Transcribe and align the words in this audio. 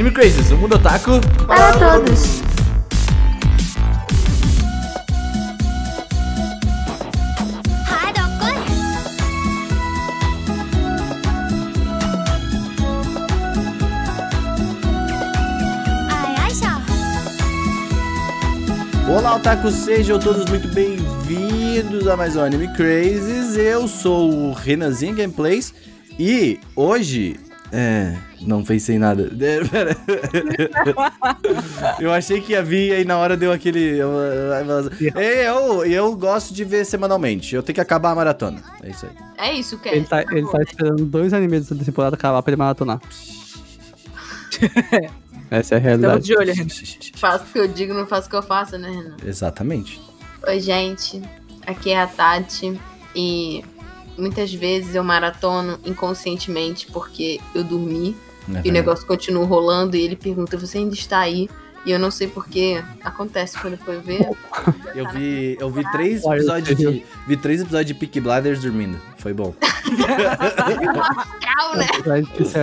Anime 0.00 0.14
Crazes, 0.14 0.50
o 0.50 0.56
mundo 0.56 0.76
otaku 0.76 1.20
Para 1.46 1.72
todos. 1.74 2.40
Olá, 19.06 19.36
otaku, 19.36 19.70
sejam 19.70 20.18
todos 20.18 20.46
muito 20.46 20.66
bem-vindos 20.68 22.08
a 22.08 22.16
mais 22.16 22.36
um 22.36 22.40
Anime 22.40 22.68
Crazes. 22.68 23.54
Eu 23.54 23.86
sou 23.86 24.32
o 24.32 24.52
Renanzinho 24.54 25.14
Gameplays 25.14 25.74
e 26.18 26.58
hoje. 26.74 27.49
É. 27.72 28.16
Não 28.40 28.64
pensei 28.64 28.96
em 28.96 28.98
nada. 28.98 29.30
É, 29.40 29.64
pera. 29.64 29.96
eu 32.00 32.12
achei 32.12 32.40
que 32.40 32.52
ia 32.52 32.62
vir 32.62 32.88
e 32.88 32.92
aí 32.94 33.04
na 33.04 33.16
hora 33.18 33.36
deu 33.36 33.52
aquele. 33.52 33.98
Eu, 33.98 34.10
eu, 35.14 35.84
eu 35.84 36.16
gosto 36.16 36.52
de 36.54 36.64
ver 36.64 36.84
semanalmente. 36.84 37.54
Eu 37.54 37.62
tenho 37.62 37.74
que 37.74 37.80
acabar 37.80 38.10
a 38.10 38.14
maratona. 38.14 38.62
É 38.82 38.90
isso 38.90 39.06
aí. 39.06 39.12
É 39.38 39.52
isso, 39.52 39.78
Ken. 39.78 39.90
Ele 39.90 40.06
tá, 40.06 40.22
ele 40.22 40.46
tá 40.48 40.62
esperando 40.62 41.04
dois 41.04 41.32
animes 41.32 41.68
dessa 41.68 41.84
temporada 41.84 42.16
acabar 42.16 42.42
pra 42.42 42.50
ele 42.50 42.58
maratonar. 42.58 43.00
Essa 45.50 45.74
é 45.74 45.78
a 45.78 45.78
Estamos 45.78 45.82
realidade. 45.82 46.24
de 46.24 46.36
olho, 46.36 46.54
Renan. 46.54 46.68
Faço 47.16 47.44
o 47.44 47.46
que 47.48 47.58
eu 47.58 47.68
digo, 47.68 47.92
não 47.92 48.06
faço 48.06 48.28
o 48.28 48.30
que 48.30 48.36
eu 48.36 48.42
faço, 48.42 48.78
né, 48.78 48.88
Renan? 48.88 49.16
Exatamente. 49.24 50.00
Oi, 50.46 50.60
gente. 50.60 51.20
Aqui 51.66 51.90
é 51.90 52.00
a 52.00 52.06
Tati. 52.06 52.80
E 53.14 53.64
muitas 54.20 54.52
vezes 54.52 54.94
eu 54.94 55.02
maratono 55.02 55.78
inconscientemente 55.84 56.86
porque 56.86 57.40
eu 57.54 57.64
dormi. 57.64 58.16
É 58.54 58.60
E 58.64 58.70
o 58.70 58.72
negócio 58.72 59.06
continua 59.06 59.44
rolando 59.44 59.96
e 59.96 60.02
ele 60.02 60.16
pergunta, 60.16 60.56
você 60.56 60.78
ainda 60.78 60.94
está 60.94 61.20
aí? 61.20 61.48
E 61.84 61.90
eu 61.90 61.98
não 61.98 62.10
sei 62.10 62.28
porque 62.28 62.82
acontece 63.02 63.58
quando 63.58 63.78
for 63.78 64.00
ver. 64.02 64.28
Eu 64.94 65.08
vi, 65.10 65.56
eu 65.60 65.70
vi 65.70 65.88
três 65.92 66.24
episódios 66.24 66.76
de. 66.76 67.06
Vi 67.28 67.36
três 67.36 67.60
episódios 67.60 67.86
de 67.86 67.94
Peaky 67.94 68.20
Blinders 68.20 68.60
dormindo. 68.60 68.98
Foi 69.18 69.32
bom. 69.32 69.54
Né? 71.76 71.86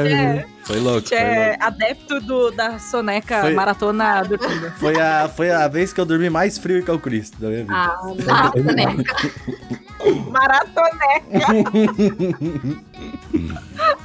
Né? 0.03 0.45
Foi 0.63 0.79
louco. 0.79 1.07
Foi, 1.07 1.17
é 1.17 1.49
louco. 1.49 1.63
adepto 1.63 2.19
do, 2.19 2.51
da 2.51 2.77
soneca 2.79 3.41
Foi- 3.41 3.53
maratona 3.53 4.21
dormida. 4.23 4.71
Foi, 4.77 4.99
a, 4.99 5.29
foi 5.29 5.49
a 5.51 5.67
vez 5.67 5.93
que 5.93 6.01
eu 6.01 6.05
dormi 6.05 6.29
mais 6.29 6.57
frio 6.57 6.83
que 6.83 6.91
o 6.91 6.99
Cristo 6.99 7.39
da 7.39 7.47
minha 7.47 7.61
vida. 7.61 7.73
Ah, 7.73 8.51
né? 8.75 9.77
Maratoneca. 10.31 11.23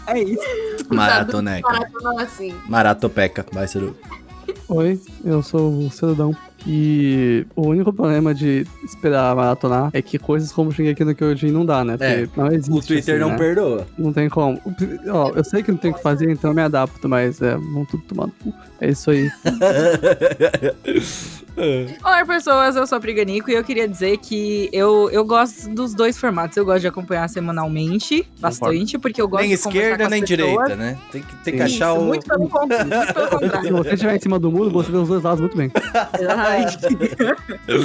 é 0.08 0.18
isso. 0.22 0.42
Maratoneca. 0.90 1.68
Maratona 1.70 2.22
assim. 2.22 2.54
Maratopeca. 2.68 3.46
Vai, 3.52 3.68
Ciro. 3.68 3.96
Oi, 4.68 5.00
eu 5.24 5.42
sou 5.42 5.86
o 5.86 5.90
Celudão. 5.90 6.34
E 6.64 7.44
o 7.56 7.66
único 7.68 7.92
problema 7.92 8.32
de 8.32 8.64
esperar 8.84 9.34
maratonar 9.34 9.90
é 9.92 10.00
que 10.00 10.16
coisas 10.16 10.52
como 10.52 10.70
Shingeki 10.70 11.02
no 11.04 11.12
Kyojin 11.12 11.50
não 11.50 11.66
dá, 11.66 11.84
né? 11.84 11.96
Porque 11.96 12.04
É, 12.04 12.28
não 12.36 12.46
existe 12.52 12.70
O 12.70 12.80
Twitter 12.80 13.14
assim, 13.16 13.20
não 13.24 13.30
né? 13.30 13.36
perdoa. 13.36 13.86
Não 13.98 14.12
tem 14.12 14.28
como. 14.28 14.60
Ó, 15.08 15.32
eu 15.34 15.42
sei 15.42 15.64
que 15.64 15.72
não 15.72 15.78
tem 15.78 15.90
o 15.90 15.94
que 15.94 16.00
fazer, 16.02 16.30
então 16.30 16.52
eu 16.52 16.54
me 16.54 16.62
adapto, 16.62 17.08
mas 17.08 17.42
é, 17.42 17.56
vão 17.56 17.84
tudo 17.84 18.04
tomar 18.04 18.26
no 18.28 18.32
cu. 18.44 18.54
É 18.80 18.90
isso 18.90 19.10
aí. 19.10 19.28
Olá, 22.02 22.24
pessoas. 22.24 22.76
Eu 22.76 22.86
sou 22.86 22.96
a 22.96 23.00
Priganico 23.00 23.50
e 23.50 23.54
eu 23.54 23.62
queria 23.62 23.86
dizer 23.86 24.16
que 24.18 24.68
eu, 24.72 25.10
eu 25.10 25.24
gosto 25.24 25.68
dos 25.68 25.94
dois 25.94 26.16
formatos. 26.16 26.56
Eu 26.56 26.64
gosto 26.64 26.80
de 26.80 26.86
acompanhar 26.88 27.28
semanalmente, 27.28 28.26
bastante, 28.40 28.98
porque 28.98 29.20
eu 29.20 29.28
gosto 29.28 29.42
nem 29.42 29.48
de 29.50 29.54
esquerda, 29.56 29.98
com 29.98 30.04
as 30.04 30.10
nem 30.10 30.20
pessoas. 30.22 30.38
direita, 30.38 30.76
né? 30.76 30.98
Tem 31.10 31.22
que, 31.22 31.36
tem 31.36 31.52
que 31.54 31.58
Sim. 31.58 31.64
achar 31.64 31.92
Isso, 31.94 32.00
o. 32.02 32.04
muito 32.06 32.26
pelo 32.26 32.48
contrário. 32.50 32.86
Muito 32.90 33.12
pelo 33.14 33.26
Se 33.28 33.30
contrário. 33.36 33.76
você 33.76 33.94
estiver 33.94 34.16
em 34.16 34.20
cima 34.20 34.38
do 34.38 34.50
muro, 34.50 34.70
você 34.70 34.90
vê 34.90 34.96
os 34.96 35.08
dois 35.08 35.22
lados 35.22 35.40
muito 35.40 35.56
bem. 35.56 35.70
Exatamente. 36.18 36.78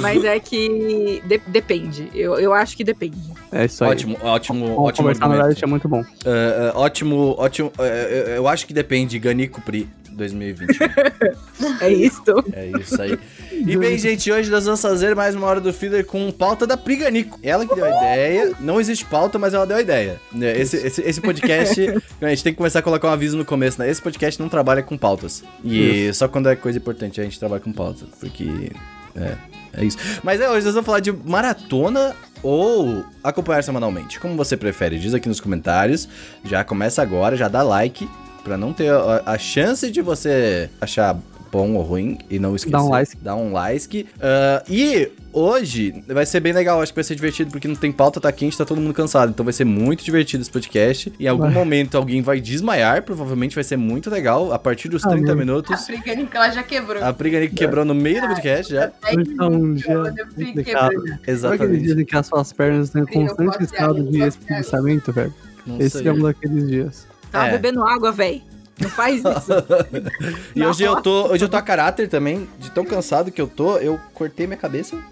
Mas 0.00 0.24
é 0.24 0.40
que 0.40 1.22
de- 1.26 1.42
depende. 1.46 2.08
Eu, 2.14 2.38
eu 2.38 2.54
acho 2.54 2.76
que 2.76 2.84
depende. 2.84 3.18
É 3.52 3.66
isso 3.66 3.84
aí. 3.84 3.90
Ótimo, 3.90 4.16
ótimo, 4.22 4.64
ótimo 4.80 4.96
conversar 5.08 5.24
argumento. 5.24 5.46
Reddit 5.46 5.64
é 5.64 5.66
muito 5.66 5.88
bom. 5.88 6.02
Ah, 6.24 6.72
ah, 6.74 6.78
ótimo, 6.78 7.34
ótimo. 7.38 7.70
eu- 7.78 8.34
eu 8.36 8.48
acho 8.48 8.66
que 8.66 8.72
depende. 8.72 9.18
Ganico 9.18 9.60
Pri 9.60 9.88
2021. 10.18 10.88
É 11.80 11.90
isso. 11.90 12.22
É 12.52 12.66
isso 12.80 13.00
aí. 13.00 13.18
E 13.52 13.76
bem, 13.76 13.98
gente, 13.98 14.30
hoje 14.30 14.50
nós 14.50 14.64
vamos 14.64 14.80
fazer 14.80 15.14
mais 15.14 15.34
uma 15.34 15.46
hora 15.46 15.60
do 15.60 15.72
feeder 15.72 16.04
com 16.04 16.30
pauta 16.30 16.66
da 16.66 16.76
Priganico. 16.76 17.38
Ela 17.42 17.66
que 17.66 17.74
deu 17.74 17.84
a 17.84 17.88
ideia. 17.90 18.52
Não 18.60 18.80
existe 18.80 19.04
pauta, 19.04 19.38
mas 19.38 19.54
ela 19.54 19.66
deu 19.66 19.76
a 19.76 19.80
ideia. 19.80 20.20
Né, 20.32 20.58
Esse, 20.58 20.76
esse, 20.76 21.02
esse 21.02 21.20
podcast, 21.20 21.80
a 22.20 22.28
gente 22.28 22.44
tem 22.44 22.52
que 22.52 22.56
começar 22.56 22.78
a 22.78 22.82
colocar 22.82 23.08
um 23.08 23.12
aviso 23.12 23.36
no 23.36 23.44
começo, 23.44 23.80
né? 23.80 23.88
Esse 23.90 24.00
podcast 24.02 24.40
não 24.40 24.48
trabalha 24.48 24.82
com 24.82 24.96
pautas. 24.96 25.42
E 25.64 26.12
só 26.14 26.28
quando 26.28 26.48
é 26.48 26.56
coisa 26.56 26.78
importante 26.78 27.20
a 27.20 27.24
gente 27.24 27.38
trabalha 27.38 27.60
com 27.60 27.72
pauta. 27.72 28.06
Porque. 28.20 28.70
É, 29.16 29.36
é 29.80 29.84
isso. 29.84 29.98
Mas 30.22 30.40
é, 30.40 30.48
hoje 30.48 30.64
nós 30.64 30.74
vamos 30.74 30.86
falar 30.86 31.00
de 31.00 31.12
maratona 31.12 32.14
ou 32.42 33.04
acompanhar 33.22 33.62
semanalmente. 33.62 34.18
Como 34.20 34.36
você 34.36 34.56
prefere? 34.56 34.98
Diz 34.98 35.14
aqui 35.14 35.28
nos 35.28 35.40
comentários. 35.40 36.08
Já 36.44 36.64
começa 36.64 37.02
agora, 37.02 37.36
já 37.36 37.48
dá 37.48 37.62
like. 37.62 38.08
Pra 38.48 38.56
não 38.56 38.72
ter 38.72 38.88
a, 38.90 39.22
a 39.26 39.38
chance 39.38 39.90
de 39.90 40.00
você 40.00 40.70
achar 40.80 41.14
bom 41.52 41.74
ou 41.74 41.82
ruim 41.82 42.18
e 42.30 42.38
não 42.38 42.54
esquecer. 42.56 42.72
Dá 42.72 42.82
um 42.82 42.88
like. 42.90 43.16
Dá 43.22 43.36
um 43.36 43.52
like. 43.52 44.06
Ah, 44.20 44.62
e 44.68 45.10
hoje 45.32 46.02
vai 46.06 46.24
ser 46.26 46.40
bem 46.40 46.52
legal, 46.54 46.80
acho 46.82 46.92
que 46.92 46.96
vai 46.96 47.04
ser 47.04 47.14
divertido, 47.14 47.50
porque 47.50 47.66
não 47.68 47.74
tem 47.74 47.90
pauta, 47.92 48.20
tá 48.20 48.30
quente, 48.32 48.56
tá 48.56 48.64
todo 48.64 48.80
mundo 48.80 48.92
cansado. 48.94 49.30
Então 49.30 49.44
vai 49.44 49.52
ser 49.52 49.64
muito 49.64 50.02
divertido 50.04 50.40
esse 50.42 50.50
podcast. 50.50 51.12
Em 51.20 51.26
algum 51.26 51.44
Vai. 51.44 51.52
momento 51.52 51.96
alguém 51.96 52.20
vai 52.22 52.40
desmaiar, 52.40 53.02
provavelmente 53.02 53.54
vai 53.54 53.64
ser 53.64 53.76
muito 53.76 54.08
legal. 54.10 54.50
A 54.52 54.58
partir 54.58 54.88
dos 54.88 55.04
Ah, 55.04 55.10
30 55.10 55.24
meu. 55.24 55.32
A 55.32 55.36
minutos. 55.36 55.86
Friganica, 55.86 56.38
ela 56.38 56.50
já 56.50 56.62
quebrou. 56.62 57.04
A 57.04 57.12
Priganico 57.12 57.54
quebrou 57.54 57.84
no 57.84 57.94
meio 57.94 58.20
do 58.22 58.28
podcast 58.28 58.72
já. 58.72 58.88
Tá 58.88 59.46
um 59.46 59.74
dia. 59.74 59.86
Sabe 59.86 60.20
aquele 60.60 61.20
Exatamente. 61.26 61.82
dia 61.82 62.02
em 62.02 62.04
que 62.04 62.16
as 62.16 62.26
suas 62.26 62.52
pernas 62.52 62.86
estão 62.88 63.02
em 63.02 63.06
Frio, 63.06 63.26
constante 63.36 63.64
estado 63.64 64.02
de 64.04 64.22
espreguiçamento, 64.22 65.12
velho? 65.12 65.34
Não 65.66 65.78
Esse 65.80 65.98
sei. 65.98 66.08
é 66.08 66.12
um 66.12 66.20
daqueles 66.20 66.66
dias. 66.68 67.06
Tava 67.30 67.48
É. 67.48 67.50
bebendo 67.52 67.82
água, 67.84 68.10
véi. 68.12 68.42
Não 68.80 68.88
faz 68.90 69.16
isso. 69.16 69.52
E 70.54 70.64
hoje 70.64 70.82
eu 70.84 71.00
tô, 71.02 71.28
hoje 71.32 71.44
eu 71.44 71.48
tô 71.48 71.56
a 71.56 71.62
caráter 71.62 72.08
também, 72.08 72.48
de 72.58 72.70
tão 72.70 72.84
cansado 72.84 73.30
que 73.30 73.40
eu 73.40 73.46
tô, 73.48 73.76
eu 73.78 73.98
cortei 74.14 74.46
minha 74.46 74.56
cabeça. 74.58 74.96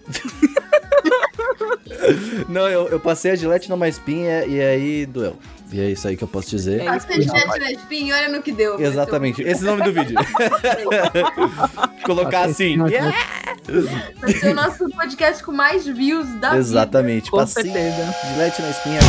Não, 2.48 2.68
eu, 2.68 2.88
eu 2.88 3.00
passei 3.00 3.32
a 3.32 3.34
gilete 3.34 3.68
numa 3.68 3.88
espinha 3.88 4.44
e 4.44 4.60
aí 4.60 5.06
doeu. 5.06 5.36
E 5.72 5.80
é 5.80 5.90
isso 5.90 6.06
aí 6.06 6.16
que 6.16 6.22
eu 6.22 6.28
posso 6.28 6.48
dizer. 6.50 6.82
Isso 6.84 7.06
Você 7.08 7.22
já 7.22 7.52
tira 7.52 7.72
espinho, 7.72 8.14
olha 8.14 8.28
no 8.28 8.40
que 8.42 8.52
deu. 8.52 8.78
Exatamente, 8.80 9.42
esse 9.42 9.66
é 9.66 9.72
o 9.72 9.76
nome 9.76 9.82
do 9.82 9.92
vídeo. 9.92 10.16
Colocar 12.06 12.42
assim. 12.44 12.80
Yeah! 12.86 13.16
Vai 14.20 14.32
ser 14.32 14.52
o 14.52 14.54
nosso 14.54 14.88
podcast 14.90 15.42
com 15.42 15.50
mais 15.52 15.84
views 15.86 16.26
da 16.40 16.50
vida. 16.50 16.58
Exatamente, 16.60 17.30
passei 17.30 17.64
certeza. 17.64 18.14
gilete 18.32 18.62
na 18.62 18.70
espinha. 18.70 19.00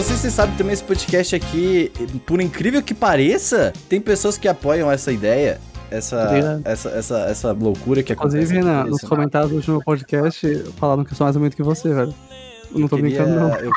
Não 0.00 0.06
sei 0.06 0.16
se 0.16 0.22
você 0.22 0.30
sabe 0.30 0.56
também 0.56 0.72
esse 0.72 0.82
podcast 0.82 1.36
aqui, 1.36 1.92
por 2.24 2.40
incrível 2.40 2.82
que 2.82 2.94
pareça, 2.94 3.70
tem 3.86 4.00
pessoas 4.00 4.38
que 4.38 4.48
apoiam 4.48 4.90
essa 4.90 5.12
ideia, 5.12 5.60
essa, 5.90 6.30
essa, 6.64 6.88
essa, 6.88 7.18
essa 7.26 7.52
loucura 7.52 8.02
que 8.02 8.10
acontece. 8.10 8.38
Inclusive, 8.38 8.64
na, 8.64 8.84
nos 8.86 9.02
comentários 9.02 9.50
do 9.50 9.56
último 9.56 9.84
podcast, 9.84 10.64
falaram 10.78 11.04
que 11.04 11.12
eu 11.12 11.16
sou 11.16 11.26
mais 11.26 11.36
bonito 11.36 11.54
que 11.54 11.62
você, 11.62 11.92
velho. 11.92 12.14
Eu 12.72 12.78
não 12.80 12.88
tô 12.88 12.96
Queria- 12.96 13.22
brincando, 13.24 13.40
não. 13.40 13.54
Eu. 13.56 13.70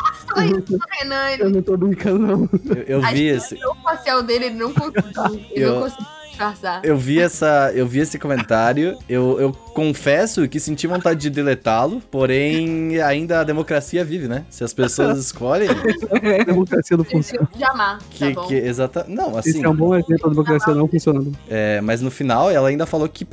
Eu 1.40 1.50
não 1.50 1.62
tô 1.62 1.76
brincando, 1.76 2.20
não. 2.20 2.50
eu, 2.74 2.84
eu 2.84 3.02
vi 3.12 3.26
esse. 3.28 3.56
expressão 3.56 3.76
facial 3.84 4.24
dele, 4.24 4.46
ele 4.46 4.56
não 4.56 4.72
conseguiu. 4.74 5.04
Ele 5.52 5.66
Eu- 5.66 5.74
não 5.76 5.82
conseguiu 5.82 6.08
disfarçar. 6.34 6.84
Eu 6.84 6.98
vi 6.98 7.20
essa, 7.20 7.72
eu 7.74 7.86
vi 7.88 8.00
esse 8.00 8.18
comentário. 8.20 8.98
Eu, 9.08 9.40
eu 9.40 9.52
confesso 9.52 10.48
que 10.48 10.60
senti 10.60 10.88
vontade 10.88 11.20
de 11.20 11.30
deletá-lo, 11.30 12.02
porém 12.12 13.02
ainda 13.02 13.40
a 13.40 13.44
democracia 13.44 14.04
vive, 14.04 14.28
né? 14.28 14.46
Se 14.50 14.64
as 14.64 14.74
pessoas 14.74 15.18
escolhem, 15.26 15.70
A 15.70 16.44
democracia 16.44 16.98
não 16.98 17.04
funciona. 17.04 17.48
que 17.52 17.64
amar, 17.64 18.00
tá 18.00 18.06
que, 18.10 18.32
bom? 18.34 18.48
que 18.48 18.56
exata, 18.56 19.06
não, 19.08 19.38
assim, 19.38 19.52
Esse 19.52 19.64
é 19.66 19.70
um 19.70 19.76
bom 19.76 19.96
exemplo 19.96 20.24
da 20.24 20.30
democracia 20.30 20.74
não 20.76 20.88
funcionando. 20.88 21.32
é, 21.50 21.80
mas 21.82 22.02
no 22.02 22.12
final 22.12 22.50
ela 22.52 22.68
ainda 22.70 22.86
falou 22.86 23.08
que 23.08 23.26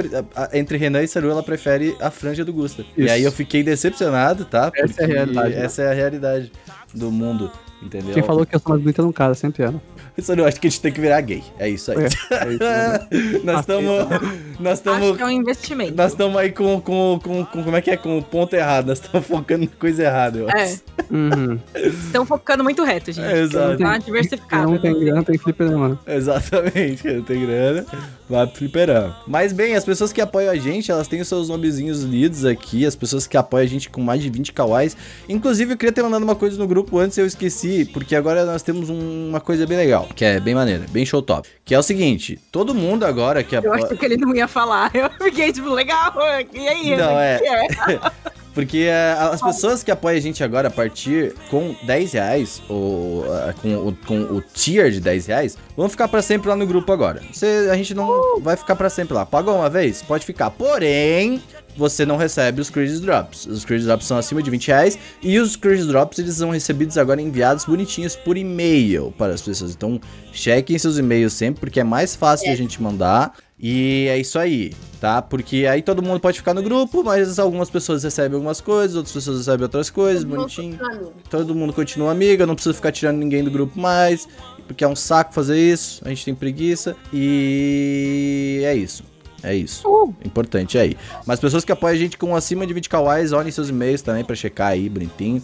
entre 0.53 0.77
Renan 0.77 1.03
e 1.03 1.09
Saru 1.09 1.31
ela 1.31 1.43
prefere 1.43 1.97
a 2.01 2.11
franja 2.11 2.45
do 2.45 2.53
Gusta. 2.53 2.85
E 2.97 3.05
Isso. 3.05 3.13
aí 3.13 3.23
eu 3.25 3.33
fiquei 3.33 3.63
decepcionado, 3.63 4.45
tá? 4.45 4.71
Essa 4.75 5.03
é 5.03 5.05
a 5.05 5.09
realidade, 5.09 5.55
né? 5.55 5.65
Essa 5.65 5.83
é 5.83 5.91
a 5.91 5.95
realidade. 5.95 6.53
do 6.95 7.11
mundo, 7.11 7.51
entendeu? 7.83 8.13
Quem 8.15 8.23
falou 8.23 8.45
que 8.47 8.55
eu 8.55 8.61
sou 8.61 8.71
mais 8.71 8.83
bonita 8.83 9.03
não 9.03 9.13
cara, 9.13 9.35
sempre 9.35 9.63
era. 9.63 9.75
Isso 10.19 10.33
eu 10.33 10.45
acho 10.45 10.61
que 10.61 10.67
a 10.67 10.71
gente 10.71 10.81
tem 10.83 10.93
que 10.93 11.01
virar 11.01 11.21
gay. 11.23 11.43
É 11.59 11.69
isso 11.69 11.91
aí. 11.93 11.99
É, 11.99 12.05
é 12.05 12.53
isso, 12.53 12.63
né? 12.63 13.41
nós 13.45 13.61
estamos. 13.61 13.89
Nós 14.61 14.73
Acho 14.73 14.73
estamos. 14.73 15.17
que 15.17 15.23
é 15.23 15.27
um 15.27 15.31
investimento. 15.31 15.95
Nós 15.97 16.13
estamos 16.13 16.37
aí 16.37 16.51
com, 16.53 16.81
com, 16.81 17.19
com, 17.23 17.45
com- 17.47 17.63
Como 17.65 17.77
é 17.77 17.81
que 17.81 17.91
é? 17.91 17.97
Com 17.97 18.19
o 18.19 18.23
ponto 18.23 18.55
errado. 18.55 18.87
Nós 18.89 18.99
estamos 19.01 19.27
focando 19.27 19.65
na 19.65 19.71
coisa 19.79 20.03
errada, 20.03 20.39
eu 20.39 20.49
É, 20.51 20.63
acho. 20.65 20.81
Uhum. 21.11 21.59
estão 21.75 22.27
focando 22.27 22.63
muito 22.63 22.83
reto, 22.85 23.13
gente. 23.13 23.25
É, 23.27 23.41
exato. 23.41 23.79
Tá 23.79 23.99
diversificado. 23.99 24.71
não 24.71 24.79
tem 24.79 24.99
grana 24.99 25.23
tem 25.25 25.39
fliperama. 25.39 25.99
Exatamente, 26.07 27.03
quem 27.03 27.17
não 27.17 27.23
tem 27.23 27.47
grana, 27.47 27.87
vai 28.31 28.47
pro 28.47 28.57
fliperama. 28.57 29.17
Mas 29.27 29.53
bem, 29.53 29.75
as 29.75 29.85
pessoas 29.85 30.13
que 30.13 30.21
apoiam 30.21 30.51
a 30.53 30.57
gente, 30.57 30.91
elas 30.91 31.09
têm 31.09 31.21
os 31.21 31.29
seus 31.29 31.49
nomezinhos 31.49 32.03
lidos 32.03 32.45
aqui, 32.45 32.87
as 32.87 32.95
pessoas 32.97 33.27
que 33.27 33.37
apoiam 33.37 33.65
a 33.65 33.69
gente 33.69 33.91
com 33.91 34.01
mais 34.01 34.23
de 34.23 34.31
20 34.31 34.53
kawais. 34.53 34.97
Inclusive, 35.29 35.73
eu 35.73 35.77
queria 35.77 35.93
ter 35.93 36.03
mandado 36.03 36.23
uma 36.23 36.35
coisa 36.37 36.57
no 36.59 36.67
grupo 36.67 36.99
antes 36.99 37.19
e 37.19 37.21
eu 37.21 37.27
esqueci, 37.27 37.85
porque 37.85 38.15
agora 38.17 38.45
nós 38.45 38.63
temos 38.63 38.89
um- 38.89 39.29
uma 39.29 39.41
coisa 39.41 39.67
bem 39.67 39.77
legal, 39.77 40.09
que 40.15 40.25
é 40.25 40.39
bem 40.41 40.55
maneira, 40.55 40.85
bem 40.91 41.05
show 41.05 41.21
top. 41.23 41.49
Que 41.65 41.75
é 41.75 41.79
o 41.79 41.83
seguinte, 41.83 42.39
todo 42.51 42.75
mundo 42.75 43.05
agora 43.05 43.43
que 43.43 43.55
Eu 43.55 43.61
apoia... 43.61 43.85
achei 43.85 43.97
que 43.97 44.05
ele 44.05 44.17
não 44.17 44.35
ia 44.35 44.49
falar. 44.49 44.91
Eu 44.95 45.11
fiquei, 45.23 45.53
tipo, 45.53 45.69
legal. 45.71 46.15
E 46.53 46.69
aí? 46.69 46.97
Não, 46.97 47.19
é. 47.19 47.39
que 47.39 47.47
é? 47.47 48.01
Porque 48.53 48.79
é, 48.79 49.13
as 49.19 49.41
pessoas 49.41 49.83
que 49.85 49.91
apoiam 49.93 50.17
a 50.17 50.21
gente 50.21 50.43
agora 50.43 50.69
a 50.69 50.71
partir 50.71 51.35
com 51.51 51.75
10 51.85 52.13
reais, 52.15 52.61
ou 52.69 53.25
ah, 53.33 53.55
com, 53.63 53.75
o- 53.89 53.97
com 54.07 54.21
o 54.23 54.41
tier 54.43 54.91
de 54.91 55.01
10 55.01 55.27
reais, 55.27 55.57
vão 55.77 55.89
ficar 55.89 56.09
pra 56.09 56.21
sempre 56.21 56.49
lá 56.49 56.57
no 56.57 56.67
grupo 56.67 56.91
agora. 56.93 57.23
Você, 57.33 57.69
a 57.71 57.77
gente 57.77 57.95
não 57.95 58.41
vai 58.41 58.57
ficar 58.57 58.75
pra 58.75 58.91
sempre 58.91 59.15
lá. 59.15 59.25
Pagou 59.25 59.55
uma 59.55 59.71
vez? 59.71 60.03
Pode 60.03 60.27
ficar. 60.27 60.51
Porém, 60.51 61.41
você 61.77 62.05
não 62.05 62.17
recebe 62.17 62.61
os 62.61 62.69
Crazy 62.69 63.01
Drops. 63.01 63.47
Os 63.47 63.65
Crazy 63.65 63.85
Drops 63.85 64.07
são 64.07 64.19
acima 64.19 64.43
de 64.43 64.51
20 64.51 64.67
reais. 64.69 64.99
E 65.23 65.39
os 65.39 65.55
Crazy 65.55 65.87
Drops, 65.87 66.19
eles 66.19 66.35
são 66.35 66.51
recebidos 66.51 66.99
agora 66.99 67.23
enviados 67.23 67.65
bonitinhos 67.65 68.17
por 68.17 68.37
e-mail 68.37 69.15
para 69.17 69.33
as 69.33 69.41
pessoas. 69.43 69.71
Então, 69.73 70.01
chequem 70.33 70.77
seus 70.77 70.99
e-mails 70.99 71.35
sempre, 71.35 71.61
porque 71.61 71.79
é 71.79 71.85
mais 71.85 72.17
fácil 72.17 72.47
de 72.47 72.53
a 72.53 72.57
gente 72.57 72.83
mandar. 72.83 73.33
E 73.63 74.07
é 74.09 74.19
isso 74.19 74.39
aí, 74.39 74.73
tá? 75.01 75.21
Porque 75.21 75.67
aí 75.67 75.83
todo 75.83 76.03
mundo 76.03 76.19
pode 76.19 76.39
ficar 76.39 76.55
no 76.55 76.63
grupo, 76.63 77.05
mas 77.05 77.39
algumas 77.39 77.69
pessoas 77.69 78.03
recebem 78.03 78.37
algumas 78.37 78.59
coisas, 78.61 78.97
outras 78.97 79.13
pessoas 79.13 79.39
recebem 79.39 79.65
outras 79.65 79.91
coisas, 79.91 80.23
Todo 80.23 80.31
mundo 80.31 80.41
bonitinho. 80.41 80.79
amigo. 80.83 81.13
Todo 81.29 81.55
mundo 81.55 81.73
continua 81.75 82.11
amigo, 82.13 82.43
eu 82.43 82.47
não 82.47 82.55
preciso 82.55 82.75
ficar 82.75 82.91
tirando 82.91 83.19
ninguém 83.19 83.45
do 83.45 83.51
grupo 83.51 83.79
mais, 83.79 84.27
porque 84.67 84.83
é 84.83 84.89
um 84.89 84.97
saco 84.97 85.35
fazer 85.35 85.59
isso, 85.59 86.01
a 86.07 86.09
gente 86.09 86.25
tem 86.25 86.35
preguiça. 86.35 86.97
E 87.13 88.63
é 88.65 88.75
isso. 88.75 89.05
É 89.43 89.55
isso. 89.55 89.87
Uh. 89.87 90.15
Importante 90.25 90.79
aí. 90.79 90.97
Mas 91.27 91.39
pessoas 91.41 91.65
que 91.65 91.73
apoiam 91.73 91.95
a 91.95 91.99
gente 91.99 92.17
com 92.17 92.35
acima 92.35 92.67
de 92.67 92.73
20 92.73 92.89
kawais, 92.89 93.33
olhem 93.33 93.51
seus 93.51 93.69
e-mails 93.69 94.01
também 94.03 94.25
pra 94.25 94.35
checar 94.37 94.69
aí, 94.69 94.89
bonitinho. 94.89 95.43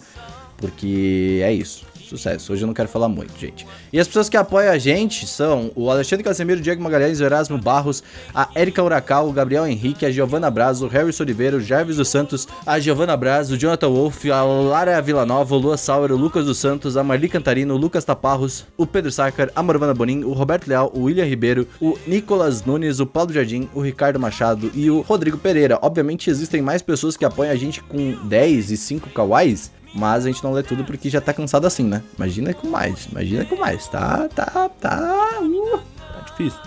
Porque 0.57 1.39
é 1.43 1.51
isso. 1.53 1.85
Sucesso. 2.07 2.53
Hoje 2.53 2.63
eu 2.63 2.67
não 2.67 2.73
quero 2.73 2.87
falar 2.87 3.09
muito, 3.09 3.37
gente. 3.37 3.67
E 3.91 3.99
as 3.99 4.07
pessoas 4.07 4.29
que 4.29 4.37
apoiam 4.37 4.71
a 4.71 4.77
gente 4.77 5.27
são 5.27 5.71
o 5.75 5.89
Alexandre 5.89 6.23
Casemiro, 6.23 6.61
Diego 6.61 6.81
Magalhães, 6.81 7.19
o 7.19 7.23
Erasmo 7.23 7.57
Barros, 7.57 8.01
a 8.33 8.49
Erika 8.55 8.81
Uracal, 8.81 9.27
o 9.27 9.33
Gabriel 9.33 9.67
Henrique, 9.67 10.05
a 10.05 10.11
Giovana 10.11 10.49
Braz, 10.49 10.81
o 10.81 10.87
Harris 10.87 11.19
Oliveira, 11.19 11.57
o 11.57 11.61
Jarvis 11.61 11.97
dos 11.97 12.07
Santos, 12.07 12.47
a 12.65 12.79
Giovana 12.79 13.17
Braz, 13.17 13.51
o 13.51 13.57
Jonathan 13.57 13.89
Wolf, 13.89 14.25
a 14.25 14.41
Lara 14.43 15.01
Villanova, 15.01 15.55
o 15.55 15.57
Lua 15.57 15.77
Sauer, 15.77 16.11
o 16.11 16.17
Lucas 16.17 16.45
dos 16.45 16.57
Santos, 16.57 16.95
a 16.95 17.03
Marli 17.03 17.27
Cantarino, 17.27 17.73
o 17.73 17.77
Lucas 17.77 18.05
Taparros, 18.05 18.65
o 18.77 18.87
Pedro 18.87 19.11
Sacar, 19.11 19.51
a 19.55 19.61
Morvana 19.61 19.93
Bonin, 19.93 20.23
o 20.23 20.31
Roberto 20.31 20.67
Leal, 20.67 20.91
o 20.93 21.03
William 21.03 21.25
Ribeiro, 21.25 21.67
o 21.81 21.97
Nicolas 22.07 22.63
Nunes, 22.63 22.99
o 22.99 23.05
Paulo 23.05 23.33
Jardim, 23.33 23.69
o 23.73 23.81
Ricardo 23.81 24.19
Machado 24.19 24.71
e 24.73 24.89
o 24.89 25.01
Rodrigo 25.01 25.37
Pereira. 25.37 25.77
Obviamente 25.81 26.29
existem 26.29 26.61
mais 26.61 26.81
pessoas 26.81 27.17
que 27.17 27.25
apoiam 27.25 27.51
a 27.51 27.55
gente 27.55 27.81
com 27.81 28.17
10 28.27 28.71
e 28.71 28.77
5 28.77 29.09
kawais, 29.09 29.71
mas 29.97 30.25
a 30.25 30.27
gente 30.27 30.43
não 30.43 30.51
lê 30.53 30.61
tudo 30.61 30.83
porque 30.83 31.09
já 31.09 31.19
tá 31.19 31.33
cansado 31.33 31.65
assim, 31.65 31.83
né? 31.83 32.03
Imagina 32.15 32.53
com 32.53 32.67
mais, 32.67 33.07
imagina 33.11 33.43
com 33.45 33.55
mais. 33.55 33.87
Tá, 33.87 34.29
tá, 34.33 34.69
tá. 34.79 35.39
uh, 35.41 35.79
tá 35.97 36.19
difícil. 36.27 36.59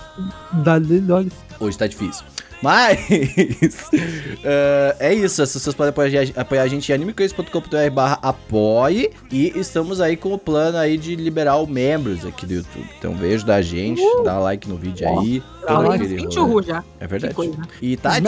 Dá-lhe. 0.53 1.33
Hoje 1.61 1.79
tá 1.79 1.87
difícil. 1.87 2.25
Mas 2.63 2.99
eh, 4.45 4.97
é 4.99 5.15
isso, 5.15 5.41
pessoas 5.41 5.75
podem 5.75 5.91
apoiar, 5.91 6.25
apoiar 6.37 6.63
a 6.63 6.67
gente 6.67 6.91
em 6.91 6.95
animecrazy.com.br 6.95 7.91
barra 7.91 8.19
apoie 8.21 9.11
e 9.33 9.59
estamos 9.59 9.99
aí 9.99 10.15
com 10.15 10.35
o 10.35 10.39
plano 10.39 10.77
aí 10.77 10.99
de 10.99 11.17
liberar 11.17 11.57
os 11.57 11.69
membros 11.69 12.27
aqui 12.27 12.45
do 12.45 12.55
YouTube. 12.55 12.87
Então 12.99 13.15
vejo 13.15 13.47
da 13.47 13.63
gente, 13.63 14.03
dá 14.25 14.39
like 14.39 14.69
no 14.69 14.77
vídeo 14.77 15.09
aí. 15.09 15.43
Dá 15.63 15.69
todo 15.69 15.89
like. 15.89 16.05
aquele 16.05 16.23
20 16.23 16.35
rolê. 16.35 16.51
urru 16.51 16.63
já. 16.63 16.85
É 16.99 17.07
verdade. 17.07 17.35
E 17.81 17.97
Tati. 17.97 18.23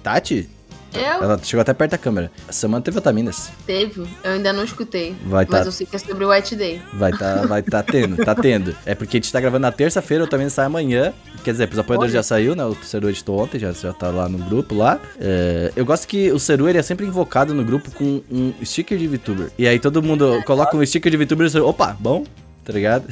Tati, 0.00 0.48
Eu? 0.94 1.24
ela 1.24 1.38
chegou 1.42 1.60
até 1.60 1.74
perto 1.74 1.90
da 1.92 1.98
câmera. 1.98 2.30
Essa 2.48 2.60
semana 2.60 2.82
teve 2.82 2.96
vitaminas. 2.96 3.50
Teve. 3.66 4.02
Eu 4.22 4.32
ainda 4.32 4.52
não 4.52 4.64
escutei. 4.64 5.14
Vai 5.26 5.46
Mas 5.48 5.60
tá, 5.60 5.66
eu 5.66 5.72
sei 5.72 5.86
que 5.86 5.96
é 5.96 5.98
sobre 5.98 6.24
o 6.24 6.30
White 6.30 6.54
Day. 6.54 6.80
vai 6.92 7.12
tá, 7.12 7.42
vai 7.46 7.62
tá 7.62 7.82
tendo, 7.82 8.16
tá 8.24 8.34
tendo. 8.34 8.76
É 8.86 8.94
porque 8.94 9.16
a 9.16 9.20
gente 9.20 9.32
tá 9.32 9.40
gravando 9.40 9.62
na 9.62 9.72
terça-feira, 9.72 10.24
o 10.24 10.26
também 10.26 10.48
sai 10.48 10.66
amanhã. 10.66 11.12
Quer 11.42 11.52
dizer, 11.52 11.68
os 11.70 11.78
apoiadores 11.78 12.12
Olha. 12.12 12.20
já 12.20 12.22
saiu, 12.22 12.54
né? 12.54 12.64
O 12.64 12.74
Seru 12.82 13.10
editou 13.10 13.40
ontem, 13.40 13.58
já, 13.58 13.72
já 13.72 13.92
tá 13.92 14.08
lá 14.08 14.28
no 14.28 14.38
grupo 14.38 14.74
lá. 14.74 15.00
É, 15.20 15.72
eu 15.74 15.84
gosto 15.84 16.06
que 16.06 16.30
o 16.30 16.38
Seru, 16.38 16.68
ele 16.68 16.78
é 16.78 16.82
sempre 16.82 17.06
invocado 17.06 17.52
no 17.52 17.64
grupo 17.64 17.90
com 17.90 18.22
um 18.30 18.54
sticker 18.64 18.96
de 18.96 19.06
VTuber. 19.06 19.50
E 19.58 19.66
aí 19.66 19.78
todo 19.78 20.02
mundo 20.02 20.42
coloca 20.44 20.76
um 20.76 20.84
sticker 20.84 21.10
de 21.10 21.16
VTuber 21.16 21.46
e 21.46 21.50
você, 21.50 21.60
opa, 21.60 21.96
bom, 21.98 22.24
tá 22.64 22.72
ligado? 22.72 23.06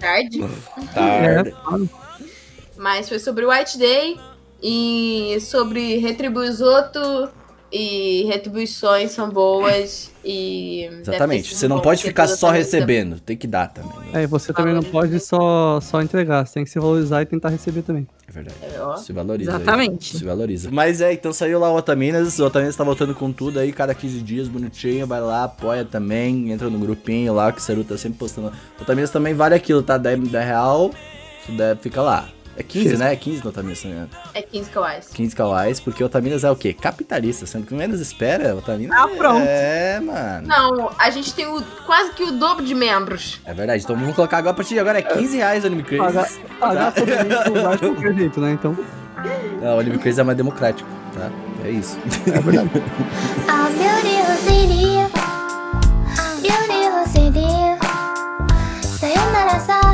Tarde. 0.00 0.40
Tarde. 0.94 1.54
Mas 2.76 3.08
foi 3.08 3.18
sobre 3.18 3.44
o 3.44 3.50
White 3.50 3.78
Day 3.78 4.16
e 4.62 5.38
sobre 5.40 5.96
retribuir 5.96 6.50
os 6.50 6.60
outros. 6.60 7.30
E 7.74 8.24
retribuições 8.24 9.12
são 9.12 9.30
boas 9.30 10.10
e. 10.22 10.84
Exatamente. 11.00 11.54
Você 11.54 11.66
não 11.66 11.80
pode 11.80 12.02
ficar 12.02 12.28
só 12.28 12.50
recebendo, 12.50 13.18
tem 13.18 13.34
que 13.34 13.46
dar 13.46 13.68
também. 13.68 13.98
né? 14.12 14.20
É, 14.20 14.22
e 14.24 14.26
você 14.26 14.52
também 14.52 14.74
não 14.74 14.82
pode 14.82 15.18
só, 15.18 15.80
só 15.80 16.02
entregar, 16.02 16.46
você 16.46 16.52
tem 16.52 16.64
que 16.64 16.70
se 16.70 16.78
valorizar 16.78 17.22
e 17.22 17.24
tentar 17.24 17.48
receber 17.48 17.80
também. 17.80 18.06
É 18.28 18.30
verdade. 18.30 18.56
É. 18.62 18.96
Se 18.98 19.10
valoriza. 19.10 19.52
aí. 19.52 19.56
Exatamente. 19.56 20.18
Se 20.18 20.22
valoriza. 20.22 20.68
Mas 20.70 21.00
é, 21.00 21.14
então 21.14 21.32
saiu 21.32 21.58
lá 21.58 21.72
o 21.72 21.76
Otaminas. 21.76 22.38
O 22.38 22.44
Otaminas 22.44 22.76
tá 22.76 22.84
voltando 22.84 23.14
com 23.14 23.32
tudo 23.32 23.58
aí, 23.58 23.72
cada 23.72 23.94
15 23.94 24.20
dias, 24.20 24.48
bonitinho. 24.48 25.06
Vai 25.06 25.22
lá, 25.22 25.44
apoia 25.44 25.82
também. 25.82 26.52
Entra 26.52 26.68
no 26.68 26.78
grupinho 26.78 27.32
lá, 27.32 27.50
que 27.52 27.58
o 27.58 27.62
Seru 27.62 27.84
tá 27.84 27.96
sempre 27.96 28.18
postando. 28.18 28.52
O 28.78 28.82
Otaminas 28.82 29.10
também 29.10 29.32
vale 29.32 29.54
aquilo, 29.54 29.82
tá? 29.82 29.96
10, 29.96 30.28
10 30.28 30.44
real. 30.44 30.90
Se 31.46 31.52
der, 31.52 31.78
fica 31.78 32.02
lá. 32.02 32.28
É 32.56 32.62
15, 32.62 32.96
né? 32.96 33.12
É 33.12 33.16
15 33.16 33.42
no 33.42 33.50
Otaminas, 33.50 33.78
se 33.78 33.86
não 33.86 33.94
me 33.94 34.00
engano. 34.00 34.22
É 34.34 34.42
15 34.42 34.70
kawais. 34.70 35.08
15 35.12 35.36
kawais, 35.36 35.80
porque 35.80 36.02
o 36.02 36.06
Otaminas 36.06 36.44
é 36.44 36.50
o 36.50 36.56
quê? 36.56 36.72
Capitalista. 36.72 37.46
Sendo 37.46 37.66
que 37.66 37.74
menos 37.74 38.00
espera, 38.00 38.54
Otamina. 38.54 38.94
Ah, 38.94 39.08
tá 39.08 39.16
pronto. 39.16 39.42
É, 39.46 40.00
mano. 40.00 40.46
Não, 40.46 40.90
a 40.98 41.10
gente 41.10 41.34
tem 41.34 41.46
o, 41.46 41.62
quase 41.86 42.12
que 42.12 42.22
o 42.22 42.32
dobro 42.32 42.64
de 42.64 42.74
membros. 42.74 43.40
É 43.44 43.54
verdade. 43.54 43.82
Então 43.82 43.96
vamos 43.96 44.14
colocar 44.14 44.38
agora, 44.38 44.52
a 44.52 44.56
partir 44.56 44.74
de 44.74 44.80
agora, 44.80 44.98
é 44.98 45.02
15 45.02 45.36
reais 45.36 45.64
o 45.64 45.66
Anime 45.66 45.82
Crazy. 45.82 46.02
Pagar, 46.02 46.28
pagar 46.60 46.92
tá? 46.92 47.00
todo 47.00 47.08
mundo 47.08 47.62
mais 47.62 47.80
jeito, 48.16 48.40
né? 48.40 48.52
Então. 48.52 48.76
Não, 49.60 49.76
o 49.76 49.80
Anime 49.80 49.98
Crazy 49.98 50.20
é 50.20 50.24
mais 50.24 50.36
democrático, 50.36 50.88
tá? 51.14 51.30
É 51.64 51.70
isso. 51.70 51.98
É 52.26 52.40
verdade. 52.40 52.70
Ah, 53.48 53.68
seria. 57.06 57.78
Sayonara. 58.82 59.91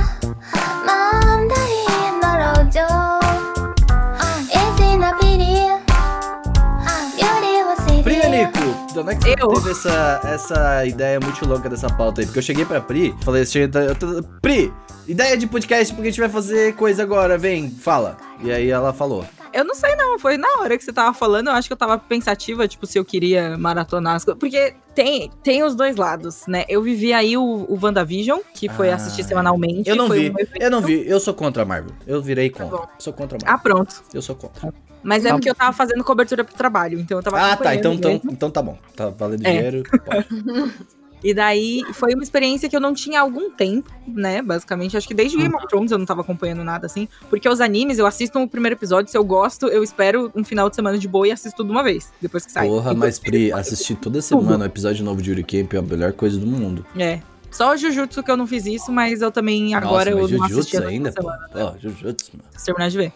Nico, 8.47 8.93
de 8.93 8.99
onde 9.01 9.13
é 9.13 9.15
que 9.17 9.23
você 9.23 9.35
Eu? 9.43 9.49
teve 9.49 9.71
essa, 9.71 10.21
essa 10.25 10.87
ideia 10.87 11.19
muito 11.21 11.47
louca 11.47 11.69
dessa 11.69 11.89
pauta 11.91 12.21
aí? 12.21 12.27
Porque 12.27 12.39
eu 12.39 12.43
cheguei 12.43 12.65
pra 12.65 12.81
Pri, 12.81 13.15
falei, 13.23 13.45
cheguei, 13.45 13.69
eu 13.89 13.95
tô- 13.95 14.23
Pri, 14.41 14.73
ideia 15.07 15.37
de 15.37 15.47
podcast 15.47 15.93
porque 15.95 16.09
a 16.09 16.11
gente 16.11 16.21
vai 16.21 16.29
fazer 16.29 16.75
coisa 16.75 17.03
agora, 17.03 17.37
vem, 17.37 17.71
fala. 17.71 18.17
E 18.43 18.51
aí 18.51 18.69
ela 18.71 18.93
falou. 18.93 19.25
Eu 19.53 19.65
não 19.65 19.75
sei, 19.75 19.95
não. 19.97 20.19
Foi 20.19 20.37
na 20.37 20.49
hora 20.61 20.77
que 20.77 20.85
você 20.85 20.93
tava 20.93 21.13
falando, 21.15 21.49
eu 21.49 21.55
acho 21.55 21.69
que 21.69 21.73
eu 21.73 21.77
tava 21.77 21.99
pensativa, 21.99 22.67
tipo, 22.69 22.87
se 22.87 22.99
eu 22.99 23.05
queria 23.05 23.57
maratonar 23.59 24.17
as 24.17 24.25
coisas. 24.25 24.39
Porque 24.39 24.75
tem, 24.95 25.31
tem 25.43 25.63
os 25.63 25.75
dois 25.75 25.97
lados, 25.97 26.47
né? 26.47 26.65
Eu 26.69 26.83
vivi 26.83 27.13
aí 27.13 27.37
o, 27.37 27.43
o 27.43 27.79
WandaVision, 27.83 28.41
que 28.55 28.69
foi 28.69 28.91
Ah, 28.91 28.97
assistir 28.97 29.25
semanalmente. 29.25 29.89
Eu 29.89 29.97
não 29.97 30.07
foi 30.07 30.21
vi, 30.21 30.31
um 30.31 30.35
eu 30.61 30.71
não 30.71 30.81
vi, 30.81 31.09
eu 31.09 31.21
sou 31.21 31.35
contra 31.35 31.63
a 31.63 31.67
Marvel. 31.67 31.93
Eu 32.07 32.21
virei 32.23 32.51
Tá 32.51 32.65
contra. 32.65 32.79
bom. 32.79 32.89
sou 32.99 33.13
contra 33.13 33.37
a 33.37 33.41
Ah, 33.45 33.53
Marvel. 33.53 33.63
pronto. 33.75 34.03
Eu 34.13 34.23
sou 34.23 34.35
contra. 34.35 34.73
Mas 35.03 35.25
é 35.25 35.29
Tá 35.29 35.35
porque 35.37 35.49
eu 35.49 35.55
tava 35.55 35.73
fazendo 35.73 36.03
cobertura 36.03 36.43
pro 36.45 36.55
trabalho, 36.57 36.99
então 36.99 37.19
eu 37.19 37.23
tava 37.23 37.41
Ah, 37.41 37.57
tá, 37.57 37.75
então, 37.75 37.93
então, 37.93 38.21
então 38.31 38.51
tá 38.51 38.61
bom. 38.61 38.77
Tá 38.97 39.11
valendo 39.11 39.47
É. 39.47 39.51
dinheiro. 39.53 39.83
pode. 40.05 40.27
E 41.23 41.35
daí 41.35 41.83
foi 41.95 42.15
uma 42.15 42.23
experiência 42.23 42.69
que 42.69 42.77
eu 42.77 42.81
não 42.81 42.95
tinha 42.95 43.19
há 43.19 43.23
algum 43.23 43.51
tempo, 43.51 43.91
né? 44.07 44.41
Basicamente, 44.41 44.97
acho 44.97 45.07
que 45.09 45.15
desde 45.15 45.37
Game 45.37 45.51
Uhum. 45.53 45.59
of 45.59 45.67
Thrones 45.69 45.91
eu 45.91 45.99
não 45.99 46.07
tava 46.07 46.21
acompanhando 46.21 46.63
nada 46.63 46.87
assim. 46.87 47.09
Porque 47.29 47.49
os 47.49 47.61
animes, 47.61 47.99
eu 47.99 48.07
assisto 48.07 48.39
o 48.39 48.49
primeiro 48.49 48.77
episódio, 48.77 49.11
se 49.11 49.19
eu 49.19 49.25
gosto, 49.25 49.67
eu 49.69 49.83
espero 49.83 50.31
um 50.35 50.45
final 50.45 50.71
de 50.71 50.77
semana 50.77 50.97
de 50.99 51.09
boa 51.09 51.27
e 51.27 51.33
assisto 51.33 51.57
tudo 51.57 51.67
de 51.67 51.73
uma 51.73 51.83
vez, 51.83 52.13
depois 52.21 52.47
que 52.47 52.53
sai. 52.53 52.69
Porra, 52.69 52.91
Então, 52.91 52.99
mas 53.01 53.19
Pri, 53.19 53.51
assistir 53.53 53.97
toda 53.97 54.23
semana 54.23 54.65
o 54.65 54.67
episódio 54.67 55.05
novo 55.05 55.21
de 55.21 55.31
Yuri 55.31 55.43
Camp 55.45 55.75
é 55.75 55.79
a 55.79 55.83
melhor 55.83 56.13
coisa 56.13 56.39
do 56.39 56.47
mundo. 56.47 56.87
É. 56.97 57.21
Só 57.51 57.73
o 57.73 57.77
Jujutsu 57.77 58.23
que 58.23 58.31
eu 58.31 58.37
não 58.37 58.47
fiz 58.47 58.67
isso, 58.67 58.93
mas 58.93 59.23
eu 59.23 59.33
também 59.33 59.75
agora 59.75 60.11
Nossa, 60.11 60.23
mas 60.23 60.33
eu 60.33 60.39
não 60.39 60.49
Jujutsu 60.49 60.77
assisti 60.77 60.77
ainda, 60.77 61.09
ainda. 61.09 61.13
pô. 61.23 61.31
Ó, 61.55 61.75
Jujutsu, 61.81 62.31
mano. 62.35 62.45
Se 62.57 62.67
terminar 62.67 62.91
de 62.91 62.97
ver. 62.99 63.13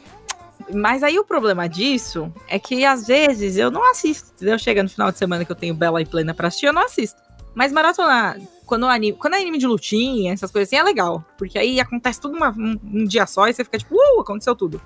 Mas 0.72 1.02
aí 1.02 1.18
o 1.18 1.24
problema 1.24 1.68
disso 1.68 2.32
é 2.48 2.58
que 2.58 2.84
às 2.84 3.06
vezes 3.06 3.56
eu 3.56 3.70
não 3.70 3.90
assisto, 3.90 4.30
entendeu? 4.36 4.58
Chega 4.58 4.82
no 4.82 4.88
final 4.88 5.10
de 5.12 5.18
semana 5.18 5.44
que 5.44 5.50
eu 5.52 5.56
tenho 5.56 5.74
Bela 5.74 6.00
e 6.00 6.06
Plena 6.06 6.32
pra 6.32 6.48
assistir, 6.48 6.66
eu 6.66 6.72
não 6.72 6.84
assisto. 6.84 7.20
Mas 7.54 7.72
maratonar, 7.72 8.38
quando, 8.64 8.86
anime, 8.86 9.16
quando 9.18 9.34
é 9.34 9.38
anime 9.40 9.58
de 9.58 9.66
lutinha, 9.66 10.32
essas 10.32 10.50
coisas 10.50 10.68
assim, 10.68 10.76
é 10.76 10.82
legal. 10.82 11.24
Porque 11.36 11.58
aí 11.58 11.78
acontece 11.80 12.20
tudo 12.20 12.36
uma- 12.36 12.50
um, 12.50 12.78
um 12.82 13.04
dia 13.04 13.26
só 13.26 13.48
e 13.48 13.52
você 13.52 13.64
fica 13.64 13.78
tipo, 13.78 13.94
uh, 13.94 14.20
aconteceu 14.20 14.54
tudo. 14.56 14.80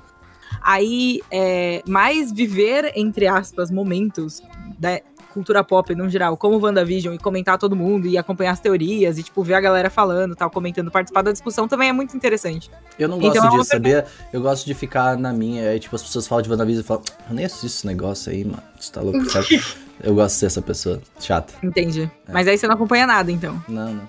Aí, 0.60 1.20
é, 1.30 1.82
mais 1.86 2.32
viver, 2.32 2.92
entre 2.96 3.26
aspas, 3.26 3.70
momentos 3.70 4.42
cultura 5.36 5.62
pop 5.62 5.94
no 5.94 6.08
geral, 6.08 6.34
como 6.34 6.58
WandaVision, 6.58 7.14
e 7.14 7.18
comentar 7.18 7.58
todo 7.58 7.76
mundo, 7.76 8.06
e 8.06 8.16
acompanhar 8.16 8.52
as 8.52 8.60
teorias, 8.60 9.18
e 9.18 9.22
tipo, 9.22 9.42
ver 9.42 9.52
a 9.52 9.60
galera 9.60 9.90
falando, 9.90 10.34
tal, 10.34 10.48
comentando, 10.48 10.90
participar 10.90 11.20
da 11.20 11.30
discussão 11.30 11.68
também 11.68 11.90
é 11.90 11.92
muito 11.92 12.16
interessante. 12.16 12.70
Eu 12.98 13.06
não 13.06 13.18
Então 13.18 13.28
gosto 13.28 13.38
é 13.38 13.48
uma 13.48 13.58
disso, 13.58 13.70
sabia? 13.70 14.06
Eu 14.32 14.40
gosto 14.40 14.64
de 14.64 14.72
ficar 14.72 15.18
na 15.18 15.34
minha. 15.34 15.68
Aí, 15.68 15.78
tipo, 15.78 15.94
as 15.94 16.02
pessoas 16.02 16.26
falam 16.26 16.40
de 16.40 16.50
WandaVision 16.50 16.82
e 16.82 16.86
falam, 16.86 17.02
eu 17.28 17.34
nem 17.34 17.44
assisto 17.44 17.66
esse 17.66 17.86
negócio 17.86 18.32
aí, 18.32 18.44
mano. 18.44 18.62
Você 18.80 18.90
tá 18.90 19.02
louco, 19.02 19.22
sabe? 19.26 19.62
Eu 20.02 20.14
gosto 20.14 20.34
de 20.34 20.40
ser 20.40 20.46
essa 20.46 20.60
pessoa 20.60 21.00
chata. 21.18 21.54
Entendi. 21.62 22.10
É. 22.28 22.32
Mas 22.32 22.46
aí 22.46 22.58
você 22.58 22.66
não 22.66 22.74
acompanha 22.74 23.06
nada, 23.06 23.32
então. 23.32 23.62
Não, 23.66 23.94
não. 23.94 24.08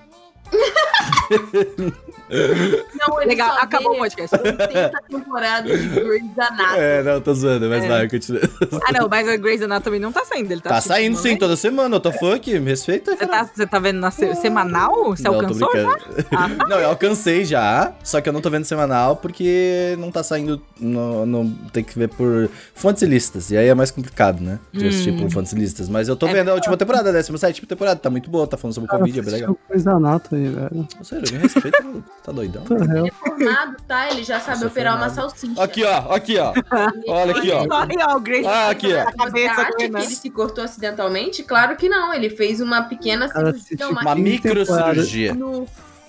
Não, 2.30 3.20
ele 3.20 3.30
Legal, 3.30 3.56
acabou 3.58 3.92
o 3.94 3.98
podcast. 3.98 4.36
80 4.36 4.92
temporadas 5.08 5.80
de 5.80 5.88
Grey's 5.88 6.38
Anatomy. 6.38 6.78
É, 6.78 7.02
não, 7.02 7.20
tô 7.20 7.34
zoando, 7.34 7.68
mas 7.68 7.84
É. 7.84 7.88
vai, 7.88 8.08
continua. 8.08 8.40
Ah, 8.86 8.92
não, 8.92 9.08
mas 9.08 9.28
a 9.28 9.36
Grey's 9.36 9.62
Anatomy 9.62 9.98
não 9.98 10.12
tá 10.12 10.24
saindo, 10.24 10.50
ele 10.52 10.60
tá 10.60 10.70
Tá 10.70 10.80
saindo 10.80 11.16
sim, 11.18 11.32
é? 11.32 11.36
toda 11.36 11.56
semana, 11.56 11.96
eu 11.96 12.00
tô 12.00 12.12
funk, 12.12 12.58
me 12.58 12.70
respeita. 12.70 13.12
Você 13.12 13.26
cara. 13.26 13.44
tá, 13.44 13.50
você 13.54 13.66
tá 13.66 13.78
vendo 13.78 13.98
na 14.00 14.10
se- 14.10 14.34
semanal? 14.36 15.06
Você 15.06 15.22
Não, 15.24 15.34
alcançou 15.34 15.70
já? 15.74 15.90
Ah, 16.32 16.48
tá. 16.48 16.66
Não, 16.68 16.78
eu 16.78 16.88
alcancei 16.90 17.44
já, 17.44 17.92
só 18.04 18.20
que 18.20 18.28
eu 18.28 18.32
não 18.32 18.40
tô 18.40 18.50
vendo 18.50 18.64
semanal 18.64 19.16
porque 19.16 19.96
não 19.98 20.10
tá 20.10 20.22
saindo. 20.22 20.60
No, 20.78 21.24
no- 21.26 21.50
tem 21.72 21.82
que 21.84 21.98
ver 21.98 22.08
por 22.08 22.48
fontes 22.74 23.02
e 23.02 23.06
listas. 23.06 23.50
E 23.50 23.56
aí 23.56 23.66
é 23.68 23.74
mais 23.74 23.90
complicado, 23.90 24.40
né? 24.40 24.58
De 24.72 24.86
assistir 24.88 25.10
Hum. 25.12 25.18
por 25.20 25.30
fontes 25.30 25.52
e 25.52 25.56
listas. 25.56 25.88
Mas 25.88 26.08
eu 26.08 26.16
tô 26.16 26.26
É 26.28 26.32
vendo 26.32 26.50
a 26.50 26.54
última 26.54 26.76
temporada, 26.76 27.08
a 27.08 27.12
17 27.12 27.66
temporada, 27.66 27.98
tá 27.98 28.10
muito 28.10 28.30
boa, 28.30 28.46
tá 28.46 28.56
falando 28.56 28.74
sobre 28.74 28.88
o 28.88 28.90
Covid, 28.98 29.18
é 29.18 29.22
bem 29.22 29.32
legal. 29.32 29.58
Coisa 29.66 29.92
Anatomy, 29.92 30.48
velho. 30.48 30.88
Sério, 31.02 31.32
me 31.32 31.38
respeita. 31.38 31.78
Tá 32.28 32.32
doidão? 32.32 32.62
Hell? 32.70 32.96
Ele 33.04 33.08
é 33.08 33.12
formado, 33.12 33.76
tá? 33.86 34.10
Ele 34.10 34.22
já 34.24 34.40
sabe 34.40 34.58
sou 34.58 34.68
operar 34.68 34.96
uma 34.96 35.08
formado. 35.08 35.30
salsicha. 35.30 35.62
Aqui, 35.62 35.84
ó, 35.84 36.14
aqui, 36.14 36.36
ó. 36.38 36.52
Olha 37.08 37.36
aqui, 37.36 37.50
ó. 37.50 37.66
Ah, 38.48 38.70
aqui, 38.70 38.86
ó. 38.94 39.04
Você 39.04 39.16
cabeça 39.16 39.60
acha 39.62 39.72
que 39.72 39.82
ele 39.84 40.00
se 40.06 40.30
cortou 40.30 40.64
acidentalmente? 40.64 41.42
Claro 41.42 41.76
que 41.76 41.88
não. 41.88 42.12
Ele 42.12 42.30
fez 42.30 42.60
uma 42.60 42.82
pequena 42.82 43.28
cirurgia. 43.28 43.88
uma- 43.88 44.00
Uma 44.02 44.14
microcirurgia. 44.14 45.34
no 45.34 45.66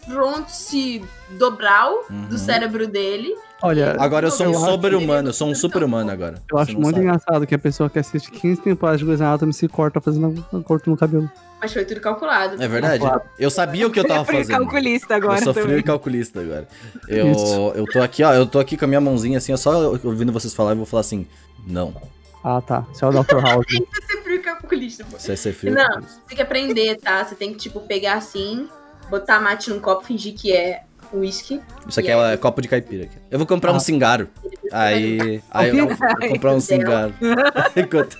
fronte 0.09 1.03
dobral 1.37 2.05
do 2.29 2.37
cérebro 2.37 2.87
dele. 2.87 3.29
Uhum. 3.63 3.71
É 3.71 3.95
Agora 3.99 4.27
eu 4.27 4.31
sou 4.31 4.47
um 4.47 4.53
Eu 4.53 4.59
sobre-humano, 4.59 5.29
eu 5.29 5.33
sou 5.33 5.49
um 5.49 5.55
super-humano 5.55 6.09
agora. 6.09 6.41
Eu 6.51 6.57
acho 6.57 6.73
muito 6.73 6.95
sabe. 6.95 6.99
engraçado 7.01 7.45
que 7.47 7.53
a 7.53 7.59
pessoa 7.59 7.89
que 7.89 7.99
assiste 7.99 8.31
15 8.31 8.61
temporadas 8.61 8.99
de 8.99 9.05
Grey's 9.05 9.21
Anatomy 9.21 9.53
se 9.53 9.67
corta 9.67 9.99
fazendo 9.99 10.45
um 10.53 10.63
corte 10.63 10.89
no 10.89 10.95
cabelo. 10.95 11.29
Mas 11.61 11.73
foi 11.73 11.83
tudo 11.83 11.99
calculado. 11.99 12.61
É 12.61 12.67
verdade? 12.67 12.99
Claro. 13.01 13.21
Eu 13.37 13.49
sabia 13.49 13.85
o 13.85 13.91
que 13.91 13.99
eu 13.99 14.07
tava 14.07 14.23
fazendo. 14.23 14.47
calculista 14.57 15.15
agora 15.15 15.39
eu 15.39 15.43
sou 15.43 15.53
frio 15.53 15.77
e 15.77 15.83
calculista 15.83 16.39
agora. 16.39 16.67
Eu, 17.07 17.31
Isso. 17.31 17.71
eu 17.75 17.85
tô 17.85 18.01
aqui, 18.01 18.23
ó. 18.23 18.33
Eu 18.33 18.45
tô 18.45 18.59
aqui 18.59 18.77
com 18.77 18.85
a 18.85 18.87
minha 18.87 19.01
mãozinha 19.01 19.37
assim, 19.37 19.55
só 19.57 19.91
ouvindo 20.03 20.31
vocês 20.31 20.53
falar, 20.53 20.71
eu 20.71 20.77
vou 20.77 20.85
falar 20.85 21.01
assim: 21.01 21.27
não. 21.67 21.93
Ah, 22.41 22.61
tá. 22.61 22.85
Você 22.93 23.03
é 23.03 23.07
o 23.09 23.11
Dr. 23.11 23.41
House. 23.41 23.65
Você 23.67 24.17
é 24.17 24.21
frio 24.21 24.41
calculista, 24.41 25.03
pô. 25.03 25.19
Você 25.19 25.27
vai 25.27 25.37
ser 25.37 25.51
frio. 25.53 25.73
e 25.73 25.75
Não. 25.75 25.83
calculista. 25.85 26.13
Você 26.13 26.27
tem 26.27 26.35
que 26.37 26.41
aprender, 26.41 26.95
tá? 26.97 27.25
Você 27.25 27.35
tem 27.35 27.51
que, 27.51 27.59
tipo, 27.59 27.81
pegar 27.81 28.13
assim, 28.13 28.69
botar 29.09 29.39
mate 29.39 29.69
num 29.69 29.79
copo, 29.79 30.05
fingir 30.05 30.33
que 30.35 30.51
é 30.55 30.83
uísque. 31.13 31.59
Isso 31.87 31.99
aqui 31.99 32.09
é 32.09 32.13
aí? 32.13 32.37
copo 32.37 32.61
de 32.61 32.67
caipira. 32.67 33.05
Aqui. 33.05 33.17
Eu 33.31 33.37
vou 33.39 33.47
comprar 33.47 33.71
um 33.73 33.77
Ah. 33.77 33.79
cingaro. 33.79 34.27
Aí. 34.71 35.41
Aí 35.51 35.69
eu 35.77 35.87
vou 35.87 35.97
comprar 36.29 36.53
um 36.53 36.59
cingaro. 36.59 37.13
Enquanto- 37.75 38.17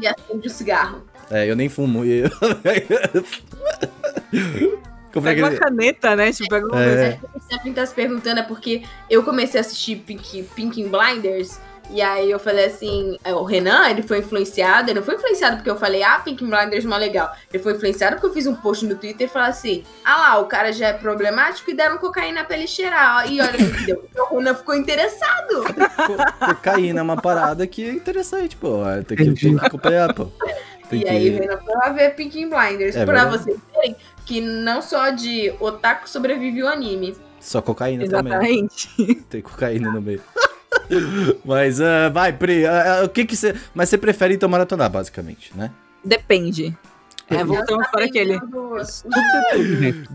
E 0.00 0.06
acende 0.06 0.46
o 0.48 0.50
cigarro. 0.50 1.02
é, 1.30 1.50
eu 1.50 1.54
nem 1.56 1.68
fumo. 1.68 2.04
E... 2.04 2.22
Comprei 5.12 5.34
Pega 5.36 5.46
uma 5.46 5.54
aquele. 5.54 5.60
caneta, 5.64 6.16
né? 6.16 6.32
Tipo, 6.32 6.48
pega 6.50 6.66
uma 6.66 6.82
É. 6.82 6.86
coisa. 6.86 7.20
Você 7.34 7.54
sempre 7.54 7.72
tá 7.72 7.86
se 7.86 7.94
perguntando 7.94 8.40
é 8.40 8.42
porque 8.42 8.82
eu 9.08 9.22
comecei 9.22 9.58
a 9.58 9.60
assistir 9.60 9.96
Pink, 9.96 10.42
Pinky 10.56 10.88
Blinders. 10.88 11.60
E 11.90 12.00
aí 12.00 12.30
eu 12.30 12.38
falei 12.40 12.64
assim, 12.64 13.18
é, 13.22 13.32
o 13.34 13.44
Renan, 13.44 13.88
ele 13.88 14.02
foi 14.02 14.18
influenciado, 14.18 14.90
ele 14.90 14.98
não 14.98 15.06
foi 15.06 15.14
influenciado 15.14 15.56
porque 15.56 15.70
eu 15.70 15.76
falei, 15.76 16.02
ah, 16.02 16.18
Pink 16.18 16.42
Blinders 16.44 16.84
é 16.84 16.88
mó 16.88 16.96
legal. 16.96 17.30
Ele 17.52 17.62
foi 17.62 17.74
influenciado 17.74 18.16
porque 18.16 18.26
eu 18.28 18.32
fiz 18.32 18.46
um 18.46 18.54
post 18.56 18.84
no 18.86 18.96
Twitter 18.96 19.26
e 19.28 19.30
falei 19.30 19.50
assim, 19.50 19.84
ah 20.04 20.16
lá, 20.16 20.38
o 20.40 20.46
cara 20.46 20.72
já 20.72 20.88
é 20.88 20.92
problemático 20.94 21.70
e 21.70 21.74
deram 21.74 21.98
cocaína 21.98 22.42
pra 22.42 22.56
ele 22.56 22.66
cheirar. 22.66 23.30
E 23.30 23.40
olha 23.40 23.52
o 23.54 23.72
que 23.72 23.86
deu. 23.86 24.08
O 24.30 24.38
Renan 24.38 24.54
ficou 24.54 24.74
interessado. 24.74 25.62
Co- 25.62 26.46
Cocaína 26.46 27.00
é 27.00 27.02
uma 27.02 27.20
parada 27.20 27.66
que 27.66 27.84
é 27.84 27.92
interessante, 27.92 28.56
pô. 28.56 28.78
Tem 29.06 29.16
que, 29.16 29.24
tem 29.24 29.56
que 29.56 29.64
acompanhar, 29.66 30.12
pô. 30.14 30.28
Tem 30.88 31.02
E 31.02 31.08
aí 31.08 31.28
o 31.28 31.32
que. 31.32 31.38
Renan 31.40 31.58
foi 31.58 31.74
lá 31.74 31.88
ver 31.90 32.14
Pink 32.14 32.46
Blinders. 32.46 32.96
É 32.96 33.04
pra 33.04 33.24
verdade. 33.24 33.44
vocês 33.44 33.58
verem 33.74 33.96
que 34.26 34.40
não 34.40 34.80
só 34.82 35.10
de 35.10 35.54
otaku 35.60 36.08
sobrevive 36.08 36.62
o 36.62 36.68
anime. 36.68 37.14
Só 37.38 37.60
cocaína 37.60 38.08
também. 38.08 38.32
Exatamente. 38.32 39.14
Tem 39.28 39.42
cocaína 39.42 39.92
no 39.92 40.00
meio. 40.00 40.22
Mas, 41.44 41.80
ah, 41.80 42.08
vai, 42.08 42.32
Pri, 42.32 42.66
ah, 42.66 43.02
o 43.04 43.08
que 43.08 43.24
que 43.24 43.36
você... 43.36 43.54
Mas 43.74 43.88
você 43.88 43.98
prefere 43.98 44.34
então 44.34 44.48
maratonar, 44.48 44.90
basicamente, 44.90 45.52
né? 45.56 45.70
Depende. 46.04 46.76
É, 47.30 47.42
voltamos 47.42 47.86
para 47.88 48.04
aquele. 48.04 48.38
Depende. 48.38 50.08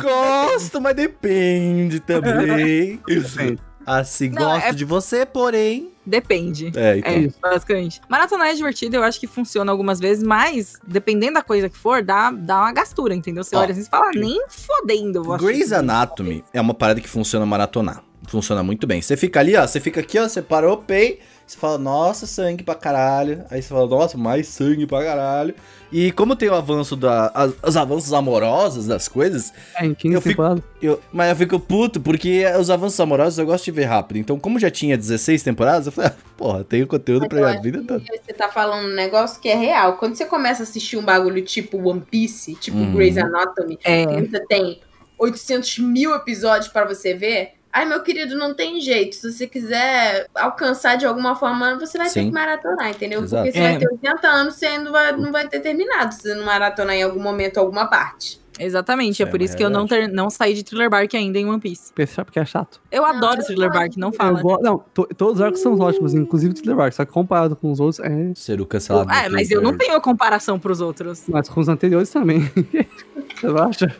Gosto, 0.00 0.80
mas 0.80 0.96
depende 0.96 2.00
também. 2.00 2.98
Depende. 3.06 3.60
Assim, 3.86 4.30
Não, 4.30 4.42
gosto 4.42 4.68
é- 4.68 4.72
de 4.72 4.84
você, 4.84 5.26
porém... 5.26 5.90
Depende. 6.06 6.72
É, 6.74 6.98
então. 6.98 7.12
É, 7.12 7.18
isso, 7.18 7.38
basicamente. 7.40 8.00
Maratonar 8.08 8.48
é 8.48 8.54
divertido, 8.54 8.96
eu 8.96 9.02
acho 9.02 9.20
que 9.20 9.26
funciona 9.26 9.70
algumas 9.70 10.00
vezes, 10.00 10.22
mas 10.22 10.78
dependendo 10.86 11.34
da 11.34 11.42
coisa 11.42 11.68
que 11.68 11.76
for, 11.76 12.02
dá, 12.02 12.30
dá 12.30 12.60
uma 12.60 12.72
gastura, 12.72 13.14
entendeu? 13.14 13.44
Você 13.44 13.56
Ó. 13.56 13.60
olha 13.60 13.72
assim 13.72 13.82
e 13.82 13.84
fala, 13.84 14.10
nem 14.14 14.42
fodendo. 14.48 15.22
Grey's. 15.36 15.72
Anatomy 15.72 16.42
é 16.52 16.60
uma 16.60 16.74
parada 16.74 17.00
que 17.00 17.08
funciona 17.08 17.44
maratonar. 17.44 18.02
Funciona 18.28 18.62
muito 18.62 18.86
bem. 18.86 19.00
Você 19.02 19.16
fica 19.16 19.40
ali, 19.40 19.56
ó. 19.56 19.66
Você 19.66 19.80
fica 19.80 20.00
aqui, 20.00 20.18
ó. 20.18 20.28
Você 20.28 20.40
parou, 20.42 20.78
pay. 20.78 21.18
Você 21.46 21.58
fala, 21.58 21.76
nossa, 21.76 22.26
sangue 22.26 22.64
pra 22.64 22.74
caralho. 22.74 23.44
Aí 23.50 23.60
você 23.60 23.68
fala, 23.68 23.86
nossa, 23.86 24.16
mais 24.16 24.48
sangue 24.48 24.86
pra 24.86 25.04
caralho. 25.04 25.54
E 25.92 26.10
como 26.12 26.34
tem 26.34 26.48
o 26.48 26.54
avanço 26.54 26.96
da. 26.96 27.30
as- 27.34 27.52
os 27.62 27.76
avanços 27.76 28.14
amorosos 28.14 28.86
das 28.86 29.08
coisas, 29.08 29.52
É, 29.78 29.84
em 29.84 29.92
15 29.94 30.14
Eu 30.14 30.20
fico- 30.22 30.30
temporadas. 30.42 30.64
eu, 30.80 31.00
mas 31.12 31.28
eu 31.28 31.36
fico 31.36 31.60
puto, 31.60 32.00
porque 32.00 32.44
os 32.58 32.70
avanços 32.70 32.98
amorosos 32.98 33.38
eu 33.38 33.44
gosto 33.44 33.64
de 33.66 33.70
ver 33.72 33.84
rápido. 33.84 34.16
Então, 34.16 34.38
como 34.38 34.58
já 34.58 34.70
tinha 34.70 34.96
16 34.96 35.42
temporadas, 35.42 35.84
eu 35.86 35.92
falei, 35.92 36.10
ah, 36.12 36.16
porra, 36.34 36.64
tenho 36.64 36.86
conteúdo 36.86 37.28
pra 37.28 37.38
minha 37.50 37.60
vida 37.60 37.82
toda. 37.86 38.02
Você 38.02 38.32
tá 38.32 38.48
falando 38.48 38.86
um 38.86 38.94
negócio 38.94 39.38
que 39.38 39.48
é 39.50 39.54
real. 39.54 39.98
Quando 39.98 40.14
você 40.14 40.24
começa 40.24 40.62
a 40.62 40.64
assistir 40.64 40.96
um 40.96 41.04
bagulho 41.04 41.42
tipo 41.42 41.76
One 41.76 42.00
Piece, 42.10 42.54
tipo 42.54 42.78
Uhum. 42.78 42.94
Grey's 42.94 43.18
Anatomy, 43.18 43.78
É. 43.84 44.02
e 44.04 44.26
você 44.28 44.40
tem 44.46 44.80
800 45.18 45.78
mil 45.78 46.14
episódios 46.14 46.68
pra 46.68 46.86
você 46.86 47.12
ver. 47.12 47.52
Ai, 47.76 47.84
meu 47.86 48.00
querido, 48.04 48.36
não 48.36 48.54
tem 48.54 48.80
jeito. 48.80 49.16
Se 49.16 49.32
você 49.32 49.48
quiser 49.48 50.28
alcançar 50.32 50.96
de 50.96 51.04
alguma 51.06 51.34
forma, 51.34 51.76
você 51.76 51.98
vai 51.98 52.06
ter 52.06 52.12
Sim. 52.20 52.26
que 52.26 52.32
maratonar, 52.32 52.90
entendeu? 52.90 53.20
Exato. 53.22 53.42
Porque 53.42 53.58
você 53.58 53.64
É. 53.64 53.70
vai 53.70 53.78
ter 53.80 53.88
80 53.90 54.28
anos, 54.28 54.54
você 54.54 54.78
não 54.78 54.92
vai, 54.92 55.12
não 55.16 55.32
vai 55.32 55.48
ter 55.48 55.58
terminado 55.58 56.14
se 56.14 56.22
você 56.22 56.34
não 56.36 56.44
maratonar 56.44 56.94
em 56.94 57.02
algum 57.02 57.20
momento 57.20 57.58
alguma 57.58 57.88
parte. 57.88 58.40
Exatamente, 58.58 59.22
é, 59.22 59.26
É 59.26 59.28
por 59.28 59.42
isso 59.42 59.56
que 59.56 59.64
eu 59.64 59.70
não, 59.70 59.86
ter, 59.86 60.08
não 60.08 60.30
saí 60.30 60.54
de 60.54 60.62
Thriller 60.62 60.88
Bark 60.88 61.12
ainda 61.14 61.38
em 61.38 61.46
One 61.46 61.60
Piece. 61.60 61.92
Pensar 61.92 62.24
porque 62.24 62.38
é 62.38 62.44
chato. 62.44 62.80
Eu 62.90 63.02
Não, 63.02 63.08
adoro 63.08 63.40
eu 63.40 63.46
Thriller. 63.46 63.70
Bark, 63.72 63.96
não 63.96 64.12
fala. 64.12 64.40
go- 64.40 64.58
Não, 64.62 64.78
to- 64.94 65.08
todos 65.16 65.36
os 65.36 65.40
arcos 65.40 65.60
são 65.60 65.78
ótimos, 65.78 66.14
inclusive 66.14 66.52
o 66.52 66.54
Thriller 66.54 66.76
Bark, 66.76 66.92
só 66.94 67.04
que 67.04 67.12
comparado 67.12 67.56
com 67.56 67.70
os 67.72 67.80
outros, 67.80 67.98
é. 68.00 68.32
Ser 68.34 68.60
o 68.60 68.66
cancelado. 68.66 69.08
Ah, 69.10 69.28
do 69.28 69.32
mas 69.34 69.50
eu 69.50 69.60
não 69.60 69.76
tenho 69.76 70.00
comparação 70.00 70.58
pros 70.58 70.80
outros. 70.80 71.24
Mas 71.28 71.48
com 71.48 71.60
os 71.60 71.68
anteriores 71.68 72.10
também. 72.10 72.40
Você 73.34 73.46
não 73.48 73.58
acha? 73.64 73.94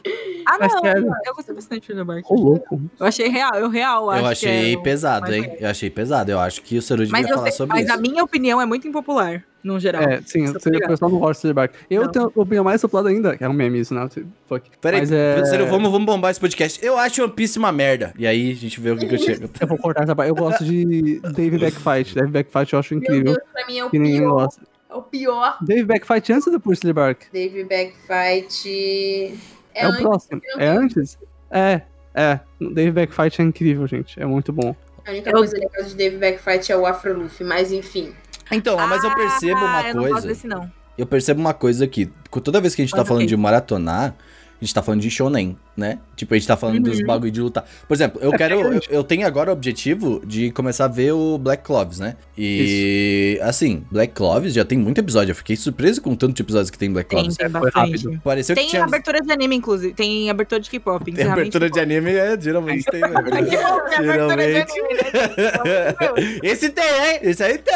Ah, 0.46 0.56
Mas 0.61 0.73
não, 0.73 0.80
sério. 0.82 1.11
eu 1.26 1.34
gostei 1.34 1.54
bastante 1.54 1.80
de 1.80 1.87
Thriller 1.88 2.04
Bark. 2.04 2.30
Ô, 2.30 2.34
louco. 2.34 2.80
Eu 3.00 3.06
achei 3.06 3.28
real, 3.28 3.54
eu 3.56 3.68
real 3.68 4.08
acho 4.11 4.18
Eu 4.20 4.25
que 4.26 4.32
achei 4.32 4.75
é 4.75 4.76
o- 4.76 4.82
pesado, 4.82 5.34
hein? 5.34 5.56
Eu 5.58 5.68
achei 5.68 5.90
pesado. 5.90 6.30
Eu 6.30 6.38
acho 6.38 6.62
que 6.62 6.78
o 6.78 6.82
Ceru 6.82 7.04
devia 7.04 7.12
Mas, 7.20 7.28
falar 7.30 7.42
sei- 7.42 7.52
sobre 7.52 7.75
mas 7.76 7.87
isso. 7.87 7.94
a 7.94 7.96
minha 7.96 8.23
opinião 8.23 8.61
é 8.61 8.66
muito 8.66 8.87
impopular, 8.87 9.42
no 9.64 9.80
geral. 9.80 10.02
É, 10.02 10.21
sim, 10.25 10.47
Só 10.47 10.52
você 10.61 10.68
o 10.68 10.87
pessoal 10.87 11.11
não 11.11 11.18
gosta 11.18 11.49
de 11.49 11.54
Bark. 11.54 11.75
Eu 11.90 12.02
Não. 12.04 12.12
tenho 12.12 12.26
a 12.37 12.40
opinião 12.40 12.62
mais 12.62 12.80
soplada 12.80 13.09
ainda, 13.09 13.37
que 13.37 13.42
é 13.42 13.49
um 13.49 13.52
meme 13.52 13.80
isso, 13.80 13.94
né? 13.94 14.06
Fuck. 14.47 14.71
Peraí, 14.80 15.00
Mas 15.00 15.11
é- 15.11 15.44
Ceru, 15.47 15.66
vamos, 15.66 15.90
vamos 15.90 16.06
bombar 16.06 16.30
esse 16.30 16.38
podcast. 16.38 16.85
Eu 16.85 16.97
acho 16.99 17.23
One 17.25 17.33
Piece 17.33 17.59
uma 17.59 17.73
merda. 17.73 18.12
E 18.18 18.26
aí 18.26 18.52
a 18.52 18.54
gente 18.54 18.78
vê 18.80 18.90
o 18.90 18.97
que, 18.97 19.06
que 19.06 19.14
eu 19.14 19.18
chego. 19.18 19.50
Eu 19.61 19.66
vou 19.66 19.78
cortar 19.78 20.04
essa 20.04 20.14
parte. 20.14 20.28
Eu 20.28 20.35
gosto 20.37 20.64
de 20.64 21.18
Dave 21.35 21.59
Backfight. 21.59 22.14
Dave 22.14 22.30
Backfight 22.30 22.73
eu 22.75 22.78
acho 22.78 22.94
Meu 22.94 23.02
incrível. 23.02 23.33
Deus, 23.33 23.38
pra 23.52 23.66
mim 23.66 23.78
é 23.78 23.85
o 23.85 23.90
Que 23.90 23.99
ninguém 23.99 24.21
pior. 24.21 24.30
gosta. 24.44 24.62
É 24.90 24.94
o 24.94 25.02
pior. 25.02 25.56
Dave 25.62 25.85
Backfight 25.85 26.33
antes 26.33 26.47
ou 26.47 26.52
depois 26.52 26.76
de 26.78 26.83
Thriller 26.83 26.94
Bark? 26.94 27.23
Dave 27.33 27.64
Backfight. 27.64 29.35
É, 29.75 29.87
o 29.87 29.90
antes, 29.90 30.02
próximo. 30.02 30.40
É 30.59 30.66
antes? 30.68 31.18
É, 31.50 31.83
é. 32.14 32.40
Dave 32.61 32.90
Backfight 32.92 33.40
é 33.40 33.44
incrível, 33.44 33.87
gente. 33.87 34.21
É 34.21 34.26
muito 34.26 34.52
bom. 34.52 34.75
A 35.06 35.11
única 35.11 35.30
Eu- 35.30 35.35
coisa 35.38 35.56
legal 35.59 35.83
de 35.85 35.94
Dave 35.97 36.16
Backfight 36.16 36.71
é 36.73 36.76
o 36.76 36.87
Afro 36.87 37.18
Luffy, 37.18 37.44
mas 37.47 37.73
enfim. 37.73 38.12
Então, 38.50 38.76
mas 38.86 39.02
eu 39.04 39.14
percebo 39.14 39.60
uma 39.60 39.78
ah, 39.78 39.88
eu 39.88 39.94
não 39.94 40.02
gosto 40.02 40.12
coisa. 40.12 40.28
desse, 40.28 40.46
não. 40.46 40.70
Eu 40.96 41.06
percebo 41.06 41.40
uma 41.40 41.54
coisa 41.54 41.84
aqui. 41.84 42.10
Toda 42.42 42.60
vez 42.60 42.74
que 42.74 42.82
a 42.82 42.84
gente 42.84 42.92
tá 42.92 42.98
Mas 42.98 43.08
falando 43.08 43.22
ok. 43.22 43.28
de 43.28 43.36
maratonar, 43.36 44.14
A 44.61 44.64
gente 44.64 44.73
tá 44.75 44.82
falando 44.82 45.00
de 45.00 45.11
shonen, 45.11 45.56
né? 45.76 45.99
Tipo, 46.16 46.32
a 46.32 46.38
gente 46.38 46.46
tá 46.46 46.56
falando 46.56 46.80
dos 46.84 47.02
bagulho 47.02 47.30
de 47.30 47.40
lutar. 47.40 47.64
Por 47.87 47.92
exemplo, 47.94 48.20
eu 48.23 48.30
quero. 48.32 48.54
Eu, 48.75 48.80
eu 48.88 49.04
tenho 49.04 49.26
agora 49.26 49.50
o 49.50 49.52
objetivo 49.52 50.23
de 50.25 50.50
começar 50.52 50.87
a 50.87 50.88
ver 50.88 51.12
o 51.12 51.37
Black 51.37 51.62
Cloves, 51.64 51.99
né? 51.99 52.16
E. 52.38 53.38
Assim, 53.42 53.84
Black 53.90 54.14
Cloves 54.14 54.54
já 54.54 54.64
tem 54.64 54.78
muito 54.78 54.99
episódio. 54.99 55.32
Eu 55.32 55.37
fiquei 55.37 55.56
surpreso 55.56 56.00
com 56.00 56.12
o 56.12 56.16
tanto 56.16 56.32
de 56.34 56.42
episódios 56.42 56.70
que 56.70 56.78
tem 56.78 56.88
em 56.88 56.92
Black 56.92 57.11
Tem, 57.11 57.18
Cloves. 57.18 57.37
tem 57.37 57.50
foi 57.50 57.61
bastante. 57.61 57.90
rápido. 58.06 58.20
Pareceu 58.23 58.54
que 58.56 58.62
Tem 58.62 58.70
tinha. 58.70 58.84
abertura 58.84 59.20
de 59.20 59.32
anime, 59.32 59.56
inclusive. 59.56 59.92
Tem 59.92 60.30
abertura 60.30 60.61
de 60.61 60.70
K-pop. 60.70 61.12
Tem 61.12 61.26
abertura 61.26 61.68
de 61.68 61.80
anime, 61.80 62.12
é, 62.12 62.40
geralmente 62.40 62.84
tem, 62.84 63.00
que 63.02 63.08
tem 63.08 63.16
abertura 63.16 63.44
de 63.44 64.04
Geralmente. 64.04 64.70
anime, 64.73 64.94
né? 64.94 66.40
Esse 66.42 66.70
tem, 66.70 66.84
hein? 66.84 67.18
Esse 67.23 67.42
aí 67.42 67.58
tem, 67.58 67.75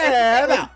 meu. 0.49 0.69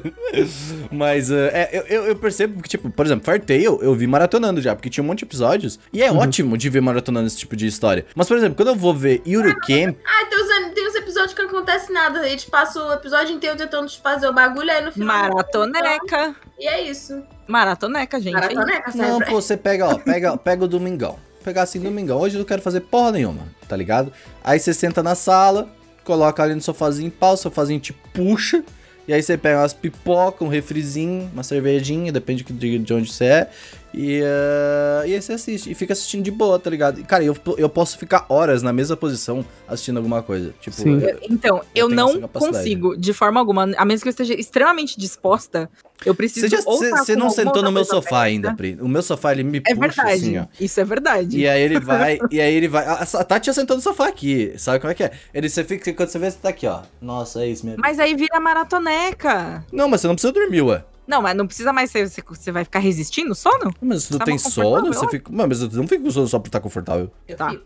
Mas 0.90 1.30
uh, 1.30 1.34
é, 1.52 1.68
eu, 1.72 1.82
eu- 1.86 2.06
eu 2.08 2.16
percebo 2.16 2.62
que, 2.62 2.68
tipo, 2.68 2.90
por 2.90 3.06
exemplo, 3.06 3.24
Fartail 3.24 3.78
eu 3.82 3.94
vi 3.94 4.06
maratonando 4.06 4.60
já, 4.60 4.74
porque 4.80 4.90
tinha 4.90 5.04
um 5.04 5.06
monte 5.06 5.18
de 5.20 5.24
episódios. 5.26 5.78
E 5.92 6.02
é 6.02 6.10
ótimo 6.10 6.56
de 6.56 6.68
ver 6.70 6.80
maratonando 6.80 7.26
esse 7.26 7.36
tipo 7.36 7.54
de 7.54 7.66
história. 7.66 8.06
Mas, 8.14 8.26
por 8.26 8.36
exemplo, 8.36 8.56
quando 8.56 8.68
eu 8.68 8.74
vou 8.76 8.94
ver 8.94 9.22
Yuru 9.26 9.54
Camp, 9.60 9.96
Ah, 10.04 10.26
tem 10.28 10.38
an- 10.40 10.70
tem 10.74 10.88
os 10.88 10.94
episódios 10.94 11.32
que 11.34 11.42
não 11.42 11.48
acontece 11.50 11.92
nada. 11.92 12.26
Eles 12.28 12.44
passam 12.44 12.88
o 12.88 12.92
episódio 12.92 13.34
inteiro 13.34 13.56
tentando 13.56 13.88
fazer 14.02 14.26
o 14.26 14.32
bagulho, 14.32 14.70
aí 14.70 14.82
no 14.84 14.90
final. 14.90 15.06
Maratoneca. 15.06 16.34
E 16.58 16.66
é 16.66 16.80
isso. 16.82 17.22
Maratoneca, 17.46 18.20
gente. 18.20 18.32
Maratoneca, 18.34 18.92
não, 18.94 19.18
pô, 19.20 19.40
você 19.40 19.56
pega, 19.56 19.86
ó, 19.88 19.98
pega, 19.98 20.36
pega 20.36 20.64
o 20.64 20.68
domingão. 20.68 21.18
Pegar 21.44 21.62
assim, 21.62 21.80
domingão. 21.80 22.18
Hoje 22.18 22.36
eu 22.36 22.40
não 22.40 22.46
quero 22.46 22.60
fazer 22.62 22.80
porra 22.80 23.12
nenhuma, 23.12 23.48
tá 23.68 23.76
ligado? 23.76 24.12
Aí 24.44 24.58
você 24.58 24.74
senta 24.74 25.02
na 25.02 25.14
sala, 25.14 25.68
coloca 26.04 26.42
ali 26.42 26.54
no 26.54 26.60
sofazinho, 26.60 27.10
pau, 27.10 27.34
o 27.34 27.36
sofazinho 27.36 27.80
te 27.80 27.92
puxa. 27.92 28.62
E 29.08 29.12
aí 29.14 29.22
você 29.22 29.36
pega 29.36 29.58
umas 29.58 29.72
pipocas, 29.74 30.46
um 30.46 30.50
refrizinho, 30.50 31.28
uma 31.32 31.42
cervejinha, 31.42 32.12
depende 32.12 32.44
de, 32.44 32.78
de 32.78 32.94
onde 32.94 33.10
você 33.12 33.24
é. 33.24 33.50
E, 33.92 34.22
ah, 34.24 35.02
e 35.06 35.14
aí 35.14 35.20
você 35.22 35.32
assiste. 35.32 35.70
E 35.70 35.74
fica 35.74 35.92
assistindo 35.92 36.22
de 36.22 36.30
boa, 36.30 36.58
tá 36.58 36.70
ligado? 36.70 37.00
E, 37.00 37.04
cara, 37.04 37.24
eu, 37.24 37.36
eu 37.56 37.68
posso 37.68 37.98
ficar 37.98 38.24
horas 38.28 38.62
na 38.62 38.72
mesma 38.72 38.96
posição 38.96 39.44
assistindo 39.66 39.96
alguma 39.96 40.22
coisa. 40.22 40.54
Tipo, 40.60 40.76
Sim. 40.76 41.00
eu- 41.00 41.18
Então, 41.28 41.62
eu, 41.74 41.86
essa 41.86 41.94
não 41.94 42.28
consigo, 42.28 42.96
de 42.96 43.12
forma 43.12 43.40
alguma, 43.40 43.70
a 43.76 43.84
menos 43.84 44.02
que 44.02 44.08
eu 44.08 44.10
esteja 44.10 44.34
extremamente 44.34 44.98
disposta, 44.98 45.68
eu 46.04 46.14
preciso. 46.14 46.48
Você, 46.48 46.56
já, 46.56 46.62
ou 46.66 46.78
você, 46.78 46.90
tá 46.90 47.16
não 47.16 47.30
sentou 47.30 47.62
no 47.62 47.72
meu 47.72 47.84
sofá 47.84 48.20
aberta. 48.20 48.24
ainda, 48.26 48.54
Pri. 48.54 48.78
O 48.80 48.88
meu 48.88 49.02
sofá, 49.02 49.32
ele 49.32 49.42
me 49.42 49.58
É 49.58 49.74
puxa 49.74 49.80
verdade. 49.80 50.12
assim, 50.12 50.38
ó. 50.38 50.46
Isso 50.60 50.80
é 50.80 50.84
verdade. 50.84 51.38
E 51.38 51.48
aí 51.48 51.60
ele 51.60 51.80
vai, 51.80 52.18
e 52.30 52.40
aí 52.40 52.54
ele 52.54 52.68
vai. 52.68 52.84
A, 52.86 52.94
a 53.02 53.24
Tati 53.24 53.46
já 53.46 53.52
sentou 53.52 53.76
no 53.76 53.82
sofá 53.82 54.06
aqui, 54.08 54.54
sabe 54.56 54.78
como 54.80 54.90
é 54.92 54.94
que 54.94 55.02
é? 55.04 55.10
Ele, 55.34 55.48
você 55.48 55.62
fica, 55.64 55.92
quando 55.92 56.08
você 56.08 56.18
vê, 56.18 56.30
você 56.30 56.38
tá 56.40 56.48
aqui, 56.48 56.66
ó. 56.66 56.82
Nossa, 57.02 57.42
é 57.44 57.48
isso 57.48 57.66
mesmo. 57.66 57.80
Mas 57.82 57.98
aí 57.98 58.14
vira 58.14 58.38
maratoneca. 58.40 59.64
Não, 59.72 59.88
mas 59.88 60.00
você 60.00 60.06
não 60.06 60.14
precisa 60.14 60.32
dormir, 60.32 60.62
ué. 60.62 60.82
Não, 61.10 61.20
mas 61.20 61.36
não 61.36 61.44
precisa 61.44 61.72
mais 61.72 61.90
ser. 61.90 62.08
Você, 62.08 62.22
você 62.24 62.52
vai 62.52 62.62
ficar 62.62 62.78
resistindo 62.78 63.32
o 63.32 63.34
sono? 63.34 63.74
Mas 63.82 64.04
você 64.04 64.12
não 64.12 64.18
Tá 64.20 64.26
tem 64.26 64.38
sono, 64.38 64.92
você 64.94 65.08
fica. 65.08 65.28
Mas 65.32 65.60
eu 65.60 65.68
não 65.72 65.88
fico 65.88 66.04
com 66.04 66.10
sono 66.12 66.28
só 66.28 66.38
por 66.38 66.46
estar 66.46 66.60
confortável. 66.60 67.10
Eu 67.26 67.36
Tá. 67.36 67.50
fico. 67.50 67.64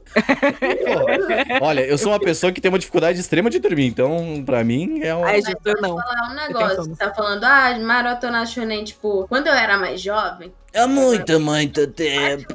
Olha, 1.61 1.83
eu 1.83 1.99
sou 1.99 2.11
uma 2.13 2.19
pessoa 2.19 2.51
que 2.51 2.59
tem 2.59 2.71
uma 2.71 2.79
dificuldade 2.79 3.21
extrema 3.21 3.51
de 3.51 3.59
dormir, 3.59 3.85
então, 3.85 4.43
pra 4.47 4.65
mim, 4.65 5.01
é 5.03 5.15
um. 5.15 5.27
Aí, 5.27 5.43
gente, 5.43 5.59
eu 5.63 5.75
não. 5.83 5.99
falar 5.99 6.31
um 6.31 6.35
negócio. 6.35 6.85
Você 6.85 6.97
tá 6.97 7.13
falando, 7.13 7.45
ah, 7.45 7.79
maratona 7.81 8.47
shonen, 8.47 8.83
tipo, 8.83 9.27
quando 9.29 9.49
eu 9.49 9.53
era 9.53 9.77
mais 9.77 10.01
jovem, 10.01 10.51
É 10.73 10.87
muito, 10.87 11.39
muito 11.39 11.87
tempo. 11.89 12.55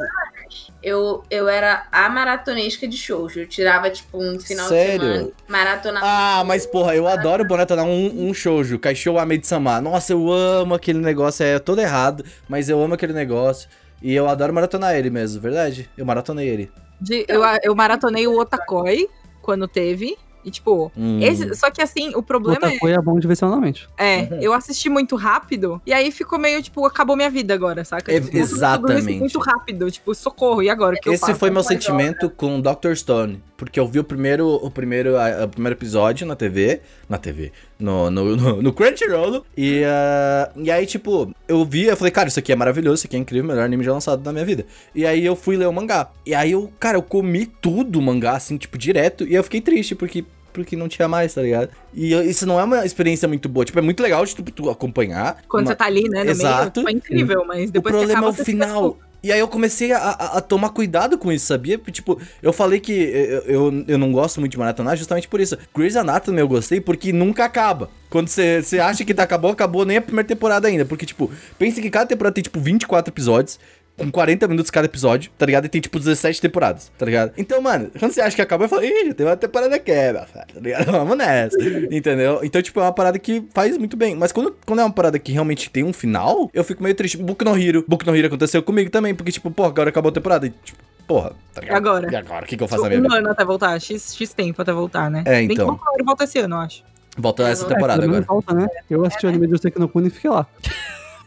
Eu, 0.81 1.23
eu 1.29 1.47
era 1.47 1.87
a 1.91 2.09
maratonesca 2.09 2.87
de 2.87 2.97
shoujo. 2.97 3.41
Eu 3.41 3.47
tirava, 3.47 3.89
tipo, 3.89 4.17
um 4.17 4.39
final 4.39 4.67
Sério? 4.67 4.99
de 4.99 5.05
semana, 5.05 5.31
maratona. 5.47 5.99
Ah, 6.03 6.43
mas 6.45 6.65
porra, 6.65 6.95
eu 6.95 7.07
adoro 7.07 7.45
bonetonar 7.45 7.85
um, 7.85 8.29
um 8.29 8.33
shoujo, 8.33 8.79
Kaishou 8.79 9.19
Amedi-sama. 9.19 9.81
Nossa, 9.81 10.13
eu 10.13 10.31
amo 10.31 10.73
aquele 10.73 10.99
negócio, 10.99 11.43
é 11.43 11.59
todo 11.59 11.79
errado, 11.81 12.23
mas 12.47 12.69
eu 12.69 12.81
amo 12.81 12.93
aquele 12.93 13.13
negócio. 13.13 13.69
E 14.01 14.13
eu 14.13 14.29
adoro 14.29 14.53
maratonar 14.53 14.95
ele 14.95 15.09
mesmo, 15.09 15.41
verdade? 15.41 15.89
Eu 15.97 16.05
maratonei 16.05 16.47
ele. 16.47 16.71
De- 17.01 17.25
eu, 17.27 17.41
eu 17.63 17.75
maratonei 17.75 18.27
o 18.27 18.39
Otakoi 18.39 19.09
quando 19.41 19.67
teve. 19.67 20.17
E, 20.43 20.49
tipo, 20.51 20.91
Hum. 20.97 21.19
esse, 21.21 21.53
só 21.55 21.69
que 21.69 21.81
assim, 21.81 22.15
o 22.15 22.23
problema 22.23 22.59
Outra 22.65 22.79
coisa 22.79 22.97
é 22.97 23.01
bom 23.01 23.19
direcionalmente. 23.19 23.87
é, 23.97 24.17
Uhum. 24.19 24.27
é, 24.31 24.39
eu 24.41 24.53
assisti 24.53 24.89
muito 24.89 25.15
rápido, 25.15 25.81
e 25.85 25.91
aí 25.93 26.11
ficou 26.11 26.39
meio, 26.39 26.61
tipo, 26.61 26.85
acabou 26.85 27.15
minha 27.15 27.29
vida 27.29 27.53
agora, 27.53 27.83
saca? 27.83 28.11
É, 28.11 28.19
Tipo, 28.21 28.37
exatamente. 28.37 29.19
Muito 29.19 29.39
rápido, 29.39 29.89
tipo, 29.91 30.13
socorro, 30.15 30.63
e 30.63 30.69
agora? 30.69 30.95
Que 31.01 31.09
eu 31.09 31.13
Esse 31.13 31.21
faço? 31.25 31.35
foi 31.39 31.49
meu 31.49 31.63
sentimento 31.63 32.29
com 32.29 32.59
Dr. 32.61 32.93
Stone. 32.95 33.41
Porque 33.57 33.77
eu 33.79 33.85
vi 33.87 33.99
o 33.99 34.03
primeiro, 34.03 34.47
o 34.47 34.71
primeiro, 34.71 35.17
a- 35.17 35.43
o 35.45 35.49
primeiro 35.49 35.75
episódio 35.77 36.25
na 36.25 36.35
TV. 36.35 36.81
Na 37.09 37.17
TV. 37.17 37.51
No, 37.79 38.11
no, 38.11 38.35
no, 38.35 38.61
no 38.61 38.73
Crunchyroll. 38.73 39.45
E, 39.55 39.83
ah, 39.85 40.51
e 40.57 40.69
aí, 40.69 40.85
tipo, 40.85 41.33
eu 41.47 41.63
vi, 41.63 41.85
eu 41.85 41.95
falei, 41.95 42.11
cara, 42.11 42.27
isso 42.27 42.37
aqui 42.39 42.51
é 42.51 42.55
maravilhoso, 42.55 42.95
isso 42.95 43.07
aqui 43.07 43.15
é 43.15 43.19
incrível, 43.19 43.45
o 43.45 43.47
melhor 43.47 43.63
anime 43.63 43.83
já 43.85 43.93
lançado 43.93 44.21
na 44.23 44.33
minha 44.33 44.43
vida. 44.45 44.65
E 44.93 45.05
aí 45.05 45.25
eu 45.25 45.35
fui 45.35 45.55
ler 45.55 45.67
o 45.67 45.71
mangá. 45.73 46.09
E 46.25 46.35
aí 46.35 46.51
eu, 46.51 46.69
cara, 46.79 46.97
eu 46.97 47.01
comi 47.01 47.45
tudo 47.45 47.97
o 47.97 48.01
mangá, 48.01 48.33
assim, 48.35 48.57
tipo, 48.57 48.77
direto. 48.77 49.25
E 49.25 49.33
eu 49.33 49.43
fiquei 49.43 49.61
triste, 49.61 49.95
porque. 49.95 50.25
Porque 50.51 50.75
não 50.75 50.87
tinha 50.89 51.07
mais, 51.07 51.35
tá 51.35 51.43
ligado? 51.43 51.69
E 51.93 52.11
isso 52.27 52.45
não 52.45 52.59
é 52.59 52.63
uma 52.63 52.83
experiência 52.83 53.27
muito 53.27 53.47
boa. 53.47 53.63
Tipo, 53.63 53.77
é 53.77 53.81
muito 53.83 54.01
legal 54.01 54.25
de 54.25 54.35
tu, 54.35 54.41
tu 54.43 54.67
acompanhar. 54.69 55.43
Quando 55.47 55.67
uma- 55.67 55.71
você 55.71 55.75
tá 55.75 55.85
ali, 55.85 56.09
né, 56.09 56.23
no 56.23 56.31
Exato. 56.31 56.83
meio, 56.83 56.97
incrível, 56.97 57.45
mas 57.45 57.69
o 57.69 57.73
depois 57.73 57.93
que 57.93 57.99
problema 57.99 58.19
acaba, 58.27 58.37
é 58.37 58.41
o 58.41 58.45
final. 58.45 58.93
fica, 58.93 59.05
E 59.21 59.31
aí 59.31 59.39
eu 59.39 59.47
comecei 59.47 59.91
a, 59.91 59.97
a- 59.97 60.41
tomar 60.41 60.69
cuidado 60.69 61.17
com 61.17 61.31
isso, 61.31 61.45
sabia? 61.45 61.77
Tipo, 61.91 62.19
eu 62.41 62.53
falei 62.53 62.79
que 62.79 62.91
eu, 62.93 63.41
eu, 63.71 63.85
eu 63.87 63.97
não 63.97 64.11
gosto 64.13 64.39
muito 64.39 64.53
de 64.53 64.57
maratonar 64.57 64.95
justamente 64.95 65.27
por 65.27 65.41
isso. 65.41 65.57
Grey's 65.75 65.95
Anatomy 65.97 66.39
eu 66.39 66.47
gostei 66.47 66.79
porque 66.79 67.11
nunca 67.11 67.43
acaba. 67.43 67.89
Quando 68.09 68.27
você 68.29 68.79
acha 68.81 69.03
que 69.05 69.13
tá 69.13 69.23
acabou, 69.23 69.51
acabou 69.51 69.85
nem 69.85 69.97
a 69.97 70.01
primeira 70.01 70.27
temporada 70.27 70.67
ainda. 70.67 70.83
Porque, 70.85 71.05
tipo, 71.05 71.29
pensa 71.59 71.79
que 71.81 71.89
cada 71.89 72.05
temporada 72.07 72.33
tem, 72.33 72.43
tipo, 72.43 72.59
24 72.59 73.11
episódios. 73.13 73.59
Com 73.99 74.11
40 74.11 74.47
minutos 74.47 74.71
cada 74.71 74.85
episódio, 74.85 75.29
tá 75.37 75.45
ligado? 75.45 75.65
E 75.65 75.69
tem, 75.69 75.81
tipo, 75.81 75.99
17 75.99 76.41
temporadas, 76.41 76.91
tá 76.97 77.05
ligado? 77.05 77.33
Então, 77.37 77.61
mano, 77.61 77.91
quando 77.99 78.11
você 78.13 78.21
acha 78.21 78.35
que 78.35 78.41
acabou, 78.41 78.65
eu 78.65 78.69
falo, 78.69 78.83
ih, 78.83 79.07
já 79.07 79.13
tem 79.13 79.25
uma 79.25 79.35
temporada 79.37 79.77
quebra, 79.77 80.25
tá 80.33 80.45
ligado? 80.59 80.85
Vamos 80.91 81.17
nessa, 81.17 81.57
entendeu? 81.91 82.39
Então, 82.43 82.61
tipo, 82.61 82.79
é 82.79 82.83
uma 82.83 82.93
parada 82.93 83.19
que 83.19 83.43
faz 83.53 83.77
muito 83.77 83.95
bem. 83.97 84.15
Mas 84.15 84.31
quando, 84.31 84.55
quando 84.65 84.79
é 84.79 84.83
uma 84.83 84.93
parada 84.93 85.19
que 85.19 85.31
realmente 85.31 85.69
tem 85.69 85.83
um 85.83 85.93
final, 85.93 86.49
eu 86.53 86.63
fico 86.63 86.81
meio 86.81 86.95
triste. 86.95 87.17
Boku 87.17 87.43
no 87.43 87.57
Hero. 87.57 87.83
Boku 87.87 88.05
no 88.05 88.15
Hero 88.15 88.27
aconteceu 88.27 88.63
comigo 88.63 88.89
também, 88.89 89.13
porque, 89.13 89.31
tipo, 89.31 89.51
porra, 89.51 89.69
agora 89.69 89.89
acabou 89.89 90.09
a 90.09 90.13
temporada. 90.13 90.47
E, 90.47 90.49
tipo, 90.63 90.79
porra, 91.05 91.33
tá 91.53 91.61
ligado? 91.61 91.75
E 91.75 91.77
agora? 91.77 92.11
E 92.11 92.15
agora? 92.15 92.45
O 92.45 92.47
que, 92.47 92.55
que 92.55 92.63
eu 92.63 92.67
faço 92.67 92.83
na 92.83 92.89
minha 92.89 93.01
um 93.01 93.03
vida? 93.03 93.15
ano 93.17 93.29
até 93.29 93.43
voltar, 93.43 93.79
X, 93.79 94.15
X 94.15 94.33
tempo 94.33 94.61
até 94.61 94.71
voltar, 94.71 95.09
né? 95.11 95.23
É, 95.25 95.39
Bem 95.39 95.47
que 95.47 95.53
então. 95.55 95.67
Boku 95.67 95.83
no 95.85 95.93
Hero 95.95 96.05
volta 96.05 96.23
esse 96.23 96.39
ano, 96.39 96.55
eu 96.55 96.59
acho. 96.59 96.83
Volta 97.17 97.49
essa 97.49 97.65
É, 97.65 97.67
temporada 97.67 97.99
pelo 98.01 98.13
agora. 98.13 98.25
Volta, 98.25 98.53
né? 98.53 98.67
Eu 98.89 99.03
assisti 99.05 99.25
o 99.25 99.29
anime 99.29 99.47
do 99.47 99.57
Seki 99.57 99.77
no 99.77 99.89
Kuni 99.89 100.07
e 100.07 100.11
fiquei 100.11 100.29
lá. 100.29 100.47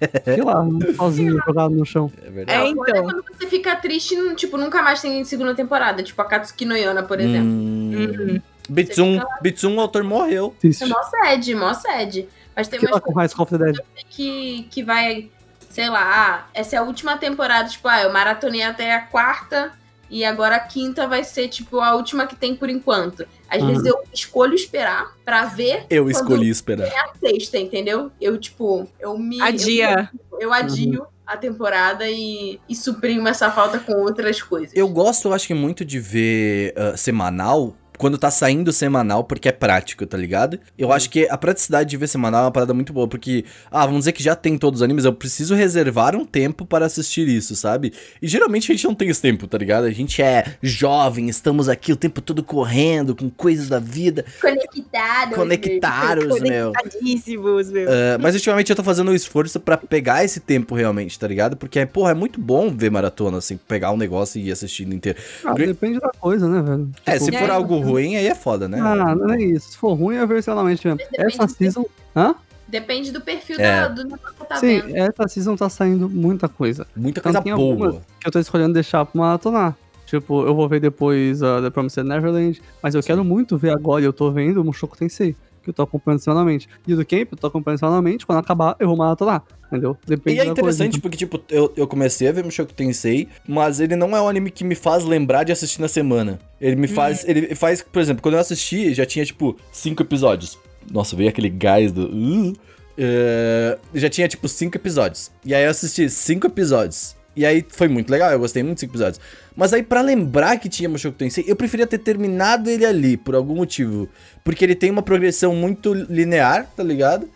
Fiquei 0.09 0.43
lá, 0.43 0.65
sozinho, 0.97 1.39
jogado 1.47 1.75
no 1.75 1.85
chão. 1.85 2.11
É 2.25 2.31
verdade. 2.31 2.59
É, 2.61 2.65
É, 2.65 2.69
então. 2.71 3.05
quando 3.05 3.25
você 3.39 3.47
fica 3.47 3.77
triste, 3.77 4.17
tipo, 4.37 4.57
nunca 4.57 4.83
mais 4.83 5.01
tem 5.01 5.25
segunda 5.25 5.55
temporada. 5.55 6.03
Tipo, 6.03 6.21
a 6.23 6.25
Katsuki 6.25 6.65
no 6.65 6.77
Yona, 6.77 7.03
por 7.03 7.21
exemplo. 7.21 7.49
Hum, 7.49 7.93
Uhum. 7.93 8.43
Bitsum, 8.69 9.21
Bitsum, 9.43 9.77
o 9.77 9.81
autor 9.81 10.03
morreu. 10.05 10.55
Triste. 10.61 10.85
É 10.85 10.87
mó 10.87 11.03
sede, 11.03 11.55
mó 11.55 11.75
sede. 11.75 12.29
Mas 12.55 12.69
tem 12.69 12.81
lá 12.81 13.01
com 13.01 13.13
High 13.13 13.29
School 13.29 13.43
of 13.45 13.59
the 13.59 13.65
Dead. 13.65 13.77
que, 14.11 14.67
que 14.71 14.83
vai, 14.83 15.29
sei 15.69 15.89
lá, 15.91 16.03
ah, 16.05 16.45
essa 16.55 16.77
é 16.77 16.79
a 16.79 16.83
última 16.83 17.17
temporada, 17.17 17.69
tipo, 17.69 17.89
ah, 17.89 18.03
eu 18.03 18.13
maratonei 18.13 18.63
até 18.63 18.95
a 18.95 19.01
quarta 19.03 19.73
e 20.13 20.25
agora 20.25 20.57
a 20.57 20.61
quinta 20.61 21.09
vai 21.09 21.25
ser, 21.25 21.49
tipo, 21.49 21.81
a 21.81 21.95
última 21.97 22.27
que 22.27 22.37
tem 22.37 22.55
por 22.55 22.69
enquanto. 22.69 23.25
Às 23.49 23.63
Uhum. 23.63 23.69
vezes 23.69 23.87
eu 23.87 23.97
escolho 24.13 24.55
esperar 24.55 25.13
pra 25.25 25.47
ver 25.47 25.87
Eu 25.89 26.11
escolhi 26.11 26.51
esperar. 26.51 26.87
a 26.87 27.19
sexta, 27.19 27.59
entendeu? 27.59 28.13
Eu, 28.21 28.37
tipo, 28.39 28.87
eu 29.01 29.17
me. 29.19 29.41
Adia. 29.41 30.11
Eu, 30.33 30.41
eu 30.41 30.53
adio 30.53 31.07
a 31.27 31.37
temporada 31.37 32.09
e, 32.11 32.61
e 32.69 32.77
suprimo 32.77 33.27
essa 33.27 33.51
falta 33.51 33.79
com 33.79 33.93
outras 34.03 34.43
coisas. 34.43 34.73
Eu 34.77 34.87
gosto, 34.89 35.29
eu 35.29 35.33
acho 35.33 35.47
que 35.47 35.55
muito 35.55 35.83
de 35.85 35.99
ver 35.99 36.75
ah, 36.77 36.95
semanal. 36.97 37.75
Quando 38.03 38.19
tá 38.19 38.33
saindo 38.33 38.73
semanal, 38.73 39.23
porque 39.23 39.49
é 39.49 39.53
prático, 39.53 40.05
tá 40.05 40.17
ligado? 40.19 40.59
Eu 40.77 40.91
acho 40.93 41.09
que 41.09 41.29
a 41.31 41.39
praticidade 41.39 41.89
de 41.91 41.97
ver 41.97 42.09
semanal 42.09 42.41
é 42.41 42.45
uma 42.47 42.51
parada 42.51 42.75
muito 42.75 42.93
boa, 42.93 43.07
porque, 43.07 43.45
ah, 43.71 43.87
vamos 43.87 44.01
dizer 44.01 44.11
que 44.11 44.21
já 44.25 44.35
tem 44.35 44.59
todos 44.59 44.81
os 44.81 44.83
animes, 44.83 45.05
eu 45.05 45.13
preciso 45.13 45.55
reservar 45.55 46.17
um 46.17 46.25
tempo 46.25 46.67
para 46.67 46.85
assistir 46.85 47.29
isso, 47.29 47.55
sabe? 47.55 47.93
E 48.21 48.27
geralmente 48.27 48.73
a 48.73 48.75
gente 48.75 48.85
não 48.87 48.95
tem 48.97 49.09
esse 49.09 49.23
tempo, 49.23 49.47
tá 49.47 49.57
ligado? 49.57 49.85
A 49.85 49.93
gente 49.93 50.21
é 50.21 50.57
jovem, 50.61 51.29
estamos 51.29 51.69
aqui 51.69 51.93
o 51.93 51.97
tempo 51.97 52.21
todo 52.21 52.43
correndo, 52.43 53.15
com 53.15 53.31
coisas 53.31 53.69
da 53.69 53.79
vida, 53.79 54.25
Conectados. 54.41 55.37
conectados, 55.37 56.41
meu. 56.41 56.73
Conectadíssimos, 56.73 57.71
meu. 57.71 57.89
Ah, 57.89 58.19
mas 58.21 58.35
ultimamente 58.35 58.69
eu 58.71 58.75
tô 58.75 58.83
fazendo 58.83 59.13
um 59.13 59.15
esforço 59.15 59.61
pra 59.61 59.77
pegar 59.77 60.25
esse 60.25 60.41
tempo 60.41 60.75
realmente, 60.75 61.17
tá 61.17 61.29
ligado? 61.29 61.57
Porque, 61.57 61.87
porra, 61.87 62.11
é 62.11 62.15
muito 62.15 62.41
bom 62.41 62.69
ver 62.69 62.91
maratona, 62.91 63.39
assim, 63.39 63.57
pegar 63.69 63.93
um 63.93 63.97
negócio 63.97 64.41
e 64.41 64.49
ir 64.49 64.51
assistindo 64.53 64.93
inteiro. 64.93 65.19
Ah, 65.45 65.53
depende 65.55 66.01
da 66.01 66.11
coisa, 66.19 66.49
né, 66.49 66.61
velho? 66.63 66.91
É, 67.07 67.17
se 67.19 67.33
É. 67.33 67.39
for 67.39 67.49
algo 67.49 67.79
ruim, 67.79 67.92
aí 67.97 68.27
é 68.27 68.35
foda, 68.35 68.69
né? 68.69 68.79
Ah, 68.81 69.15
não 69.15 69.31
é 69.33 69.41
isso. 69.43 69.71
Se 69.73 69.77
for 69.79 69.95
ruim, 69.95 70.17
é 70.17 70.27
versionalmente 70.27 70.87
mesmo. 70.87 70.99
Depende 70.99 71.35
Essa 71.35 71.49
season. 71.49 71.85
Hã? 72.17 72.35
Depende 72.69 73.13
do 73.13 73.21
perfil 73.21 73.57
É. 73.61 73.83
da- 73.83 73.89
do 73.89 74.05
negócio 74.05 74.35
que 74.39 74.45
tá 74.47 74.57
Sim, 74.57 74.81
vendo. 74.81 74.97
essa 74.97 75.29
season 75.29 75.57
tá 75.57 75.69
saindo 75.69 76.09
muita 76.09 76.49
coisa. 76.49 76.87
Muita 76.97 77.21
Então 77.21 77.33
coisa 77.43 77.57
boa. 77.57 78.01
que 78.21 78.27
eu 78.29 78.33
tô 78.33 78.39
escolhendo 78.39 78.73
deixar 78.75 79.05
pra 79.05 79.21
maratonar. 79.21 79.77
Tipo, 80.07 80.45
eu 80.47 80.55
vou 80.55 80.69
ver 80.69 80.81
depois 80.81 81.41
uh, 81.43 81.61
The 81.63 81.71
Promised 81.71 82.05
Neverland, 82.07 82.61
mas 82.83 82.95
eu 82.95 83.03
quero 83.03 83.25
muito 83.25 83.57
ver 83.57 83.71
agora, 83.71 84.03
e 84.03 84.05
eu 84.05 84.13
tô 84.13 84.31
vendo 84.31 84.61
o 84.61 84.65
Mushoku 84.65 84.97
Tensei. 84.97 85.35
Que 85.63 85.71
eu 85.71 85.75
tô 85.75 85.83
acompanhando 85.83 86.21
semanalmente. 86.21 86.69
E 86.87 86.95
do 86.95 87.05
Camp, 87.07 87.29
eu 87.33 87.39
tô 87.39 87.47
acompanhando 87.47 87.79
semanalmente, 87.79 88.27
quando 88.27 88.39
acabar, 88.39 88.77
eu 88.79 88.89
vou 88.89 88.97
maratonar, 88.97 89.43
entendeu? 89.67 89.97
Depende 90.07 90.37
E 90.37 90.41
é 90.41 90.47
interessante 90.47 90.93
coisa. 90.93 91.01
porque, 91.01 91.17
tipo, 91.17 91.41
eu, 91.51 91.73
eu 91.77 91.87
comecei 91.87 92.29
a 92.29 92.33
ver 92.33 92.45
Mushoku 92.45 92.73
Tensei, 92.73 93.29
mas 93.47 93.81
ele 93.81 93.97
não 93.97 94.17
é 94.17 94.21
um 94.21 94.29
anime 94.29 94.51
que 94.51 94.65
me 94.65 94.75
faz 94.75 95.05
lembrar 95.05 95.45
de 95.45 95.53
assistir 95.53 95.81
na 95.81 95.89
semana. 95.89 96.39
Ele 96.61 96.77
me 96.77 96.89
faz. 96.89 97.25
Ele 97.27 97.55
faz, 97.55 97.83
por 97.83 98.01
exemplo, 98.01 98.23
quando 98.23 98.35
eu 98.35 98.41
assisti, 98.41 98.93
já 98.95 99.07
tinha, 99.07 99.25
tipo, 99.25 99.57
cinco 99.73 100.03
episódios. 100.03 100.59
Nossa, 100.91 101.15
veio 101.15 101.29
aquele 101.29 101.49
gás 101.49 101.93
do. 101.93 102.07
Uh, 102.07 102.53
é, 102.99 103.79
já 103.95 104.09
tinha, 104.09 104.29
tipo, 104.29 104.49
cinco 104.49 104.77
episódios. 104.77 105.31
E 105.45 105.55
aí 105.55 105.65
eu 105.65 105.71
assisti 105.71 106.09
cinco 106.11 106.47
episódios. 106.47 107.17
E 107.35 107.47
aí 107.47 107.65
foi 107.69 107.89
muito 107.89 108.11
legal, 108.11 108.31
eu 108.31 108.39
gostei 108.39 108.63
muito 108.63 108.81
cinco 108.81 108.93
episódios. 108.93 109.21
Mas 109.57 109.73
aí, 109.73 109.83
pra 109.83 110.01
lembrar 110.03 110.59
que 110.59 110.69
tinha 110.69 110.89
Mushoku 110.89 111.17
Tensei, 111.17 111.45
eu 111.47 111.57
preferia 111.57 111.87
ter 111.87 111.99
terminado 111.99 112.69
ele 112.69 112.85
ali, 112.85 113.17
por 113.17 113.35
algum 113.35 113.55
motivo. 113.57 114.09
Porque 114.45 114.65
ele 114.65 114.75
tem 114.75 114.91
uma 114.91 115.03
progressão 115.03 115.55
muito 115.55 115.95
linear, 115.95 116.67
tá 116.77 116.83
ligado? 116.83 117.29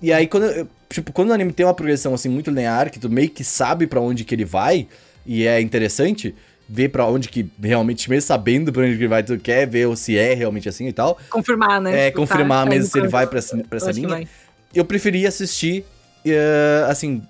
E 0.00 0.10
aí, 0.12 0.26
quando, 0.26 0.44
eu- 0.46 0.66
tipo, 0.88 1.12
quando 1.12 1.30
o 1.30 1.32
anime 1.34 1.52
tem 1.52 1.66
uma 1.66 1.74
progressão 1.74 2.14
assim 2.14 2.28
muito 2.30 2.48
linear, 2.50 2.90
que 2.90 2.98
tu 2.98 3.10
meio 3.10 3.28
que 3.28 3.44
sabe 3.44 3.86
pra 3.86 4.00
onde 4.00 4.24
que 4.24 4.34
ele 4.34 4.44
vai, 4.44 4.86
e 5.26 5.46
é 5.46 5.60
interessante 5.60 6.34
ver 6.68 6.88
pra 6.88 7.04
onde 7.06 7.28
que 7.28 7.46
realmente, 7.62 8.08
mesmo 8.08 8.26
sabendo 8.26 8.72
pra 8.72 8.82
onde 8.82 8.92
que 8.96 9.00
ele 9.02 9.08
vai, 9.08 9.22
tu 9.22 9.38
quer 9.38 9.66
ver 9.66 9.94
se 9.98 10.16
é 10.16 10.32
realmente 10.32 10.66
assim 10.68 10.88
e 10.88 10.92
tal. 10.92 11.18
Confirmar, 11.28 11.78
né? 11.80 12.06
É, 12.06 12.10
tá, 12.10 12.16
confirmar 12.16 12.64
tá 12.64 12.70
mesmo 12.70 12.90
se 12.90 12.98
ele 12.98 13.08
vai 13.08 13.26
pra, 13.26 13.38
essa- 13.38 13.58
pra 13.68 13.76
essa 13.76 13.90
linha. 13.92 14.26
Eu 14.74 14.84
preferia 14.86 15.28
assistir, 15.28 15.84
eh, 16.24 16.86
assim, 16.88 17.22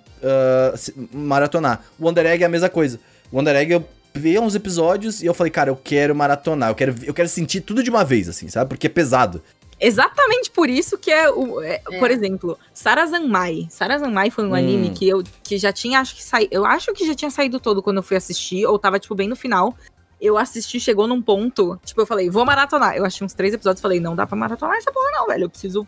se- 0.76 0.94
maratonar. 1.12 1.82
O 1.98 2.04
Wonder 2.06 2.26
Egg 2.26 2.42
é 2.42 2.46
a 2.46 2.50
mesma 2.50 2.68
coisa. 2.68 2.98
O 3.30 3.36
Wonder 3.36 3.54
Egg 3.56 3.72
eu 3.72 3.84
vi 4.14 4.38
uns 4.38 4.54
episódios 4.54 5.22
e 5.22 5.26
eu 5.26 5.34
falei, 5.34 5.50
cara, 5.50 5.70
eu 5.70 5.76
quero 5.76 6.14
maratonar, 6.14 6.70
eu 6.70 6.74
quero, 6.74 6.94
eu 7.02 7.14
quero 7.14 7.28
sentir 7.28 7.60
tudo 7.62 7.82
de 7.82 7.90
uma 7.90 8.04
vez, 8.04 8.28
assim, 8.28 8.48
sabe? 8.48 8.68
Porque 8.68 8.86
é 8.86 8.90
pesado. 8.90 9.42
Exatamente 9.80 10.48
por 10.50 10.68
isso 10.70 10.96
que 10.96 11.10
é 11.10 11.28
o. 11.28 11.60
é, 11.60 11.80
É. 11.90 11.98
Por 11.98 12.08
exemplo, 12.10 12.56
Sarazanmai. 12.72 13.66
Sarazanmai 13.68 14.30
foi 14.30 14.44
um 14.44 14.50
Hum. 14.50 14.54
anime 14.54 14.90
que 14.90 15.08
eu 15.08 15.24
que 15.42 15.58
já 15.58 15.72
tinha, 15.72 15.98
acho 16.00 16.14
que 16.14 16.22
saí, 16.22 16.46
Eu 16.52 16.64
acho 16.64 16.92
que 16.92 17.04
já 17.06 17.14
tinha 17.14 17.30
saído 17.30 17.58
todo 17.58 17.82
quando 17.82 17.96
eu 17.96 18.02
fui 18.02 18.16
assistir, 18.16 18.64
ou 18.66 18.78
tava, 18.78 19.00
tipo, 19.00 19.14
bem 19.14 19.28
no 19.28 19.34
final. 19.34 19.76
Eu 20.20 20.38
assisti, 20.38 20.78
chegou 20.78 21.08
num 21.08 21.20
ponto, 21.20 21.76
tipo, 21.84 22.00
eu 22.00 22.06
falei, 22.06 22.30
vou 22.30 22.44
maratonar. 22.44 22.94
Eu 22.96 23.04
achei 23.04 23.24
uns 23.24 23.34
três 23.34 23.52
episódios 23.54 23.80
falei, 23.82 23.98
não 23.98 24.14
dá 24.14 24.24
pra 24.24 24.36
maratonar 24.36 24.76
essa 24.76 24.92
porra, 24.92 25.10
não, 25.10 25.26
velho. 25.26 25.44
Eu 25.46 25.50
preciso 25.50 25.84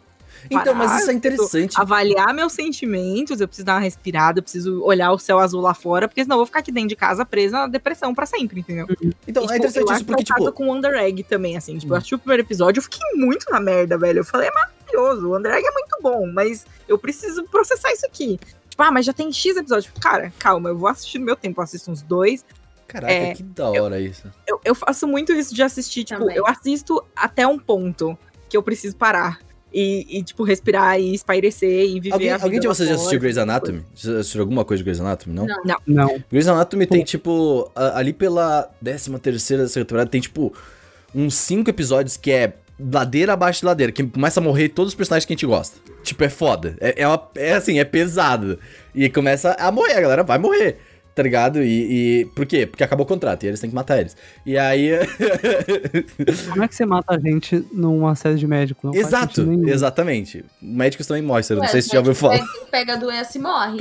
Então, 0.50 0.74
mas 0.74 1.00
isso 1.00 1.10
é 1.10 1.14
eu 1.14 1.20
preciso 1.20 1.38
interessante. 1.58 1.80
avaliar 1.80 2.34
meus 2.34 2.52
sentimentos, 2.52 3.40
eu 3.40 3.48
preciso 3.48 3.66
dar 3.66 3.74
uma 3.74 3.80
respirada, 3.80 4.38
eu 4.38 4.42
preciso 4.42 4.82
olhar 4.82 5.12
o 5.12 5.18
céu 5.18 5.38
azul 5.38 5.60
lá 5.60 5.74
fora, 5.74 6.06
porque 6.08 6.22
senão 6.22 6.36
eu 6.36 6.38
vou 6.38 6.46
ficar 6.46 6.60
aqui 6.60 6.72
dentro 6.72 6.88
de 6.90 6.96
casa 6.96 7.24
presa 7.24 7.58
na 7.58 7.66
depressão 7.66 8.14
pra 8.14 8.26
sempre, 8.26 8.60
entendeu? 8.60 8.86
Então, 9.26 9.42
E, 9.42 9.46
é 9.46 9.48
tipo, 9.48 9.54
interessante 9.56 9.88
eu 9.88 9.94
isso 9.96 10.04
porque, 10.04 10.24
que 10.24 10.32
é 10.32 10.36
tipo, 10.36 10.52
com 10.52 10.68
o 10.68 10.74
Under 10.74 10.94
Egg 10.94 11.22
também, 11.24 11.56
assim. 11.56 11.78
Tipo, 11.78 11.94
eu 11.94 11.96
assisti 11.96 12.14
o 12.14 12.18
primeiro 12.18 12.42
episódio, 12.42 12.78
eu 12.80 12.82
fiquei 12.82 13.00
muito 13.14 13.50
na 13.50 13.60
merda, 13.60 13.96
velho. 13.98 14.20
Eu 14.20 14.24
falei, 14.24 14.48
é 14.48 14.52
maravilhoso, 14.52 15.28
o 15.28 15.36
Under 15.36 15.52
Egg 15.52 15.66
é 15.66 15.72
muito 15.72 15.98
bom, 16.02 16.30
mas 16.32 16.66
eu 16.86 16.98
preciso 16.98 17.44
processar 17.44 17.92
isso 17.92 18.06
aqui. 18.06 18.38
Tipo, 18.74 18.82
ah, 18.82 18.90
mas 18.90 19.06
já 19.06 19.12
tem 19.12 19.32
X 19.32 19.56
episódios. 19.56 19.86
Tipo, 19.86 20.00
cara, 20.00 20.32
calma, 20.38 20.70
eu 20.70 20.76
vou 20.76 20.88
assistir 20.88 21.20
no 21.20 21.24
meu 21.24 21.36
tempo. 21.36 21.60
Eu 21.60 21.64
assisto 21.64 21.90
uns 21.92 22.02
dois. 22.02 22.44
caraca, 22.88 23.12
é, 23.12 23.34
que 23.34 23.42
da 23.42 23.70
hora 23.70 24.00
isso. 24.00 24.28
Eu, 24.46 24.60
eu 24.64 24.74
faço 24.74 25.06
muito 25.06 25.32
isso 25.32 25.54
de 25.54 25.62
assistir, 25.62 26.02
tipo, 26.02 26.20
Também. 26.20 26.36
eu 26.36 26.44
assisto 26.46 27.04
até 27.14 27.46
um 27.46 27.56
ponto 27.56 28.18
que 28.48 28.56
eu 28.56 28.62
preciso 28.64 28.96
parar. 28.96 29.38
E, 29.74 30.18
e, 30.18 30.22
tipo, 30.22 30.44
respirar 30.44 31.00
e 31.00 31.12
espairecer 31.14 31.68
e 31.88 31.94
viver 31.98 32.12
Alguém, 32.12 32.30
a 32.30 32.34
vida 32.36 32.44
alguém 32.46 32.60
de 32.60 32.68
vocês 32.68 32.88
já 32.88 32.94
assistiu 32.94 33.18
Grey's 33.18 33.38
Anatomy? 33.38 33.82
Já 33.94 34.18
assistiu 34.20 34.40
alguma 34.42 34.64
coisa 34.64 34.78
de 34.78 34.84
Grey's 34.84 35.00
Anatomy, 35.00 35.34
não? 35.34 35.46
Não. 35.64 35.76
Não. 35.84 36.22
Grey's 36.30 36.46
Anatomy 36.46 36.86
tem, 36.86 37.02
tipo, 37.02 37.68
a- 37.74 37.98
ali 37.98 38.12
pela 38.12 38.70
13 38.82 39.18
terceira 39.18 39.66
temporada, 39.68 40.08
tem, 40.08 40.20
tipo, 40.20 40.54
uns 41.12 41.34
cinco 41.34 41.68
episódios 41.70 42.16
que 42.16 42.30
é 42.30 42.52
ladeira 42.78 43.32
abaixo 43.32 43.60
de 43.60 43.66
ladeira, 43.66 43.90
que 43.92 44.04
começa 44.04 44.38
a 44.38 44.42
morrer 44.42 44.68
todos 44.68 44.92
os 44.92 44.94
personagens 44.96 45.24
que 45.26 45.32
a 45.32 45.34
gente 45.36 45.46
gosta. 45.46 45.76
Tipo, 46.04 46.22
é 46.22 46.28
foda. 46.28 46.76
É, 46.80 47.02
é, 47.02 47.08
uma- 47.08 47.28
é 47.34 47.54
assim, 47.54 47.78
é 47.80 47.84
pesado. 47.84 48.58
E 48.94 49.08
começa 49.10 49.52
a 49.58 49.72
morrer, 49.72 49.94
a 49.94 50.00
galera 50.00 50.22
vai 50.22 50.38
morrer. 50.38 50.78
Tá 51.14 51.22
ligado? 51.22 51.62
E, 51.62 52.22
e. 52.22 52.24
Por 52.26 52.44
quê? 52.44 52.66
Porque 52.66 52.82
acabou 52.82 53.04
o 53.04 53.08
contrato 53.08 53.44
e 53.44 53.46
eles 53.46 53.60
têm 53.60 53.70
que 53.70 53.76
matar 53.76 54.00
eles. 54.00 54.16
E 54.44 54.58
aí. 54.58 54.90
Como 56.50 56.64
é 56.64 56.66
que 56.66 56.74
você 56.74 56.84
mata 56.84 57.14
a 57.14 57.18
gente 57.18 57.64
numa 57.72 58.16
série 58.16 58.34
de 58.34 58.46
médico? 58.46 58.88
Não 58.88 58.94
Exato, 58.94 59.42
exatamente. 59.68 60.44
Médicos 60.60 61.06
também 61.06 61.22
mostram, 61.22 61.58
não 61.58 61.64
Ué, 61.64 61.70
sei 61.70 61.82
se 61.82 61.90
já 61.90 61.98
ouviu 61.98 62.16
falar. 62.16 62.38
Pega, 62.38 62.48
pega 62.70 62.92
a 62.94 62.96
doença 62.96 63.38
e 63.38 63.40
morre. 63.40 63.78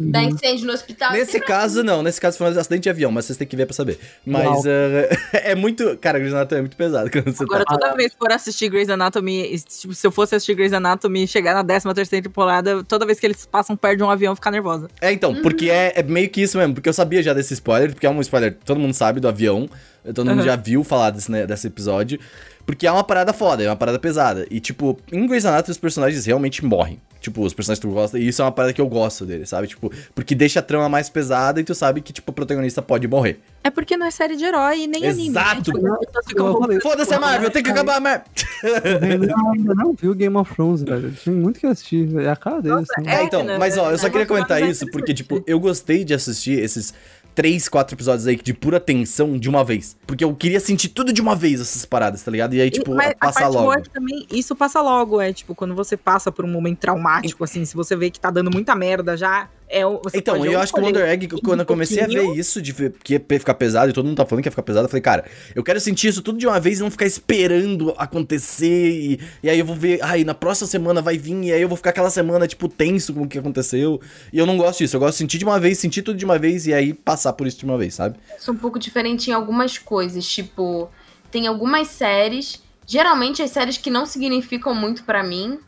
Dá 0.00 0.22
incêndio 0.22 0.66
no 0.66 0.72
hospital. 0.72 1.12
Nesse 1.12 1.38
caso, 1.40 1.82
não. 1.82 2.02
Nesse 2.02 2.18
caso 2.18 2.38
foi 2.38 2.50
um 2.50 2.58
acidente 2.58 2.84
de 2.84 2.90
avião, 2.90 3.12
mas 3.12 3.26
vocês 3.26 3.36
têm 3.36 3.46
que 3.46 3.54
ver 3.54 3.66
pra 3.66 3.74
saber. 3.74 3.98
Mas 4.24 4.64
eh, 4.64 5.10
é 5.52 5.54
muito. 5.54 5.96
Cara, 5.98 6.18
Grey's 6.18 6.32
Anatomy 6.32 6.58
é 6.58 6.62
muito 6.62 6.76
pesado 6.76 7.10
quando 7.10 7.32
você 7.32 7.44
Agora, 7.44 7.64
tá. 7.66 7.76
toda 7.76 7.94
vez 7.94 8.12
que 8.12 8.18
for 8.18 8.32
assistir 8.32 8.70
Grey's 8.70 8.88
Anatomy, 8.88 9.58
tipo, 9.58 9.94
se 9.94 10.06
eu 10.06 10.10
fosse 10.10 10.34
assistir 10.34 10.54
Grey's 10.54 10.72
Anatomy 10.72 11.24
e 11.24 11.28
chegar 11.28 11.52
na 11.52 11.62
13 11.62 11.92
terceira 11.94 12.22
temporada, 12.22 12.82
toda 12.84 13.04
vez 13.04 13.20
que 13.20 13.26
eles 13.26 13.44
passam 13.44 13.76
perto 13.76 13.98
de 13.98 14.02
um 14.02 14.10
avião, 14.10 14.32
eu 14.32 14.36
ficar 14.36 14.50
nervosa. 14.50 14.88
É, 15.00 15.12
então, 15.12 15.34
porque 15.42 15.68
é, 15.68 15.92
é 15.96 16.02
meio 16.02 16.30
que 16.30 16.40
isso 16.40 16.61
mesmo. 16.62 16.74
Porque 16.74 16.88
eu 16.88 16.92
sabia 16.92 17.22
já 17.22 17.32
desse 17.32 17.54
spoiler, 17.54 17.92
porque 17.92 18.06
é 18.06 18.10
um 18.10 18.20
spoiler 18.20 18.56
todo 18.64 18.80
mundo 18.80 18.94
sabe 18.94 19.20
do 19.20 19.28
avião. 19.28 19.68
Todo 20.14 20.26
mundo 20.26 20.38
Aham. 20.38 20.46
já 20.46 20.56
viu 20.56 20.82
falar 20.82 21.10
desse, 21.10 21.30
né, 21.30 21.46
desse 21.46 21.66
episódio. 21.66 22.18
Porque 22.64 22.86
é 22.86 22.92
uma 22.92 23.04
parada 23.04 23.32
foda, 23.32 23.62
é 23.62 23.68
uma 23.68 23.76
parada 23.76 23.98
pesada. 23.98 24.46
E, 24.50 24.60
tipo, 24.60 24.98
em 25.12 25.26
Grey's 25.26 25.44
Anatomy 25.44 25.72
os 25.72 25.78
personagens 25.78 26.24
realmente 26.26 26.64
morrem. 26.64 27.00
Tipo, 27.20 27.42
os 27.42 27.54
personagens 27.54 27.78
que 27.80 27.86
tu 27.86 27.92
gosta. 27.94 28.18
E 28.18 28.26
isso 28.26 28.42
é 28.42 28.44
uma 28.44 28.50
parada 28.50 28.72
que 28.72 28.80
eu 28.80 28.86
gosto 28.88 29.24
dele, 29.24 29.46
sabe? 29.46 29.68
Tipo, 29.68 29.92
porque 30.12 30.34
deixa 30.34 30.58
a 30.58 30.62
trama 30.62 30.88
mais 30.88 31.08
pesada 31.08 31.60
e 31.60 31.64
tu 31.64 31.72
sabe 31.72 32.00
que, 32.00 32.12
tipo, 32.12 32.32
o 32.32 32.34
protagonista 32.34 32.82
pode 32.82 33.06
morrer. 33.06 33.40
É 33.62 33.70
porque 33.70 33.96
não 33.96 34.06
é 34.06 34.10
série 34.10 34.34
de 34.36 34.44
herói 34.44 34.80
e 34.80 34.86
nem 34.88 35.06
anime. 35.06 35.28
Exato. 35.28 35.72
Né? 35.72 35.96
Tipo, 36.26 36.58
falei, 36.58 36.80
Foda-se 36.80 37.14
a 37.14 37.20
Marvel, 37.20 37.50
tem 37.50 37.62
que 37.62 37.70
acabar 37.70 37.98
a 37.98 38.00
Marvel. 38.00 38.26
Eu 38.64 39.50
ainda 39.52 39.74
não 39.74 39.92
vi 39.92 40.08
o 40.08 40.14
Game 40.14 40.36
of 40.36 40.52
Thrones, 40.52 40.82
velho. 40.82 41.12
Tem 41.24 41.32
muito 41.32 41.60
que 41.60 41.66
assistir. 41.66 42.08
É 42.20 42.28
a 42.28 42.34
cara 42.36 42.60
deles. 42.60 42.88
assim. 42.90 43.08
É, 43.08 43.22
então, 43.22 43.44
né? 43.44 43.56
mas 43.56 43.78
ó, 43.78 43.92
eu 43.92 43.98
só 43.98 44.08
É, 44.08 44.10
queria 44.10 44.26
comentar 44.26 44.60
é 44.60 44.66
isso, 44.66 44.86
porque, 44.90 45.14
tipo, 45.14 45.42
eu 45.46 45.60
gostei 45.60 46.04
de 46.04 46.14
assistir 46.14 46.58
esses 46.58 46.92
três, 47.34 47.68
quatro 47.68 47.94
episódios 47.94 48.26
aí 48.26 48.36
de 48.36 48.54
pura 48.54 48.78
tensão 48.78 49.38
de 49.38 49.48
uma 49.48 49.64
vez. 49.64 49.96
Porque 50.06 50.24
eu 50.24 50.34
queria 50.34 50.60
sentir 50.60 50.88
tudo 50.88 51.12
de 51.12 51.20
uma 51.20 51.34
vez, 51.34 51.60
essas 51.60 51.84
paradas, 51.84 52.22
tá 52.22 52.30
ligado? 52.30 52.54
E 52.54 52.60
aí, 52.60 52.70
tipo, 52.70 52.94
Mas 52.94 53.10
a 53.10 53.14
passar 53.14 53.40
parte 53.40 53.54
logo. 53.54 53.64
boa 53.64 53.76
é 53.76 53.80
que 53.80 53.90
também 53.90 54.26
isso 54.30 54.54
passa 54.54 54.80
logo, 54.80 55.20
é 55.20 55.32
tipo, 55.32 55.54
quando 55.54 55.74
você 55.74 55.96
passa 55.96 56.30
por 56.30 56.44
um 56.44 56.48
momento 56.48 56.78
traumático, 56.78 57.42
assim, 57.44 57.64
se 57.64 57.74
você 57.74 57.96
vê 57.96 58.10
que 58.10 58.20
tá 58.20 58.30
dando 58.30 58.50
muita 58.50 58.74
merda 58.74 59.16
já, 59.16 59.48
é 59.72 59.86
o- 59.86 60.00
você 60.04 60.18
Então, 60.18 60.36
pode 60.38 60.52
eu 60.52 60.60
acho 60.60 60.72
que 60.72 60.80
o 60.80 60.84
Wonder 60.84 61.08
Egg, 61.08 61.28
quando 61.42 61.60
eu 61.60 61.66
comecei 61.66 62.02
a 62.02 62.06
ver 62.06 62.36
isso, 62.36 62.60
de 62.60 62.70
ver 62.72 62.92
que 63.02 63.14
ia 63.14 63.20
ficar 63.20 63.54
pesado, 63.54 63.90
e 63.90 63.92
todo 63.94 64.04
mundo 64.06 64.16
tá 64.16 64.26
falando 64.26 64.42
que 64.42 64.48
ia 64.48 64.52
ficar 64.52 64.62
pesado, 64.62 64.84
eu 64.84 64.88
falei, 64.90 65.00
cara, 65.02 65.24
eu 65.54 65.64
quero 65.64 65.80
sentir 65.80 66.08
isso 66.08 66.20
tudo 66.22 66.38
de 66.38 66.46
uma 66.46 66.60
vez 66.60 66.78
e 66.78 66.82
não 66.82 66.90
ficar 66.90 67.06
esperando 67.06 67.94
acontecer, 67.96 68.90
e, 68.90 69.20
e 69.42 69.48
aí 69.50 69.58
eu 69.58 69.64
vou 69.64 69.74
ver, 69.74 69.98
ai, 70.02 70.24
na 70.24 70.34
próxima 70.34 70.66
semana 70.68 71.00
vai 71.00 71.16
vir, 71.18 71.42
e 71.44 71.52
aí 71.52 71.62
eu 71.62 71.68
vou 71.68 71.76
ficar 71.76 71.90
aquela 71.90 72.10
semana, 72.10 72.46
tipo, 72.46 72.68
tenso 72.68 73.14
com 73.14 73.22
o 73.22 73.28
que 73.28 73.38
aconteceu, 73.38 74.00
e 74.32 74.38
eu 74.38 74.46
não 74.46 74.56
gosto 74.56 74.78
disso, 74.80 74.96
eu 74.96 75.00
gosto 75.00 75.12
de 75.14 75.18
sentir 75.18 75.38
de 75.38 75.44
uma 75.44 75.58
vez, 75.58 75.78
sentir 75.78 76.02
tudo 76.02 76.18
de 76.18 76.24
uma 76.24 76.38
vez, 76.38 76.66
e 76.66 76.74
aí 76.74 76.92
passar 76.92 77.32
por 77.32 77.46
isso 77.46 77.58
de 77.58 77.64
uma 77.64 77.78
vez, 77.78 77.94
sabe? 77.94 78.16
sou 78.38 78.52
um 78.54 78.58
pouco 78.58 78.78
diferente 78.78 79.30
em 79.30 79.32
algumas 79.32 79.78
coisas. 79.78 80.26
Tipo, 80.26 80.90
tem 81.30 81.46
algumas 81.46 81.88
séries. 81.88 82.62
Geralmente 82.86 83.40
as 83.42 83.50
séries 83.50 83.76
que 83.78 83.88
não 83.90 84.04
significam 84.04 84.74
muito 84.74 85.04
pra 85.04 85.22
mim, 85.22 85.58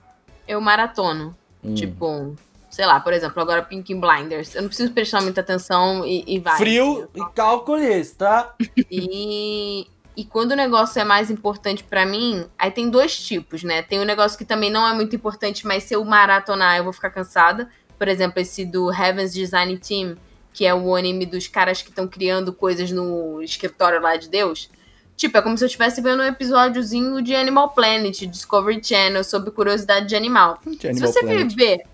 eu 0.47 0.61
maratono. 0.61 1.35
Hum. 1.63 1.75
Tipo, 1.75 2.35
sei 2.75 2.87
lá, 2.87 2.99
por 2.99 3.13
exemplo, 3.13 3.41
agora 3.41 3.63
Pink 3.63 3.95
Blinders. 3.95 4.53
Eu 4.53 4.63
não 4.63 4.69
preciso 4.69 4.93
prestar 4.93 5.21
muita 5.23 5.41
atenção 5.41 6.05
e, 6.05 6.25
e 6.27 6.41
vai. 6.41 6.57
Frio 6.57 7.09
e 7.15 7.25
calculês, 7.33 8.11
tá? 8.11 8.53
E, 8.91 9.87
e 10.17 10.25
quando 10.25 10.51
o 10.51 10.57
negócio 10.57 11.01
é 11.01 11.05
mais 11.05 11.31
importante 11.31 11.85
pra 11.85 12.05
mim, 12.05 12.45
aí 12.59 12.73
tem 12.73 12.91
dois 12.91 13.17
tipos, 13.17 13.63
né? 13.63 13.81
Tem 13.81 14.01
um 14.01 14.05
negócio 14.05 14.37
que 14.37 14.45
também 14.45 14.71
não 14.71 14.85
é 14.85 14.93
muito 14.93 15.15
importante, 15.15 15.65
mas 15.65 15.85
se 15.85 15.95
eu 15.95 16.05
maratonar 16.05 16.77
eu 16.77 16.83
vou 16.83 16.93
ficar 16.93 17.11
cansada. 17.11 17.71
Por 17.97 18.09
exemplo, 18.09 18.41
esse 18.41 18.65
do 18.65 18.93
Heaven's 18.93 19.33
Design 19.33 19.79
Team, 19.79 20.17
que 20.53 20.67
é 20.67 20.75
o 20.75 20.97
anime 20.97 21.27
dos 21.27 21.47
caras 21.47 21.81
que 21.81 21.91
estão 21.91 22.09
criando 22.09 22.53
coisas 22.53 22.91
no 22.91 23.41
escritório 23.41 24.03
lá 24.03 24.17
de 24.17 24.29
Deus. 24.29 24.69
Tipo, 25.17 25.39
é 25.39 25.43
como 25.43 25.57
se 25.57 25.63
eu 25.63 25.67
estivesse 25.67 26.01
vendo 26.01 26.25
um 26.25 26.27
episódiozinho 26.27 27.23
de 27.23 27.37
Animal 27.37 27.71
Planet, 27.71 28.23
Discovery 28.23 28.83
Channel, 28.83 29.23
sobre 29.23 29.53
curiosidade 29.53 30.09
de 30.09 30.17
animal. 30.17 30.59
De 30.67 30.77
se 30.77 30.89
Animal 30.89 31.13
você 31.13 31.21
Planet. 31.21 31.55
ver 31.55 31.94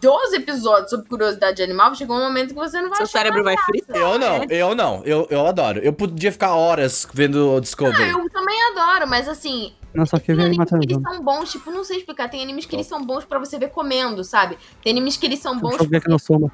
12 0.00 0.36
episódios 0.36 0.90
sobre 0.90 1.08
curiosidade 1.08 1.56
de 1.56 1.62
animal, 1.62 1.94
chegou 1.94 2.16
um 2.16 2.20
momento 2.20 2.48
que 2.48 2.54
você 2.54 2.80
não 2.80 2.88
vai 2.88 2.96
Seu 2.98 3.04
achar 3.04 3.18
cérebro 3.18 3.42
vai 3.42 3.56
fritar. 3.56 3.96
Eu 3.96 4.18
não, 4.18 4.38
né? 4.38 4.46
eu 4.48 4.74
não, 4.74 5.02
eu, 5.04 5.26
eu 5.30 5.46
adoro. 5.46 5.80
Eu 5.80 5.92
podia 5.92 6.30
ficar 6.30 6.54
horas 6.54 7.06
vendo 7.12 7.54
o 7.54 7.60
Discovery. 7.60 8.02
Ah, 8.02 8.08
eu 8.08 8.30
também 8.30 8.56
adoro, 8.72 9.08
mas 9.08 9.28
assim, 9.28 9.72
Não, 9.94 10.04
só 10.04 10.18
que 10.18 10.26
tem 10.26 10.36
ver 10.36 10.42
animes 10.46 10.56
que 10.68 10.74
matando. 10.76 10.84
eles 10.84 11.02
são 11.02 11.24
bons, 11.24 11.50
tipo, 11.50 11.70
não 11.70 11.82
sei 11.82 11.96
explicar. 11.98 12.28
Tem 12.28 12.42
animes 12.42 12.66
que 12.66 12.76
eles 12.76 12.86
são 12.86 13.02
bons 13.04 13.24
pra 13.24 13.38
você 13.38 13.58
ver 13.58 13.70
comendo, 13.70 14.22
sabe? 14.22 14.58
Tem 14.82 14.92
animes 14.92 15.16
que 15.16 15.26
eles 15.26 15.38
são 15.38 15.58
bons 15.58 15.70
Deixa 15.70 15.84
eu 15.84 15.88
ver 15.88 16.02
no 16.08 16.18
soma. 16.18 16.52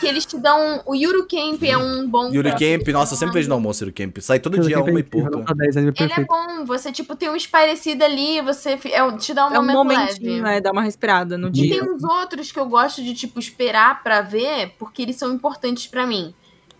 que 0.00 0.06
eles 0.06 0.24
te 0.24 0.38
dão. 0.38 0.80
O 0.86 0.94
Yuru 0.94 1.26
Camp 1.28 1.62
é 1.64 1.76
um 1.76 2.08
bom. 2.08 2.30
Pra 2.30 2.52
Camp, 2.52 2.86
nossa, 2.92 3.14
eu 3.14 3.18
sempre 3.18 3.34
vejo 3.34 3.48
no 3.48 3.54
almoço 3.56 3.82
Yuri 3.84 3.92
Camp. 3.92 4.18
Sai 4.20 4.38
todo 4.38 4.54
Deixa 4.54 4.68
dia 4.68 4.82
ver 4.82 4.90
uma 4.92 5.00
e 5.00 5.02
pouco. 5.02 5.30
nota 5.30 5.54
10, 5.54 5.76
anime 5.78 5.92
Ele 5.98 6.12
é 6.12 6.24
bom, 6.24 6.64
você, 6.64 6.92
tipo, 6.92 7.16
tem 7.16 7.28
um 7.28 7.36
esparecido 7.36 8.04
ali, 8.04 8.40
você 8.40 8.78
é, 8.84 9.16
te 9.18 9.34
dá 9.34 9.48
um 9.48 9.54
É 9.54 9.58
um 9.58 9.66
momento 9.66 9.98
leve. 10.22 10.40
né? 10.40 10.60
Dar 10.60 10.72
uma 10.72 10.82
respirada 10.82 11.36
no 11.36 11.48
E 11.48 11.52
dia. 11.52 11.80
tem 11.80 11.92
uns 11.92 12.04
outros 12.04 12.52
que 12.52 12.58
eu 12.58 12.66
gosto 12.66 13.02
de, 13.02 13.14
tipo, 13.14 13.38
esperar 13.40 14.02
pra 14.02 14.22
ver, 14.22 14.74
porque 14.78 15.02
eles 15.02 15.16
são 15.16 15.32
importantes 15.32 15.86
pra 15.88 16.06
mim. 16.06 16.32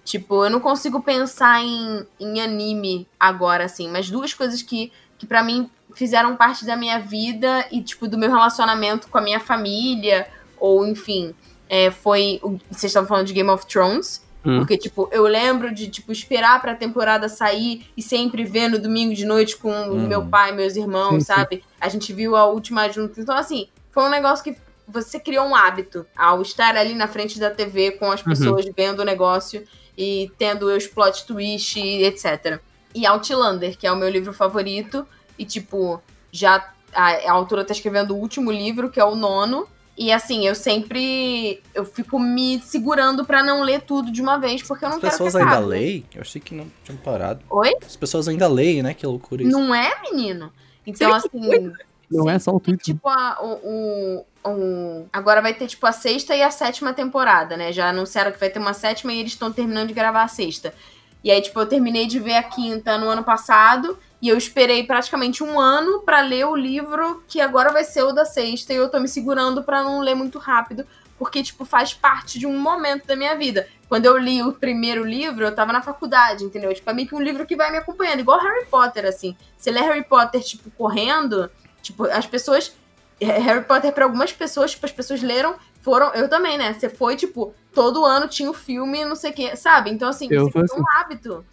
Tipo, 0.05 0.45
eu 0.45 0.51
não 0.51 0.61
consigo 0.61 1.03
pensar 1.03 1.63
em, 1.63 2.07
em 2.19 2.41
anime 2.41 3.07
agora, 3.19 3.65
assim, 3.65 3.89
mas 3.89 4.09
duas 4.09 4.33
coisas 4.33 4.63
que, 4.63 4.91
que 5.19 5.27
para 5.27 5.43
mim 5.43 5.69
fizeram 5.95 6.37
parte 6.37 6.65
da 6.65 6.77
minha 6.77 6.99
vida 6.99 7.67
e, 7.71 7.83
tipo, 7.83 8.07
do 8.09 8.17
meu 8.19 8.31
relacionamento 8.31 9.09
com 9.09 9.19
a 9.19 9.21
minha 9.21 9.41
família, 9.41 10.27
ou 10.59 10.87
enfim, 10.87 11.35
é, 11.69 11.91
foi. 11.91 12.39
o- 12.43 12.59
Vocês 12.71 12.85
estavam 12.91 13.09
falando 13.09 13.27
de 13.27 13.33
Game 13.33 13.49
of 13.51 13.67
Thrones. 13.67 14.25
Hum. 14.45 14.59
Porque, 14.59 14.79
tipo, 14.79 15.07
eu 15.13 15.25
lembro 15.25 15.73
de, 15.75 15.89
tipo, 15.89 16.11
esperar 16.11 16.61
pra 16.63 16.75
temporada 16.75 17.29
sair 17.29 17.87
e 17.95 18.03
sempre 18.03 18.43
ver 18.43 18.69
no 18.71 18.79
domingo 18.79 19.15
de 19.15 19.27
noite 19.27 19.55
com 19.57 19.71
o 19.71 19.93
Uhum. 19.93 20.09
meu 20.09 20.25
pai, 20.27 20.51
meus 20.53 20.77
irmãos, 20.77 21.11
Sim, 21.11 21.21
sim. 21.21 21.25
sabe? 21.27 21.65
A 21.79 21.89
gente 21.91 22.11
viu 22.15 22.35
a 22.35 22.47
última 22.47 22.89
junto. 22.89 23.21
Então, 23.21 23.37
assim, 23.37 23.69
foi 23.91 24.03
um 24.05 24.09
negócio 24.09 24.43
que 24.43 24.57
você 24.89 25.21
criou 25.21 25.45
um 25.47 25.55
hábito 25.55 26.07
ao 26.17 26.41
estar 26.41 26.75
ali 26.75 26.95
na 26.95 27.07
frente 27.07 27.39
da 27.39 27.51
TV 27.51 27.93
com 27.93 28.11
as 28.11 28.21
Uhum. 28.21 28.29
pessoas 28.31 28.65
vendo 28.75 29.01
o 29.01 29.05
negócio 29.05 29.63
e 29.97 30.33
tendo 30.39 30.75
os 30.75 30.87
plot 30.87 31.27
twist 31.27 31.79
etc. 31.79 32.61
E 32.95 33.05
Outlander, 33.07 33.77
que 33.77 33.87
é 33.87 33.93
o 33.93 33.97
meu 33.97 34.09
livro 34.09 34.33
favorito, 34.33 35.07
e, 35.41 35.45
tipo, 35.47 36.01
já 36.31 36.71
a, 36.95 37.07
a 37.29 37.33
autora 37.33 37.65
tá 37.65 37.73
escrevendo 37.73 38.15
o 38.15 38.19
último 38.19 38.51
livro, 38.51 38.91
que 38.91 39.01
é 39.01 39.05
o 39.05 39.15
nono. 39.15 39.67
E 39.97 40.13
assim, 40.13 40.47
eu 40.47 40.55
sempre. 40.55 41.63
Eu 41.75 41.85
fico 41.85 42.19
me 42.19 42.61
segurando 42.61 43.25
pra 43.25 43.43
não 43.43 43.63
ler 43.63 43.83
tudo 43.83 44.11
de 44.11 44.23
uma 44.23 44.39
vez, 44.39 44.63
porque 44.63 44.85
eu 44.85 44.89
não 44.89 44.97
As 44.97 45.01
quero 45.01 45.13
pessoas 45.13 45.33
que 45.35 45.41
ainda 45.43 45.59
leem? 45.59 46.05
Eu 46.15 46.21
achei 46.23 46.41
que 46.41 46.55
não 46.55 46.67
tinham 46.85 46.99
parado. 46.99 47.41
Oi? 47.51 47.73
As 47.85 47.97
pessoas 47.97 48.29
ainda 48.29 48.49
leem, 48.49 48.83
né? 48.83 48.95
Que 48.95 49.07
loucura 49.07 49.43
isso. 49.43 49.51
Não 49.51 49.75
é, 49.75 49.91
menino? 50.11 50.53
Então, 50.87 51.13
assim. 51.13 51.73
Não 52.11 52.29
é 52.29 52.39
só 52.39 52.51
o 52.51 52.59
Twitter. 52.59 52.85
Tipo, 52.95 53.09
a, 53.09 53.39
o, 53.41 54.25
o, 54.45 54.51
o- 54.51 55.07
Agora 55.13 55.41
vai 55.41 55.55
ter, 55.55 55.67
tipo, 55.69 55.87
a 55.87 55.93
sexta 55.93 56.35
e 56.35 56.43
a 56.43 56.51
sétima 56.51 56.93
temporada, 56.93 57.57
né? 57.57 57.73
Já 57.73 57.91
anunciaram 57.91 58.33
que 58.33 58.41
vai 58.41 58.51
ter 58.51 58.59
uma 58.59 58.75
sétima 58.75 59.13
e 59.13 59.21
eles 59.21 59.33
estão 59.33 59.53
terminando 59.53 59.89
de 59.89 59.95
gravar 59.95 60.23
a 60.25 60.29
sexta. 60.29 60.75
E 61.23 61.31
aí, 61.31 61.41
tipo, 61.41 61.61
eu 61.61 61.67
terminei 61.67 62.07
de 62.07 62.19
ver 62.19 62.35
a 62.35 62.43
quinta 62.43 62.97
no 62.99 63.09
ano 63.09 63.23
passado 63.23 63.97
e 64.21 64.29
eu 64.29 64.37
esperei 64.37 64.85
praticamente 64.85 65.43
um 65.43 65.59
ano 65.59 66.01
pra 66.01 66.21
ler 66.21 66.47
o 66.47 66.55
livro 66.55 67.23
que 67.27 67.41
agora 67.41 67.73
vai 67.73 67.85
ser 67.85 68.03
o 68.03 68.13
da 68.13 68.25
sexta 68.25 68.73
e 68.73 68.77
eu 68.77 68.89
tô 68.91 69.01
me 69.01 69.09
segurando 69.09 69.63
pra 69.63 69.83
não 69.83 70.01
ler 70.01 70.15
muito 70.15 70.39
rápido, 70.39 70.87
porque, 71.19 71.43
tipo, 71.43 71.65
faz 71.65 71.93
parte 71.93 72.39
de 72.39 72.47
um 72.47 72.59
momento 72.59 73.07
da 73.07 73.15
minha 73.15 73.35
vida. 73.37 73.69
Quando 73.89 74.07
eu 74.07 74.17
li 74.17 74.43
o 74.43 74.53
primeiro 74.53 75.05
livro, 75.05 75.45
eu 75.45 75.55
tava 75.55 75.73
na 75.73 75.83
faculdade, 75.83 76.45
entendeu? 76.45 76.73
Tipo, 76.73 76.91
é 76.91 76.95
meio 76.95 77.09
que 77.09 77.15
um 77.15 77.21
livro 77.21 77.45
que 77.45 77.57
vai 77.57 77.71
me 77.71 77.79
acompanhando, 77.79 78.21
igual 78.21 78.41
Harry 78.41 78.65
Potter, 78.67 79.05
assim. 79.05 79.37
Você 79.57 79.71
lê 79.71 79.81
Harry 79.81 80.05
Potter, 80.05 80.43
tipo, 80.43 80.71
correndo, 80.71 81.51
tipo, 81.83 82.05
as 82.05 82.27
pessoas. 82.27 82.75
Harry 83.21 83.65
Potter, 83.65 83.93
pra 83.93 84.05
algumas 84.05 84.33
pessoas, 84.33 84.71
tipo, 84.71 84.87
as 84.87 84.93
pessoas 84.93 85.21
leram, 85.21 85.57
foram. 85.83 86.11
Eu 86.15 86.27
também, 86.29 86.57
né? 86.57 86.73
Você 86.73 86.89
foi, 86.89 87.17
tipo, 87.17 87.55
todo 87.75 88.05
ano 88.07 88.27
tinha 88.27 88.49
o 88.51 88.55
filme, 88.55 89.05
não 89.05 89.15
sei 89.15 89.31
o 89.31 89.35
quê, 89.35 89.57
sabe? 89.57 89.91
Então, 89.91 90.09
assim, 90.09 90.27
Eu 90.31 90.45
você 90.45 90.53
fui 90.53 90.67
cria 90.67 90.81
um 90.81 90.85
hábito. 90.99 91.45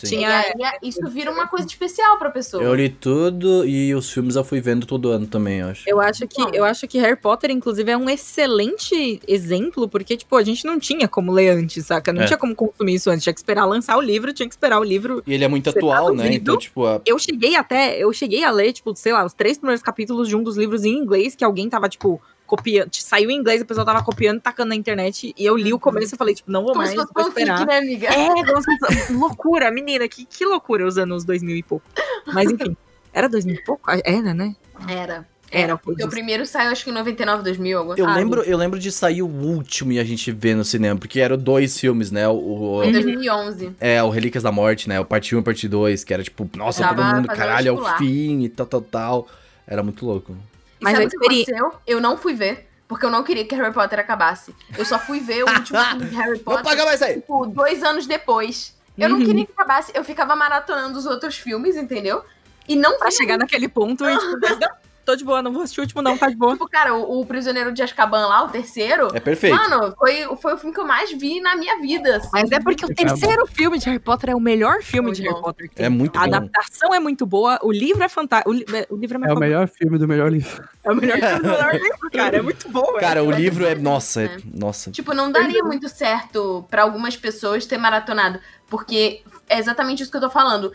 Sim. 0.00 0.16
Tinha- 0.18 0.44
E 0.58 0.62
aí, 0.64 0.78
isso 0.82 1.00
vira 1.08 1.30
uma 1.30 1.46
coisa 1.46 1.66
especial 1.66 2.18
pra 2.18 2.30
pessoa. 2.30 2.62
Eu 2.62 2.74
li 2.74 2.88
tudo 2.88 3.64
e 3.66 3.94
os 3.94 4.10
filmes 4.10 4.36
eu 4.36 4.44
fui 4.44 4.60
vendo 4.60 4.86
todo 4.86 5.10
ano 5.10 5.26
também, 5.26 5.60
eu 5.60 5.68
acho. 5.68 5.84
Eu 5.88 6.00
acho 6.00 6.26
que 6.26 6.42
Bom. 6.42 6.50
eu 6.52 6.64
acho 6.64 6.86
que 6.86 6.98
Harry 6.98 7.16
Potter, 7.16 7.50
inclusive, 7.50 7.90
é 7.90 7.96
um 7.96 8.08
excelente 8.08 9.20
exemplo, 9.26 9.88
porque, 9.88 10.16
tipo, 10.16 10.36
a 10.36 10.42
gente 10.42 10.64
não 10.64 10.78
tinha 10.78 11.08
como 11.08 11.32
ler 11.32 11.50
antes, 11.50 11.86
saca? 11.86 12.12
Não 12.12 12.22
É. 12.22 12.26
tinha 12.26 12.38
como 12.38 12.54
consumir 12.54 12.94
isso 12.94 13.10
antes. 13.10 13.22
Tinha 13.24 13.32
que 13.34 13.40
esperar 13.40 13.64
lançar 13.64 13.96
o 13.96 14.00
livro, 14.00 14.32
tinha 14.32 14.48
que 14.48 14.54
esperar 14.54 14.78
o 14.80 14.84
livro. 14.84 15.22
E 15.26 15.34
ele 15.34 15.44
é 15.44 15.48
muito 15.48 15.70
atual, 15.70 16.14
né? 16.14 16.32
Então, 16.34 16.56
tipo, 16.58 16.84
a... 16.86 17.00
Eu 17.06 17.18
cheguei 17.18 17.56
até, 17.56 17.98
eu 17.98 18.12
cheguei 18.12 18.44
a 18.44 18.50
ler, 18.50 18.72
tipo, 18.72 18.94
sei 18.94 19.12
lá, 19.12 19.24
os 19.24 19.32
três 19.32 19.58
primeiros 19.58 19.82
capítulos 19.82 20.28
de 20.28 20.36
um 20.36 20.42
dos 20.42 20.56
livros 20.56 20.84
em 20.84 20.92
inglês 20.96 21.34
que 21.34 21.44
alguém 21.44 21.68
tava, 21.68 21.88
tipo, 21.88 22.20
copiando. 22.46 22.88
Saiu 22.94 23.30
em 23.30 23.36
inglês, 23.36 23.60
a 23.60 23.64
pessoa 23.64 23.84
tava 23.84 24.02
copiando, 24.02 24.40
tacando 24.40 24.68
na 24.70 24.74
internet. 24.74 25.34
E 25.36 25.44
eu 25.44 25.56
li 25.56 25.72
o 25.72 25.78
começo 25.78 26.14
e 26.14 26.18
falei, 26.18 26.34
tipo, 26.34 26.50
não 26.50 26.60
vou 26.62 26.72
Como 26.72 26.78
mais, 26.84 26.90
se 26.90 26.96
fosse 26.96 27.12
vou 27.14 27.24
fanfic, 27.24 27.40
esperar. 27.42 27.66
né, 27.66 27.78
amiga? 27.78 28.08
É, 28.08 28.46
fosse- 28.46 29.12
loucura, 29.12 29.70
menina, 29.70 30.08
que, 30.08 30.24
que 30.24 30.44
loucura 30.44 30.86
os 30.86 30.96
anos 30.98 31.24
2000 31.24 31.56
e 31.56 31.62
pouco. 31.62 31.84
Mas 32.32 32.50
enfim, 32.50 32.76
era 33.12 33.28
2000 33.28 33.56
e 33.56 33.64
pouco? 33.64 33.90
Ah, 33.90 33.98
Era, 34.04 34.32
né? 34.32 34.54
Era. 34.88 35.26
Era, 35.48 35.76
o 35.76 35.78
putz. 35.78 36.04
primeiro 36.06 36.44
saiu, 36.44 36.72
acho 36.72 36.82
que 36.82 36.90
em 36.90 36.92
99, 36.92 37.44
2000, 37.44 37.78
algo 37.78 37.94
eu 37.96 38.04
lembro, 38.06 38.42
eu 38.42 38.58
lembro 38.58 38.80
de 38.80 38.90
sair 38.90 39.22
o 39.22 39.28
último 39.28 39.92
e 39.92 39.98
a 40.00 40.02
gente 40.04 40.32
ver 40.32 40.56
no 40.56 40.64
cinema, 40.64 40.98
porque 40.98 41.20
eram 41.20 41.38
dois 41.38 41.78
filmes, 41.78 42.10
né? 42.10 42.26
O, 42.26 42.32
o- 42.78 42.84
Em 42.84 42.90
2011. 42.90 43.70
é, 43.78 44.02
o 44.02 44.08
Relíquias 44.10 44.42
da 44.42 44.50
Morte, 44.50 44.88
né? 44.88 44.98
O 44.98 45.04
parte 45.04 45.36
1 45.36 45.38
e 45.38 45.42
parte 45.42 45.68
2, 45.68 46.02
que 46.02 46.12
era 46.12 46.24
tipo, 46.24 46.50
nossa, 46.56 46.82
Tava 46.82 46.96
todo 46.96 47.14
mundo, 47.14 47.28
caralho, 47.28 47.68
é 47.68 47.72
o 47.72 47.84
fim 47.96 48.42
e 48.42 48.48
tal, 48.48 48.66
tal, 48.66 48.80
tal. 48.82 49.28
Era 49.68 49.84
muito 49.84 50.04
louco. 50.04 50.36
E 50.80 50.84
Mas 50.84 50.92
sabe 50.94 51.06
o 51.06 51.08
que 51.10 51.16
experi- 51.16 51.42
aconteceu? 51.42 51.80
Eu 51.86 52.00
não 52.00 52.16
fui 52.16 52.34
ver, 52.34 52.68
porque 52.86 53.04
eu 53.06 53.10
não 53.10 53.22
queria 53.22 53.44
que 53.44 53.54
Harry 53.54 53.72
Potter 53.72 53.98
acabasse. 53.98 54.54
Eu 54.76 54.84
só 54.84 54.98
fui 54.98 55.20
ver 55.20 55.42
o 55.44 55.48
último 55.50 55.78
filme 55.84 56.04
de 56.06 56.14
Harry 56.16 56.30
Não 56.36 56.44
Potter, 56.44 56.64
paga 56.64 56.84
mais 56.84 57.02
aí! 57.02 57.14
tipo, 57.14 57.46
dois 57.46 57.82
anos 57.82 58.06
depois. 58.06 58.74
Eu 58.98 59.08
não 59.10 59.18
Uhum. 59.18 59.24
queria 59.26 59.46
que 59.46 59.52
acabasse, 59.52 59.92
eu 59.94 60.02
ficava 60.04 60.34
maratonando 60.36 60.98
os 60.98 61.04
outros 61.06 61.36
filmes, 61.36 61.76
entendeu? 61.76 62.24
E 62.68 62.74
não 62.76 62.98
Pra 62.98 63.08
vi. 63.10 63.16
chegar 63.16 63.36
naquele 63.38 63.68
ponto 63.68 64.04
e, 64.08 64.18
tipo, 64.18 64.36
não, 64.60 64.70
tô 65.06 65.16
de 65.16 65.24
boa, 65.24 65.40
não 65.40 65.52
vou 65.52 65.62
assistir 65.62 65.80
o 65.80 65.84
último, 65.84 66.02
não, 66.02 66.18
tá 66.18 66.28
de 66.28 66.36
boa. 66.36 66.52
Tipo, 66.58 66.68
cara, 66.68 66.94
o, 66.94 67.20
o 67.20 67.24
Prisioneiro 67.26 67.72
de 67.72 67.82
Azkaban 67.82 68.26
lá, 68.26 68.42
o 68.44 68.48
terceiro, 68.48 69.08
É 69.14 69.20
perfeito. 69.20 69.56
mano, 69.56 69.94
foi, 69.98 70.26
foi 70.36 70.54
o 70.54 70.58
filme 70.58 70.74
que 70.74 70.80
eu 70.80 70.86
mais 70.86 71.10
vi 71.12 71.40
na 71.40 71.56
minha 71.56 71.80
vida. 71.80 72.16
assim. 72.16 72.28
Mas 72.32 72.50
é 72.50 72.60
porque 72.60 72.84
o 72.84 72.94
terceiro 72.94 73.46
filme 73.46 73.78
de 73.78 73.86
Harry 73.86 73.98
Potter 73.98 74.30
é 74.30 74.34
o 74.34 74.40
melhor 74.40 74.82
filme 74.82 75.06
Muito 75.06 75.16
de 75.16 75.22
Harry 75.22 75.34
bom. 75.34 75.42
Potter 75.42 75.68
que 75.70 75.76
tem. 75.76 75.86
É 75.86 75.88
muito 75.88 76.16
A 76.16 76.20
bom. 76.20 76.26
adaptação 76.26 76.92
é 76.94 77.00
muito 77.00 77.24
boa, 77.24 77.58
o 77.62 77.70
livro 77.72 78.02
é 78.02 78.08
fantástico. 78.08 78.50
O, 78.50 78.52
li- 78.52 78.66
o 78.90 78.96
livro 78.96 79.24
é 79.24 79.30
É 79.30 79.32
o 79.32 79.38
melhor 79.38 79.68
filme 79.68 79.96
do 79.98 80.08
melhor 80.08 80.30
livro. 80.32 80.64
É 80.84 80.90
o 80.90 80.94
melhor 80.96 81.18
filme 81.18 81.38
do 81.40 81.48
melhor 81.48 81.72
livro, 81.74 82.10
cara. 82.12 82.36
É 82.36 82.42
muito 82.42 82.68
bom, 82.68 82.86
velho. 82.86 82.98
Cara, 83.00 83.22
o 83.22 83.30
livro 83.30 83.64
é. 83.64 83.74
Nossa, 83.76 84.22
é- 84.22 84.28
né? 84.28 84.38
nossa. 84.54 84.90
Tipo, 84.90 85.14
não 85.14 85.30
daria 85.30 85.62
muito 85.62 85.88
certo 85.88 86.66
pra 86.68 86.82
algumas 86.82 87.16
pessoas 87.16 87.64
ter 87.66 87.78
maratonado, 87.78 88.40
porque 88.68 89.22
é 89.48 89.58
exatamente 89.58 90.02
isso 90.02 90.10
que 90.10 90.16
eu 90.16 90.20
tô 90.22 90.30
falando. 90.30 90.72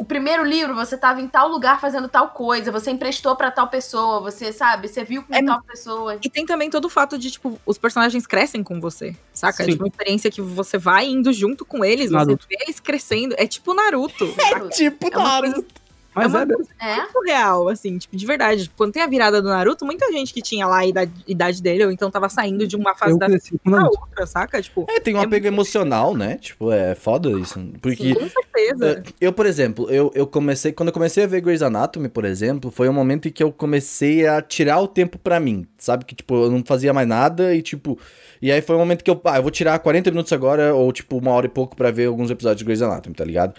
O 0.00 0.04
primeiro 0.04 0.42
livro, 0.42 0.74
você 0.74 0.96
tava 0.96 1.20
em 1.20 1.28
tal 1.28 1.46
lugar 1.46 1.78
fazendo 1.78 2.08
tal 2.08 2.28
coisa, 2.30 2.72
você 2.72 2.90
emprestou 2.90 3.36
pra 3.36 3.50
tal 3.50 3.68
pessoa, 3.68 4.18
você, 4.18 4.50
sabe, 4.50 4.88
você 4.88 5.04
viu 5.04 5.22
com 5.22 5.34
É- 5.34 5.44
tal 5.44 5.62
pessoa. 5.62 6.16
E 6.24 6.30
tem 6.30 6.46
também 6.46 6.70
todo 6.70 6.86
o 6.86 6.88
fato 6.88 7.18
de, 7.18 7.30
tipo, 7.30 7.60
os 7.66 7.76
personagens 7.76 8.26
crescem 8.26 8.62
com 8.62 8.80
você, 8.80 9.14
saca? 9.34 9.62
É 9.62 9.66
Sim. 9.66 9.72
tipo 9.72 9.84
uma 9.84 9.88
experiência 9.88 10.30
que 10.30 10.40
você 10.40 10.78
vai 10.78 11.06
indo 11.06 11.30
junto 11.34 11.66
com 11.66 11.84
eles, 11.84 12.10
Naruto. 12.10 12.44
você 12.44 12.56
vê 12.56 12.64
eles 12.64 12.80
crescendo. 12.80 13.34
É 13.36 13.46
tipo 13.46 13.74
Naruto. 13.74 14.26
Tipo, 14.72 15.06
É 15.06 15.10
Naruto. 15.10 15.66
Mas 16.14 16.32
uma 16.32 16.42
é. 16.42 16.90
É? 16.90 16.96
muito 16.96 17.20
real, 17.24 17.68
assim, 17.68 17.98
tipo, 17.98 18.16
de 18.16 18.26
verdade. 18.26 18.64
Tipo, 18.64 18.76
quando 18.76 18.92
tem 18.92 19.02
a 19.02 19.06
virada 19.06 19.40
do 19.40 19.48
Naruto, 19.48 19.84
muita 19.84 20.10
gente 20.10 20.34
que 20.34 20.42
tinha 20.42 20.66
lá 20.66 20.78
a 20.78 20.86
idade, 20.86 21.12
idade 21.26 21.62
dele, 21.62 21.84
ou 21.84 21.92
então 21.92 22.10
tava 22.10 22.28
saindo 22.28 22.66
de 22.66 22.76
uma 22.76 22.94
fase 22.94 23.12
eu 23.12 23.18
da 23.18 23.28
pra 23.62 23.84
outra, 23.84 24.26
saca? 24.26 24.60
Tipo, 24.60 24.86
É, 24.88 24.98
tem 24.98 25.14
um 25.14 25.20
É 25.20 25.24
apego 25.24 25.46
emocional, 25.46 26.16
né? 26.16 26.36
Tipo, 26.36 26.72
é 26.72 26.94
foda 26.94 27.30
isso. 27.30 27.60
Porque. 27.80 28.14
com 28.14 28.28
certeza. 28.28 29.02
É, 29.06 29.12
Eu, 29.20 29.32
por 29.32 29.46
exemplo, 29.46 29.88
eu, 29.90 30.10
eu 30.14 30.26
comecei. 30.26 30.72
Quando 30.72 30.88
eu 30.88 30.92
comecei 30.92 31.24
a 31.24 31.26
ver 31.26 31.40
Grey's 31.40 31.62
Anatomy, 31.62 32.08
por 32.08 32.24
exemplo, 32.24 32.70
foi 32.70 32.88
um 32.88 32.92
momento 32.92 33.28
em 33.28 33.30
que 33.30 33.42
eu 33.42 33.52
comecei 33.52 34.26
a 34.26 34.42
tirar 34.42 34.80
o 34.80 34.88
tempo 34.88 35.18
pra 35.18 35.38
mim. 35.38 35.66
Sabe? 35.78 36.04
Que, 36.04 36.14
tipo, 36.14 36.34
eu 36.34 36.50
não 36.50 36.64
fazia 36.64 36.92
mais 36.92 37.06
nada 37.06 37.54
e, 37.54 37.62
tipo. 37.62 37.98
E 38.42 38.50
aí 38.50 38.60
foi 38.60 38.74
um 38.74 38.80
momento 38.80 39.04
que 39.04 39.10
eu. 39.10 39.20
Ah, 39.24 39.36
eu 39.36 39.42
vou 39.42 39.50
tirar 39.50 39.78
40 39.78 40.10
minutos 40.10 40.32
agora, 40.32 40.74
ou, 40.74 40.92
tipo, 40.92 41.18
uma 41.18 41.30
hora 41.30 41.46
e 41.46 41.48
pouco 41.48 41.76
pra 41.76 41.90
ver 41.90 42.06
alguns 42.06 42.30
episódios 42.30 42.58
de 42.58 42.64
Grey's 42.64 42.82
Anatomy, 42.82 43.14
tá 43.14 43.24
ligado? 43.24 43.54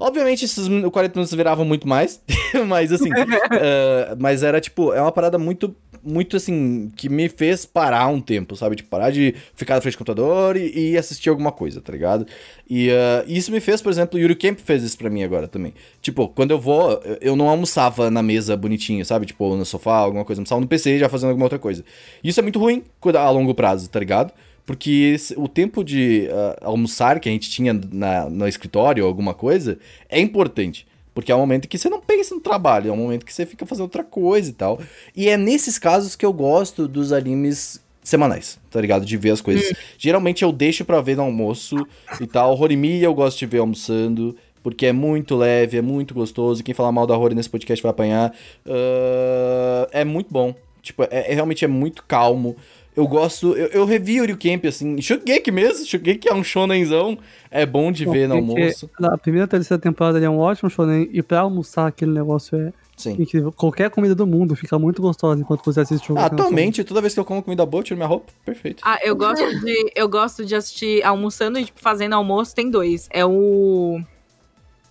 Obviamente, 0.00 0.44
esses 0.46 0.66
min- 0.66 0.88
40 0.88 1.14
minutos 1.14 1.34
viravam 1.34 1.64
muito 1.64 1.86
mais, 1.86 2.20
mas 2.66 2.90
assim. 2.90 3.10
é, 3.52 4.14
mas 4.18 4.42
era, 4.42 4.60
tipo, 4.60 4.92
é 4.92 5.00
uma 5.00 5.12
parada 5.12 5.38
muito. 5.38 5.74
Muito 6.02 6.34
assim, 6.34 6.90
que 6.96 7.10
me 7.10 7.28
fez 7.28 7.66
parar 7.66 8.06
um 8.06 8.22
tempo, 8.22 8.56
sabe? 8.56 8.74
Tipo, 8.74 8.88
parar 8.88 9.10
de 9.10 9.34
ficar 9.54 9.74
na 9.74 9.82
frente 9.82 9.96
do 9.96 9.98
computador 9.98 10.56
e, 10.56 10.92
e 10.92 10.96
assistir 10.96 11.28
alguma 11.28 11.52
coisa, 11.52 11.78
tá 11.82 11.92
ligado? 11.92 12.26
E 12.70 12.88
uh, 12.88 13.22
isso 13.26 13.52
me 13.52 13.60
fez, 13.60 13.82
por 13.82 13.92
exemplo, 13.92 14.18
o 14.18 14.22
Yuri 14.22 14.34
Camp 14.34 14.60
fez 14.60 14.82
isso 14.82 14.96
pra 14.96 15.10
mim 15.10 15.22
agora 15.22 15.46
também. 15.46 15.74
Tipo, 16.00 16.26
quando 16.28 16.52
eu 16.52 16.58
vou, 16.58 16.92
eu- 17.20 17.36
não 17.36 17.50
almoçava 17.50 18.10
na 18.10 18.22
mesa 18.22 18.56
bonitinho, 18.56 19.04
sabe? 19.04 19.26
Tipo, 19.26 19.54
no 19.54 19.66
sofá, 19.66 19.96
alguma 19.96 20.24
coisa. 20.24 20.40
Almoçava 20.40 20.62
no 20.62 20.66
PC 20.66 20.98
já 20.98 21.06
fazendo 21.10 21.28
alguma 21.28 21.44
outra 21.44 21.58
coisa. 21.58 21.84
Isso 22.24 22.40
é 22.40 22.42
muito 22.42 22.58
ruim 22.58 22.82
a 23.18 23.28
longo 23.28 23.52
prazo, 23.54 23.86
tá 23.90 23.98
ligado? 24.00 24.32
Porque 24.70 25.12
esse- 25.14 25.34
o 25.36 25.48
tempo 25.48 25.82
de 25.82 26.28
uh, 26.30 26.64
almoçar 26.66 27.18
que 27.20 27.28
a 27.28 27.32
gente 27.32 27.50
tinha 27.50 27.72
na, 27.92 28.28
no 28.30 28.46
escritório 28.46 29.04
ou 29.04 29.08
alguma 29.08 29.34
coisa 29.34 29.78
é 30.08 30.20
importante. 30.20 30.86
Porque 31.14 31.32
é 31.32 31.34
um 31.34 31.38
momento 31.40 31.66
que 31.68 31.76
você 31.76 31.88
não 31.88 32.00
pensa 32.00 32.34
no 32.34 32.40
trabalho, 32.40 32.88
é 32.88 32.92
um 32.92 32.96
momento 32.96 33.26
que 33.26 33.34
você 33.34 33.44
fica 33.44 33.66
fazendo 33.66 33.82
outra 33.82 34.04
coisa 34.04 34.48
e 34.48 34.52
tal. 34.52 34.80
E 35.16 35.28
é 35.28 35.36
nesses 35.36 35.78
casos 35.78 36.14
que 36.14 36.24
eu 36.24 36.32
gosto 36.32 36.86
dos 36.86 37.12
animes 37.12 37.80
semanais, 38.02 38.58
tá 38.70 38.80
ligado? 38.80 39.04
De 39.04 39.16
ver 39.16 39.30
as 39.32 39.40
coisas. 39.40 39.72
Geralmente 39.98 40.42
eu 40.44 40.52
deixo 40.52 40.84
pra 40.84 41.00
ver 41.00 41.16
no 41.16 41.22
almoço 41.24 41.76
e 42.20 42.26
tal. 42.26 42.58
Horimi 42.58 43.02
eu 43.02 43.12
gosto 43.12 43.38
de 43.40 43.46
ver 43.46 43.58
almoçando. 43.58 44.36
Porque 44.62 44.84
é 44.86 44.92
muito 44.92 45.36
leve, 45.36 45.78
é 45.78 45.82
muito 45.82 46.12
gostoso. 46.14 46.62
Quem 46.62 46.74
falar 46.74 46.92
mal 46.92 47.06
da 47.06 47.16
Rory 47.16 47.34
nesse 47.34 47.48
podcast 47.48 47.82
vai 47.82 47.90
apanhar. 47.90 48.32
Ah, 48.66 49.88
é 49.92 50.04
muito 50.04 50.28
bom. 50.30 50.54
Tipo, 50.82 51.02
é, 51.04 51.08
é- 51.30 51.34
realmente 51.34 51.64
é 51.64 51.68
muito 51.68 52.04
calmo. 52.04 52.56
Eu 52.96 53.06
gosto. 53.06 53.54
Eu, 53.54 53.68
eu 53.68 53.84
revi 53.84 54.16
Yuri 54.16 54.36
Camp, 54.36 54.64
assim. 54.66 55.00
Shugeki 55.00 55.50
mesmo. 55.50 55.86
Shugeki 55.86 56.28
é 56.28 56.34
um 56.34 56.42
shonenzão. 56.42 57.18
É 57.50 57.64
bom 57.64 57.92
de 57.92 58.04
ver 58.04 58.28
no 58.28 58.36
almoço. 58.36 58.90
Na 58.98 59.16
primeira 59.16 59.46
e 59.46 59.48
terceira 59.48 59.80
temporada 59.80 60.18
ele 60.18 60.26
é 60.26 60.30
um 60.30 60.38
ótimo 60.38 60.68
shonen 60.68 61.08
e 61.12 61.22
pra 61.22 61.40
almoçar 61.40 61.86
aquele 61.86 62.12
negócio 62.12 62.58
é 62.58 62.72
Sim. 62.96 63.16
incrível. 63.18 63.52
Qualquer 63.52 63.90
comida 63.90 64.14
do 64.14 64.26
mundo 64.26 64.54
fica 64.54 64.78
muito 64.78 65.00
gostosa 65.00 65.40
enquanto 65.40 65.64
você 65.64 65.80
assiste 65.80 66.04
o 66.04 66.08
jogo. 66.08 66.20
Ah, 66.20 66.26
atualmente, 66.26 66.84
toda 66.84 67.00
vez 67.00 67.14
que 67.14 67.20
eu 67.20 67.24
como 67.24 67.42
comida 67.42 67.64
boa, 67.64 67.80
eu 67.80 67.84
tiro 67.84 67.96
minha 67.96 68.08
roupa. 68.08 68.32
Perfeito. 68.44 68.82
Ah, 68.84 68.98
eu 69.02 69.14
gosto 69.16 69.60
de, 69.60 69.92
eu 69.94 70.08
gosto 70.08 70.44
de 70.44 70.54
assistir 70.54 71.02
almoçando 71.04 71.58
e 71.58 71.64
tipo, 71.64 71.80
fazendo 71.80 72.14
almoço, 72.14 72.54
tem 72.54 72.70
dois. 72.70 73.08
É 73.10 73.24
o. 73.24 74.00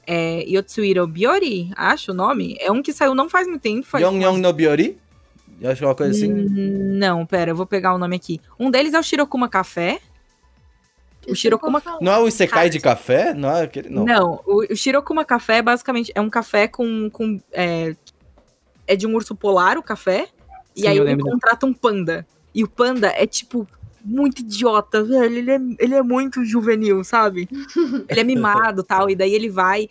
É, 0.07 0.43
Yotsuhiro 0.49 1.05
Biori, 1.05 1.69
acho 1.75 2.11
o 2.11 2.15
nome. 2.15 2.57
É 2.59 2.71
um 2.71 2.81
que 2.81 2.91
saiu 2.91 3.13
não 3.13 3.29
faz 3.29 3.47
muito 3.47 3.61
tempo. 3.61 3.85
Faz 3.85 4.03
Yong 4.03 4.23
Yong 4.23 4.41
no 4.41 4.51
Biori? 4.51 4.97
Eu 5.61 5.71
acho 5.71 5.79
que 5.79 5.83
é 5.83 5.87
uma 5.87 5.95
coisa 5.95 6.11
assim. 6.11 6.31
Não, 6.31 7.25
pera, 7.25 7.51
eu 7.51 7.55
vou 7.55 7.65
pegar 7.65 7.93
o 7.93 7.97
nome 7.97 8.15
aqui. 8.15 8.39
Um 8.57 8.71
deles 8.71 8.93
é 8.93 8.99
o 8.99 9.03
Shirokuma 9.03 9.49
Café. 9.49 9.99
O 11.27 11.35
Shirokuma 11.35 11.81
Não 12.01 12.11
é 12.11 12.19
o 12.19 12.27
Isekai 12.27 12.69
de 12.69 12.79
café? 12.79 13.33
Não 13.33 13.49
é 13.49 13.63
aquele. 13.63 13.89
Não. 13.89 14.05
Não, 14.05 14.41
o, 14.45 14.71
o 14.71 14.75
Shirokuma 14.75 15.25
Café 15.25 15.57
é 15.57 15.61
basicamente 15.61 16.11
é 16.15 16.21
um 16.21 16.29
café 16.29 16.67
com. 16.67 17.09
com 17.09 17.39
é, 17.51 17.95
é 18.87 18.95
de 18.95 19.05
um 19.05 19.13
urso 19.13 19.35
polar 19.35 19.77
o 19.77 19.83
café. 19.83 20.27
e 20.75 20.81
Sim, 20.81 20.87
aí 20.87 20.97
eu 20.97 21.07
ele 21.07 21.21
contrata 21.21 21.65
um 21.65 21.73
panda. 21.73 22.25
E 22.53 22.63
o 22.63 22.67
panda 22.67 23.07
é 23.15 23.27
tipo. 23.27 23.67
Muito 24.03 24.39
idiota, 24.39 25.03
velho. 25.03 25.35
Ele 25.35 25.51
é, 25.51 25.59
ele 25.77 25.93
é 25.93 26.01
muito 26.01 26.43
juvenil, 26.45 27.03
sabe? 27.03 27.49
ele 28.07 28.19
é 28.19 28.23
mimado 28.23 28.81
tal. 28.81 29.09
E 29.09 29.15
daí 29.15 29.33
ele 29.33 29.49
vai. 29.49 29.89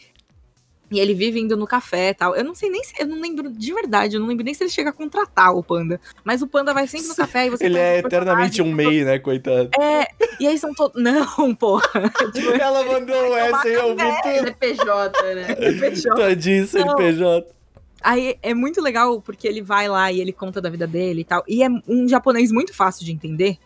E 0.90 0.98
ele 0.98 1.14
vive 1.14 1.38
indo 1.38 1.56
no 1.56 1.66
café 1.66 2.14
tal. 2.14 2.34
Eu 2.34 2.44
não 2.44 2.54
sei 2.54 2.70
nem 2.70 2.82
se. 2.82 2.94
Eu 2.98 3.06
não 3.06 3.20
lembro 3.20 3.50
de 3.50 3.72
verdade. 3.72 4.16
Eu 4.16 4.20
não 4.20 4.26
lembro 4.26 4.44
nem 4.44 4.54
se 4.54 4.62
ele 4.62 4.70
chega 4.70 4.90
a 4.90 4.92
contratar 4.92 5.54
o 5.54 5.62
panda. 5.62 6.00
Mas 6.24 6.40
o 6.40 6.46
panda 6.46 6.72
vai 6.72 6.86
sempre 6.86 7.08
no 7.08 7.14
café 7.14 7.46
e 7.46 7.50
você 7.50 7.66
Ele 7.66 7.78
é 7.78 7.98
eternamente 7.98 8.62
um 8.62 8.74
personagem. 8.74 8.92
MEI, 8.92 9.04
né, 9.04 9.18
coitado? 9.18 9.70
É, 9.78 10.06
e 10.40 10.46
aí 10.46 10.58
são 10.58 10.72
todos. 10.72 11.00
Não, 11.02 11.54
porra. 11.54 12.10
Tipo, 12.32 12.50
Ela 12.52 12.84
mandou 12.84 13.36
essa 13.36 13.68
e 13.68 13.74
eu 13.74 13.96
vi 13.96 14.04
tudo. 14.22 14.22
CNPJ, 14.22 15.34
né? 15.34 15.56
fechou. 15.78 16.14
Tadinho, 16.14 16.66
CNPJ. 16.66 17.58
Aí 18.00 18.36
é 18.42 18.54
muito 18.54 18.80
legal 18.80 19.20
porque 19.20 19.46
ele 19.46 19.60
vai 19.60 19.88
lá 19.88 20.10
e 20.10 20.20
ele 20.20 20.32
conta 20.32 20.60
da 20.60 20.70
vida 20.70 20.86
dele 20.86 21.22
e 21.22 21.24
tal. 21.24 21.42
E 21.48 21.62
é 21.62 21.68
um 21.86 22.08
japonês 22.08 22.52
muito 22.52 22.74
fácil 22.74 23.04
de 23.04 23.12
entender. 23.12 23.58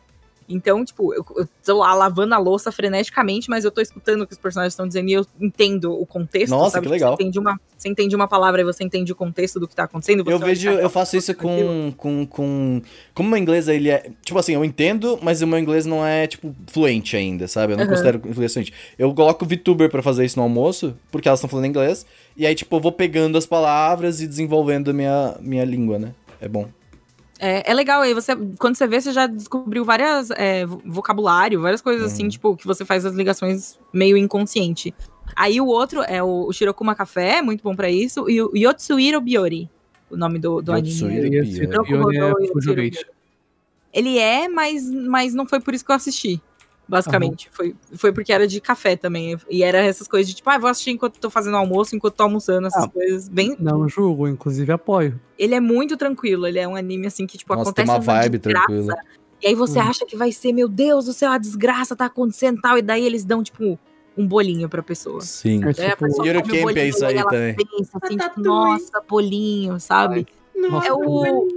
Então, 0.48 0.85
tipo, 0.85 1.14
eu, 1.14 1.24
eu 1.37 1.48
tô 1.64 1.78
lá 1.78 1.94
lavando 1.94 2.35
a 2.35 2.38
louça 2.38 2.70
freneticamente, 2.70 3.48
mas 3.48 3.64
eu 3.64 3.70
tô 3.70 3.81
escutando 3.81 4.22
o 4.22 4.26
que 4.26 4.33
os 4.33 4.38
personagens 4.38 4.72
estão 4.72 4.87
dizendo 4.87 5.09
e 5.09 5.12
eu 5.12 5.26
entendo 5.40 5.92
o 5.92 6.07
contexto. 6.07 6.50
Nossa, 6.50 6.72
sabe? 6.72 6.87
que 6.87 6.92
legal. 6.92 7.16
Você 7.16 7.22
entende, 7.22 7.38
uma, 7.38 7.61
você 7.76 7.88
entende 7.88 8.16
uma 8.16 8.28
palavra 8.28 8.61
e 8.61 8.64
você 8.64 8.85
entende 8.85 9.12
o 9.12 9.14
contexto 9.14 9.59
do 9.59 9.68
que 9.68 9.74
tá 9.74 9.85
acontecendo. 9.85 10.28
Eu 10.31 10.38
vejo, 10.38 10.70
eu 10.70 10.90
faço 10.90 11.16
isso 11.16 11.35
com, 11.35 11.92
com, 11.96 12.26
com. 12.26 12.83
Como 13.14 13.28
o 13.28 13.31
meu 13.31 13.38
inglês 13.38 13.68
ele 13.68 13.90
é. 13.90 14.11
Tipo 14.24 14.38
assim, 14.38 14.55
eu 14.55 14.64
entendo, 14.64 15.18
mas 15.22 15.42
o 15.42 15.46
meu 15.46 15.59
inglês 15.59 15.87
não 15.87 16.05
é, 16.05 16.26
tipo, 16.26 16.55
fluente 16.66 17.16
ainda, 17.16 17.46
sabe? 17.48 17.72
Eu 17.72 17.76
não 17.76 17.85
Aham. 17.85 17.90
considero 17.90 18.22
inglês 18.24 18.52
fluente. 18.52 18.72
Eu 18.98 19.14
coloco 19.14 19.44
o 19.44 19.48
VTuber 19.48 19.90
pra 19.90 20.02
fazer 20.02 20.24
isso 20.24 20.38
no 20.38 20.42
almoço, 20.42 20.96
porque 21.11 21.28
elas 21.28 21.38
estão 21.38 21.48
falando 21.48 21.66
inglês. 21.66 22.07
E 22.37 22.46
aí, 22.46 22.55
tipo, 22.55 22.76
eu 22.76 22.81
vou 22.81 22.92
pegando 22.92 23.37
as 23.37 23.46
palavras 23.46 24.20
e 24.20 24.26
desenvolvendo 24.26 24.90
a 24.90 24.92
minha, 24.92 25.37
minha 25.40 25.64
língua, 25.64 25.98
né? 25.98 26.12
É 26.40 26.48
bom. 26.48 26.68
É, 27.44 27.68
é 27.68 27.74
legal, 27.74 28.02
aí 28.02 28.14
você, 28.14 28.37
quando 28.57 28.76
você 28.76 28.87
vê, 28.87 29.00
você 29.00 29.12
já 29.12 29.26
descobriu 29.26 29.85
várias 29.85 30.31
é, 30.31 30.64
vo- 30.64 30.81
vocabulário, 30.87 31.61
várias 31.61 31.81
coisas 31.81 32.05
assim, 32.12 32.28
tipo, 32.28 32.57
que 32.57 32.64
você 32.64 32.85
faz 32.85 33.05
as 33.05 33.14
ligações 33.14 33.81
meio 33.92 34.16
inconsciente. 34.16 34.94
Aí 35.35 35.61
o 35.61 35.66
outro 35.66 36.02
é 36.02 36.22
o, 36.22 36.46
o 36.46 36.52
Shirokuma 36.52 36.94
Café, 36.94 37.42
muito 37.42 37.64
bom 37.64 37.74
pra 37.74 37.90
isso, 37.90 38.31
e 38.31 38.40
o 38.40 38.52
Yotsuhiro 38.57 39.20
Biori, 39.20 39.68
o 40.09 40.16
nome 40.16 40.38
do, 40.38 40.62
do 40.62 40.72
Yotsuhiro 40.76 41.26
anime. 41.26 41.31
Biori. 41.85 42.16
Biori 42.16 42.16
é 42.70 42.74
Beach. 42.90 43.07
Ele 43.92 44.18
é, 44.18 44.48
mas, 44.48 44.88
mas 44.88 45.35
não 45.35 45.44
foi 45.44 45.59
por 45.59 45.74
isso 45.74 45.85
que 45.85 45.90
eu 45.90 45.96
assisti. 45.96 46.40
Basicamente. 46.88 47.49
Foi, 47.53 47.75
foi 47.95 48.12
porque 48.12 48.33
era 48.33 48.47
de 48.47 48.61
café 48.61 48.97
também. 48.97 49.37
E 49.49 49.62
era 49.62 49.79
essas 49.79 50.07
coisas 50.07 50.29
de 50.29 50.35
tipo, 50.37 50.51
ah, 50.51 50.59
vou 50.59 50.68
assistir 50.68 50.90
enquanto 50.90 51.18
tô 51.18 51.31
fazendo 51.31 51.57
almoço, 51.57 51.97
enquanto 51.97 52.14
tô 52.14 52.25
almoçando, 52.25 52.66
essas 52.66 52.85
Ah. 52.85 52.88
coisas. 52.88 53.29
Bem. 53.29 53.57
Não 53.59 53.88
julgo, 53.88 54.29
inclusive 54.29 54.71
apoio. 54.73 55.18
Ele 55.38 55.55
é 55.55 55.61
muito 55.61 55.97
tranquilo. 55.97 56.47
Ele 56.47 56.59
é 56.59 56.68
um 56.68 56.77
anime 56.77 57.07
assim 57.07 57.27
que, 57.27 57.38
tipo, 57.38 57.55
Nossa, 57.55 57.73
tem 57.73 57.85
acontece 57.85 57.90
uma 58.09 58.14
uma 58.14 58.21
vibe 58.23 58.38
tranquila. 58.38 58.95
E 59.40 59.47
aí 59.49 59.55
você 59.55 59.79
Hum. 59.79 59.83
acha 59.83 60.05
que 60.07 60.16
vai 60.16 60.31
ser, 60.33 60.53
meu 60.53 60.68
Deus 60.68 61.07
do 61.07 61.12
céu, 61.12 61.31
a 61.33 61.38
desgraça 61.38 61.97
tá 61.97 62.07
acontecendo 62.07 62.59
e 62.59 62.61
tal. 62.61 62.79
E 62.79 62.83
daí 62.83 63.05
eles 63.05 63.25
dão, 63.25 63.42
tipo, 63.42 63.79
um 64.16 64.27
bolinho 64.27 64.68
pra 64.68 64.83
pessoa. 64.83 65.21
Sim. 65.23 65.62
É 65.64 65.73
Daí 65.73 65.87
a 65.87 65.90
tipo, 65.92 66.05
pessoa 66.05 66.27
Yuri 66.27 66.42
come 66.42 66.62
o 66.62 66.66
Camp 66.66 66.77
é 66.77 66.88
isso 66.88 67.05
aí 67.07 67.14
também. 67.25 67.57
pensa 67.57 67.99
assim, 68.03 68.16
tipo, 68.18 68.40
nossa, 68.40 69.01
bolinho, 69.09 69.81
sabe? 69.81 70.27
Nossa, 70.55 70.88
É 70.88 70.92
o 70.92 71.49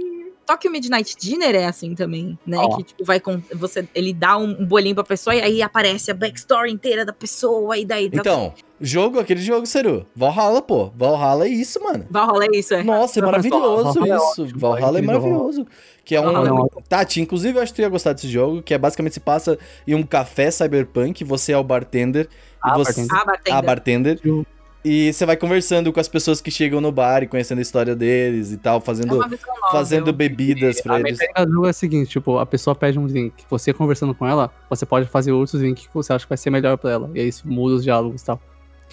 Tokyo 0.46 0.70
Midnight 0.70 1.16
Dinner 1.18 1.54
é 1.54 1.64
assim 1.66 1.94
também, 1.94 2.38
né? 2.46 2.56
Ó. 2.58 2.76
Que 2.76 2.82
tipo, 2.84 3.04
vai 3.04 3.18
com. 3.18 3.40
Você, 3.54 3.88
ele 3.94 4.12
dá 4.12 4.36
um, 4.38 4.50
um 4.60 4.64
bolinho 4.64 4.94
pra 4.94 5.02
pessoa 5.04 5.34
e 5.34 5.42
aí 5.42 5.62
aparece 5.62 6.10
a 6.10 6.14
backstory 6.14 6.70
inteira 6.70 7.04
da 7.04 7.12
pessoa 7.12 7.76
e 7.76 7.84
daí. 7.84 8.08
tá- 8.08 8.18
Então, 8.20 8.54
jogo, 8.80 9.18
aquele 9.18 9.40
jogo, 9.40 9.66
Seru. 9.66 10.06
Valhalla, 10.14 10.62
pô. 10.62 10.90
Valhalla 10.96 11.46
é 11.46 11.48
isso, 11.48 11.82
mano. 11.82 12.06
Valhalla 12.08 12.44
é 12.44 12.56
isso, 12.56 12.74
é. 12.74 12.82
Nossa, 12.84 13.18
é 13.18 13.22
maravilhoso 13.22 13.92
Valhalla 13.94 14.14
é 14.14 14.16
isso. 14.16 14.42
ótimo, 14.42 14.58
Valhalla 14.60 14.98
é 14.98 15.02
incrível, 15.02 15.20
maravilhoso. 15.20 15.66
Que 16.04 16.14
é 16.14 16.20
um. 16.20 16.32
Valhalla 16.32 16.66
é 16.76 16.82
Tati, 16.88 17.20
inclusive 17.20 17.58
eu 17.58 17.62
acho 17.62 17.72
que 17.72 17.76
tu 17.76 17.82
ia 17.82 17.88
gostar 17.88 18.12
desse 18.12 18.28
jogo, 18.28 18.62
que 18.62 18.72
é 18.72 18.78
basicamente 18.78 19.14
se 19.14 19.20
passa 19.20 19.58
em 19.86 19.94
um 19.94 20.02
café 20.04 20.50
cyberpunk, 20.50 21.24
você 21.24 21.52
é 21.52 21.58
o 21.58 21.64
bartender. 21.64 22.28
Ah, 22.62 22.74
e 22.74 22.78
você... 22.78 23.06
Ah, 23.10 23.24
batendo. 23.24 23.54
a 23.56 23.62
bartender. 23.62 24.20
E 24.88 25.12
você 25.12 25.26
vai 25.26 25.36
conversando 25.36 25.92
com 25.92 25.98
as 25.98 26.06
pessoas 26.06 26.40
que 26.40 26.48
chegam 26.48 26.80
no 26.80 26.92
bar 26.92 27.24
e 27.24 27.26
conhecendo 27.26 27.58
a 27.58 27.62
história 27.62 27.96
deles 27.96 28.52
e 28.52 28.56
tal, 28.56 28.78
é 28.78 28.80
fazendo, 28.80 29.16
nova. 29.16 29.36
fazendo 29.72 30.12
bebidas 30.12 30.80
pra 30.80 30.94
A 30.94 31.00
eles. 31.00 31.18
do 31.18 31.52
jogo 31.52 31.66
é 31.66 31.70
a 31.70 31.72
seguinte, 31.72 32.10
tipo, 32.10 32.38
a 32.38 32.46
pessoa 32.46 32.72
pede 32.72 32.96
um 32.96 33.04
drink, 33.04 33.34
você 33.50 33.72
conversando 33.72 34.14
com 34.14 34.24
ela, 34.24 34.48
você 34.70 34.86
pode 34.86 35.08
fazer 35.08 35.32
outros 35.32 35.60
drinks 35.60 35.88
que 35.88 35.92
você 35.92 36.12
acha 36.12 36.24
que 36.24 36.28
vai 36.28 36.38
ser 36.38 36.50
melhor 36.50 36.78
pra 36.78 36.92
ela. 36.92 37.10
E 37.14 37.18
aí 37.20 37.26
isso 37.26 37.48
muda 37.48 37.74
os 37.74 37.82
diálogos 37.82 38.22
e 38.22 38.26
tal. 38.26 38.40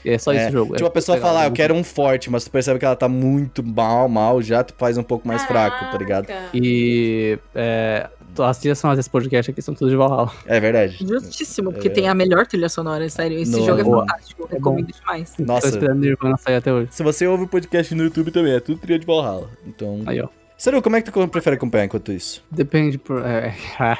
É 0.05 0.17
só 0.17 0.31
É, 0.33 0.37
esse 0.43 0.51
jogo. 0.51 0.75
Tipo, 0.75 0.87
a 0.87 0.91
pessoa 0.91 1.17
fala, 1.17 1.41
ah, 1.41 1.43
é 1.43 1.47
eu 1.47 1.51
quero 1.51 1.73
um 1.73 1.83
forte, 1.83 2.29
mas 2.29 2.43
tu 2.43 2.51
percebe 2.51 2.77
que 2.79 2.85
ela 2.85 2.95
tá 2.95 3.07
muito 3.07 3.63
mal, 3.63 4.07
mal, 4.09 4.41
já 4.41 4.63
tu 4.63 4.73
faz 4.77 4.97
um 4.97 5.03
pouco 5.03 5.27
mais 5.27 5.43
fraco, 5.43 5.91
tá 5.91 5.97
ligado? 5.97 6.25
Caraca. 6.27 6.49
E 6.53 7.37
é, 7.55 8.09
as 8.39 8.57
trilhas 8.57 8.79
sonoras 8.79 8.97
desse 8.97 9.09
podcast 9.09 9.51
aqui 9.51 9.61
são 9.61 9.73
tudo 9.73 9.89
de 9.91 9.95
Valhalla. 9.95 10.31
É 10.45 10.59
verdade. 10.59 10.97
Justíssimo, 11.07 11.71
porque 11.71 11.87
É. 11.87 11.91
tem 11.91 12.07
a 12.09 12.13
melhor 12.13 12.45
trilha 12.47 12.67
sonora, 12.69 13.07
sério. 13.09 13.37
Esse 13.39 13.51
No- 13.51 13.65
jogo 13.65 13.79
é 13.79 13.83
Boa. 13.83 13.99
fantástico, 14.01 14.47
É 14.51 14.55
recomendo 14.55 14.87
demais. 14.91 15.33
Nossa. 15.39 15.61
Tô 15.61 15.67
esperando 15.69 15.99
Nirvana 15.99 16.35
sair 16.37 16.55
até 16.55 16.73
hoje. 16.73 16.87
Se 16.91 17.03
você 17.03 17.25
ouve 17.27 17.43
o 17.43 17.47
podcast 17.47 17.93
no 17.95 18.03
YouTube 18.03 18.31
também, 18.31 18.53
é 18.53 18.59
tudo 18.59 18.79
trilha 18.79 18.99
de 18.99 19.05
Valhalla. 19.05 19.49
Então. 19.65 20.01
Aí, 20.05 20.19
ó. 20.19 20.27
Sério, 20.63 20.82
como 20.82 20.95
é 20.95 21.02
que 21.02 21.12
tu 21.12 21.28
prefere 21.28 21.58
acompanhar 21.58 21.84
enquanto 21.84 22.13
isso? 22.13 22.41
Depende 22.49 22.97
por. 22.97 23.21
É, 23.21 23.54
é, 23.82 23.97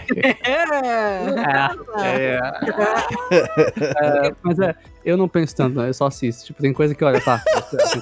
é, 4.02 4.34
mas 4.42 4.58
é, 4.60 4.74
eu 5.04 5.18
não 5.18 5.28
penso 5.28 5.54
tanto, 5.58 5.78
né? 5.78 5.90
Eu 5.90 5.94
só 5.94 6.06
assisto. 6.06 6.46
Tipo, 6.46 6.62
tem 6.62 6.72
coisa 6.72 6.96
que, 6.96 7.04
olha, 7.04 7.20
tá. 7.20 7.44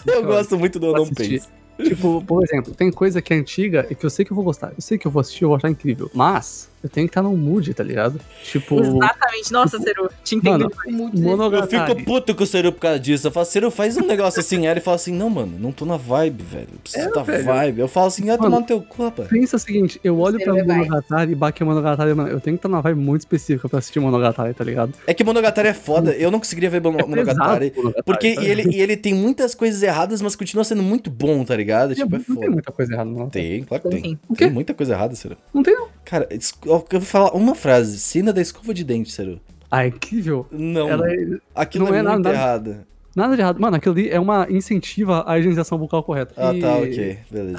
Eu 0.06 0.24
gosto 0.26 0.60
muito 0.60 0.78
do 0.78 0.94
Não 0.94 1.02
assistir. 1.02 1.42
Pense. 1.76 1.90
Tipo, 1.90 2.24
por 2.24 2.44
exemplo, 2.44 2.76
tem 2.76 2.92
coisa 2.92 3.20
que 3.20 3.34
é 3.34 3.38
antiga 3.38 3.88
e 3.90 3.96
que 3.96 4.06
eu 4.06 4.12
sei 4.12 4.24
que 4.24 4.32
eu 4.32 4.36
vou 4.36 4.46
gostar. 4.46 4.74
Eu 4.78 4.82
sei 4.82 4.96
que 4.96 5.08
eu 5.08 5.12
vou 5.12 5.22
assistir, 5.22 5.44
eu 5.44 5.50
vou 5.50 5.58
achar 5.58 5.72
incrível. 5.72 6.12
Mas 6.14 6.70
eu 6.84 6.90
tenho 6.90 7.08
que 7.08 7.12
estar 7.12 7.22
num 7.22 7.36
mood, 7.38 7.74
tá 7.74 7.84
ligado? 7.84 8.20
Tipo, 8.44 8.80
Exatamente. 8.80 9.52
Nossa, 9.52 9.80
Seru, 9.80 10.10
te 10.24 10.36
entendo. 10.36 10.70
Mano, 10.86 11.12
demais. 11.12 11.14
Eu 11.16 11.22
Monogatari. 11.22 11.90
fico 11.94 12.06
puto 12.06 12.36
com 12.36 12.44
o 12.44 12.48
Seru 12.48 12.72
por 12.72 12.80
causa 12.82 13.00
disso. 13.00 13.28
Eu 13.28 13.32
falo, 13.32 13.46
Seru, 13.46 13.72
faz 13.72 13.98
um 13.98 14.06
negócio 14.06 14.40
assim. 14.40 14.66
Aí 14.66 14.74
ele 14.74 14.80
fala 14.82 14.96
assim: 14.96 15.14
Não, 15.14 15.30
mano, 15.30 15.54
não 15.60 15.72
tô 15.72 15.86
na 15.86 15.98
vibe, 15.98 16.44
velho. 16.44 16.68
Eu 16.74 16.80
preciso 16.80 17.08
É, 17.08 17.12
da 17.12 17.24
velho. 17.24 17.44
vibe. 17.46 17.80
Eu 17.82 17.88
falo 17.88 18.08
assim: 18.08 18.30
Ah, 18.30 18.38
tomar 18.38 18.60
no 18.60 18.66
teu 18.66 18.82
cu, 18.82 19.04
rapaz. 19.04 19.30
Pensa 19.30 19.56
o 19.56 19.60
seguinte, 19.60 20.00
eu 20.04 20.18
olho 20.20 20.38
Você 20.38 20.44
pra 20.46 20.54
vai. 20.54 20.64
Monogatari 20.78 21.32
e 21.32 21.36
Bakemonogatari, 21.36 22.14
mano, 22.14 22.30
eu 22.30 22.40
tenho 22.40 22.58
que 22.58 22.60
estar 22.60 22.70
numa 22.70 22.82
vibe 22.82 23.00
muito 23.00 23.22
específica 23.22 23.70
pra 23.70 23.80
assistir 23.80 24.00
Monogatari, 24.00 24.54
tá 24.54 24.64
ligado? 24.64 24.94
É 25.08 25.14
que 25.14 25.24
Monogatari 25.24 25.68
é 25.70 25.74
foda. 25.74 26.12
Eu 26.14 26.32
não 26.32 26.40
conseguiria 26.40 26.70
ver 26.70 26.78
É 26.78 26.80
Monogatari. 26.82 27.74
Monogatari, 27.76 28.04
Porque 28.06 28.36
tá 28.36 28.44
ele, 28.44 28.76
e 28.76 28.82
ele 28.82 28.98
tem 28.98 29.14
muitas 29.14 29.54
coisas 29.56 29.82
erradas, 29.84 30.22
mas 30.22 30.36
continua 30.36 30.64
sendo 30.64 30.84
muito 30.84 31.10
bom, 31.10 31.44
tá 31.44 31.56
ligado? 31.56 31.94
Tipo, 31.96 32.16
é 32.16 32.20
não 32.20 32.26
tem 32.26 32.36
foda. 32.36 32.50
muita 32.52 32.72
coisa 32.72 32.94
errada, 32.94 33.10
não. 33.10 33.30
Tem, 33.30 33.64
claro 33.64 33.84
que 33.84 33.90
tem. 33.90 34.02
Tem. 34.02 34.20
O 34.28 34.34
quê? 34.36 34.46
Tem 34.46 34.54
muita 34.54 34.74
coisa 34.74 34.94
errada, 34.94 35.16
Seru. 35.16 35.38
Não 35.54 35.62
tem, 35.64 35.76
não. 35.76 35.88
Cara, 36.04 36.28
eu 36.76 37.00
vou 37.00 37.02
falar 37.02 37.32
uma 37.34 37.56
frase. 37.56 38.00
Cena 38.00 38.32
da 38.34 38.42
escova 38.42 38.74
de 38.74 38.84
dente, 38.84 39.12
Seru. 39.12 39.40
Ah, 39.70 39.86
é 39.86 39.88
incrível. 39.88 40.46
Não. 40.52 40.90
Ela 40.90 41.12
é 41.12 41.38
Aquilo 41.56 41.86
não 41.88 41.96
é, 41.96 42.00
é 42.00 42.02
nada- 42.02 42.16
muito 42.16 42.26
nada- 42.26 42.38
errado. 42.70 42.86
nada 43.16 43.36
de 43.36 43.42
errado. 43.42 43.60
Mano, 43.60 43.78
aquilo 43.78 43.96
ali 43.96 44.10
é 44.10 44.20
uma 44.20 44.46
incentiva 44.50 45.24
à 45.26 45.38
higienização 45.40 45.78
bucal 45.78 46.04
correta. 46.04 46.34
Ah, 46.38 46.54
E- 46.54 46.60
tá, 46.60 46.76
ok. 46.78 47.18
Beleza. 47.32 47.58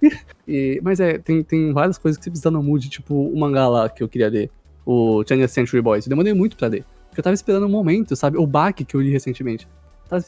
e- 0.46 0.80
mas 0.82 1.00
é, 1.00 1.18
tem, 1.18 1.42
tem 1.42 1.72
várias 1.72 1.98
coisas 1.98 2.16
que 2.18 2.24
você 2.24 2.30
precisa 2.30 2.50
no 2.50 2.62
mood, 2.62 2.88
tipo 2.88 3.14
o 3.14 3.38
mangá 3.38 3.68
lá 3.68 3.88
que 3.88 4.02
eu 4.02 4.08
queria 4.08 4.28
ler, 4.28 4.50
o 4.84 5.24
20th 5.24 5.48
Century 5.48 5.82
Boys. 5.82 6.06
Eu 6.06 6.10
demorei 6.10 6.32
muito 6.32 6.56
pra 6.56 6.68
ler. 6.68 6.84
Porque 7.08 7.20
eu 7.20 7.24
tava 7.24 7.34
esperando 7.34 7.66
um 7.66 7.70
momento, 7.70 8.14
sabe? 8.14 8.36
O 8.36 8.46
baque 8.46 8.84
que 8.84 8.94
eu 8.94 9.00
li 9.00 9.10
recentemente. 9.10 9.66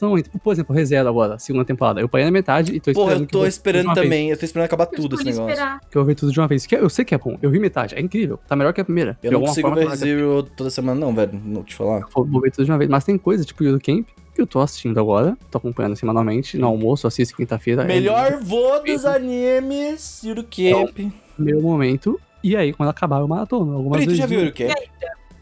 Um 0.01 0.09
momento. 0.09 0.29
Por 0.43 0.51
exemplo, 0.53 0.75
ReZero 0.75 1.07
agora, 1.09 1.39
segunda 1.39 1.63
temporada. 1.65 2.01
Eu 2.01 2.09
parei 2.09 2.25
na 2.25 2.31
metade 2.31 2.75
e 2.75 2.79
tô 2.79 2.91
Porra, 2.91 3.13
esperando. 3.13 3.21
eu 3.23 3.27
que 3.27 3.31
tô 3.33 3.45
esperando 3.45 3.85
uma 3.85 3.95
vez. 3.95 4.05
também. 4.05 4.29
Eu 4.29 4.37
tô 4.37 4.45
esperando 4.45 4.65
acabar 4.65 4.87
Eu 4.91 4.91
tudo 5.01 5.15
esse 5.15 5.23
negócio. 5.25 5.49
esperar. 5.49 5.79
Que 5.89 5.97
eu 5.97 6.03
ver 6.05 6.15
tudo 6.15 6.31
de 6.31 6.39
uma 6.39 6.47
vez. 6.47 6.65
Que 6.65 6.75
eu 6.75 6.89
sei 6.89 7.05
que 7.05 7.15
é 7.15 7.17
bom. 7.17 7.37
Eu 7.41 7.49
vi 7.49 7.59
metade. 7.59 7.95
É 7.95 8.01
incrível. 8.01 8.39
Tá 8.47 8.55
melhor 8.55 8.73
que 8.73 8.81
a 8.81 8.85
primeira. 8.85 9.17
Eu 9.23 9.29
De 9.29 9.31
não 9.31 9.35
alguma 9.37 9.49
consigo 9.51 9.67
forma, 9.67 9.81
ver 9.81 9.87
tá 9.87 9.93
a 9.93 9.95
Zero 9.95 10.43
toda 10.55 10.69
semana, 10.69 10.99
não, 10.99 11.13
velho. 11.15 11.41
Não 11.45 11.63
te 11.63 11.75
falar. 11.75 12.05
Vou 12.13 12.25
vou 12.25 12.41
ver 12.41 12.51
tudo 12.51 12.65
de 12.65 12.71
uma 12.71 12.77
vez. 12.77 12.89
Mas 12.89 13.03
tem 13.03 13.17
coisa, 13.17 13.43
tipo 13.45 13.63
Yudo 13.63 13.79
Camp, 13.79 14.07
que 14.35 14.41
eu 14.41 14.47
tô 14.47 14.59
assistindo 14.59 14.99
agora. 14.99 15.37
Tô 15.49 15.57
acompanhando 15.57 15.95
semanalmente. 15.95 16.57
No 16.57 16.67
almoço, 16.67 17.07
assisto 17.07 17.35
quinta-feira. 17.35 17.83
é 17.83 17.85
Melhor 17.85 18.39
voo 18.41 18.83
dos 18.83 19.05
animes, 19.05 20.21
Yuru 20.23 20.43
Camp. 20.43 21.11
meu 21.37 21.61
momento. 21.61 22.19
E 22.43 22.55
aí, 22.55 22.71
quando 22.73 22.89
acabar, 22.89 23.19
eu 23.19 23.27
maratono. 23.27 23.75
Algumas 23.75 23.99
vezes. 24.03 24.17
já 24.17 24.25
viu 24.25 24.41
o 24.45 24.53
Camp? 24.53 24.71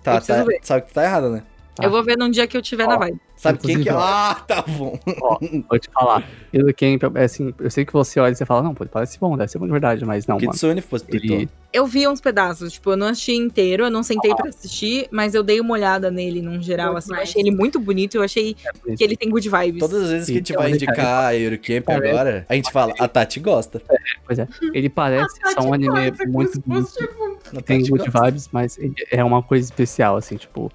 Tá, 0.03 0.15
Eu 0.15 0.21
tá, 0.21 0.43
ver. 0.43 0.59
sabe 0.63 0.85
que 0.87 0.93
tá 0.93 1.03
errado, 1.03 1.29
né? 1.29 1.43
Tá. 1.75 1.83
Eu 1.83 1.91
vou 1.91 2.03
ver 2.03 2.17
num 2.17 2.29
dia 2.29 2.47
que 2.47 2.55
eu 2.57 2.61
tiver 2.61 2.87
na 2.87 2.97
vibe. 2.97 3.19
Sabe 3.37 3.59
quem 3.59 3.81
que 3.81 3.87
é? 3.89 3.93
Ah, 3.95 4.43
tá 4.47 4.63
bom. 4.63 4.99
Vou 5.69 5.79
te 5.79 5.89
falar. 5.93 6.27
E 6.51 6.57
do 6.57 6.73
Camp, 6.73 7.15
é 7.15 7.23
assim, 7.23 7.53
eu 7.59 7.69
sei 7.69 7.85
que 7.85 7.93
você 7.93 8.19
olha 8.19 8.31
e 8.31 8.35
você 8.35 8.45
fala, 8.45 8.63
não, 8.63 8.73
pô, 8.73 8.85
parece 8.85 9.19
bom, 9.19 9.37
deve 9.37 9.51
ser 9.51 9.59
bom 9.59 9.65
de 9.65 9.71
verdade, 9.71 10.03
mas 10.05 10.25
não, 10.25 10.37
mano. 10.37 10.49
Kitsune 10.51 10.81
fosse 10.81 11.05
Ele, 11.09 11.47
Eu 11.71 11.85
vi 11.85 12.07
uns 12.07 12.19
pedaços, 12.19 12.73
tipo, 12.73 12.91
eu 12.91 12.97
não 12.97 13.07
assisti 13.07 13.33
inteiro, 13.35 13.83
eu 13.85 13.91
não 13.91 14.01
sentei 14.01 14.33
pra 14.33 14.49
assistir, 14.49 15.07
mas 15.11 15.35
eu 15.35 15.43
dei 15.43 15.59
uma 15.61 15.73
olhada 15.73 16.09
nele 16.09 16.41
num 16.41 16.59
geral, 16.61 16.87
Muito 16.93 16.97
assim. 16.97 17.11
Eu 17.11 17.15
mais. 17.17 17.29
achei 17.29 17.41
ele 17.43 17.51
muito 17.51 17.79
bonito, 17.79 18.15
eu 18.15 18.23
achei 18.23 18.55
que 18.97 19.03
ele 19.03 19.15
tem 19.15 19.29
good 19.29 19.47
vibes. 19.47 19.79
Todas 19.79 20.03
as 20.03 20.09
vezes 20.09 20.25
que 20.25 20.31
a 20.31 20.35
gente 20.35 20.51
Então, 20.51 20.63
vai 20.63 20.71
indicar 20.71 21.25
a 21.27 21.35
Eurocamp 21.35 21.89
agora, 21.89 22.45
a 22.49 22.55
gente 22.55 22.71
fala, 22.71 22.93
a 22.99 23.07
Tati 23.07 23.39
gosta. 23.39 23.81
Pois 24.25 24.39
é, 24.39 24.47
ele 24.73 24.89
parece 24.89 25.35
só 25.53 25.61
um 25.67 25.73
anime 25.73 26.11
muito 26.27 26.59
bonito, 26.65 26.89
A 27.55 27.61
tem 27.61 27.81
good 27.87 28.03
gosta. 28.09 28.25
vibes, 28.25 28.49
mas 28.51 28.77
ele 28.79 28.95
é 29.11 29.23
uma 29.23 29.43
coisa 29.43 29.63
especial, 29.65 30.17
assim, 30.17 30.37
tipo, 30.37 30.71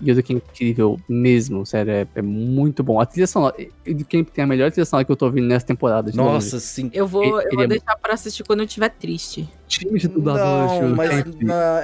e 0.00 0.10
o 0.10 0.14
do 0.14 0.22
Camp 0.22 0.30
é 0.38 0.50
incrível 0.52 0.98
mesmo, 1.08 1.66
sério, 1.66 1.97
é, 2.02 2.06
é 2.16 2.22
muito 2.22 2.82
bom. 2.82 3.00
A 3.00 3.06
trilha 3.06 3.26
sonora, 3.26 3.54
e 3.86 3.94
do 3.94 4.04
Camp 4.04 4.28
tem 4.30 4.44
a 4.44 4.46
melhor 4.46 4.70
trilha 4.70 4.84
sonora 4.84 5.04
que 5.04 5.12
eu 5.12 5.16
tô 5.16 5.26
ouvindo 5.26 5.46
nessa 5.46 5.66
temporada 5.66 6.10
de. 6.10 6.16
Nossa, 6.16 6.58
sim. 6.60 6.90
Eu 6.92 7.06
vou, 7.06 7.24
eu 7.24 7.40
Ele 7.48 7.54
vou 7.56 7.64
é- 7.64 7.68
deixar 7.68 7.96
pra 7.96 8.14
assistir 8.14 8.44
quando 8.44 8.60
eu 8.60 8.66
estiver 8.66 8.88
triste. 8.90 9.48
Time 9.68 9.98
de 9.98 10.08
dubladores, 10.08 10.80
Não, 10.80 10.96
mas 10.96 11.10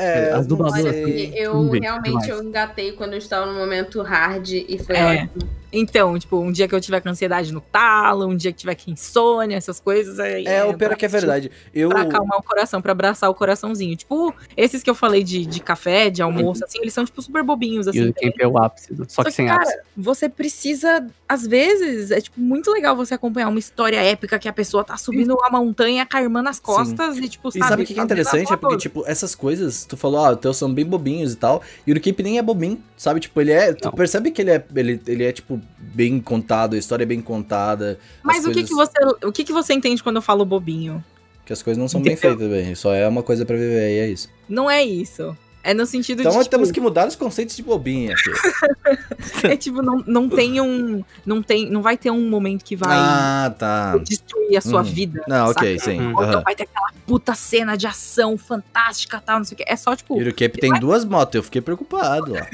é, 0.00 0.32
As 0.32 0.46
dubladoras. 0.46 0.94
Eu 1.34 1.70
realmente 1.70 2.28
eu 2.30 2.42
engatei 2.42 2.92
quando 2.92 3.12
eu 3.12 3.18
estava 3.18 3.46
no 3.46 3.58
momento 3.58 4.00
hard 4.02 4.48
e 4.50 4.78
foi 4.78 4.96
É. 4.96 5.04
ótimo. 5.22 5.48
Então, 5.76 6.16
tipo, 6.16 6.38
um 6.38 6.52
dia 6.52 6.68
que 6.68 6.74
eu 6.74 6.80
tiver 6.80 7.00
com 7.00 7.08
ansiedade 7.08 7.52
no 7.52 7.60
talo, 7.60 8.28
um 8.28 8.36
dia 8.36 8.52
que 8.52 8.58
tiver 8.58 8.76
com 8.76 8.92
insônia, 8.92 9.56
essas 9.56 9.80
coisas. 9.80 10.20
Aí, 10.20 10.46
É, 10.46 10.64
o 10.64 10.72
pior 10.74 10.92
é 10.92 10.94
que 10.94 11.04
é 11.04 11.08
verdade. 11.08 11.50
Eu, 11.74 11.88
Pra 11.88 12.02
acalmar 12.02 12.38
o 12.38 12.42
coração, 12.44 12.80
pra 12.80 12.92
abraçar 12.92 13.28
o 13.28 13.34
coraçãozinho. 13.34 13.96
Tipo, 13.96 14.32
esses 14.56 14.84
que 14.84 14.88
eu 14.88 14.94
falei 14.94 15.24
de, 15.24 15.44
de 15.44 15.58
café, 15.58 16.10
de 16.10 16.22
almoço, 16.22 16.64
assim, 16.64 16.78
eles 16.80 16.94
são, 16.94 17.04
tipo, 17.04 17.20
super 17.20 17.42
bobinhos, 17.42 17.88
E 17.88 17.90
assim. 17.90 18.02
o 18.02 18.06
do 18.06 18.14
Camp 18.14 18.34
é 18.38 18.46
o 18.46 18.56
ápice, 18.56 18.94
do- 18.94 19.04
só 19.10 19.24
que 19.24 19.32
sem 19.32 19.48
cara, 19.48 19.62
ápice. 19.62 19.78
você 19.96 20.28
precisa, 20.28 21.04
às 21.28 21.44
vezes, 21.44 22.12
é 22.12 22.20
tipo 22.20 22.40
muito 22.40 22.70
legal 22.70 22.94
você 22.94 23.14
acompanhar 23.14 23.48
uma 23.48 23.58
história 23.58 23.96
épica 24.00 24.38
que 24.38 24.48
a 24.48 24.52
pessoa 24.52 24.84
tá 24.84 24.96
subindo 24.96 25.34
uma 25.34 25.50
montanha 25.50 26.06
com 26.06 26.16
a 26.16 26.22
irmã 26.22 26.40
nas 26.40 26.60
costas 26.60 27.16
e, 27.18 27.28
tipo, 27.28 27.48
E 27.48 27.58
sabe? 27.58 27.73
Sabe 27.74 27.82
o 27.82 27.86
que, 27.86 27.94
que 27.94 28.00
é 28.00 28.02
interessante? 28.02 28.52
É 28.52 28.56
porque, 28.56 28.76
tipo, 28.78 29.04
essas 29.06 29.34
coisas, 29.34 29.84
tu 29.84 29.96
falou, 29.96 30.24
ah, 30.24 30.32
os 30.32 30.38
teus 30.40 30.56
são 30.56 30.72
bem 30.72 30.84
bobinhos 30.84 31.32
e 31.32 31.36
tal. 31.36 31.62
E 31.86 31.92
o 31.92 32.00
Camp 32.00 32.20
nem 32.20 32.38
é 32.38 32.42
bobinho, 32.42 32.80
sabe? 32.96 33.20
Tipo, 33.20 33.40
ele 33.40 33.52
é. 33.52 33.72
Tu 33.72 33.84
Não. 33.86 33.92
percebe 33.92 34.30
que 34.30 34.42
ele 34.42 34.50
é, 34.50 34.64
ele, 34.74 35.00
ele 35.06 35.24
é, 35.24 35.32
tipo, 35.32 35.60
bem 35.78 36.20
contado, 36.20 36.74
a 36.74 36.78
história 36.78 37.02
é 37.02 37.06
bem 37.06 37.20
contada. 37.20 37.98
Mas 38.22 38.38
as 38.38 38.44
o 38.44 38.48
que, 38.48 38.66
coisas- 38.66 38.70
que 38.70 38.74
você. 39.04 39.26
O 39.26 39.32
que, 39.32 39.44
que 39.44 39.52
você 39.52 39.74
entende 39.74 40.02
quando 40.02 40.16
eu 40.16 40.22
falo 40.22 40.44
bobinho? 40.44 41.04
Que 41.44 41.52
as 41.52 41.62
coisas 41.62 41.78
não 41.78 41.88
são 41.88 42.00
bem 42.00 42.14
Entendeu? 42.14 42.38
feitas, 42.38 42.64
bem. 42.64 42.74
Só 42.74 42.94
é 42.94 43.06
uma 43.06 43.22
coisa 43.22 43.44
pra 43.44 43.54
viver, 43.56 43.90
e 43.96 43.98
é 43.98 44.08
isso. 44.08 44.30
Não 44.48 44.70
é 44.70 44.82
isso. 44.82 45.36
É 45.66 45.72
no 45.72 45.86
sentido 45.86 46.20
Então 46.20 46.30
de. 46.32 46.38
Tipo, 46.40 46.50
temos 46.50 46.70
que 46.70 46.78
mudar 46.80 47.08
os 47.08 47.16
conceitos 47.16 47.56
de 47.56 47.62
bobinho 47.62 48.12
aqui. 48.12 48.30
É 49.44 49.56
tipo, 49.56 49.82
não, 49.82 50.02
não 50.06 50.28
tem 50.28 50.60
um. 50.60 51.02
Não 51.24 51.42
tem. 51.42 51.70
Não 51.70 51.80
vai 51.82 51.96
ter 51.96 52.10
um 52.10 52.28
momento 52.28 52.62
que 52.64 52.76
vai 52.76 52.96
ah, 52.96 53.54
tá. 53.58 53.96
destruir 53.98 54.56
a 54.56 54.60
sua 54.60 54.80
Hum. 54.80 54.84
vida. 54.84 55.22
Não, 55.26 55.48
ok, 55.50 55.78
sim. 55.78 56.00
Hum. 56.00 56.14
Ou 56.16 56.24
então 56.24 56.42
vai 56.42 56.54
ter 56.54 56.64
aquela 56.64 56.92
puta 57.06 57.34
cena 57.34 57.76
de 57.76 57.86
ação 57.86 58.36
fantástica 58.36 59.20
tal, 59.24 59.38
não 59.38 59.44
sei 59.44 59.54
o 59.54 59.58
que. 59.58 59.64
É 59.66 59.76
só, 59.76 59.96
tipo. 59.96 60.20
E 60.20 60.28
o 60.28 60.34
Camp 60.34 60.54
tem 60.56 60.78
duas 60.78 61.04
motos, 61.04 61.34
eu 61.36 61.42
fiquei 61.42 61.60
preocupado 61.62 62.32
lá. 62.34 62.46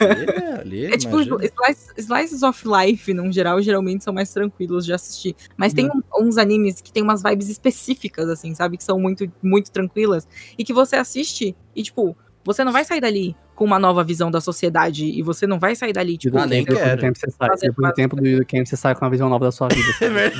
Ali, 0.00 0.26
ali, 0.60 0.86
É 0.86 0.96
tipo, 0.96 1.20
imagina. 1.20 1.36
slice- 1.44 1.92
slices 1.98 2.42
of 2.42 2.62
life, 2.66 3.12
no 3.12 3.30
geral, 3.30 3.60
geralmente 3.60 4.02
são 4.04 4.12
mais 4.14 4.30
tranquilos 4.32 4.84
de 4.86 4.92
assistir. 4.92 5.36
Mas 5.56 5.72
tem 5.74 5.86
um- 5.86 6.02
uns 6.26 6.38
animes 6.38 6.80
que 6.80 6.90
tem 6.92 7.02
umas 7.02 7.22
vibes 7.22 7.48
específicas, 7.48 8.28
assim, 8.28 8.54
sabe? 8.54 8.76
Que 8.78 8.84
são 8.84 8.98
muito, 8.98 9.30
muito 9.42 9.70
tranquilas. 9.70 10.26
E 10.58 10.64
que 10.64 10.72
você 10.72 10.96
assiste 10.96 11.54
e, 11.76 11.82
tipo, 11.82 12.16
você 12.44 12.62
não 12.62 12.70
vai 12.72 12.84
sair 12.84 13.00
dali 13.00 13.34
com 13.54 13.64
uma 13.64 13.78
nova 13.78 14.02
visão 14.04 14.30
da 14.30 14.40
sociedade. 14.40 15.04
E 15.06 15.22
você 15.22 15.46
não 15.46 15.58
vai 15.58 15.74
sair 15.74 15.92
dali, 15.92 16.14
E 16.14 16.18
tipo, 16.18 16.36
Ah, 16.38 16.46
nem 16.46 16.64
quero. 16.64 17.00
tempo 17.00 17.18
você 17.18 17.30
sai. 17.30 17.48
Fazer- 17.48 17.68
Depois 17.68 17.88
do 17.88 17.94
tempo 17.94 18.16
do 18.16 18.46
Camp 18.46 18.66
você 18.66 18.76
sai 18.76 18.94
com 18.94 19.04
uma 19.04 19.10
visão 19.10 19.28
nova 19.28 19.44
da 19.46 19.52
sua 19.52 19.68
vida. 19.68 19.84
É. 20.14 20.30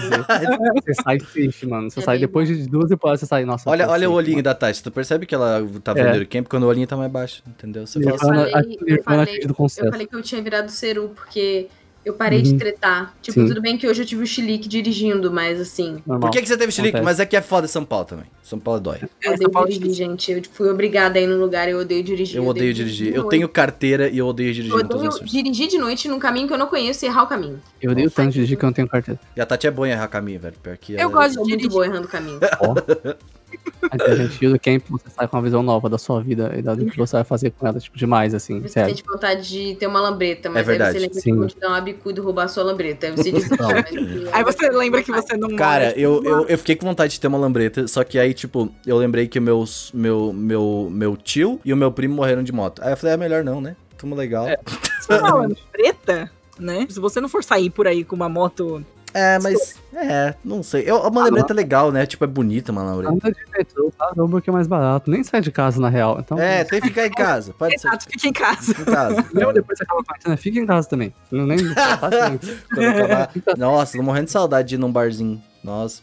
Você 0.80 0.94
sai 1.02 1.18
triste, 1.18 1.66
mano. 1.66 1.90
Você 1.90 2.00
É 2.00 2.02
sai 2.02 2.18
depois 2.18 2.48
de 2.48 2.68
duas 2.68 2.88
temporadas, 2.88 3.20
você 3.20 3.26
sai, 3.26 3.44
nossa. 3.44 3.68
Olha, 3.70 3.86
tô 3.86 3.92
olha 3.92 4.10
o 4.10 4.12
olhinho 4.12 4.36
mano. 4.36 4.42
da 4.44 4.54
Tati. 4.54 4.82
Tu 4.82 4.90
percebe 4.90 5.26
que 5.26 5.34
ela 5.34 5.64
tá 5.82 5.92
É. 5.92 6.12
vendo 6.12 6.22
o 6.22 6.26
Camp 6.26 6.46
quando 6.48 6.64
o 6.64 6.66
olhinho 6.66 6.86
tá 6.86 6.96
mais 6.96 7.10
baixo, 7.10 7.42
entendeu? 7.46 7.86
Você 7.86 8.02
fala 8.02 8.14
assim, 8.16 8.24
Eu 8.26 8.28
falei- 8.28 8.44
eu 8.46 9.02
falei- 9.02 9.40
Eu 9.78 9.90
falei 9.90 10.06
que 10.06 10.16
eu 10.16 10.22
tinha 10.22 10.42
virado 10.42 10.68
Seru, 10.70 11.10
porque 11.14 11.68
eu 12.04 12.12
parei 12.14 12.42
de 12.42 12.50
Uhum. 12.52 12.58
tretar. 12.58 13.14
Tipo, 13.22 13.40
Sim. 13.40 13.46
tudo 13.48 13.60
bem 13.62 13.76
que 13.78 13.86
hoje 13.88 14.02
eu 14.02 14.06
tive 14.06 14.22
o 14.22 14.26
Chilique 14.26 14.68
dirigindo, 14.68 15.30
mas 15.32 15.60
assim. 15.60 15.96
Por 15.98 16.08
Normal. 16.08 16.30
que, 16.30 16.42
que 16.42 16.48
você 16.48 16.56
teve 16.56 16.70
chilique? 16.72 17.00
Mas 17.00 17.18
é 17.20 17.26
que 17.26 17.36
é 17.36 17.40
foda 17.40 17.66
São 17.66 17.84
Paulo 17.84 18.04
também. 18.04 18.26
São 18.42 18.58
Paulo 18.58 18.78
dói. 18.80 18.98
Eu 19.02 19.08
É, 19.22 19.28
odeio 19.28 19.42
São 19.42 19.50
Paulo 19.50 19.68
é 19.68 19.72
dirigir, 19.72 19.94
gente. 19.94 20.30
Eu 20.32 20.42
fui 20.52 20.68
obrigada 20.70 21.18
a 21.18 21.22
ir 21.22 21.26
no 21.26 21.40
lugar, 21.40 21.68
eu 21.68 21.78
odeio 21.78 22.02
dirigir. 22.04 22.36
Eu 22.36 22.46
odeio 22.46 22.74
dirigir. 22.74 23.14
Eu 23.14 23.24
de 23.24 23.28
tenho 23.30 23.48
carteira 23.48 24.08
e 24.08 24.18
eu 24.18 24.26
odeio 24.26 24.52
dirigir 24.52 24.72
Eu 24.78 24.84
odeio 24.84 25.10
dirigir 25.24 25.68
de 25.68 25.78
noite 25.78 26.08
num 26.08 26.18
caminho 26.18 26.46
que 26.46 26.52
eu 26.52 26.58
não 26.58 26.66
conheço 26.66 27.04
e 27.04 27.08
errar 27.08 27.22
o 27.22 27.26
caminho. 27.26 27.60
Eu 27.80 27.92
odeio 27.92 28.10
tanto 28.10 28.28
de 28.28 28.34
dirigir 28.34 28.58
que 28.58 28.64
eu 28.64 28.66
não 28.66 28.74
tenho 28.74 28.88
carteira. 28.88 29.18
E 29.36 29.40
a 29.40 29.46
Tati 29.46 29.66
é 29.66 29.70
boa 29.70 29.88
em 29.88 29.92
errar 29.92 30.08
caminho, 30.08 30.40
velho. 30.40 30.54
Pior 30.62 30.76
que 30.76 30.92
Eu 30.92 30.98
ela- 31.00 31.10
gosto 31.12 31.30
de 31.32 31.38
muito 31.38 31.50
dirigir. 31.52 31.70
boa 31.70 31.86
errando 31.86 32.06
o 32.06 32.10
caminho. 32.10 32.38
Mas 32.40 32.50
a 33.90 34.14
gente 34.14 34.48
do 34.48 34.58
Camp, 34.58 34.82
você 34.90 35.08
sai 35.10 35.28
com 35.28 35.36
uma 35.36 35.42
visão 35.42 35.62
nova 35.62 35.88
da 35.88 35.98
sua 35.98 36.20
vida 36.22 36.52
e 36.56 36.62
da- 36.62 36.74
do 36.74 36.86
que 36.86 36.96
você 36.96 37.16
vai 37.16 37.24
fazer 37.24 37.50
com 37.50 37.66
ela, 37.66 37.78
tipo, 37.78 37.96
demais, 37.96 38.34
assim, 38.34 38.60
Você 38.60 38.68
sério. 38.68 38.94
sente 38.96 39.06
vontade 39.08 39.48
de 39.48 39.74
ter 39.76 39.86
uma 39.86 40.00
lambreta, 40.00 40.48
mas 40.50 40.62
É 40.62 40.64
verdade, 40.64 40.96
aí 40.98 41.00
você 41.00 41.00
lembra 41.06 41.20
sim. 41.20 41.30
que 41.32 41.36
vão 41.38 41.46
te 41.48 41.58
dar 41.60 41.68
uma 41.68 41.80
bicuda 41.80 42.20
e 42.20 42.22
roubar 42.22 42.44
a 42.44 42.48
sua 42.48 42.64
lambreta. 42.64 43.06
Aí 43.06 43.12
você 43.16 43.30
diz, 43.32 43.48
Não. 43.50 43.68
mas- 43.68 44.32
Aí 44.34 44.44
você 44.44 44.68
lembra 44.70 45.02
que 45.02 45.12
você 45.12 45.36
não 45.36 45.54
Cara, 45.56 45.86
mora, 45.86 45.98
eu, 45.98 46.16
tipo, 46.16 46.28
eu, 46.28 46.46
eu 46.46 46.58
fiquei 46.58 46.76
com 46.76 46.86
vontade 46.86 47.12
de 47.14 47.20
ter 47.20 47.26
uma 47.26 47.38
lambreta, 47.38 47.86
só 47.86 48.02
que 48.04 48.18
aí, 48.18 48.32
tipo, 48.34 48.72
eu 48.86 48.96
lembrei 48.96 49.28
que 49.28 49.38
meus, 49.40 49.90
meu, 49.92 50.32
meu, 50.32 50.88
meu 50.90 51.16
tio 51.16 51.60
e 51.64 51.72
o 51.72 51.76
meu 51.76 51.92
primo 51.92 52.14
morreram 52.14 52.42
de 52.42 52.52
moto. 52.52 52.82
Aí 52.82 52.92
eu 52.92 52.96
falei, 52.96 53.14
é 53.14 53.16
melhor 53.16 53.44
não, 53.44 53.60
né? 53.60 53.76
Tamo 53.98 54.14
legal. 54.14 54.46
É, 54.48 54.58
Você 55.00 55.18
fala 55.18 55.48
preta, 55.70 56.30
né? 56.58 56.86
Se 56.88 56.98
você 56.98 57.20
não 57.20 57.28
for 57.28 57.44
sair 57.44 57.70
por 57.70 57.86
aí 57.86 58.04
com 58.04 58.16
uma 58.16 58.28
moto. 58.28 58.84
Mas. 59.42 59.74
É, 59.94 60.34
não 60.44 60.62
sei. 60.62 60.82
Eu, 60.86 60.96
uma 61.02 61.24
lambreta 61.24 61.52
é 61.52 61.56
legal, 61.56 61.92
né? 61.92 62.04
Tipo, 62.04 62.24
é 62.24 62.26
bonita 62.26 62.72
uma 62.72 62.82
lambreta. 62.82 63.12
Anda 63.12 63.30
de 63.32 63.50
metrô, 63.56 63.92
tá? 63.96 64.12
Não, 64.16 64.28
porque 64.28 64.50
é 64.50 64.52
mais 64.52 64.66
barato. 64.66 65.08
Nem 65.10 65.22
sai 65.22 65.40
de 65.40 65.52
casa, 65.52 65.80
na 65.80 65.88
real. 65.88 66.18
Então, 66.18 66.38
É, 66.38 66.64
tem 66.64 66.80
que 66.80 66.88
ficar 66.88 67.06
em 67.06 67.10
casa. 67.12 67.54
Pode 67.56 67.78
ser. 67.78 67.86
Exato, 67.88 68.06
fica 68.10 68.26
em 68.28 68.32
casa. 68.32 68.72
Em 68.72 68.84
casa. 68.84 69.24
Mesmo 69.32 69.52
depois 69.52 69.78
você 69.78 69.84
acaba 69.84 70.00
a 70.00 70.04
quarentena, 70.04 70.36
fica 70.36 70.58
em 70.58 70.66
casa 70.66 70.88
também. 70.88 71.14
Não 71.30 71.46
nem. 71.46 71.58
Quando 72.74 72.86
acabar- 72.88 73.30
Nossa, 73.56 73.96
tô 73.96 74.02
morrendo 74.02 74.26
de 74.26 74.30
saudade 74.32 74.68
de 74.70 74.74
ir 74.74 74.78
num 74.78 74.90
barzinho. 74.90 75.40
Nossa. 75.62 76.02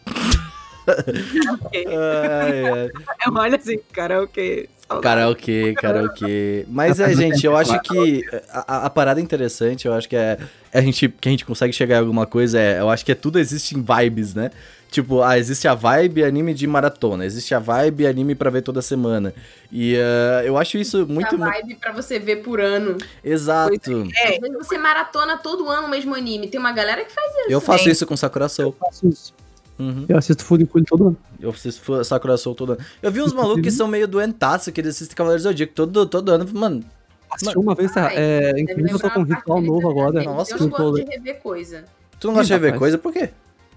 Ok. 0.87 1.85
Ai, 1.87 2.65
ai. 2.69 2.89
Olha 3.35 3.55
assim, 3.57 3.77
karaokê. 3.93 4.67
saudade. 4.77 4.80
Karaokê, 4.99 5.73
karaokê. 5.73 6.65
Mas 6.67 6.99
é, 6.99 7.13
gente, 7.13 7.45
eu 7.45 7.55
acho 7.55 7.79
que 7.81 8.23
a, 8.51 8.85
a- 8.85 8.89
parada 8.89 9.21
interessante, 9.21 9.87
eu 9.87 9.93
acho 9.93 10.09
que 10.09 10.15
é 10.15 10.37
a 10.73 10.81
gente, 10.81 11.07
que 11.09 11.27
a 11.29 11.31
gente 11.31 11.45
consegue 11.45 11.73
chegar 11.73 11.97
em 11.97 11.99
alguma 11.99 12.25
coisa, 12.25 12.59
é, 12.59 12.79
eu 12.79 12.89
acho 12.89 13.05
que 13.05 13.11
é 13.11 13.15
tudo 13.15 13.39
existe 13.39 13.77
em 13.77 13.81
vibes, 13.83 14.33
né? 14.33 14.51
Tipo, 14.89 15.21
ah, 15.21 15.39
existe 15.39 15.69
a 15.69 15.73
vibe 15.73 16.21
anime 16.21 16.53
de 16.53 16.67
maratona, 16.67 17.25
existe 17.25 17.55
a 17.55 17.59
vibe 17.59 18.05
anime 18.05 18.35
pra 18.35 18.49
ver 18.49 18.61
toda 18.61 18.81
semana. 18.81 19.33
E 19.71 19.95
ah, 19.95 20.43
eu 20.43 20.57
acho 20.57 20.77
isso 20.77 21.07
muito. 21.07 21.33
a 21.35 21.49
vibe 21.49 21.75
pra 21.75 21.93
você 21.93 22.19
ver 22.19 22.37
por 22.37 22.59
ano. 22.59 22.97
Exato. 23.23 24.09
É, 24.17 24.37
você 24.57 24.77
maratona 24.77 25.37
todo 25.37 25.69
ano 25.69 25.87
o 25.87 25.89
mesmo 25.89 26.13
anime. 26.13 26.47
Tem 26.49 26.59
uma 26.59 26.73
galera 26.73 27.05
que 27.05 27.11
faz 27.13 27.31
isso. 27.37 27.45
Eu 27.51 27.61
faço 27.61 27.85
Sim. 27.85 27.91
isso 27.91 28.05
com 28.05 28.17
Sakura 28.17 28.49
Soul. 28.49 28.75
Eu 28.79 28.87
faço 28.87 29.07
isso. 29.07 29.33
Uhum. 29.81 30.05
Eu 30.07 30.17
assisto 30.17 30.45
Furikuri 30.45 30.83
todo 30.85 31.07
ano. 31.07 31.17
Eu 31.39 31.49
assisto 31.49 32.03
Sakura 32.05 32.37
Soul 32.37 32.55
todo 32.55 32.73
ano. 32.73 32.81
Eu 33.01 33.11
vi 33.11 33.21
uns 33.21 33.33
malucos 33.33 33.61
que 33.63 33.71
são 33.71 33.87
meio 33.87 34.07
doentaços, 34.07 34.71
que 34.73 34.79
eles 34.79 34.95
assistem 34.95 35.15
Cavaleiros 35.15 35.43
do 35.43 35.49
Zodíaco 35.49 35.73
todo, 35.73 36.05
todo 36.05 36.29
ano. 36.29 36.47
Mano, 36.53 36.83
Assisti 37.31 37.57
uma 37.57 37.73
vez, 37.73 37.91
tá? 37.93 38.07
Ai, 38.07 38.15
É, 38.17 38.59
inclusive 38.59 38.91
eu 38.91 38.99
tô 38.99 39.09
com 39.09 39.19
um 39.21 39.23
ritual 39.23 39.61
novo 39.61 39.89
agora. 39.89 40.21
Nossa, 40.23 40.53
Eu 40.53 40.59
não 40.59 40.65
eu 40.65 40.71
gosto 40.71 41.05
de 41.05 41.11
rever 41.11 41.39
coisa. 41.41 41.85
tu 42.19 42.27
não 42.27 42.33
gosta 42.33 42.47
de 42.47 42.53
rever 42.53 42.77
coisa? 42.77 42.97
Por 42.97 43.13
quê? 43.13 43.29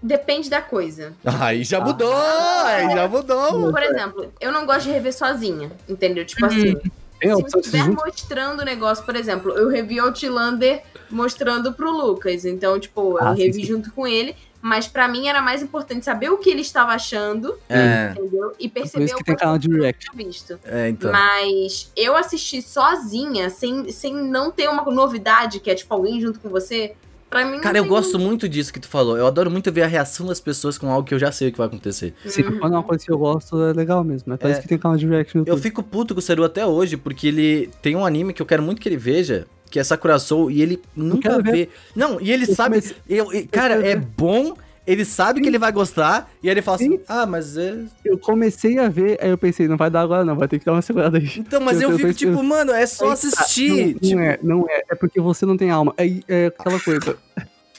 Depende 0.03 0.51
da 0.51 0.61
coisa. 0.61 1.13
Aí 1.25 1.65
já 1.65 1.81
mudou! 1.81 2.13
Aí 2.15 2.91
já 2.95 3.09
mudou! 3.09 3.71
Por 3.73 3.83
exemplo, 3.83 4.27
eu 4.41 4.53
não 4.53 4.67
gosto 4.67 4.83
de 4.83 4.91
rever 4.91 5.15
sozinha, 5.15 5.71
entendeu? 5.89 6.25
Tipo 6.27 6.45
assim, 6.47 6.75
Tem 7.21 7.31
a 7.31 7.37
se 7.37 7.59
estiver 7.59 7.89
mostrando 7.89 8.61
o 8.61 8.65
negócio, 8.65 9.05
por 9.05 9.17
exemplo, 9.17 9.53
eu 9.53 9.69
revi 9.69 9.99
Outlander 10.01 10.83
mostrando 11.09 11.73
pro 11.73 11.91
Lucas. 11.91 12.45
Então, 12.45 12.79
tipo, 12.79 13.19
eu 13.19 13.25
Ah, 13.25 13.35
sim, 13.37 13.43
revi 13.45 13.61
sim. 13.61 13.65
junto 13.65 13.93
com 13.93 14.07
ele. 14.07 14.35
Mas 14.67 14.89
pra 14.89 15.07
mim 15.07 15.29
era 15.29 15.43
mais 15.43 15.63
importante 15.63 16.07
saber 16.07 16.31
o 16.31 16.39
que 16.39 16.49
ele 16.49 16.63
estava 16.63 16.93
achando, 16.93 17.55
É, 17.69 18.13
entendeu? 18.19 18.55
E 18.59 18.67
perceber 18.67 19.05
isso 19.05 19.15
que 19.17 19.21
o 19.21 19.25
tem 19.27 19.37
canal 19.37 19.59
de 19.59 19.71
eu 19.71 19.83
react. 19.83 20.09
tinha 20.11 20.27
visto. 20.27 20.59
é, 20.65 20.89
então. 20.89 21.13
Mas 21.13 21.93
eu 21.95 22.17
assisti 22.17 22.63
sozinha, 22.63 23.51
sem, 23.51 23.91
sem 23.93 24.15
não 24.15 24.51
ter 24.51 24.67
uma 24.71 24.83
novidade, 24.91 25.61
que 25.61 25.71
é 25.71 25.75
tipo 25.75 25.93
alguém 25.93 26.19
junto 26.19 26.41
com 26.41 26.49
você, 26.49 26.95
pra 27.29 27.45
mim 27.45 27.57
não 27.57 27.61
Cara, 27.61 27.77
eu 27.77 27.85
gosto 27.85 28.19
muito 28.19 28.49
disso 28.49 28.73
que 28.73 28.81
tu 28.81 28.89
falou. 28.89 29.19
Eu 29.19 29.27
adoro 29.27 29.51
muito 29.51 29.71
ver 29.71 29.83
a 29.83 29.87
reação 29.87 30.27
das 30.29 30.41
pessoas 30.41 30.79
com 30.79 30.91
algo 30.91 31.07
que 31.07 31.13
eu 31.13 31.19
já 31.19 31.31
sei 31.31 31.49
o 31.49 31.53
que 31.53 31.59
vai 31.59 31.67
acontecer. 31.67 32.15
Se 32.25 32.41
Uhum. 32.41 32.59
quando 32.59 32.73
é 32.73 32.77
uma 32.79 32.83
coisa 32.83 33.05
que 33.05 33.13
eu 33.13 33.19
gosto, 33.19 33.63
é 33.63 33.75
legal 33.75 34.03
mesmo. 34.03 34.33
É 34.33 34.37
por 34.39 34.49
É. 34.49 34.53
isso 34.53 34.63
que 34.63 34.69
tem 34.69 34.79
canal 34.79 34.97
de 34.97 35.07
react 35.07 35.37
no 35.37 35.45
Eu 35.47 35.59
fico 35.59 35.83
puto 35.83 36.15
com 36.15 36.21
o 36.21 36.23
Seru 36.23 36.43
até 36.43 36.65
hoje, 36.65 36.97
porque 36.97 37.27
ele 37.29 37.69
tem 37.83 37.95
um 37.97 38.07
anime 38.07 38.33
que 38.33 38.41
eu 38.41 38.47
quero 38.47 38.63
muito 38.63 38.81
que 38.81 38.89
ele 38.89 38.97
veja, 38.97 39.47
que 39.75 39.81
é 39.81 39.83
Sakura 39.83 40.21
Soul, 40.21 40.53
e 40.53 40.63
ele 40.63 40.81
nunca 40.95 41.31
quero 41.31 41.43
ver. 41.43 41.51
vê. 41.53 41.69
Não, 41.97 42.21
e 42.21 42.31
ele 42.31 42.45
Eu 42.49 42.55
sabe. 42.55 42.77
comecei- 42.77 42.97
Eu, 43.09 43.33
e- 43.35 43.45
cara, 43.45 43.75
quero 43.83 43.87
é 43.89 43.97
bom, 43.97 44.55
ele 44.87 45.05
sabe 45.05 45.41
que 45.41 45.49
ele 45.49 45.59
vai 45.59 45.73
gostar, 45.73 46.31
e 46.41 46.49
aí 46.49 46.55
ele 46.55 46.63
fala 46.63 46.77
assim, 46.77 46.93
Sim. 46.93 47.01
ah, 47.09 47.27
mas 47.27 47.57
é... 47.57 47.83
Eu 48.05 48.17
comecei 48.17 48.79
a 48.79 48.89
ver, 48.89 49.19
aí 49.21 49.31
eu 49.31 49.37
pensei, 49.37 49.67
não 49.67 49.77
vai 49.77 49.91
dar 49.91 50.03
agora 50.03 50.25
não, 50.25 50.37
vai 50.37 50.47
ter 50.47 50.61
que 50.61 50.65
dar 50.65 50.75
uma 50.75 50.81
segurada 50.83 51.19
aí. 51.19 51.29
Então, 51.39 51.61
mas 51.61 51.81
eu, 51.81 51.89
Eu- 51.89 51.91
eu 51.91 51.97
fico 51.99 52.09
tô- 52.13 52.15
tipo, 52.19 52.41
mano, 52.45 52.71
é 52.71 52.87
só 52.87 53.07
Aí 53.07 53.09
tá, 53.09 53.15
assistir. 53.15 53.69
Não, 53.69 53.99
tipo, 53.99 54.15
não 54.17 54.23
é, 54.23 54.39
não 54.45 54.67
é. 54.71 54.83
É 54.91 54.95
porque 54.95 55.21
você 55.21 55.45
não 55.45 55.57
tem 55.57 55.71
alma. 55.73 55.93
É, 55.99 56.07
é 56.29 56.47
aquela 56.47 56.79
coisa. 56.79 57.17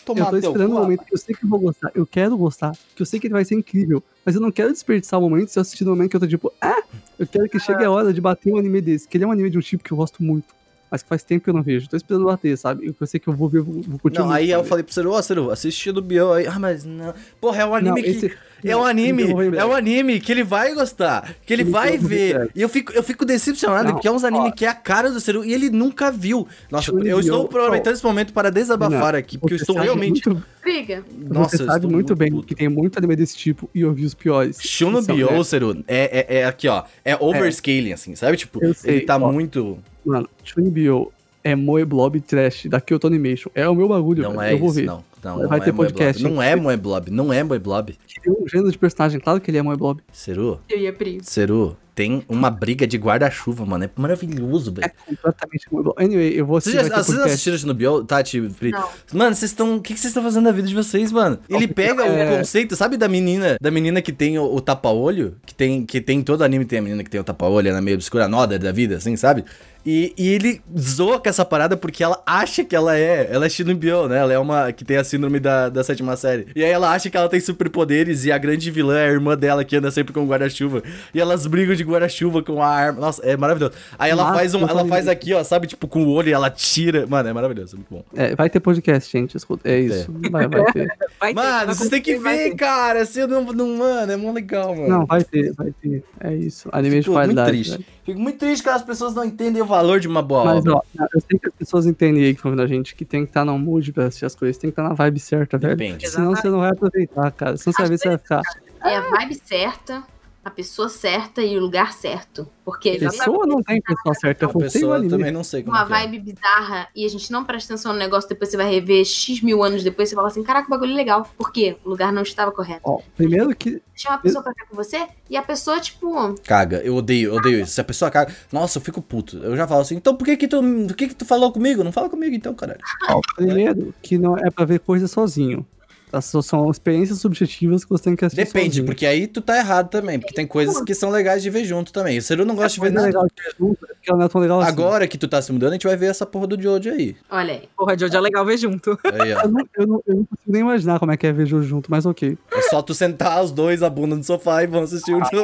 tomar 0.06 0.20
eu 0.26 0.30
tô 0.32 0.38
esperando 0.38 0.72
o 0.72 0.80
momento 0.82 1.06
que 1.06 1.14
eu 1.14 1.18
sei 1.18 1.34
que 1.34 1.46
eu 1.46 1.50
vou 1.50 1.60
gostar. 1.60 1.92
Eu 1.96 2.06
quero 2.06 2.38
gostar. 2.38 2.74
Que 2.94 3.02
eu 3.02 3.06
sei 3.06 3.20
que 3.22 3.28
ele 3.28 3.34
vai 3.34 3.46
ser 3.46 3.56
incrível. 3.56 4.04
Mas 4.26 4.36
eu 4.36 4.42
não 4.42 4.52
quero 4.52 4.72
desperdiçar 4.74 5.18
o 5.18 5.24
momento 5.24 5.48
se 5.48 5.58
eu 5.58 5.62
assistir 5.62 5.86
no 5.86 5.92
momento 5.92 6.10
que 6.12 6.16
eu 6.18 6.20
tô 6.20 6.28
tipo, 6.28 6.52
ah, 6.62 6.84
eu 7.18 7.26
quero 7.26 7.48
que 7.48 7.58
chegue 7.58 7.86
a 7.86 7.90
hora 7.90 8.12
de 8.14 8.20
bater 8.20 8.52
um 8.54 8.58
anime 8.58 8.82
desse. 8.82 9.08
Que 9.08 9.16
ele 9.18 9.24
é 9.24 9.28
um 9.28 9.32
anime 9.32 9.50
de 9.50 9.58
um 9.58 9.62
tipo 9.62 9.82
que 9.84 9.92
eu 9.94 9.98
gosto 9.98 10.22
muito. 10.22 10.54
Mas 10.96 11.04
que 11.04 11.10
faz 11.10 11.24
tempo 11.24 11.44
que 11.44 11.50
eu 11.50 11.54
não 11.54 11.62
vejo. 11.62 11.90
Tô 11.90 11.98
esperando 11.98 12.24
bater, 12.26 12.58
sabe? 12.58 12.96
Eu 13.00 13.06
sei 13.08 13.20
que 13.20 13.28
eu 13.28 13.34
vou 13.34 13.50
ver, 13.50 13.62
vou, 13.62 13.82
vou 13.82 14.00
curtir 14.00 14.20
Não, 14.20 14.28
muito, 14.28 14.38
aí 14.38 14.50
eu 14.50 14.60
sabe? 14.60 14.70
falei 14.70 14.84
pro 14.86 14.94
Ciro, 14.94 15.12
ó, 15.12 15.22
Ciro, 15.22 15.52
assisti 15.52 15.92
do 15.92 16.02
Biel 16.02 16.32
aí. 16.32 16.48
Ah, 16.48 16.58
mas 16.58 16.86
não. 16.86 17.14
Porra, 17.42 17.62
é 17.64 17.66
um 17.66 17.76
anime 17.76 17.90
Não, 18.02 18.04
que. 18.04 18.10
esse- 18.10 18.32
É 18.64 18.76
um 18.76 18.84
anime, 18.84 19.24
então 19.24 19.36
eu 19.36 19.42
é 19.42 19.44
lembrar. 19.46 19.68
um 19.68 19.74
anime 19.74 20.20
que 20.20 20.32
ele 20.32 20.44
vai 20.44 20.74
gostar, 20.74 21.36
que 21.46 21.54
ele 21.54 21.62
Então 21.64 21.74
vai 21.74 21.96
eu 21.96 22.00
vou 22.00 22.10
ver. 22.10 22.50
E 22.56 22.62
eu 22.62 22.70
fico, 22.70 22.92
eu 22.94 23.04
fico 23.04 23.24
decepcionado, 23.24 23.84
Não, 23.84 23.92
porque 23.94 24.08
é 24.08 24.12
uns 24.12 24.24
anime 24.24 24.48
ó. 24.48 24.52
que 24.52 24.66
é 24.66 24.70
a 24.70 24.74
cara 24.74 25.12
do 25.12 25.20
Ciro 25.20 25.44
e 25.46 25.54
ele 25.54 25.70
nunca 25.70 26.10
viu. 26.10 26.48
Nossa, 26.72 26.86
Shun 26.86 27.00
eu 27.04 27.20
estou 27.20 27.40
Bio- 27.48 27.48
aproveitando 27.60 27.94
esse 27.94 28.04
momento 28.04 28.34
para 28.34 28.50
desabafar 28.50 29.12
Não, 29.14 29.20
aqui, 29.20 29.38
porque 29.38 29.54
eu 29.54 29.58
estou 29.58 29.78
realmente. 29.78 30.28
Muito, 30.28 30.44
Briga. 30.64 31.04
Nossa, 31.30 31.58
você 31.58 31.64
eu 31.64 31.68
sabe 31.68 31.78
estou 31.80 31.92
muito 31.92 32.16
bem 32.16 32.32
puto. 32.32 32.48
que 32.48 32.56
tem 32.56 32.68
muito 32.70 32.98
anime 32.98 33.16
desse 33.16 33.36
tipo 33.38 33.70
e 33.76 33.82
eu 33.82 33.94
vi 33.94 34.04
os 34.06 34.16
piores. 34.16 34.58
Shuno 34.60 34.98
que 35.00 35.06
são, 35.06 35.16
Bio, 35.16 35.32
né? 35.32 35.44
Ciro, 35.44 35.84
é, 35.88 36.26
é, 36.28 36.38
é 36.40 36.46
aqui, 36.46 36.68
ó. 36.68 36.84
É 37.04 37.16
overscaling, 37.20 37.94
assim, 37.94 38.16
sabe? 38.16 38.36
Tipo, 38.38 38.64
Eu 38.64 38.74
sei, 38.74 38.96
ele 38.96 39.06
tá 39.06 39.18
ó. 39.18 39.32
muito. 39.32 39.78
Mano, 40.06 40.30
Chunibyo 40.44 41.12
é 41.44 41.56
Moe 41.56 41.84
Blob 41.86 42.20
Trash 42.22 42.66
da 42.68 42.80
Kyoto 42.82 43.08
Animation. 43.08 43.50
É 43.56 43.68
o 43.68 43.76
meu 43.76 43.88
bagulho, 43.88 44.24
Não 44.24 44.42
é 44.42 44.54
eu 44.54 44.58
vou 44.60 44.70
isso, 44.70 44.78
ver. 44.78 44.86
não. 44.86 45.04
Não, 45.24 45.48
Vai 45.48 45.58
não 45.58 45.66
ter 45.66 45.70
é 45.72 45.74
podcast. 45.74 46.24
Não 46.24 46.42
é 46.42 46.56
Moe 46.56 46.78
Blob, 46.78 47.10
não 47.10 47.34
é 47.34 47.44
Moe 47.44 47.58
Blob. 47.58 47.96
Tem 48.24 48.32
um 48.32 48.48
gênero 48.48 48.72
de 48.72 48.78
personagem, 48.78 49.20
claro 49.20 49.42
que 49.42 49.50
ele 49.50 49.58
é 49.58 49.62
Moe 49.64 49.76
Blob. 49.76 50.00
Ciro, 50.12 50.60
Eu 50.70 50.78
ia 50.80 50.94
Pri. 50.94 51.20
Ciro, 51.24 51.76
tem 51.96 52.24
uma 52.28 52.52
briga 52.52 52.86
de 52.86 52.98
guarda-chuva, 52.98 53.66
mano. 53.66 53.86
É 53.86 53.90
maravilhoso, 53.96 54.74
velho. 54.74 54.86
É 54.86 54.90
completamente 55.10 55.66
Blob. 55.72 55.94
Anyway, 55.98 56.34
eu 56.38 56.46
vou 56.46 56.60
Vocês 56.60 56.76
assistir. 56.76 56.90
já 56.90 56.96
vocês 56.96 57.08
podcast. 57.08 57.32
assistiram 57.34 57.58
Chernobyl, 57.58 58.04
Tati? 58.04 58.42
Pri? 58.60 58.72
Não. 58.72 58.90
Mano, 59.14 59.36
vocês 59.36 59.52
estão. 59.52 59.78
O 59.78 59.82
que 59.82 59.94
que 59.94 60.00
vocês 60.00 60.12
estão 60.12 60.22
fazendo 60.22 60.44
na 60.44 60.52
vida 60.52 60.68
de 60.68 60.76
vocês, 60.76 61.12
mano? 61.12 61.40
Ele 61.50 61.68
pega 61.68 62.04
É. 62.06 62.34
o 62.34 62.38
conceito, 62.38 62.76
sabe 62.76 62.98
da 62.98 63.08
menina, 63.08 63.56
da 63.62 63.72
menina 63.72 64.02
que 64.02 64.12
tem 64.12 64.38
o, 64.38 64.44
o 64.44 64.60
tapa-olho? 64.62 65.36
Que 65.46 65.56
tem, 65.56 65.86
que 65.86 66.02
tem 66.02 66.22
todo 66.22 66.44
anime 66.44 66.66
tem 66.66 66.80
a 66.80 66.82
menina 66.82 67.04
que 67.04 67.10
tem 67.10 67.22
o 67.22 67.24
tapa-olho, 67.24 67.70
ela 67.70 67.78
é 67.78 67.82
meio 67.82 67.96
obscura, 67.96 68.28
noda 68.28 68.60
da 68.60 68.72
vida, 68.72 68.98
assim, 68.98 69.16
sabe? 69.16 69.46
E, 69.88 70.16
e 70.18 70.30
ele 70.30 70.62
zoa 70.76 71.20
com 71.20 71.30
essa 71.30 71.46
parada 71.46 71.78
porque 71.78 72.04
ela 72.04 72.20
acha 72.26 72.64
que 72.64 72.76
ela 72.76 72.98
é. 72.98 73.30
Ela 73.32 73.46
é 73.46 73.50
Shinobiou, 73.50 74.10
né? 74.10 74.18
Ela 74.18 74.34
é 74.34 74.40
uma 74.40 74.72
que 74.72 74.84
tem 74.84 74.98
a 74.98 75.04
síndrome 75.04 75.40
da, 75.40 75.70
da 75.70 75.84
sétima 75.84 76.16
série. 76.18 76.48
E 76.56 76.64
aí 76.64 76.72
ela 76.72 76.92
acha 76.92 77.08
que 77.08 77.16
ela 77.16 77.30
tem 77.30 77.40
superpoderes 77.40 78.26
e 78.26 78.32
a 78.32 78.38
grande 78.40 78.72
vilã 78.72 78.98
é 78.98 79.06
a 79.08 79.12
irmã 79.12 79.38
dela 79.38 79.64
que 79.64 79.76
anda 79.76 79.92
sempre 79.92 80.12
com 80.12 80.24
o 80.24 80.28
guarda-chuva. 80.28 80.82
E 81.14 81.22
elas 81.22 81.46
brigam 81.46 81.76
de 81.76 81.84
guarda-chuva 81.86 82.42
com 82.44 82.62
a 82.62 82.68
arma. 82.68 83.00
Nossa, 83.00 83.22
é 83.26 83.36
maravilhoso. 83.38 83.74
Aí 83.98 84.12
ela 84.12 84.24
Nossa, 84.24 84.36
faz 84.36 84.54
um. 84.56 84.68
Ela 84.68 84.86
faz 84.86 85.08
aqui, 85.08 85.34
ó, 85.34 85.44
sabe? 85.44 85.68
Tipo, 85.68 85.88
com 85.88 86.04
o 86.04 86.10
olho 86.10 86.30
e 86.30 86.34
ela 86.34 86.50
tira. 86.50 87.06
Mano, 87.08 87.30
é 87.30 87.34
maravilhoso, 87.34 87.76
é 87.76 87.78
muito 87.78 87.90
bom. 87.90 88.04
É, 88.16 88.36
vai 88.36 88.50
ter 88.50 88.60
podcast, 88.60 89.12
gente. 89.12 89.36
Escuta. 89.38 89.70
É 89.70 89.80
isso. 89.80 90.12
Vai, 90.32 90.48
vai 90.48 90.64
ter. 90.72 90.88
Vai 91.20 91.34
ter, 91.34 91.42
Mano, 91.42 91.74
vocês 91.74 91.90
têm 91.90 92.02
que 92.02 92.18
ver, 92.18 92.50
ter. 92.52 92.56
cara. 92.56 93.06
Você 93.06 93.26
não, 93.26 93.44
não. 93.44 93.78
Mano, 93.78 94.12
é 94.12 94.18
mó 94.18 94.32
legal, 94.32 94.76
mano. 94.76 94.88
Não, 94.88 95.06
vai 95.06 95.24
ter, 95.24 95.54
vai 95.54 95.72
ter. 95.82 96.04
É 96.20 96.34
isso. 96.34 96.70
Anime 96.72 96.96
de 96.98 97.02
Fico 97.04 97.12
muito 97.14 97.26
qualidade. 97.34 97.50
triste. 97.52 97.72
velho. 97.72 97.86
Fico 98.06 98.20
muito 98.20 98.38
triste 98.38 98.62
que 98.64 98.70
as 98.70 98.84
pessoas 98.84 99.16
não 99.16 99.24
entendem 99.24 99.62
o 99.62 99.66
valor 99.66 100.00
de 100.00 100.08
uma 100.08 100.22
boa 100.22 100.46
Mas, 100.46 100.58
obra. 100.60 100.76
ó, 100.76 100.82
eu 101.14 101.22
sei 101.22 101.40
que 101.40 101.48
as 101.48 101.54
pessoas 101.56 101.86
entendem 101.88 102.24
aí 102.24 102.34
que 102.34 102.40
estão 102.40 102.52
vendo 102.52 102.62
a 102.62 102.68
gente 102.68 102.94
que 102.96 103.04
tem 103.06 103.24
que 103.24 103.30
estar 103.32 103.44
no 103.44 103.58
mood 103.58 103.92
pra 103.94 104.06
assistir 104.06 104.26
as 104.26 104.36
coisas, 104.36 104.58
tem 104.58 104.70
que 104.70 104.74
estar 104.74 104.84
na 104.84 104.94
vibe 104.94 105.20
certa, 105.20 105.58
velho. 105.58 105.76
Depende. 105.76 106.08
Senão 106.08 106.36
você 106.36 106.48
não 106.50 106.60
vai 106.60 106.70
aproveitar, 106.72 107.32
cara. 107.32 107.58
Senão 107.58 107.74
você 107.74 107.82
vai 107.82 107.90
ver 107.90 107.98
se 107.98 108.08
vai 108.08 108.18
ficar. 108.18 108.42
É 108.84 108.98
a 108.98 109.02
vibe 109.02 109.40
certa, 109.44 110.04
a 110.46 110.52
pessoa 110.52 110.88
certa 110.88 111.42
e 111.42 111.58
o 111.58 111.60
lugar 111.60 111.92
certo. 111.92 112.48
Porque 112.64 113.00
vezes 113.00 113.18
Pessoa 113.18 113.48
não 113.48 113.64
tem 113.64 113.82
pessoa 113.82 114.14
certa. 114.14 114.46
A 114.46 114.50
Eu 114.50 114.60
pessoa 114.60 114.96
anime. 114.98 115.10
também 115.10 115.32
não 115.32 115.44
sei 115.44 115.64
como 115.64 115.76
uma 115.76 115.84
é 115.84 115.86
é. 115.86 115.90
vibe 116.08 116.20
bizarra 116.20 116.88
e 116.96 117.04
a 117.04 117.10
gente 117.10 117.32
não 117.32 117.44
presta 117.44 117.74
atenção 117.74 117.94
no 117.94 117.98
negócio, 117.98 118.30
depois 118.30 118.52
você 118.52 118.58
vai 118.58 118.70
rever 118.70 119.04
X 119.04 119.42
mil 119.42 119.64
anos 119.64 119.84
depois, 119.84 120.08
você 120.08 120.16
fala 120.16 120.28
assim, 120.28 120.44
caraca, 120.44 120.68
o 120.68 120.70
bagulho 120.70 120.92
é 120.92 120.96
legal. 120.96 121.28
Por 121.36 121.52
quê? 121.52 121.78
O 121.84 121.90
lugar 121.90 122.14
não 122.14 122.22
estava 122.22 122.52
correto. 122.52 122.82
Ó, 122.84 123.00
primeiro 123.18 123.56
que. 123.56 123.82
Deixa 123.92 124.10
uma 124.10 124.20
pessoa 124.20 124.44
pra 124.44 124.52
ficar 124.54 124.68
com 124.68 124.76
você 124.76 125.08
e 125.30 125.36
a 125.36 125.42
pessoa, 125.42 125.80
tipo, 125.80 126.36
Caga, 126.44 126.78
eu 126.84 126.96
odeio, 126.96 127.30
eu 127.32 127.36
odeio 127.36 127.62
isso. 127.62 127.74
Se 127.74 127.82
a 127.82 127.84
pessoa 127.84 128.12
caga, 128.12 128.36
nossa, 128.52 128.78
eu 128.78 128.82
fico 128.84 129.02
puto. 129.02 129.38
Eu 129.38 129.58
já 129.58 129.68
falo 129.68 129.82
assim, 129.82 129.96
então 129.96 130.16
por 130.16 130.26
que 130.26 130.38
que 130.38 130.48
tu, 130.48 130.62
por 130.88 130.96
que 130.96 131.08
que 131.08 131.16
tu 131.16 131.26
falou 131.26 131.52
comigo? 131.52 131.84
Não 131.84 131.92
fala 131.92 132.08
comigo 132.10 132.36
então, 132.36 132.54
caralho. 132.54 132.80
Ó, 133.10 133.20
primeiro 133.36 133.96
que 134.02 134.18
não 134.20 134.38
é 134.38 134.52
pra 134.52 134.64
ver 134.66 134.80
coisa 134.80 135.08
sozinho. 135.08 135.66
As- 136.14 136.26
São 136.44 136.70
experiências 136.72 137.20
subjetivas 137.20 137.84
que 137.84 137.90
você 137.90 138.04
tem 138.06 138.16
que 138.16 138.24
assistir 138.24 138.46
Depende, 138.46 138.68
sozinho. 138.68 138.86
porque 138.86 139.06
aí 139.06 139.28
tu 139.28 139.42
tá 139.42 139.58
errado 139.58 139.90
também. 139.90 140.20
Porque 140.20 140.34
tem 140.34 140.48
coisas 140.48 140.80
que 140.82 140.94
são 140.94 141.10
legais 141.10 141.44
de 141.44 141.50
ver 141.50 141.66
junto 141.66 141.92
também. 141.92 142.18
O 142.18 142.22
Seru 142.22 142.46
não 142.46 142.56
gosta 142.56 142.70
de 142.70 142.76
ver 142.76 142.94
Coisa 142.94 142.96
nada. 142.96 143.08
legal 143.08 143.26
de 143.26 143.44
ver 143.44 143.56
junto, 143.60 143.86
é 143.86 143.94
porque 143.96 144.10
ela 144.10 144.20
não 144.20 144.26
é 144.26 144.30
tão 144.30 144.42
legal 144.42 144.60
assim. 144.62 144.70
Agora 144.70 145.08
que 145.08 145.18
tu 145.18 145.28
tá 145.28 145.42
se 145.42 145.52
mudando, 145.52 145.72
a 145.72 145.74
gente 145.74 145.88
vai 145.88 145.98
ver 145.98 146.06
essa 146.08 146.26
porra 146.26 146.48
do 146.48 146.62
Jojo 146.62 146.90
aí. 146.90 147.16
olha 147.30 147.54
aí. 147.56 147.64
Porra, 147.78 147.98
Jojo 147.98 148.16
é 148.16 148.22
legal 148.22 148.46
ver 148.46 148.58
junto. 148.58 148.98
Aí. 149.04 149.32
Eu 149.32 149.50
não, 149.50 149.68
eu, 149.78 149.88
não, 149.88 150.04
eu 150.08 150.16
não 150.16 150.26
consigo 150.26 150.38
nem 150.48 150.62
imaginar 150.62 151.00
como 151.00 151.12
é 151.12 151.18
que 151.18 151.28
é 151.28 151.34
ver 151.34 151.46
Jojo 151.46 151.68
junto, 151.68 151.92
mas 151.92 152.06
ok. 152.06 152.38
É 152.54 152.62
só 152.64 152.82
tu 152.82 152.94
sentar 152.94 153.44
os 153.44 153.52
dois 153.52 153.84
a 153.84 153.90
bunda 153.90 154.16
no 154.16 154.24
sofá 154.24 154.64
e 154.64 154.68
vão 154.68 154.84
assistir 154.84 155.14
o 155.14 155.20
Jojo. 155.20 155.44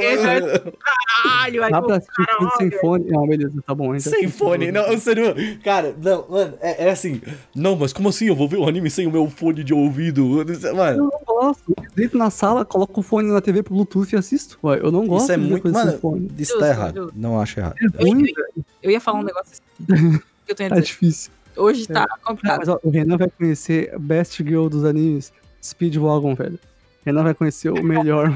Caralho, 1.24 1.64
aí 1.64 1.72
Dá 1.72 1.82
pra 1.82 1.98
assistir 1.98 2.26
tudo 2.38 2.50
sem 2.58 2.70
caralho. 2.70 2.80
fone? 2.82 3.06
Não, 3.10 3.28
beleza, 3.28 3.54
tá 3.66 3.76
bom. 3.76 4.00
Sem 4.00 4.28
fone. 4.28 4.68
tudo. 4.68 4.76
Não, 4.76 4.94
o 4.94 4.98
Seru, 4.98 5.34
cara, 5.64 5.96
não, 6.02 6.26
mano, 6.30 6.54
é, 6.62 6.86
é 6.88 6.90
assim. 6.92 7.22
Não, 7.56 7.76
mas 7.76 7.94
como 7.94 8.10
assim? 8.10 8.28
Eu 8.28 8.36
vou 8.36 8.48
ver 8.48 8.58
o 8.58 8.68
anime 8.68 8.90
sem 8.90 9.08
o 9.08 9.12
meu 9.12 9.30
fone 9.30 9.64
de 9.64 9.74
ouvido? 9.74 10.44
Mano, 10.74 10.98
Eu 10.98 11.04
não 11.06 11.22
gosto. 11.26 11.74
Eu 11.78 11.86
Deito 11.96 12.18
na 12.18 12.30
sala, 12.30 12.64
coloco 12.66 13.00
o 13.00 13.04
fone 13.04 13.32
na 13.32 13.42
TV 13.42 13.62
pro 13.64 13.74
Bluetooth 13.74 14.14
e 14.14 14.18
assisto. 14.18 14.58
Ué, 14.64 14.80
eu 14.82 14.92
não 14.92 15.06
gosto 15.08 15.24
isso 15.24 15.32
é 15.34 15.38
muito. 15.38 15.72
Mano, 15.72 15.98
fone. 16.00 16.32
isso 16.38 16.58
tá 16.60 16.68
errado. 16.70 16.96
justo. 17.04 17.14
Não 17.20 17.40
acho 17.40 17.60
errado. 17.60 17.76
É 17.98 18.02
ruim, 18.04 18.24
velho. 18.24 18.66
Eu 18.82 18.92
ia 18.92 19.00
falar 19.02 19.20
um 19.20 19.24
negócio 19.24 19.52
assim. 19.54 19.62
que 20.46 20.52
eu 20.52 20.56
tenho 20.56 20.68
a 20.68 20.70
Tá 20.70 20.76
dizer. 20.80 20.88
difícil. 20.88 21.32
Hoje 21.58 21.86
tá 21.88 22.08
Não, 22.10 22.18
complicado. 22.24 22.60
mas 22.60 22.70
ó, 22.70 22.80
o 22.84 22.90
Renan 22.90 23.18
vai 23.18 23.30
conhecer 23.30 23.98
Best 24.00 24.38
Girl 24.44 24.68
dos 24.68 24.86
animes, 24.86 25.34
Speedwagon, 25.62 26.34
velho. 26.34 26.58
Renan 27.06 27.24
vai 27.24 27.34
conhecer 27.34 27.70
o 27.70 27.84
melhor. 27.84 28.30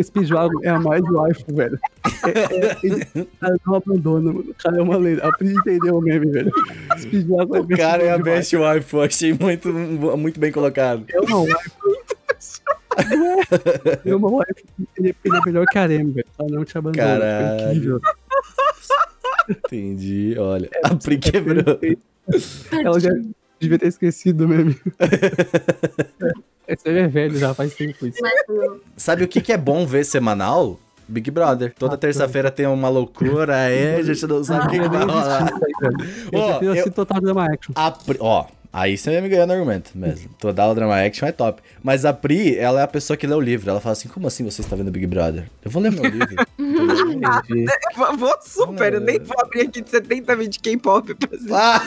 Speedwagon 0.00 0.60
é 0.62 0.70
a 0.70 0.78
mais 0.78 1.02
life, 1.02 1.44
velho. 1.48 1.78
É, 2.24 3.18
é, 3.18 3.22
o 3.22 3.26
cara 3.40 3.56
não 3.66 3.74
abandona, 3.74 4.32
mano. 4.32 4.50
O 4.50 4.54
cara 4.54 4.78
é 4.78 4.82
uma 4.82 4.96
lenda. 4.96 5.26
A 5.26 5.32
Pri 5.36 5.52
entendeu 5.52 5.96
o 5.96 6.00
meme, 6.00 6.30
velho. 6.30 6.52
Speedwagon 6.98 7.56
é 7.56 7.60
O 7.60 7.68
cara 7.68 8.02
é 8.02 8.10
a 8.12 8.18
best 8.18 8.56
wife, 8.56 8.94
eu 8.94 9.02
achei 9.02 9.32
muito, 9.32 9.72
muito 9.72 10.38
bem 10.38 10.52
colocado. 10.52 11.04
É 11.08 11.20
uma 11.20 11.40
wife. 11.40 11.70
É 14.04 14.14
uma 14.14 14.28
wife. 14.30 14.64
Ele, 14.96 15.14
é 15.24 15.40
melhor 15.46 15.66
que 15.66 15.78
a 15.78 15.82
Arem, 15.82 16.10
velho. 16.12 16.26
Ela 16.38 16.48
não 16.48 16.64
te 16.64 16.78
abandona. 16.78 17.14
tipo, 17.14 17.24
é 17.24 17.48
Caralho. 17.48 18.00
Entendi, 19.48 20.36
olha. 20.38 20.70
A 20.84 20.94
Pri 20.94 21.18
quebrou. 21.18 21.78
Ela 22.72 23.00
já 23.00 23.10
devia 23.58 23.78
ter 23.78 23.88
esquecido 23.88 24.44
o 24.44 24.48
meme. 24.48 24.76
Esse 25.00 26.47
meme 26.84 26.98
é 27.00 27.08
velho 27.08 27.38
já, 27.38 27.54
faz 27.54 27.74
tempo 27.74 28.06
isso. 28.06 28.18
Sabe 28.96 29.24
o 29.24 29.28
que, 29.28 29.40
que 29.40 29.52
é 29.52 29.56
bom 29.56 29.86
ver 29.86 30.04
semanal? 30.04 30.78
Big 31.08 31.30
Brother. 31.30 31.72
Toda 31.78 31.96
terça-feira 31.96 32.50
tem 32.50 32.66
uma 32.66 32.90
loucura, 32.90 33.56
aí 33.56 33.96
a 33.96 34.02
gente 34.02 34.26
não 34.26 34.44
sabe 34.44 34.66
o 34.66 34.68
que, 34.68 34.88
vai 34.88 35.04
rolar. 35.04 35.50
Eu 36.30 36.58
prefiro 36.58 36.74
eu- 36.74 36.92
Total 36.92 37.20
Drama 37.20 37.46
Action. 37.46 37.72
A 37.74 37.90
Pri, 37.90 38.18
ó, 38.20 38.44
aí 38.72 38.96
você 38.98 39.20
me 39.20 39.28
ganhou 39.28 39.46
no 39.46 39.52
argumento 39.52 39.90
mesmo. 39.94 40.30
Toda 40.40 40.74
drama 40.74 41.00
action 41.00 41.26
é 41.28 41.32
top. 41.32 41.62
Mas 41.82 42.04
a 42.04 42.12
Pri, 42.12 42.56
ela 42.56 42.80
é 42.80 42.82
a 42.84 42.88
pessoa 42.88 43.16
que 43.16 43.26
lê 43.26 43.34
o 43.34 43.40
livro. 43.40 43.70
Ela 43.70 43.80
fala 43.80 43.92
assim: 43.92 44.08
como 44.08 44.26
assim 44.26 44.44
você 44.44 44.60
está 44.60 44.74
vendo 44.76 44.90
Big 44.90 45.06
Brother? 45.06 45.44
Eu 45.64 45.70
vou 45.70 45.82
ler 45.82 45.92
meu 45.92 46.04
livro. 46.04 46.36
Entendi. 46.58 47.66
Vou- 47.96 48.16
Vou 48.18 48.34
super, 48.40 48.94
eu 48.94 49.00
nem 49.00 49.18
vou 49.18 49.36
abrir 49.40 49.62
aqui 49.62 49.80
de 49.80 49.90
70 49.90 50.34
vídeos 50.36 50.54
de 50.56 50.60
K-pop. 50.60 51.14
Ah, 51.52 51.80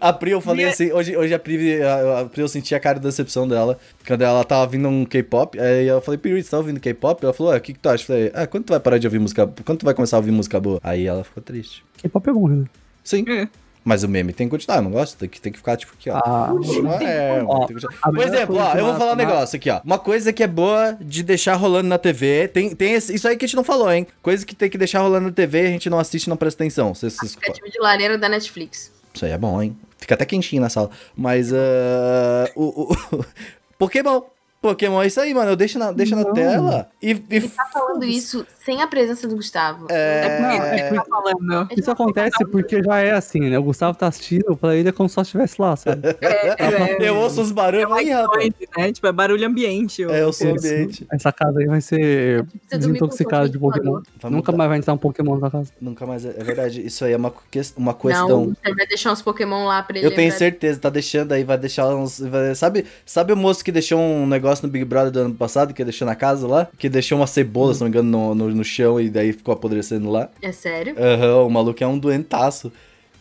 a 0.00 0.12
Pri, 0.12 0.30
eu 0.32 0.40
falei 0.40 0.64
Minha- 0.64 0.72
assim, 0.72 0.92
hoje, 0.92 1.16
hoje 1.16 1.34
a, 1.34 1.38
Pri, 1.38 1.82
a, 1.82 2.20
a 2.20 2.24
Pri, 2.24 2.40
eu 2.42 2.48
senti 2.48 2.74
a 2.74 2.80
cara 2.80 2.98
da 2.98 3.08
decepção 3.08 3.46
dela, 3.46 3.78
quando 4.06 4.22
ela 4.22 4.44
tava 4.44 4.62
ouvindo 4.62 4.88
um 4.88 5.04
K-pop, 5.04 5.58
aí 5.60 5.86
eu 5.86 6.00
falei, 6.00 6.18
Pri, 6.18 6.42
você 6.42 6.50
tá 6.50 6.56
ouvindo 6.58 6.80
K-pop? 6.80 7.22
Ela 7.22 7.32
falou, 7.32 7.52
ah, 7.52 7.56
o 7.56 7.60
que 7.60 7.72
que 7.72 7.78
tu 7.78 7.88
acha? 7.88 8.02
Eu 8.02 8.06
falei, 8.06 8.30
ah, 8.34 8.46
quando 8.46 8.64
tu 8.64 8.70
vai 8.70 8.80
parar 8.80 8.98
de 8.98 9.06
ouvir 9.06 9.18
música, 9.18 9.46
quando 9.64 9.78
tu 9.78 9.84
vai 9.84 9.94
começar 9.94 10.16
a 10.16 10.20
ouvir 10.20 10.30
música 10.32 10.58
boa? 10.60 10.80
Aí 10.82 11.06
ela 11.06 11.22
ficou 11.24 11.42
triste. 11.42 11.84
K-pop 11.98 12.28
é 12.28 12.32
bom, 12.32 12.48
né? 12.48 12.64
Sim, 13.04 13.24
É. 13.28 13.48
mas 13.88 14.02
o 14.04 14.08
meme 14.08 14.32
tem 14.32 14.46
que 14.46 14.50
continuar, 14.50 14.76
eu 14.76 14.82
não 14.82 14.90
gosto, 14.90 15.16
tem 15.16 15.28
que, 15.28 15.40
tem 15.40 15.50
que 15.50 15.58
ficar 15.58 15.76
tipo 15.76 15.92
aqui, 15.98 16.10
ó. 16.10 16.18
Ah, 16.18 16.50
Não 16.52 16.92
é, 17.00 17.42
Ó, 17.44 17.58
tem 17.66 17.68
que 17.68 17.74
continuar. 17.74 17.94
a 18.02 18.12
Por 18.12 18.18
exemplo, 18.22 18.56
ó, 18.56 18.74
eu 18.74 18.84
vou 18.84 18.94
falar 18.96 19.12
um 19.12 19.16
negócio 19.16 19.56
aqui, 19.56 19.70
ó. 19.70 19.80
Uma 19.84 19.98
coisa 19.98 20.32
que 20.32 20.42
é 20.42 20.46
boa 20.46 20.96
de 21.00 21.22
deixar 21.22 21.54
rolando 21.54 21.88
na 21.88 21.96
TV, 21.98 22.48
tem, 22.48 22.74
tem 22.74 22.92
esse- 22.92 23.14
isso 23.14 23.26
aí 23.26 23.36
que 23.36 23.44
a 23.44 23.48
gente 23.48 23.56
não 23.56 23.64
falou, 23.64 23.90
hein? 23.90 24.06
Coisa 24.22 24.44
que 24.44 24.54
tem 24.54 24.68
que 24.68 24.76
deixar 24.76 25.00
rolando 25.00 25.26
na 25.26 25.32
TV, 25.32 25.60
a 25.60 25.70
gente 25.70 25.88
não 25.88 25.98
assiste 25.98 26.26
e 26.26 26.28
não 26.30 26.36
presta 26.36 26.62
atenção. 26.62 26.94
Vocês, 26.94 27.14
vocês- 27.14 27.32
aplicativo 27.34 27.70
de 27.70 27.78
lareira 27.80 28.18
da 28.18 28.28
Netflix. 28.28 28.92
Isso 29.14 29.24
aí 29.24 29.32
é 29.32 29.38
bom, 29.38 29.60
hein? 29.62 29.76
Fica 29.98 30.14
até 30.14 30.24
quentinho 30.24 30.60
na 30.62 30.68
sala. 30.68 30.90
Mas, 31.16 31.52
ah, 31.52 32.48
o, 32.54 32.92
o- 32.92 33.24
Pokémon. 33.78 34.22
Pokémon 34.60 35.02
é 35.02 35.06
isso 35.06 35.20
aí, 35.20 35.34
mano. 35.34 35.50
Eu 35.50 35.56
deixo 35.56 35.78
na, 35.78 35.92
deixo 35.92 36.16
na 36.16 36.24
Não. 36.24 36.32
tela 36.32 36.88
e. 37.02 37.12
e 37.12 37.24
Ele 37.30 37.48
tá 37.48 37.66
falando 37.72 38.04
isso 38.04 38.46
sem 38.64 38.82
a 38.82 38.86
presença 38.86 39.26
do 39.28 39.36
Gustavo. 39.36 39.86
É. 39.90 40.40
Não, 40.40 40.50
é 40.50 40.92
tá 40.92 41.04
falando. 41.04 41.68
Isso 41.76 41.90
acontece 41.90 42.44
porque 42.50 42.82
já 42.82 42.98
é 42.98 43.12
assim, 43.12 43.40
né? 43.50 43.58
O 43.58 43.62
Gustavo 43.62 43.96
tá 43.96 44.08
assistindo, 44.08 44.56
pra 44.56 44.74
ele 44.74 44.88
é 44.88 44.92
como 44.92 45.08
se 45.08 45.14
só 45.14 45.22
estivesse 45.22 45.60
lá, 45.60 45.76
sabe? 45.76 46.02
eu 47.00 47.16
ouço 47.16 47.40
os 47.40 47.52
barulhos 47.52 47.88
falo, 47.88 48.00
ih, 48.00 48.10
rapaz. 48.10 48.50
Né? 48.76 48.92
Tipo, 48.92 49.06
é 49.06 49.12
barulho 49.12 49.46
ambiente. 49.46 50.04
ó. 50.04 50.10
É, 50.10 50.22
eu 50.22 50.32
sou 50.32 50.50
ambiente. 50.50 51.06
Essa 51.12 51.30
casa 51.32 51.58
aí 51.60 51.66
vai 51.66 51.80
ser 51.80 52.42
dormir 52.42 52.50
com 52.70 52.78
desintoxicada 52.78 53.48
de 53.48 53.58
Pokémon. 53.58 54.00
Vai 54.20 54.30
Nunca 54.30 54.52
mudar. 54.52 54.58
mais 54.58 54.68
vai 54.70 54.78
entrar 54.78 54.92
um 54.94 54.98
Pokémon 54.98 55.38
na 55.38 55.50
casa. 55.50 55.70
Nunca 55.80 56.06
mais. 56.06 56.24
É 56.24 56.38
é 56.38 56.44
verdade. 56.44 56.84
Isso 56.86 57.04
aí 57.04 57.12
é 57.12 57.16
uma, 57.16 57.32
uma 57.76 57.92
Não, 57.92 57.98
questão. 57.98 58.54
você 58.62 58.74
vai 58.74 58.86
deixar 58.86 59.12
uns 59.12 59.20
Pokémon 59.22 59.64
lá 59.66 59.82
pra 59.82 59.98
ele 59.98 60.06
Eu 60.06 60.14
tenho 60.14 60.30
certeza, 60.32 60.78
tá 60.78 60.88
deixando 60.88 61.32
aí, 61.32 61.42
vai 61.42 61.58
deixar 61.58 61.88
uns. 61.94 62.20
vai- 62.20 62.54
sabe, 62.54 62.84
sabe 63.04 63.32
o 63.32 63.36
moço 63.36 63.64
que 63.64 63.72
deixou 63.72 63.98
um 63.98 64.26
negócio 64.26 64.47
no 64.62 64.68
Big 64.68 64.84
Brother 64.84 65.10
do 65.10 65.20
ano 65.20 65.34
passado, 65.34 65.72
que 65.74 65.84
deixou 65.84 66.06
na 66.06 66.14
casa 66.14 66.46
lá? 66.46 66.68
Que 66.78 66.88
deixou 66.88 67.18
uma 67.18 67.26
cebola, 67.26 67.74
se 67.74 67.80
não 67.80 67.86
me 67.86 67.90
engano, 67.90 68.10
no, 68.10 68.34
no, 68.34 68.54
no 68.54 68.64
chão 68.64 69.00
e 69.00 69.08
daí 69.08 69.32
ficou 69.32 69.52
apodrecendo 69.52 70.10
lá? 70.10 70.28
É 70.42 70.52
sério? 70.52 70.94
Aham, 70.98 71.44
o 71.44 71.50
maluco 71.50 71.82
é 71.82 71.86
um 71.86 71.98
doentaço. 71.98 72.72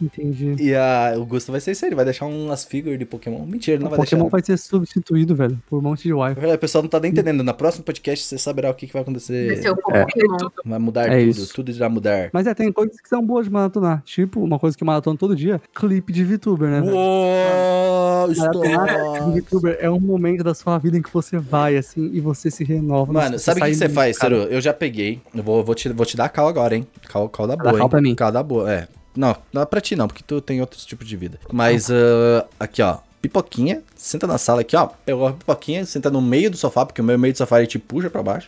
Entendi. 0.02 0.56
E 0.60 0.76
a, 0.76 1.14
o 1.18 1.26
Gusto 1.26 1.52
vai 1.52 1.60
ser 1.62 1.72
isso 1.72 1.84
aí, 1.86 1.90
ele 1.90 1.96
vai 1.96 2.06
deixar 2.06 2.26
umas 2.26 2.64
figuras 2.64 3.00
de 3.00 3.06
Pokémon. 3.06 3.46
Mentira, 3.46 3.76
ele 3.78 3.84
não 3.84 3.88
o 3.88 3.96
vai 3.96 4.00
Pokémon 4.00 4.24
deixar. 4.24 4.32
vai 4.32 4.44
ser 4.44 4.58
substituído, 4.58 5.36
velho, 5.36 5.60
por 5.70 5.80
um 5.80 5.82
monte 5.82 6.04
de 6.04 6.10
Na 6.10 6.16
Wi-Fi. 6.18 6.36
verdade, 6.40 6.58
O 6.58 6.60
pessoal 6.60 6.82
não 6.84 6.90
tá 6.90 7.00
nem 7.00 7.12
entendendo. 7.12 7.44
Na 7.44 7.54
próxima 7.54 7.84
podcast 7.84 8.26
você 8.26 8.38
saberá 8.38 8.70
o 8.70 8.74
que, 8.74 8.86
que 8.88 8.94
vai 8.94 8.98
Vai 8.98 9.04
acontecer. 9.04 9.62
ser 9.62 9.70
o 9.70 9.76
Pokémon. 9.76 10.50
Vai 10.66 10.80
mudar 10.80 11.08
É 11.12 11.20
tudo, 11.20 11.30
isso. 11.30 11.54
tudo 11.54 11.72
irá 11.72 11.88
mudar. 11.90 12.30
Mas 12.34 12.46
é, 12.48 12.54
tem 12.54 12.72
coisas 12.72 13.00
que 13.00 13.08
são 13.08 13.24
boas 13.26 13.46
de 13.46 13.52
maratonar. 13.52 14.02
Tipo, 14.04 14.42
uma 14.44 14.58
coisa 14.60 14.76
que 14.76 14.84
eu 14.84 14.86
maratono 14.88 15.18
todo 15.18 15.36
dia, 15.36 15.62
clipe 15.74 16.12
de 16.12 16.24
VTuber, 16.24 16.68
né? 16.70 16.82
Uou, 16.82 18.28
Maratonar 18.36 19.32
de 19.32 19.42
VTuber 19.42 19.78
é 19.80 19.90
um 19.90 20.00
momento 20.00 20.44
da 20.44 20.54
sua 20.54 20.78
vida 20.78 20.98
em 20.98 21.02
que 21.02 21.14
você 21.14 21.38
vai, 21.38 21.78
assim, 21.78 22.10
e 22.14 22.20
você 22.20 22.50
se 22.52 22.64
renova. 22.64 23.12
Mano, 23.14 23.40
sabe 23.40 23.62
o 23.62 23.66
que 23.66 23.76
você 23.76 23.90
faz, 23.90 24.18
Ciro? 24.18 24.36
Eu 24.36 24.60
já 24.62 24.74
peguei. 24.74 25.22
Eu 25.34 25.44
vou, 25.44 25.64
vou, 25.64 25.76
te, 25.76 25.90
vou 25.90 26.06
te 26.06 26.18
dar 26.18 26.30
cal 26.30 26.48
agora, 26.48 26.76
hein? 26.76 26.86
Cal, 27.08 27.30
cal 27.30 27.48
da 27.48 27.56
Dá 27.56 27.64
boa, 27.64 27.74
cal 27.78 27.86
hein? 27.86 27.90
pra 27.90 28.02
mim. 28.02 28.16
Cal 28.16 28.32
da 28.32 28.44
boa, 28.44 28.72
é. 28.72 28.88
Não, 29.18 29.36
não 29.52 29.62
é 29.62 29.66
pra 29.66 29.82
ti 29.82 29.96
não, 29.96 30.08
porque 30.08 30.24
tu 30.26 30.40
tem 30.40 30.62
outros 30.62 30.86
tipos 30.86 31.08
de 31.08 31.18
vida. 31.18 31.40
Mas, 31.52 31.90
ah, 31.92 32.46
aqui, 32.60 32.82
ó. 32.82 32.98
Pipoquinha, 33.22 33.82
senta 33.96 34.28
na 34.28 34.38
sala 34.38 34.62
aqui, 34.62 34.76
ó. 34.76 34.88
Pegou 35.06 35.28
a 35.28 35.34
pipoquinha, 35.34 35.84
senta 35.86 36.10
no 36.10 36.22
meio 36.22 36.52
do 36.52 36.56
sofá, 36.58 36.86
porque 36.86 37.02
o 37.02 37.04
meu 37.04 37.18
meio 37.18 37.34
do 37.34 37.38
sofá 37.38 37.58
ele 37.58 37.68
te 37.68 37.80
puxa 37.80 38.10
pra 38.12 38.22
baixo. 38.22 38.48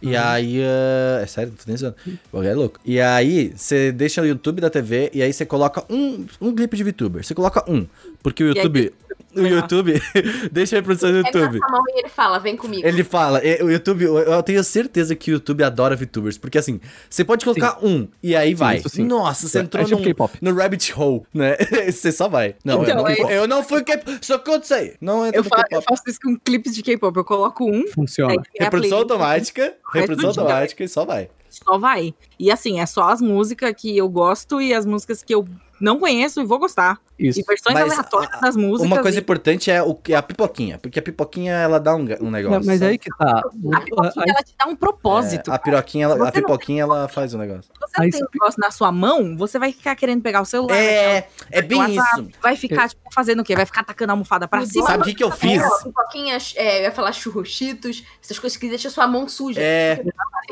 E 0.00 0.08
Uhum. 0.08 0.22
aí, 0.22 0.62
ah, 0.64 1.20
é 1.22 1.26
sério, 1.26 1.50
não 1.50 1.56
tô 1.56 1.64
nem 1.66 1.76
zoando. 1.76 1.96
O 2.32 2.42
é 2.42 2.54
louco. 2.54 2.80
E 2.84 2.98
aí, 3.00 3.52
você 3.54 3.92
deixa 3.92 4.20
no 4.22 4.26
YouTube 4.26 4.60
da 4.60 4.70
TV 4.70 5.10
e 5.12 5.22
aí 5.22 5.32
você 5.32 5.44
coloca 5.44 5.84
um, 5.90 6.24
um 6.40 6.54
clipe 6.54 6.76
de 6.76 6.82
VTuber. 6.82 7.24
Você 7.24 7.34
coloca 7.34 7.62
um. 7.70 7.86
Porque 8.22 8.42
o 8.42 8.48
YouTube. 8.48 8.92
O 9.36 9.46
YouTube. 9.46 10.00
deixa 10.52 10.76
a 10.76 10.78
reprodução 10.78 11.10
do 11.10 11.18
YouTube. 11.18 11.58
sua 11.58 11.68
mão 11.68 11.82
e 11.88 11.98
ele 12.00 12.08
fala, 12.08 12.38
vem 12.38 12.56
comigo. 12.56 12.86
Ele 12.86 13.04
fala, 13.04 13.38
é, 13.38 13.62
o 13.62 13.70
YouTube, 13.70 14.04
eu- 14.04 14.42
tenho 14.42 14.62
certeza 14.64 15.14
que 15.14 15.30
o 15.30 15.34
YouTube 15.34 15.62
adora 15.64 15.94
VTubers, 15.96 16.38
porque 16.38 16.58
assim, 16.58 16.80
você 17.08 17.24
pode 17.24 17.44
colocar 17.44 17.78
um 17.84 18.08
e 18.22 18.34
aí 18.36 18.54
vai. 18.54 18.78
isso 18.78 18.88
sim. 18.88 19.04
Nossa, 19.04 19.48
você 19.48 19.58
É, 19.58 19.62
entrou 19.62 19.82
é 19.82 19.86
tipo 19.86 19.98
no, 19.98 20.04
K-pop. 20.04 20.38
no 20.40 20.54
rabbit 20.54 20.92
hole, 20.96 21.22
né? 21.34 21.56
você 21.90 22.12
só 22.12 22.28
vai. 22.28 22.54
Não, 22.64 22.82
Então, 22.82 22.94
eu, 22.94 23.02
não, 23.22 23.30
é- 23.30 23.38
eu 23.38 23.46
não 23.48 23.62
fui 23.62 23.82
K-pop, 23.82 24.18
só 24.22 24.38
conta 24.38 24.64
isso 24.64 24.74
aí. 24.74 24.94
Não 25.00 25.26
entra 25.26 25.38
Eu, 25.40 25.44
no 25.44 25.48
fa 25.50 25.64
eu 25.70 25.82
faço 25.82 26.02
isso 26.06 26.18
com 26.22 26.36
clipes 26.38 26.74
de 26.74 26.82
K-pop. 26.82 27.16
Eu 27.16 27.24
coloco 27.24 27.64
um, 27.70 27.86
Funciona. 27.88 28.42
Reprodução 28.58 28.98
automática, 28.98 29.74
reprodução 29.92 30.30
automática 30.30 30.82
e 30.84 30.88
só 30.88 31.04
vai. 31.04 31.28
Só 31.48 31.78
vai. 31.78 32.14
E 32.38 32.50
assim, 32.50 32.80
é 32.80 32.86
só 32.86 33.08
as 33.08 33.20
músicas 33.20 33.72
que 33.76 33.96
eu 33.96 34.08
gosto 34.08 34.60
e 34.60 34.74
as 34.74 34.84
músicas 34.84 35.22
que 35.22 35.34
eu 35.34 35.46
não 35.80 35.98
conheço 35.98 36.40
e 36.40 36.44
vou 36.44 36.58
gostar. 36.58 36.98
Isso. 37.18 37.40
E 37.40 37.42
versões 37.42 37.72
Mas 37.74 37.92
aleatórias 37.92 38.30
a- 38.34 38.40
das 38.40 38.56
músicas. 38.56 38.92
Uma 38.92 39.00
coisa 39.02 39.18
e- 39.18 39.20
importante 39.20 39.70
é, 39.70 39.82
o, 39.82 39.98
é 40.08 40.14
a 40.14 40.22
pipoquinha, 40.22 40.78
porque 40.78 40.98
a 40.98 41.02
pipoquinha 41.02 41.52
ela 41.54 41.80
dá 41.80 41.94
um, 41.96 42.00
um 42.20 42.30
negócio. 42.30 42.58
Não, 42.60 42.66
mas 42.66 42.82
aí 42.82 42.98
que 42.98 43.08
tá. 43.16 43.38
A 43.38 43.80
pipoquinha, 43.80 44.24
a- 44.24 44.28
ela 44.28 44.42
te 44.42 44.54
dá 44.58 44.66
um 44.66 44.76
propósito. 44.76 45.50
É, 45.50 45.54
a 45.54 45.58
piroquinha, 45.58 46.04
ela, 46.04 46.14
a 46.14 46.18
Você 46.30 46.32
pipoquinha 46.32 46.82
ela 46.82 47.08
faz 47.08 47.32
o 47.32 47.38
negócio. 47.38 47.62
Se 47.64 47.68
você 47.80 48.02
Aí 48.02 48.10
tem 48.10 48.20
você- 48.20 48.24
um 48.26 48.28
negócio 48.34 48.60
na 48.60 48.70
sua 48.70 48.92
mão, 48.92 49.36
você 49.36 49.58
vai 49.58 49.72
ficar 49.72 49.96
querendo 49.96 50.20
pegar 50.20 50.42
o 50.42 50.44
celular. 50.44 50.76
É, 50.76 51.26
é 51.50 51.62
bem 51.62 51.80
ficar- 51.88 52.18
isso. 52.20 52.28
Vai 52.42 52.56
ficar, 52.56 52.88
tipo, 52.90 53.00
fazendo 53.14 53.40
o 53.40 53.44
quê? 53.44 53.56
Vai 53.56 53.64
ficar 53.66 53.80
atacando 53.80 54.10
a 54.10 54.14
almofada 54.14 54.46
pra 54.46 54.66
cima? 54.66 54.86
Sabe 54.86 55.02
o 55.02 55.06
que, 55.06 55.14
que 55.14 55.24
eu 55.24 55.30
fiz? 55.30 55.62
É, 55.62 55.84
pipoquinha, 55.84 56.38
é, 56.56 56.78
eu 56.80 56.82
ia 56.82 56.92
falar 56.92 57.12
churrochitos, 57.12 58.04
essas 58.22 58.38
coisas 58.38 58.58
que 58.58 58.68
deixam 58.68 58.90
sua 58.90 59.06
mão 59.06 59.26
suja. 59.28 59.60
É, 59.60 60.02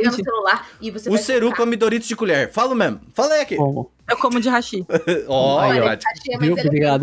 no 0.02 0.12
celular 0.12 0.66
e 0.80 0.90
você 0.90 1.08
o 1.10 1.16
Ceru 1.18 1.48
ficar- 1.50 1.58
come 1.62 1.76
Doritos 1.76 2.08
de 2.08 2.16
colher. 2.16 2.50
Fala 2.50 2.74
mesmo. 2.74 3.00
Fala 3.12 3.34
aí 3.34 3.42
aqui. 3.42 3.56
Como? 3.56 3.90
Eu 4.08 4.18
como 4.18 4.38
de 4.38 4.48
hashi. 4.50 4.84
Ó, 5.28 5.56
Olha, 5.60 5.84
ótimo. 5.92 6.12
Tati, 6.14 6.36
Obrigado. 6.60 7.02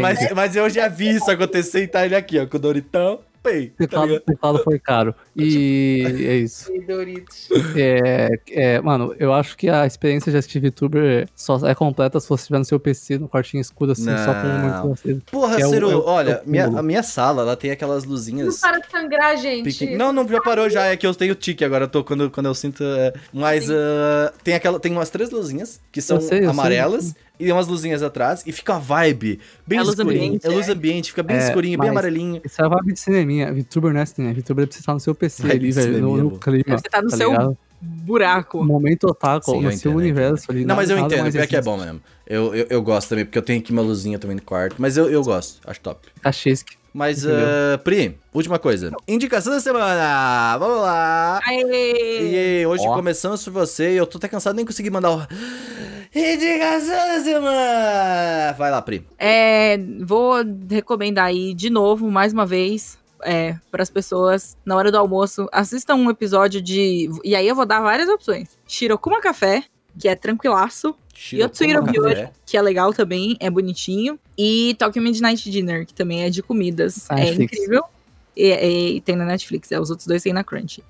Mas, 0.00 0.32
mas 0.34 0.56
eu 0.56 0.68
já 0.70 0.88
vi 0.88 1.10
isso 1.16 1.30
acontecer 1.30 1.82
e 1.82 1.88
tá 1.88 2.04
ele 2.04 2.14
aqui, 2.16 2.38
ó, 2.38 2.46
com 2.46 2.56
o 2.56 2.60
Doritão. 2.60 3.20
Pei, 3.42 3.68
O 3.68 3.68
tá 3.70 3.74
teclado, 3.78 4.06
ligado? 4.08 4.22
teclado 4.26 4.58
foi 4.62 4.78
caro. 4.78 5.14
E 5.34 6.02
é 6.28 6.36
isso. 6.36 6.70
Doritos. 6.86 7.48
É, 7.74 8.38
é, 8.50 8.80
mano, 8.82 9.14
eu 9.18 9.32
acho 9.32 9.56
que 9.56 9.66
a 9.70 9.86
experiência 9.86 10.30
de 10.30 10.36
assistir 10.36 10.60
VTuber 10.60 11.26
só 11.34 11.56
é 11.66 11.74
completa 11.74 12.20
se 12.20 12.28
você 12.28 12.42
estiver 12.42 12.58
no 12.58 12.66
seu 12.66 12.78
PC, 12.78 13.16
no 13.18 13.30
quartinho 13.30 13.62
escuro, 13.62 13.92
assim, 13.92 14.04
só 14.04 14.34
com 14.34 14.46
Não. 14.46 14.82
muito 14.82 14.92
aceso. 14.92 15.22
Porra, 15.30 15.56
Que 15.56 15.62
é 15.62 15.66
o- 15.66 15.70
Ciro, 15.70 15.90
é 15.90 15.96
o- 15.96 16.04
olha, 16.04 16.30
é 16.32 16.42
minha, 16.44 16.66
a 16.66 16.82
minha 16.82 17.02
sala, 17.02 17.40
ela 17.40 17.56
tem 17.56 17.70
aquelas 17.70 18.04
Não 18.04 18.10
luzinhas. 18.12 18.58
para 18.60 18.78
de 18.78 18.90
sangrar, 18.90 19.34
gente. 19.38 19.64
pequen- 19.64 19.96
Não, 19.96 20.12
não, 20.12 20.28
já 20.28 20.40
parou 20.42 20.68
já, 20.68 20.84
é 20.88 20.96
que 20.98 21.06
eu 21.06 21.14
tenho 21.14 21.34
tique 21.34 21.64
agora, 21.64 21.84
eu 21.84 21.88
tô, 21.88 22.04
quando, 22.04 22.30
quando 22.30 22.44
eu 22.44 22.54
sinto... 22.54 22.84
é, 22.84 23.14
Mas 23.32 23.70
ah, 23.70 24.34
tem, 24.44 24.52
aquela, 24.52 24.78
tem 24.78 24.92
umas 24.92 25.08
três 25.08 25.30
luzinhas, 25.30 25.80
que 25.90 26.02
são 26.02 26.18
Eu 26.18 26.20
sei, 26.20 26.44
eu 26.44 26.52
sei. 26.52 27.14
E 27.40 27.50
umas 27.50 27.66
luzinhas 27.66 28.02
atrás, 28.02 28.42
e 28.46 28.52
fica 28.52 28.74
a 28.74 28.78
vibe 28.78 29.40
bem 29.66 29.78
É 29.78 29.82
luz 29.82 29.98
escurinho. 29.98 30.24
ambiente, 30.26 30.46
é 30.46 30.50
luz 30.50 30.68
é. 30.68 30.72
ambiente, 30.72 31.10
fica 31.10 31.22
bem 31.22 31.36
É, 31.36 31.46
escurinho, 31.46 31.78
bem 31.78 31.88
amarelinho. 31.88 32.40
Isso 32.44 32.60
é 32.60 32.64
a 32.64 32.68
vibe 32.68 32.92
de 32.92 33.00
cineminha. 33.00 33.52
VTuber 33.52 33.92
não 33.92 34.00
é 34.00 34.06
cinema. 34.06 34.34
VTuber 34.34 34.66
precisa 34.66 34.82
estar 34.82 34.94
no 34.94 35.00
seu 35.00 35.14
PC 35.14 35.42
Vibe 35.42 35.54
ali, 35.54 35.72
velho, 35.72 36.00
no, 36.00 36.16
no 36.18 36.38
clima. 36.38 36.78
Você 36.78 36.88
tá 36.88 37.00
no 37.02 37.10
seu 37.10 37.30
ligado? 37.30 37.58
buraco. 37.80 38.62
Momento 38.62 39.04
otaku, 39.04 39.52
Sim, 39.52 39.62
no 39.62 39.72
seu 39.72 39.94
universo 39.94 40.50
ali. 40.50 40.64
Não, 40.64 40.76
mas 40.76 40.90
eu 40.90 40.98
entendo, 40.98 41.32
pior 41.32 41.46
que 41.46 41.56
é 41.56 41.62
bom 41.62 41.78
mesmo. 41.78 42.00
Eu, 42.26 42.54
eu, 42.54 42.66
eu 42.68 42.82
gosto 42.82 43.08
também, 43.08 43.24
porque 43.24 43.38
eu 43.38 43.42
tenho 43.42 43.58
aqui 43.60 43.72
uma 43.72 43.82
luzinha 43.82 44.18
também 44.18 44.36
no 44.36 44.42
quarto, 44.42 44.76
mas 44.78 44.96
eu, 44.96 45.10
eu 45.10 45.22
gosto, 45.22 45.60
acho 45.66 45.80
top. 45.80 46.06
Cachesque. 46.20 46.76
Mas, 46.92 47.24
ah, 47.26 47.78
Pri, 47.84 48.18
última 48.34 48.58
coisa. 48.58 48.90
Indicação 49.06 49.52
da 49.52 49.60
semana! 49.60 50.58
Vamos 50.58 50.82
lá! 50.82 51.40
Aê! 51.46 52.62
E 52.62 52.66
hoje 52.66 52.84
Ó. 52.86 52.94
começamos 52.94 53.44
por 53.44 53.52
você 53.52 53.92
e 53.92 53.96
eu 53.96 54.06
tô 54.06 54.18
até 54.18 54.28
cansado 54.28 54.56
nem 54.56 54.66
consegui 54.66 54.90
mandar 54.90 55.12
o. 55.12 55.26
Indicação 56.14 56.96
da 56.96 57.20
semana! 57.20 58.52
Vai 58.58 58.70
lá, 58.70 58.82
Pri. 58.82 59.06
É, 59.18 59.78
vou 60.04 60.34
recomendar 60.68 61.26
aí 61.26 61.54
de 61.54 61.70
novo, 61.70 62.10
mais 62.10 62.32
uma 62.32 62.44
vez, 62.44 62.98
é, 63.22 63.56
para 63.70 63.82
as 63.82 63.90
pessoas, 63.90 64.56
na 64.64 64.76
hora 64.76 64.90
do 64.90 64.98
almoço, 64.98 65.48
assistam 65.52 65.94
um 65.94 66.10
episódio 66.10 66.60
de. 66.60 67.08
E 67.22 67.34
aí 67.36 67.46
eu 67.46 67.54
vou 67.54 67.66
dar 67.66 67.80
várias 67.80 68.08
opções: 68.08 68.48
Shirokuma 68.66 69.20
Café, 69.20 69.62
que 69.98 70.08
é 70.08 70.16
tranquilaço, 70.16 70.96
Yotsuhiro 71.32 71.80
Café. 71.84 71.92
Byori, 71.92 72.28
que 72.46 72.56
é 72.56 72.62
legal 72.62 72.92
também, 72.94 73.36
é 73.40 73.50
bonitinho, 73.50 74.18
e 74.38 74.74
Tokyo 74.78 75.02
Midnight 75.02 75.50
Dinner, 75.50 75.86
que 75.86 75.94
também 75.94 76.22
é 76.24 76.30
de 76.30 76.42
comidas. 76.42 77.06
Ah, 77.08 77.20
é 77.20 77.32
incrível. 77.34 77.82
E, 78.36 78.46
e- 78.52 78.96
e 78.96 79.00
tem 79.00 79.16
na 79.16 79.24
Netflix, 79.24 79.70
é, 79.72 79.78
os 79.80 79.90
outros 79.90 80.06
dois 80.06 80.22
tem 80.22 80.32
na 80.32 80.42
Crunch. 80.44 80.82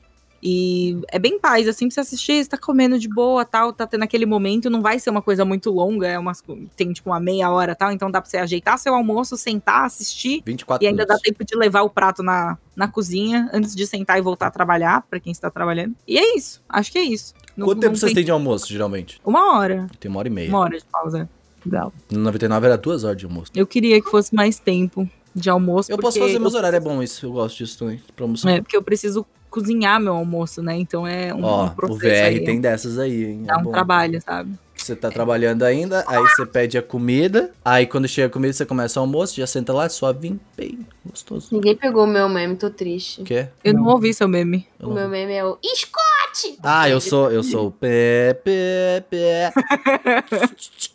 E 0.42 0.98
é 1.08 1.18
bem 1.18 1.38
paz, 1.38 1.68
assim, 1.68 1.86
pra 1.86 1.94
você 1.94 2.00
assistir, 2.00 2.42
você 2.42 2.48
tá 2.50 2.56
comendo 2.56 2.98
de 2.98 3.08
boa, 3.08 3.44
tal, 3.44 3.72
tá 3.72 3.86
tendo 3.86 4.04
aquele 4.04 4.24
momento, 4.24 4.70
não 4.70 4.80
vai 4.80 4.98
ser 4.98 5.10
uma 5.10 5.20
coisa 5.20 5.44
muito 5.44 5.70
longa, 5.70 6.06
é 6.08 6.18
umas, 6.18 6.42
tem 6.76 6.92
tipo 6.92 7.10
uma 7.10 7.20
meia 7.20 7.50
hora, 7.50 7.74
tal, 7.74 7.92
então 7.92 8.10
dá 8.10 8.20
pra 8.22 8.30
você 8.30 8.38
ajeitar 8.38 8.78
seu 8.78 8.94
almoço, 8.94 9.36
sentar, 9.36 9.84
assistir, 9.84 10.42
24 10.46 10.82
e 10.84 10.88
ainda 10.88 11.04
dá 11.04 11.14
minutos. 11.14 11.22
tempo 11.22 11.44
de 11.44 11.54
levar 11.56 11.82
o 11.82 11.90
prato 11.90 12.22
na, 12.22 12.56
na 12.74 12.88
cozinha, 12.88 13.50
antes 13.52 13.74
de 13.76 13.86
sentar 13.86 14.18
e 14.18 14.22
voltar 14.22 14.46
a 14.46 14.50
trabalhar, 14.50 15.02
pra 15.10 15.20
quem 15.20 15.30
está 15.30 15.50
trabalhando. 15.50 15.94
E 16.08 16.18
é 16.18 16.36
isso, 16.36 16.62
acho 16.68 16.90
que 16.90 16.98
é 16.98 17.02
isso. 17.02 17.34
Não- 17.56 17.66
Quanto 17.66 17.80
tempo 17.80 17.96
vocês 17.96 18.14
têm 18.14 18.24
de 18.24 18.30
almoço, 18.30 18.66
geralmente? 18.66 19.20
Uma 19.24 19.58
hora, 19.58 19.88
Tem 20.00 20.10
uma 20.10 20.20
hora 20.20 20.28
e 20.28 20.30
meia. 20.30 20.48
uma 20.48 20.60
hora 20.60 20.78
de 20.78 20.84
pausa. 20.86 21.28
Não. 21.66 21.92
No 22.10 22.20
99 22.20 22.66
era 22.66 22.78
duas 22.78 23.04
horas 23.04 23.18
de 23.18 23.26
almoço. 23.26 23.52
Eu 23.54 23.66
queria 23.66 24.00
que 24.00 24.08
fosse 24.10 24.34
mais 24.34 24.58
tempo 24.58 25.06
de 25.36 25.50
almoço. 25.50 25.92
Eu 25.92 25.98
posso 25.98 26.18
fazer 26.18 26.38
meus 26.38 26.54
eu- 26.54 26.58
horários, 26.60 26.80
é 26.80 26.88
bom 26.88 27.02
isso. 27.02 27.26
Eu 27.26 27.32
gosto 27.32 27.58
disso 27.58 27.78
também. 27.78 28.00
Pra 28.16 28.24
almoçar. 28.24 28.50
É, 28.50 28.62
porque 28.62 28.74
eu 28.76 28.82
preciso 28.82 29.26
cozinhar 29.50 30.00
meu 30.00 30.14
almoço, 30.14 30.62
né? 30.62 30.76
Então 30.78 31.06
é 31.06 31.34
um, 31.34 31.42
Ó, 31.42 31.66
um 31.66 31.90
o 31.92 31.96
VR 31.98 32.06
aí, 32.26 32.44
tem 32.44 32.60
dessas 32.60 32.98
aí, 32.98 33.24
hein? 33.24 33.42
Dá 33.44 33.54
É 33.54 33.56
um 33.58 33.62
bom. 33.64 33.72
trabalho, 33.72 34.20
sabe? 34.22 34.52
Você 34.76 34.96
tá 34.96 35.10
trabalhando 35.10 35.62
ainda, 35.62 36.02
aí 36.08 36.18
você 36.22 36.46
pede 36.46 36.78
a 36.78 36.82
comida, 36.82 37.50
aí 37.62 37.86
quando 37.86 38.08
chega 38.08 38.28
a 38.28 38.30
comida 38.30 38.50
você 38.54 38.64
começa 38.64 38.98
o 38.98 39.02
almoço, 39.02 39.36
já 39.36 39.46
senta 39.46 39.74
lá, 39.74 39.86
suavinho, 39.90 40.40
bem 40.56 40.78
gostoso. 41.04 41.48
Ninguém 41.52 41.76
pegou 41.76 42.04
o 42.04 42.06
meu 42.06 42.30
meme, 42.30 42.56
tô 42.56 42.70
triste. 42.70 43.20
O 43.20 43.24
quê? 43.24 43.48
Eu 43.62 43.74
não, 43.74 43.82
Não. 43.84 43.90
ouvi 43.90 44.14
seu 44.14 44.26
meme. 44.26 44.66
Eu 44.80 44.88
O 44.88 44.94
meu 44.94 45.04
vi. 45.04 45.10
meme 45.10 45.34
é 45.34 45.44
o 45.44 45.58
Scott! 45.62 46.56
Ah, 46.62 46.88
eu 46.88 46.98
sou, 46.98 47.30
eu 47.30 47.42
sou 47.42 47.66
o 47.66 47.70
pé, 47.70 48.32
pé, 48.42 49.04
pé. 49.10 49.52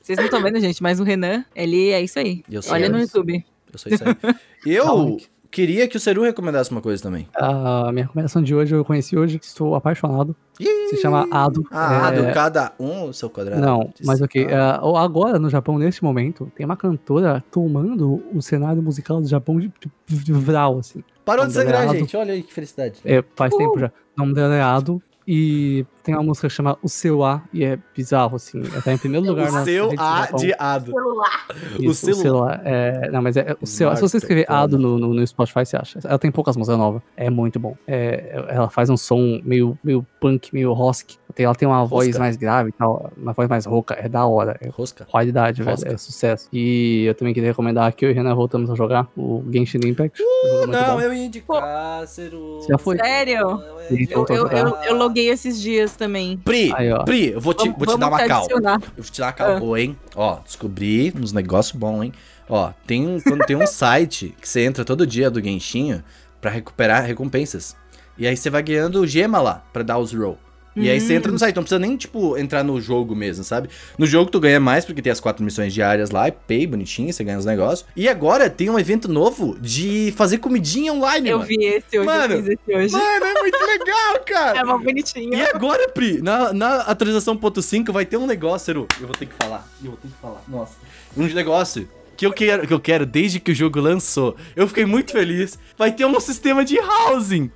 Vocês 0.02 0.18
não 0.18 0.26
estão 0.26 0.42
vendo, 0.42 0.60
gente, 0.60 0.82
mas 0.82 1.00
o 1.00 1.04
Renan, 1.04 1.46
ele 1.56 1.90
é 1.90 2.02
isso 2.02 2.18
aí. 2.18 2.44
Eu 2.50 2.64
sou 2.64 2.74
Olha 2.74 2.90
no 2.90 2.98
isso. 2.98 3.16
YouTube. 3.18 3.46
Eu 3.72 3.78
sou 3.80 3.92
isso 3.92 4.04
aí. 4.04 4.36
Eu. 4.66 5.18
Queria 5.56 5.88
que 5.88 5.96
o 5.96 6.00
Seru 6.02 6.22
recomendasse 6.22 6.70
uma 6.70 6.82
coisa 6.82 7.02
também. 7.02 7.30
A 7.34 7.90
minha 7.94 8.04
recomendação 8.04 8.44
de 8.44 8.54
hoje, 8.54 8.76
eu 8.76 8.84
conheci 8.84 9.18
hoje, 9.18 9.40
estou 9.42 9.74
apaixonado. 9.74 10.36
Ih! 10.60 10.90
Se 10.90 10.98
chama 10.98 11.26
Ado. 11.32 11.66
Ah, 11.72 12.12
É, 12.14 12.22
do 12.22 12.34
cada 12.34 12.74
um 12.78 13.06
o 13.06 13.14
seu 13.14 13.30
quadrado. 13.30 13.62
Não, 13.62 13.90
mas 14.04 14.22
ok. 14.22 14.48
Ah. 14.50 14.82
é, 14.84 15.00
agora, 15.00 15.40
no 15.40 15.50
Japão, 15.50 15.78
neste 15.78 16.04
momento, 16.04 16.52
tem 16.58 16.66
uma 16.66 16.76
cantora 16.76 17.42
tomando 17.50 18.22
o 18.34 18.42
cenário 18.42 18.84
musical 18.84 19.22
do 19.22 19.28
Japão 19.30 19.58
de, 19.58 19.72
de, 20.06 20.18
de 20.26 20.34
vral, 20.34 20.80
assim. 20.80 21.02
Parou 21.24 21.46
de 21.46 21.52
é 21.52 21.54
sangrar, 21.54 21.84
Ado. 21.84 22.00
gente. 22.00 22.18
Olha 22.18 22.34
aí 22.34 22.44
que 22.44 22.54
felicidade. 22.54 23.00
É, 23.06 23.24
faz 23.34 23.56
tempo 23.56 23.80
já. 23.80 23.88
O 24.18 24.22
nome 24.22 24.34
dela 24.34 24.54
é 24.56 24.62
Ado. 24.62 25.02
E 25.28 25.86
tem 26.04 26.14
uma 26.14 26.24
música 26.24 26.48
que 26.48 26.54
chama 26.54 26.78
O 26.84 26.88
Seu 26.88 27.24
A, 27.24 27.42
e 27.52 27.64
é 27.64 27.80
bizarro, 27.96 28.36
assim. 28.36 28.62
Ela 28.72 28.82
tá 28.82 28.94
em 28.94 28.98
primeiro 28.98 29.26
lugar 29.28 29.52
na 29.52 29.62
O 29.62 29.66
seu 29.66 29.90
A 29.98 30.28
de 30.32 30.54
ado. 30.58 30.92
Celular. 30.92 31.48
o 31.80 31.84
Isso, 31.84 32.14
celular. 32.14 32.62
É, 32.64 33.10
não, 33.10 33.22
mas 33.22 33.36
é, 33.36 33.56
o 33.60 33.66
seu, 33.66 33.96
se 33.96 34.02
você 34.02 34.18
escrever 34.18 34.46
Ado 34.48 34.78
no, 34.78 35.00
no, 35.00 35.14
no 35.14 35.28
Spotify, 35.28 35.66
você 35.66 35.78
acha. 35.78 36.00
Ela 36.04 36.20
tem 36.20 36.32
poucas 36.32 36.56
músicas 36.56 36.78
novas. 36.78 37.02
É 37.18 37.30
muito 37.30 37.60
bom. 37.60 37.76
É, 37.88 38.46
ela 38.50 38.70
faz 38.70 38.90
um 38.90 38.98
som 38.98 39.42
meio, 39.44 39.78
meio 39.84 40.06
punk, 40.20 40.54
meio 40.54 40.72
rock. 40.74 41.18
Tem, 41.36 41.46
ela 41.46 41.54
tem 41.54 41.68
uma 41.68 41.86
voz 41.86 42.18
mais 42.18 42.38
grave 42.38 42.70
e 42.70 42.72
tal, 42.72 43.12
uma 43.18 43.34
voz 43.34 43.50
mais 43.50 43.66
rouca. 43.66 43.94
É 44.00 44.08
da 44.08 44.26
hora. 44.26 44.58
É 44.62 44.70
Rosca. 44.70 45.04
qualidade, 45.06 45.62
velho. 45.62 45.76
Rosca. 45.76 45.92
É 45.94 45.98
sucesso. 45.98 46.48
E 46.54 47.04
eu 47.06 47.14
também 47.14 47.34
queria 47.34 47.50
recomendar 47.50 47.92
que 47.94 48.06
eu 48.06 48.10
e 48.10 48.14
o 48.14 48.16
Renan 48.16 48.34
voltamos 48.34 48.70
a 48.70 48.76
jogar 48.76 49.08
o 49.18 49.44
Genshin 49.52 49.80
Impact. 49.86 50.24
Muito 50.24 50.68
Não, 50.68 51.02
eu 51.02 51.14
ia 51.14 51.26
indicar, 51.26 52.08
Ceru. 52.08 52.62
Já 52.70 52.78
foi? 52.78 52.98
Sério? 52.98 53.62
Eu, 53.90 54.26
eu, 54.30 54.48
eu, 54.50 54.76
eu 54.86 54.96
loguei 54.96 55.30
esses 55.30 55.62
dias 55.62 55.94
também. 55.96 56.38
Pri, 56.38 56.74
Aí, 56.74 56.90
ó. 56.92 57.04
Pri, 57.04 57.32
eu 57.34 57.42
vou 57.42 57.54
te, 57.54 57.66
Vamos- 57.70 57.86
vou 57.86 57.96
te 57.96 58.00
dar 58.00 58.08
uma 58.08 58.18
te 58.20 58.28
cal. 58.28 58.40
adicionar. 58.46 58.80
Eu 58.96 59.04
vou 59.04 59.12
te 59.12 59.20
dar 59.20 59.26
uma 59.28 59.34
cal 59.34 59.60
boa, 59.60 59.82
hein? 59.82 59.98
Ó, 60.16 60.40
descobri 60.40 61.14
uns 61.20 61.34
negócios 61.34 61.76
bons, 61.78 62.04
hein? 62.04 62.14
Ó, 62.48 62.72
tem 62.88 63.06
um, 63.08 63.20
quando 63.20 63.46
tem 63.46 63.56
um 63.58 63.68
site 63.68 64.34
que 64.40 64.48
você 64.48 64.62
entra 64.64 64.86
todo 64.86 65.06
dia 65.06 65.30
do 65.30 65.44
Genshin 65.44 66.02
pra 66.40 66.50
recuperar 66.50 67.04
recompensas. 67.04 67.76
E 68.18 68.26
aí 68.26 68.38
você 68.38 68.50
vai 68.50 68.64
ganhando 68.64 69.06
gema 69.06 69.42
lá 69.42 69.62
pra 69.74 69.84
dar 69.84 69.98
os 69.98 70.14
roll. 70.14 70.38
E 70.76 70.90
aí 70.90 71.00
você 71.00 71.14
entra 71.14 71.32
no 71.32 71.40
site, 71.40 71.56
não 71.56 71.64
precisa 71.64 71.80
nem, 71.80 71.96
tipo, 71.96 72.38
entrar 72.38 72.64
no 72.64 72.82
jogo 72.82 73.16
mesmo, 73.16 73.44
sabe? 73.44 73.70
No 73.98 74.06
jogo 74.06 74.30
tu 74.30 74.40
ganha 74.40 74.60
mais, 74.60 74.84
porque 74.84 75.02
tem 75.02 75.12
as 75.12 75.20
quatro 75.20 75.44
missões 75.44 75.74
diárias 75.74 76.12
lá, 76.12 76.28
é 76.28 76.32
pay, 76.32 76.68
bonitinho, 76.68 77.14
você 77.14 77.24
ganha 77.24 77.38
os 77.38 77.46
negócios. 77.46 77.88
E 77.96 78.10
agora 78.10 78.50
tem 78.50 78.70
um 78.70 78.78
evento 78.78 79.08
novo 79.08 79.58
de 79.60 80.14
fazer 80.18 80.40
comidinha 80.40 80.92
online, 80.92 81.30
Eu 81.30 81.38
mano. 81.38 81.48
vi 81.48 81.64
esse 81.64 81.98
hoje, 81.98 82.06
Mano, 82.06 82.34
eu 82.34 82.44
fiz 82.44 82.58
esse 82.60 82.78
hoje. 82.78 82.92
Mano, 82.94 83.26
é 83.26 83.34
muito 83.40 83.58
legal, 83.66 84.20
cara! 84.26 84.60
É 84.60 84.64
uma 84.64 84.78
bonitinha. 84.78 85.38
E 85.38 85.42
agora, 85.48 85.88
Pri, 85.90 86.22
na, 86.22 86.52
na 86.52 86.76
atualização 86.82 87.38
ponto 87.38 87.62
.5 87.62 87.92
vai 87.92 88.06
ter 88.06 88.18
um 88.18 88.26
negócio, 88.28 88.66
Seru. 88.66 88.88
Eu 89.00 89.08
vou 89.08 89.16
ter 89.16 89.28
que 89.28 89.34
falar. 89.42 89.68
Eu 89.84 89.92
vou 89.92 90.00
ter 90.02 90.08
que 90.10 90.14
falar. 90.22 90.42
Nossa. 90.48 90.74
Um 91.16 91.26
negócio 91.28 91.88
que 92.18 92.26
eu 92.26 92.34
quero, 92.34 92.68
que 92.68 92.74
eu 92.74 92.80
quero 92.80 93.06
desde 93.06 93.40
que 93.40 93.52
o 93.52 93.56
jogo 93.56 93.80
lançou. 93.80 94.36
Eu 94.56 94.68
fiquei 94.68 94.86
muito 94.86 95.12
feliz. 95.12 95.58
Vai 95.78 95.92
ter 95.92 96.06
um 96.06 96.20
sistema 96.20 96.64
de 96.64 96.78
housing. 96.80 97.52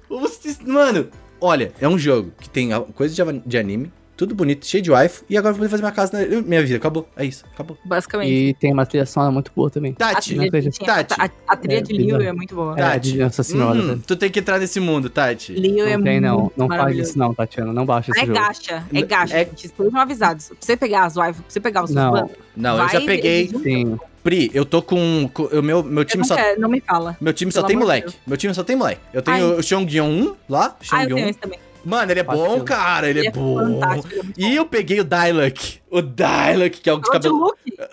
Mano, 0.66 1.10
olha, 1.42 1.72
é 1.80 1.88
um 1.88 1.98
jogo 1.98 2.32
que 2.40 2.50
tem 2.50 2.70
coisa 2.96 3.14
de 3.46 3.58
anime, 3.58 3.92
tudo 4.20 4.36
bonito, 4.36 4.66
cheio 4.68 4.84
de 4.84 4.92
wife. 4.92 5.24
E 5.30 5.38
agora 5.38 5.52
eu 5.52 5.56
vou 5.56 5.60
poder 5.60 5.70
fazer 5.70 5.82
minha 5.82 5.94
casa 5.94 6.12
na 6.30 6.42
minha 6.42 6.62
vida. 6.62 6.76
Acabou. 6.76 7.08
É 7.16 7.24
isso. 7.24 7.46
Acabou. 7.54 7.78
Basicamente. 7.86 8.30
E 8.30 8.54
tem 8.56 8.74
uma 8.74 8.86
trilha 8.86 9.06
sonora 9.06 9.32
muito 9.32 9.50
boa 9.56 9.70
também. 9.70 9.94
A 9.94 10.14
Tati, 10.14 10.36
não 10.36 10.46
trilha, 10.50 10.70
de. 10.70 10.78
Tati. 10.78 11.16
a, 11.18 11.30
a 11.48 11.56
trilha 11.56 11.78
É, 11.78 11.82
de 11.82 11.94
Leo 11.94 12.06
bizarro. 12.06 12.24
é 12.24 12.34
muito 12.34 12.54
boa. 12.54 12.74
É, 12.78 12.82
Tati. 12.82 13.12
de 13.14 13.18
Nossa 13.20 13.44
Senhora, 13.44 13.80
hum, 13.80 13.88
velho. 13.88 14.04
tu 14.06 14.16
tem 14.18 14.30
que 14.30 14.40
entrar 14.40 14.60
nesse 14.60 14.80
mundo, 14.82 15.10
Tati. 15.10 15.54
Leo 15.54 15.88
é 15.88 15.96
Não 15.96 16.04
tem, 16.04 16.20
não. 16.20 16.40
muito 16.42 16.54
Não 16.58 16.68
faz 16.68 16.98
isso, 16.98 17.18
não, 17.18 17.34
Tatiana. 17.34 17.72
Não 17.72 17.86
baixa 17.86 18.12
esse 18.12 18.20
É 18.20 18.26
jogo. 18.26 18.38
gacha, 18.38 18.84
é 18.94 19.02
gacha, 19.04 19.38
é- 19.38 19.46
gente. 19.46 19.66
Estejam 19.68 19.98
avisados. 20.02 20.48
Pra 20.50 20.58
você 20.60 20.76
pegar 20.76 21.06
as 21.06 21.16
wives, 21.16 21.38
pra 21.38 21.46
você 21.48 21.60
pegar 21.62 21.84
os 21.86 21.92
seus 21.92 22.04
Não. 22.04 22.12
planos, 22.12 22.32
Não, 22.58 22.72
eu 22.78 22.90
já 22.90 22.98
vai 23.00 23.06
peguei. 23.06 23.48
Sim. 23.48 23.98
Pri, 24.22 24.52
eu 24.54 24.66
tô 24.66 24.82
com. 24.82 25.30
com- 25.34 25.44
o 25.46 25.64
meu, 25.64 25.82
meu 25.82 26.02
Eu 26.02 26.06
time 26.06 26.20
não, 26.22 26.28
só. 26.28 26.36
quero, 26.36 26.60
não 26.60 26.68
me 26.68 26.82
fala. 26.82 27.16
Meu 27.22 27.32
time 27.32 27.54
só 27.54 27.64
tem 27.64 27.78
moleque. 27.78 28.08
Deus. 28.10 28.18
Meu 28.28 28.36
time 28.36 28.54
só 28.54 28.64
tem 28.66 28.76
moleque. 28.76 29.00
Eu 29.14 29.22
tenho 29.22 29.54
Ai. 29.54 29.60
o 29.60 29.64
Xiongyeon 29.64 30.06
1 30.10 30.36
lá. 30.50 30.76
Ah, 30.92 31.04
eu 31.06 31.16
tenho 31.16 31.26
1. 31.26 31.30
esse 31.30 31.40
também. 31.40 31.58
Mano, 31.86 32.12
ele 32.12 32.20
é 32.20 32.24
Fácil. 32.24 32.44
bom, 32.46 32.60
cara. 32.64 33.10
Ele, 33.10 33.28
é, 33.28 33.32
bom. 33.32 33.58
fantástico, 33.80 34.08
ele 34.14 34.20
é 34.20 34.24
muito 34.24 34.40
E 34.40 34.56
eu 34.56 34.66
peguei 34.66 35.00
o 35.00 35.04
Dialog. 35.04 35.54
O 35.90 36.02
Dialog, 36.02 36.70
que 36.70 36.90
é 36.90 36.94
o 36.94 36.98
de 37.00 37.10
cabelo. 37.10 37.36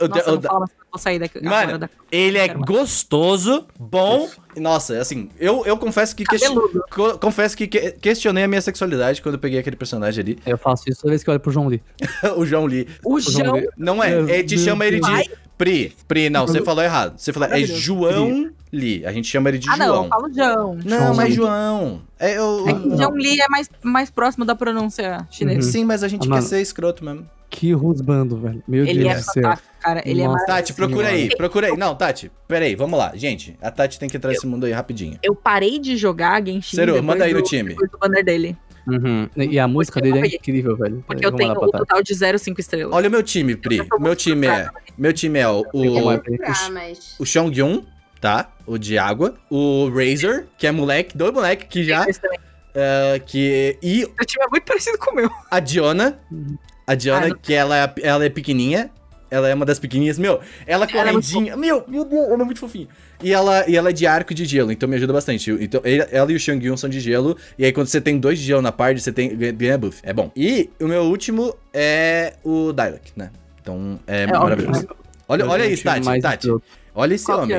o- 0.01 0.09
Nossa, 0.09 0.31
o- 0.31 0.35
não 0.35 0.43
fala, 0.43 0.67
vou 0.93 0.99
sair 0.99 1.19
daqui. 1.19 1.43
Mano, 1.43 1.79
da- 1.79 1.91
Ele 2.11 2.39
é 2.39 2.49
gostoso, 2.49 3.67
bom. 3.79 4.29
Nossa, 4.57 4.99
assim, 4.99 5.29
eu, 5.39 5.65
eu 5.67 5.77
confesso 5.77 6.15
que. 6.17 6.25
co- 6.91 7.19
confesso 7.19 7.57
que 7.57 7.67
que- 7.67 7.93
questionei 7.93 8.45
a 8.45 8.49
minha 8.49 8.61
sexualidade 8.61 9.21
quando 9.23 9.35
eu 9.35 9.41
peguei 9.41 9.59
aquele 9.59 9.77
personagem 9.77 10.23
ali. 10.23 10.39
Eu 10.47 10.59
faço 10.59 10.85
isso 10.89 11.01
toda 11.03 11.11
vez 11.11 11.23
que 11.23 11.31
eu 11.31 11.33
olho 11.33 11.41
pro 11.41 11.53
João 11.53 11.69
Lee. 11.69 11.83
o 12.37 12.45
João 12.47 12.67
Lee. 12.67 12.89
O 13.05 13.21
João 13.21 13.45
João. 13.45 13.55
Lee. 13.57 13.69
Não 13.77 14.03
é, 14.03 14.39
é 14.41 14.43
te 14.43 14.59
chama 14.59 14.85
ele 14.87 15.01
de. 15.01 15.11
Vai. 15.11 15.25
Pri. 15.59 15.95
Pri, 16.07 16.29
não, 16.31 16.47
você 16.47 16.63
falou 16.63 16.83
errado. 16.85 17.19
Você 17.19 17.33
falou, 17.33 17.49
é. 17.51 17.61
João 17.65 18.51
Lee. 18.73 19.05
A 19.07 19.13
gente 19.13 19.27
chama 19.29 19.49
ele 19.49 19.59
de 19.59 19.69
Ah, 19.71 19.77
não, 19.77 19.87
João. 19.87 20.03
eu 20.05 20.09
falo 20.11 20.33
João. 20.35 20.79
Não, 20.85 20.99
João 20.99 21.15
mas 21.15 21.27
Lee. 21.29 21.35
João. 21.37 22.03
É, 22.19 22.37
eu, 22.39 22.65
É 22.69 22.73
que 22.75 22.97
João 22.97 23.13
Lee 23.13 23.41
é 23.41 23.49
mais, 23.49 23.71
mais 23.83 24.11
próximo 24.11 24.45
da 24.45 24.55
pronúncia 24.55 25.27
chinesa. 25.31 25.59
Uhum. 25.67 25.73
Sim, 25.73 25.85
mas 25.85 26.03
a 26.03 26.09
gente 26.09 26.29
Ah, 26.31 26.35
quer 26.35 26.43
ser 26.43 26.61
escroto 26.61 27.05
mesmo. 27.05 27.29
Que 27.49 27.73
rusbando, 27.73 28.37
velho. 28.37 28.63
Meu 28.67 28.85
Ele 28.85 29.05
Deus 29.05 29.13
é 29.13 29.17
do 29.19 29.23
céu. 29.23 29.43
fantástico, 29.45 29.69
cara. 29.81 30.03
Ele 30.05 30.21
é 30.21 30.25
Nossa. 30.25 30.39
maravilhoso. 30.41 30.47
Tati, 30.67 30.75
procura 30.75 31.09
aí, 31.09 31.37
procura 31.37 31.67
aí. 31.69 31.77
Não, 31.77 31.95
Tati, 31.95 32.31
peraí, 32.49 32.75
vamos 32.75 32.99
lá. 32.99 33.13
Gente, 33.15 33.57
a 33.63 33.71
Tati 33.71 33.99
tem 34.01 34.09
que 34.09 34.17
entrar 34.17 34.31
nesse 34.33 34.47
mundo 34.47 34.67
aí 34.67 34.73
rapidinho. 34.73 35.17
Eu 35.23 35.35
parei 35.35 35.79
de 35.79 35.97
jogar 35.97 36.45
Genshin 36.45 36.77
Seru, 36.77 37.01
manda 37.03 37.25
aí 37.25 37.33
no 37.33 37.41
do- 37.41 37.45
time. 37.49 37.75
do 37.75 37.99
banner 37.99 38.25
dele. 38.25 38.57
Uhum. 38.87 39.29
E 39.37 39.59
a 39.59 39.67
música 39.67 40.01
dele 40.01 40.19
é 40.21 40.27
incrível, 40.27 40.77
velho. 40.77 41.03
Porque 41.07 41.25
eu 41.27 41.33
tenho 41.33 41.53
o 41.53 41.71
total 41.71 42.03
de 42.03 42.15
0, 42.15 42.39
5 42.39 42.61
estrelas. 42.61 42.93
Olha 42.95 43.09
o 43.09 43.11
meu 43.11 43.23
time, 43.23 43.57
Pri. 43.57 43.81
O 43.97 44.01
meu 44.01 44.15
time 44.15 44.47
é. 44.47 44.69
Meu 44.99 45.13
time 45.13 45.39
é 45.39 45.49
o. 45.49 45.61
É, 45.65 45.69
O, 45.73 46.19
Pri? 46.21 46.39
Ah, 46.45 46.71
mas. 46.71 47.15
o 47.19 47.25
Xionggyun, 47.27 47.83
tá? 48.21 48.51
O 48.67 48.79
de 48.79 48.99
água. 48.99 49.35
O 49.51 49.89
Razor, 49.91 50.45
que 50.59 50.67
é 50.67 50.73
moleque, 50.73 51.17
dois 51.17 51.33
moleque 51.33 51.67
que 51.67 51.85
já. 51.85 52.07
Eh, 52.75 53.23
que, 53.25 53.79
e 53.83 53.99
Meu 54.01 54.27
time 54.27 54.45
é 54.45 54.49
muito 54.51 54.65
parecido 54.65 54.99
com 54.99 55.11
o 55.13 55.15
meu. 55.15 55.31
a 55.51 55.61
Diona. 55.61 56.19
A 56.87 56.95
Diona, 56.95 57.29
Ah, 57.29 57.35
que 57.41 57.55
ela 57.55 57.77
é, 57.79 57.95
ela 58.03 58.25
é 58.25 58.29
pequenininha. 58.29 58.91
Ela 59.29 59.49
é 59.49 59.55
uma 59.55 59.65
das 59.67 59.79
pequenininhas. 59.81 60.19
Meu, 60.19 60.41
ela 60.67 60.85
Ela 60.85 60.85
é 60.85 60.87
correndinha. 61.13 61.57
meu, 61.57 61.83
meu 61.89 62.05
Deus, 62.05 62.27
ela 62.29 62.43
é 62.43 62.45
muito 62.45 62.61
fofinha. 62.61 62.87
E 63.23 63.33
ela, 63.33 63.69
e 63.69 63.77
ela 63.77 63.91
é 63.91 63.93
de 63.93 64.07
arco 64.07 64.33
de 64.33 64.45
gelo, 64.45 64.71
então 64.71 64.89
me 64.89 64.95
ajuda 64.95 65.13
bastante. 65.13 65.51
Então, 65.51 65.81
ele- 65.85 66.07
ela 66.13 66.31
e 66.31 66.37
o 66.37 66.39
Xionggyun 66.39 66.77
são 66.77 66.89
de 66.89 67.01
gelo. 67.01 67.37
E 67.59 67.65
aí, 67.65 67.73
quando 67.73 67.89
você 67.89 68.01
tem 68.01 68.19
dois 68.21 68.39
de 68.39 68.45
gelo 68.45 68.63
na 68.63 68.71
parte, 68.71 69.01
você 69.01 69.11
tem, 69.11 69.35
ganha- 69.37 69.77
buff. 69.79 69.99
É 70.05 70.13
bom. 70.13 70.31
E 70.37 70.71
o 70.81 70.87
meu 70.87 71.03
último 71.05 71.57
é 71.75 72.35
o 72.45 72.73
Dialog, 72.73 73.01
né? 73.17 73.31
Então, 73.67 73.99
é, 74.07 74.23
É 74.23 74.27
maravilhoso. 74.29 74.81
óbvio. 74.83 74.97
Olha, 75.29 75.43
Eu 75.43 75.49
olha 75.51 75.65
um 75.65 75.69
isso, 75.69 75.83
Tati. 75.83 76.05
mais 76.05 76.23
Tati. 76.23 76.49
Olha 76.95 77.15
esse 77.15 77.25
Qual 77.27 77.41
é 77.41 77.43
homem. 77.43 77.57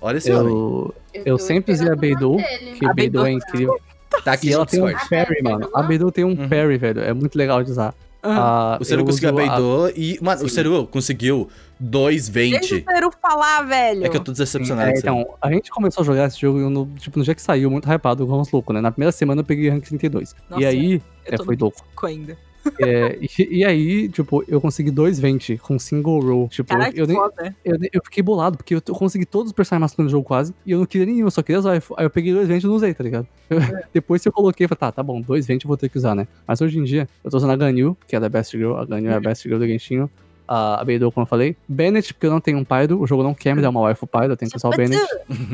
Olha 0.00 0.16
esse 0.18 0.32
homem. 0.32 0.54
Eu, 0.54 0.94
Eu, 1.12 1.22
eu 1.26 1.36
tô 1.38 1.42
sempre 1.42 1.72
usei 1.72 1.90
a 1.90 1.96
Beidou, 1.96 2.36
que 2.36 2.86
A 2.86 2.92
Beidou 2.94 3.22
é 3.22 3.30
Beidou- 3.30 3.48
incrível. 3.48 3.80
Tá 4.24 4.32
aqui 4.34 4.48
E 4.48 4.52
ela 4.52 4.64
tem 4.64 4.80
um 4.80 4.92
parry, 5.10 5.42
mano. 5.42 5.68
A 5.74 5.82
Beidou 5.82 6.12
tem 6.12 6.24
um 6.24 6.28
Uhum. 6.28 6.48
parry, 6.48 6.78
velho. 6.78 7.00
É 7.00 7.12
muito 7.12 7.36
legal 7.36 7.64
de 7.64 7.72
usar. 7.72 7.92
Ah, 8.22 8.78
O 8.80 8.84
Seru 8.84 9.02
eu 9.02 9.04
conseguiu 9.04 9.28
a 9.30 9.32
Beidou 9.32 9.90
e. 9.90 10.18
Mano, 10.22 10.44
o 10.44 10.48
Seru 10.48 10.86
conseguiu 10.86 11.48
Deixa 11.80 12.30
2,20. 12.30 12.86
o 12.88 12.92
Seru 12.94 13.10
falar, 13.20 13.62
velho. 13.62 14.06
É 14.06 14.08
que 14.08 14.16
eu 14.16 14.20
tô 14.22 14.30
decepcionado. 14.32 14.88
É, 14.88 14.92
com 14.92 14.98
então, 15.00 15.34
a 15.42 15.52
gente 15.52 15.70
começou 15.70 16.02
a 16.02 16.04
jogar 16.06 16.28
esse 16.28 16.40
jogo, 16.40 16.60
eu 16.60 16.70
no, 16.70 16.86
tipo, 16.96 17.18
no 17.18 17.24
dia 17.24 17.34
que 17.34 17.42
saiu, 17.42 17.70
muito 17.70 17.86
hypado, 17.92 18.24
uns 18.32 18.50
loucos, 18.52 18.72
né? 18.72 18.80
Na 18.80 18.92
primeira 18.92 19.10
semana 19.12 19.40
eu 19.40 19.44
peguei 19.44 19.68
rank 19.68 19.82
32. 19.84 20.34
Nossa, 20.48 20.62
e 20.62 20.64
aí, 20.64 21.02
eu 21.26 21.34
é, 21.34 21.44
foi 21.44 21.56
louco. 21.56 21.84
Ainda. 22.04 22.38
É, 22.80 23.18
e, 23.20 23.58
e 23.58 23.64
aí, 23.64 24.08
tipo, 24.08 24.44
eu 24.48 24.60
consegui 24.60 24.90
2,20 24.90 25.58
com 25.58 25.78
single 25.78 26.20
roll. 26.20 26.48
Tipo, 26.48 26.70
Caralho, 26.70 26.94
eu, 26.96 27.06
que 27.06 27.12
nem, 27.12 27.20
foda. 27.20 27.56
eu, 27.64 27.76
eu 27.92 28.00
fiquei 28.04 28.22
bolado, 28.22 28.56
porque 28.56 28.74
eu, 28.74 28.82
eu 28.86 28.94
consegui 28.94 29.24
todos 29.26 29.48
os 29.50 29.52
personagens 29.52 29.82
masculinos 29.82 30.10
do 30.10 30.16
jogo 30.16 30.26
quase, 30.26 30.54
e 30.66 30.72
eu 30.72 30.78
não 30.78 30.86
queria 30.86 31.06
nenhum, 31.06 31.26
eu 31.26 31.30
só 31.30 31.42
queria 31.42 31.58
usar. 31.58 31.72
Aí 31.96 32.04
eu 32.04 32.10
peguei 32.10 32.32
2,20 32.32 32.62
e 32.62 32.66
não 32.66 32.74
usei, 32.74 32.94
tá 32.94 33.04
ligado? 33.04 33.26
Eu- 33.50 33.58
depois 33.92 34.24
eu 34.24 34.32
coloquei, 34.32 34.64
eu 34.64 34.68
falei, 34.68 34.78
tá, 34.80 34.92
tá 34.92 35.02
bom, 35.02 35.20
2,20 35.22 35.64
eu 35.64 35.68
vou 35.68 35.76
ter 35.76 35.88
que 35.88 35.98
usar, 35.98 36.14
né? 36.14 36.26
Mas 36.46 36.60
hoje 36.60 36.78
em 36.78 36.84
dia, 36.84 37.08
eu 37.22 37.30
tô 37.30 37.36
usando 37.36 37.50
a 37.50 37.56
Ganyu, 37.56 37.96
que 38.08 38.16
é 38.16 38.20
da 38.20 38.28
Best 38.28 38.56
Girl, 38.56 38.74
a 38.76 38.84
Ganyu 38.84 39.10
é 39.10 39.14
a 39.14 39.20
Best 39.20 39.42
Girl 39.42 39.58
do 39.58 39.66
Genshin. 39.66 40.08
A 40.46 40.80
a 40.80 40.84
Beidou, 40.84 41.10
como 41.10 41.22
eu 41.22 41.26
falei. 41.28 41.56
Bennett, 41.66 42.12
porque 42.12 42.26
eu 42.26 42.30
não 42.30 42.38
tenho 42.40 42.58
um 42.58 42.64
Pyro, 42.64 43.00
o 43.00 43.06
jogo 43.06 43.22
não 43.22 43.32
quer 43.32 43.56
me 43.56 43.62
dar 43.62 43.70
uma 43.70 43.80
waifu 43.80 44.06
Pyro, 44.06 44.26
eu 44.32 44.36
tenho 44.36 44.50
que 44.50 44.56
usar 44.58 44.68
o 44.68 44.76
Bennett. 44.76 45.02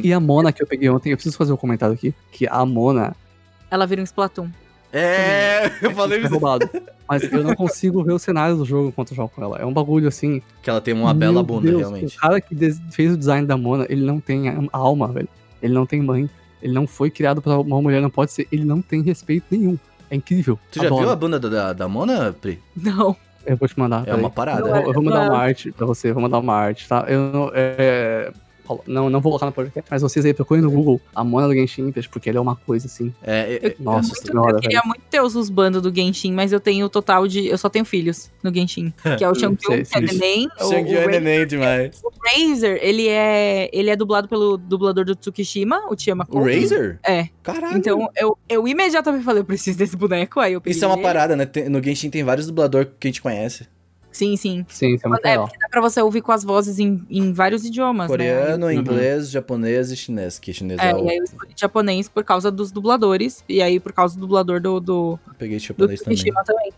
E 0.02 0.12
a 0.12 0.18
Mona 0.18 0.52
que 0.52 0.60
eu 0.60 0.66
peguei 0.66 0.88
ontem, 0.90 1.10
eu 1.12 1.16
preciso 1.16 1.36
fazer 1.36 1.52
um 1.52 1.56
comentário 1.56 1.94
aqui, 1.94 2.12
que 2.32 2.44
a 2.48 2.64
Mona 2.66 3.14
Ela 3.70 3.86
vira 3.86 4.00
um 4.00 4.04
Splatoon. 4.04 4.48
É, 4.92 5.70
eu 5.82 5.90
falei 5.92 6.22
é 6.22 6.26
roubado. 6.26 6.68
Mas 7.08 7.22
eu 7.32 7.42
não 7.42 7.54
consigo 7.54 8.02
ver 8.02 8.12
o 8.12 8.18
cenário 8.18 8.56
do 8.56 8.64
jogo 8.64 8.88
enquanto 8.88 9.10
eu 9.10 9.16
jogo 9.16 9.32
com 9.34 9.42
ela. 9.42 9.58
É 9.58 9.64
um 9.64 9.72
bagulho 9.72 10.08
assim. 10.08 10.42
que 10.62 10.70
ela 10.70 10.80
tem 10.80 10.94
uma 10.94 11.14
bela 11.14 11.42
bunda, 11.42 11.68
Deus, 11.68 11.80
realmente. 11.80 12.16
O 12.16 12.20
cara 12.20 12.40
que 12.40 12.54
fez 12.90 13.12
o 13.12 13.16
design 13.16 13.46
da 13.46 13.56
Mona, 13.56 13.86
ele 13.88 14.04
não 14.04 14.20
tem 14.20 14.68
alma, 14.72 15.08
velho. 15.08 15.28
Ele 15.62 15.74
não 15.74 15.86
tem 15.86 16.00
mãe. 16.00 16.28
Ele 16.62 16.72
não 16.72 16.86
foi 16.86 17.10
criado 17.10 17.40
pra 17.40 17.58
uma 17.58 17.82
mulher, 17.82 18.00
não 18.00 18.10
pode 18.10 18.32
ser. 18.32 18.46
Ele 18.52 18.64
não 18.64 18.82
tem 18.82 19.02
respeito 19.02 19.46
nenhum. 19.50 19.78
É 20.10 20.16
incrível. 20.16 20.58
Tu 20.70 20.80
já 20.80 20.86
Adoro. 20.86 21.02
viu 21.02 21.10
a 21.10 21.16
bunda 21.16 21.38
da, 21.38 21.48
da, 21.48 21.72
da 21.72 21.88
Mona, 21.88 22.32
Pri? 22.32 22.60
Não. 22.76 23.16
Eu 23.46 23.56
vou 23.56 23.66
te 23.68 23.78
mandar. 23.78 24.02
É 24.02 24.04
peraí. 24.06 24.20
uma 24.20 24.30
parada. 24.30 24.60
Eu, 24.68 24.74
vou- 24.74 24.86
eu 24.86 24.92
vou 24.92 25.02
mandar 25.02 25.30
uma 25.30 25.38
arte 25.38 25.72
pra 25.72 25.86
você, 25.86 26.12
vou 26.12 26.22
mandar 26.22 26.38
uma 26.38 26.54
arte, 26.54 26.86
tá? 26.86 27.04
Eu 27.08 27.32
não. 27.32 27.50
É... 27.54 28.32
Não, 28.86 29.10
não 29.10 29.20
vou 29.20 29.30
colocar 29.30 29.46
no 29.46 29.52
podcast, 29.52 29.88
mas 29.90 30.02
vocês 30.02 30.24
aí 30.24 30.34
procurem 30.34 30.62
no 30.62 30.70
Google 30.70 31.00
a 31.14 31.24
Mona 31.24 31.48
do 31.48 31.54
Genshin 31.54 31.88
Impact, 31.88 32.08
porque 32.08 32.28
ela 32.30 32.38
é 32.38 32.40
uma 32.40 32.56
coisa 32.56 32.86
assim. 32.86 33.12
É, 33.22 33.54
é, 33.62 33.66
é, 33.68 33.76
Nossa 33.78 34.12
assustador. 34.12 34.42
senhora, 34.42 34.56
eu 34.56 34.60
queria 34.60 34.82
muito 34.84 35.02
ter 35.10 35.20
os 35.20 35.34
os 35.34 35.50
bandos 35.50 35.82
do 35.82 35.94
Genshin, 35.94 36.32
mas 36.32 36.52
eu 36.52 36.60
tenho 36.60 36.86
o 36.86 36.88
total 36.88 37.26
de. 37.26 37.46
Eu 37.46 37.58
só 37.58 37.68
tenho 37.68 37.84
filhos 37.84 38.30
no 38.42 38.52
Genshin. 38.54 38.92
Que 39.18 39.24
é 39.24 39.28
o 39.28 39.34
Champion, 39.34 39.84
Sei, 39.84 39.84
que 39.84 39.96
é 39.96 40.00
neném. 40.00 40.48
O, 40.60 40.72
é 40.72 41.20
neném 41.20 41.46
demais. 41.46 42.00
o 42.02 42.10
Razer, 42.24 42.78
ele 42.82 43.08
é, 43.08 43.68
ele 43.72 43.90
é 43.90 43.96
dublado 43.96 44.28
pelo 44.28 44.56
dublador 44.56 45.04
do 45.04 45.14
Tsukishima, 45.14 45.82
o 45.90 45.98
Chiyama 45.98 46.26
O 46.30 46.40
Razer? 46.44 46.98
É. 47.06 47.28
Caralho. 47.42 47.76
Então, 47.76 48.08
eu, 48.16 48.38
eu 48.48 48.68
imediatamente 48.68 49.24
falei, 49.24 49.40
eu 49.40 49.44
preciso 49.44 49.78
desse 49.78 49.96
boneco, 49.96 50.38
aí 50.40 50.52
eu 50.52 50.60
peguei 50.60 50.76
Isso 50.76 50.84
é 50.84 50.88
uma 50.88 50.94
ele. 50.94 51.02
parada, 51.02 51.36
né? 51.36 51.44
Tem- 51.46 51.68
no 51.68 51.82
Genshin 51.82 52.10
tem 52.10 52.22
vários 52.22 52.46
dubladores 52.46 52.88
que 52.98 53.08
a 53.08 53.10
gente 53.10 53.20
conhece. 53.22 53.66
Sim, 54.12 54.36
sim. 54.36 54.66
Sim, 54.68 54.94
isso 54.94 55.06
é 55.06 55.08
muito 55.08 55.24
É, 55.24 55.30
legal. 55.30 55.46
porque 55.46 55.58
dá 55.60 55.68
pra 55.68 55.80
você 55.80 56.02
ouvir 56.02 56.20
com 56.20 56.32
as 56.32 56.42
vozes 56.42 56.78
em, 56.78 57.00
em 57.08 57.32
vários 57.32 57.64
idiomas, 57.64 58.10
né? 58.10 58.16
Coreano, 58.16 58.66
Uhum. 58.66 58.72
inglês, 58.72 59.30
japonês 59.30 59.90
e 59.92 59.96
chinês. 59.96 60.38
Que 60.38 60.52
chinês 60.52 60.80
é, 60.80 60.90
É, 60.90 60.94
o. 60.94 61.04
e 61.06 61.10
aí 61.10 61.16
eu 61.18 61.24
escolhi 61.24 61.52
japonês 61.56 62.08
por 62.08 62.24
causa 62.24 62.50
dos 62.50 62.72
dubladores. 62.72 63.44
E 63.48 63.62
aí 63.62 63.78
por 63.78 63.92
causa 63.92 64.16
do 64.16 64.20
dublador 64.22 64.60
do, 64.60 64.80
do, 64.80 65.18
Eu 65.28 65.34
Peguei 65.34 65.58
do 65.58 65.62
japonês 65.62 66.00
também. 66.02 66.16
Kishima 66.16 66.42
também. 66.44 66.72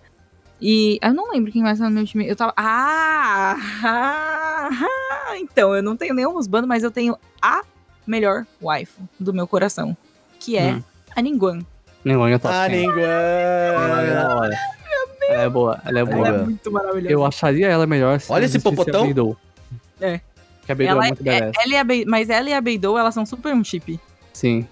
E 0.60 0.98
eu 1.02 1.12
não 1.14 1.30
lembro 1.32 1.50
quem 1.50 1.62
mais 1.62 1.78
tá 1.78 1.86
no 1.86 1.90
meu 1.90 2.04
time. 2.04 2.28
Eu 2.28 2.36
tava. 2.36 2.52
Ah! 2.56 3.56
ah, 3.82 4.68
ah, 5.30 5.38
então, 5.38 5.74
eu 5.74 5.82
não 5.82 5.96
tenho 5.96 6.14
nenhum 6.14 6.36
husband, 6.36 6.66
mas 6.66 6.82
eu 6.84 6.90
tenho 6.90 7.16
a 7.40 7.62
melhor 8.06 8.46
waifu 8.60 9.00
do 9.18 9.32
meu 9.32 9.46
coração. 9.48 9.96
Que 10.38 10.56
é 10.56 10.74
Hum. 10.74 10.82
a 11.16 11.22
Ningguang. 11.22 11.66
Nenhum 12.04 12.26
é 12.28 12.38
top. 12.38 12.54
Ah, 12.54 12.66
sim. 12.68 12.86
Ela 15.28 15.32
é. 15.32 15.34
Ela 15.34 15.42
é 15.44 15.48
boa, 15.48 15.80
ela 15.84 15.98
é 16.00 16.04
boa. 16.04 16.26
é 16.26 16.28
Ela 16.30 16.38
é 16.40 16.44
muito 16.44 16.72
maravilhosa. 16.72 17.12
Eu 17.12 17.24
acharia 17.24 17.68
ela 17.68 17.86
melhor 17.86 18.20
se 18.20 18.30
Olha 18.32 18.44
esse 18.44 18.58
popotão. 18.58 19.02
a 19.02 19.04
Beidou. 19.04 19.36
É. 20.00 20.20
Que 20.64 20.72
a 20.72 20.74
Beidou 20.74 20.96
Ela 20.96 21.04
é 21.04 21.06
é- 21.06 21.10
muito 21.10 21.24
badass. 21.24 21.52
Ela 21.64 21.72
e 21.72 21.76
a 21.76 21.84
Bei- 21.84 22.04
mas 22.06 22.30
ela 22.30 22.48
e 22.48 22.54
a 22.54 22.60
Beidou, 22.60 22.98
elas 22.98 23.14
são 23.14 23.24
super 23.26 23.54
um 23.54 23.62
chip. 23.64 23.98
Sim. 24.32 24.66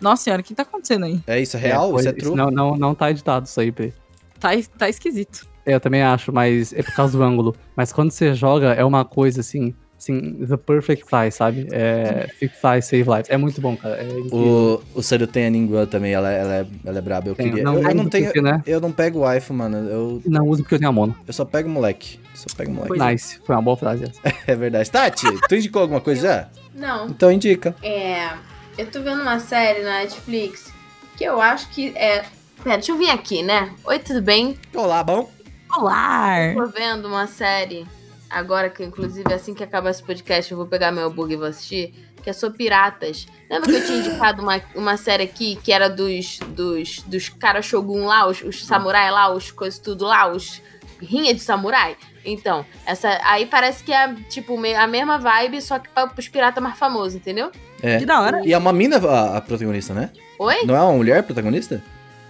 Nossa 0.00 0.24
senhora, 0.24 0.42
o 0.42 0.44
que 0.44 0.54
tá 0.54 0.62
acontecendo 0.62 1.04
aí? 1.04 1.20
É 1.26 1.40
isso, 1.40 1.56
é 1.56 1.60
real? 1.60 1.90
pois- 1.90 2.00
isso 2.04 2.08
é 2.08 2.12
true? 2.12 2.34
Não, 2.34 2.50
não, 2.50 2.76
não 2.76 2.94
tá 2.94 3.10
editado 3.10 3.46
isso 3.46 3.60
aí, 3.60 3.70
Pri. 3.70 3.94
Tá, 4.40 4.50
tá 4.76 4.88
esquisito. 4.88 5.46
Eu 5.64 5.78
também 5.78 6.02
acho, 6.02 6.32
mas 6.32 6.72
é 6.72 6.82
por 6.82 6.92
causa 6.94 7.16
do 7.16 7.22
ângulo. 7.22 7.54
Mas 7.76 7.92
quando 7.92 8.10
você 8.10 8.34
joga, 8.34 8.72
é 8.72 8.84
uma 8.84 9.04
coisa 9.04 9.40
assim, 9.40 9.72
assim, 10.02 10.44
the 10.46 10.56
perfect 10.56 11.04
fly, 11.08 11.30
sabe? 11.30 11.68
É 11.70 12.28
Fix 12.38 12.56
Fly 12.58 12.82
Save 12.82 13.04
Lives. 13.08 13.30
É 13.30 13.36
muito 13.36 13.60
bom, 13.60 13.76
cara. 13.76 13.96
É. 14.02 14.08
O, 14.32 14.82
o 14.94 15.02
Seru 15.02 15.26
tem 15.26 15.46
a 15.46 15.86
também, 15.86 16.12
ela, 16.12 16.30
ela, 16.30 16.54
é, 16.56 16.66
ela 16.84 16.98
é 16.98 17.00
braba. 17.00 17.28
Eu 17.28 17.34
Tem, 17.34 17.48
queria. 17.48 17.64
não 17.64 17.74
eu, 17.78 17.88
eu 17.88 17.94
não 17.94 18.08
tenho. 18.08 18.24
porque, 18.26 18.42
né? 18.42 18.62
Eu 18.66 18.80
não 18.80 18.90
pego 18.90 19.20
o 19.20 19.32
iPhone, 19.32 19.58
mano. 19.58 19.88
Eu, 19.88 20.22
Não 20.26 20.46
uso 20.48 20.62
porque 20.62 20.74
eu 20.74 20.78
tenho 20.78 20.88
a 20.88 20.92
mono. 20.92 21.16
eu 21.26 21.32
só 21.32 21.44
pego 21.44 21.68
moleque. 21.68 22.18
Só 22.34 22.46
pego 22.56 22.72
moleque. 22.72 22.88
Pois 22.88 23.00
é. 23.00 23.12
Nice. 23.12 23.40
Foi 23.44 23.54
uma 23.54 23.62
boa 23.62 23.76
frase 23.76 24.04
essa. 24.04 24.20
É 24.46 24.56
verdade. 24.56 24.90
Tati, 24.90 25.26
tu 25.48 25.54
indicou 25.54 25.82
alguma 25.82 26.00
coisa 26.00 26.22
já? 26.22 26.48
Não. 26.74 27.06
Então 27.06 27.30
indica. 27.30 27.74
É. 27.82 28.30
Eu 28.76 28.86
tô 28.86 29.00
vendo 29.02 29.22
uma 29.22 29.38
série 29.38 29.82
na 29.82 30.00
Netflix 30.00 30.72
que 31.16 31.24
eu 31.24 31.40
acho 31.40 31.68
que 31.70 31.96
é. 31.96 32.24
Pera, 32.64 32.76
deixa 32.76 32.92
eu 32.92 32.98
vir 32.98 33.10
aqui, 33.10 33.42
né? 33.42 33.72
Oi, 33.84 33.98
tudo 33.98 34.22
bem? 34.22 34.56
Olá, 34.74 35.02
bom? 35.04 35.30
Olá! 35.76 36.52
Tô 36.54 36.66
vendo 36.66 37.08
uma 37.08 37.26
série 37.26 37.86
agora, 38.32 38.68
que 38.70 38.82
inclusive 38.82 39.32
assim 39.32 39.54
que 39.54 39.62
acabar 39.62 39.90
esse 39.90 40.02
podcast 40.02 40.50
eu 40.50 40.56
vou 40.58 40.66
pegar 40.66 40.90
meu 40.92 41.10
bug 41.10 41.32
e 41.32 41.36
vou 41.36 41.46
assistir, 41.46 41.94
que 42.22 42.30
é 42.30 42.32
sobre 42.32 42.58
piratas. 42.58 43.26
Lembra 43.50 43.68
que 43.70 43.76
eu 43.76 43.86
tinha 43.86 43.98
indicado 43.98 44.42
uma, 44.42 44.60
uma 44.74 44.96
série 44.96 45.24
aqui 45.24 45.56
que 45.62 45.72
era 45.72 45.88
dos, 45.88 46.38
dos, 46.48 47.02
dos 47.02 47.28
caras 47.28 47.66
Shogun 47.66 48.04
lá, 48.06 48.26
os, 48.26 48.42
os 48.42 48.64
samurai 48.64 49.10
lá, 49.10 49.32
os 49.32 49.50
coisas 49.50 49.78
tudo 49.78 50.04
lá, 50.06 50.30
os 50.30 50.60
rinha 51.00 51.34
de 51.34 51.40
samurai? 51.40 51.96
Então, 52.24 52.64
essa 52.86 53.18
aí 53.24 53.46
parece 53.46 53.82
que 53.82 53.92
é 53.92 54.14
tipo 54.30 54.56
me- 54.56 54.74
a 54.76 54.86
mesma 54.86 55.18
vibe, 55.18 55.60
só 55.60 55.78
que 55.80 55.88
para 55.88 56.08
os 56.16 56.28
piratas 56.28 56.62
mais 56.62 56.78
famosos, 56.78 57.16
entendeu? 57.16 57.50
É. 57.82 57.98
Que 57.98 58.06
da 58.06 58.20
hora. 58.20 58.46
E 58.46 58.52
é 58.52 58.58
uma 58.58 58.72
mina 58.72 58.98
a, 58.98 59.38
a 59.38 59.40
protagonista, 59.40 59.92
né? 59.92 60.10
Oi? 60.38 60.64
Não 60.64 60.76
é 60.76 60.80
uma 60.80 60.92
mulher 60.92 61.24
protagonista? 61.24 61.82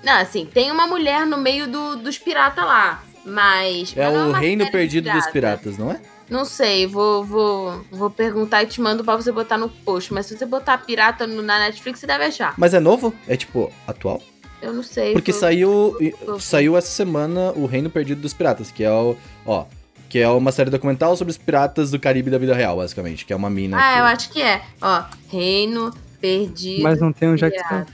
Não, 0.03 0.15
assim, 0.15 0.47
tem 0.47 0.71
uma 0.71 0.87
mulher 0.87 1.27
no 1.27 1.37
meio 1.37 1.69
do, 1.69 1.97
dos 1.97 2.17
piratas 2.19 2.65
lá. 2.65 3.03
Mas. 3.25 3.95
É 3.97 4.09
o 4.09 4.33
reino 4.33 4.71
perdido 4.71 5.05
dos 5.05 5.13
pirata. 5.27 5.33
piratas, 5.33 5.79
não 5.79 5.91
é? 5.91 6.01
Não 6.31 6.45
sei, 6.45 6.87
vou, 6.87 7.23
vou, 7.25 7.85
vou 7.91 8.09
perguntar 8.11 8.63
e 8.63 8.67
te 8.67 8.81
mando 8.81 9.05
pra 9.05 9.17
você 9.17 9.31
botar 9.31 9.59
no 9.59 9.69
post. 9.69 10.15
Mas 10.15 10.27
se 10.27 10.37
você 10.39 10.47
botar 10.47 10.79
pirata 10.79 11.27
no- 11.27 11.43
na 11.43 11.59
Netflix, 11.59 12.01
você 12.01 12.07
deve 12.07 12.25
achar. 12.25 12.55
Mas 12.57 12.73
é 12.73 12.81
novo? 12.81 13.13
É 13.29 13.37
tipo, 13.37 13.71
atual? 13.87 14.23
Eu 14.63 14.73
não 14.73 14.83
sei. 14.83 15.13
Porque 15.13 15.33
foi- 15.33 15.41
saiu, 15.41 15.97
foi- 16.25 16.41
saiu 16.41 16.77
essa 16.77 16.89
semana 16.91 17.53
o 17.53 17.67
Reino 17.67 17.91
Perdido 17.91 18.21
dos 18.23 18.33
Piratas, 18.33 18.71
que 18.71 18.83
é 18.83 18.91
o, 18.91 19.17
ó, 19.45 19.67
que 20.09 20.21
é 20.21 20.29
uma 20.29 20.53
série 20.53 20.71
documental 20.71 21.17
sobre 21.17 21.33
os 21.33 21.39
piratas 21.39 21.91
do 21.91 21.99
Caribe 21.99 22.31
da 22.31 22.39
vida 22.39 22.55
real, 22.55 22.77
basicamente, 22.77 23.27
que 23.27 23.33
é 23.33 23.37
uma 23.37 23.51
mina. 23.51 23.77
Ah, 23.79 23.93
que- 23.95 23.99
eu 24.01 24.05
acho 24.05 24.31
que 24.31 24.43
é. 24.43 24.63
Ó, 24.81 25.03
Reino 25.29 25.93
Perdido. 26.21 26.83
Mas 26.83 27.01
não 27.01 27.13
tem 27.13 27.31
dos 27.31 27.41
Jack 27.41 27.59
Sparrow. 27.59 27.87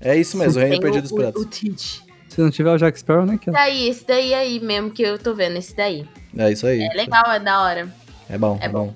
É 0.00 0.16
isso 0.16 0.36
mesmo, 0.36 0.58
o 0.58 0.60
Reino 0.60 0.74
Tem 0.74 0.80
Perdido 0.82 1.02
dos 1.02 1.12
Piratas. 1.12 1.40
o, 1.40 1.44
o 1.44 1.48
Teach. 1.48 2.02
Se 2.38 2.42
não 2.42 2.52
tiver 2.52 2.70
o 2.70 2.78
Jack 2.78 2.96
Sparrow, 2.96 3.26
né? 3.26 3.36
Que 3.36 3.50
daí, 3.50 3.88
esse 3.88 4.06
daí 4.06 4.32
aí 4.32 4.60
mesmo 4.60 4.92
que 4.92 5.02
eu 5.02 5.18
tô 5.18 5.34
vendo, 5.34 5.56
esse 5.56 5.74
daí. 5.74 6.06
É 6.36 6.52
isso 6.52 6.68
aí. 6.68 6.80
É 6.80 6.94
legal, 6.94 7.32
é 7.32 7.40
da 7.40 7.60
hora. 7.64 7.92
É 8.30 8.38
bom, 8.38 8.56
É 8.62 8.66
é 8.66 8.68
bom. 8.68 8.94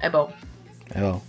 É 0.00 0.08
bom. 0.08 0.32
É 0.94 0.98
bom. 0.98 0.98
É 0.98 1.00
bom. 1.02 1.22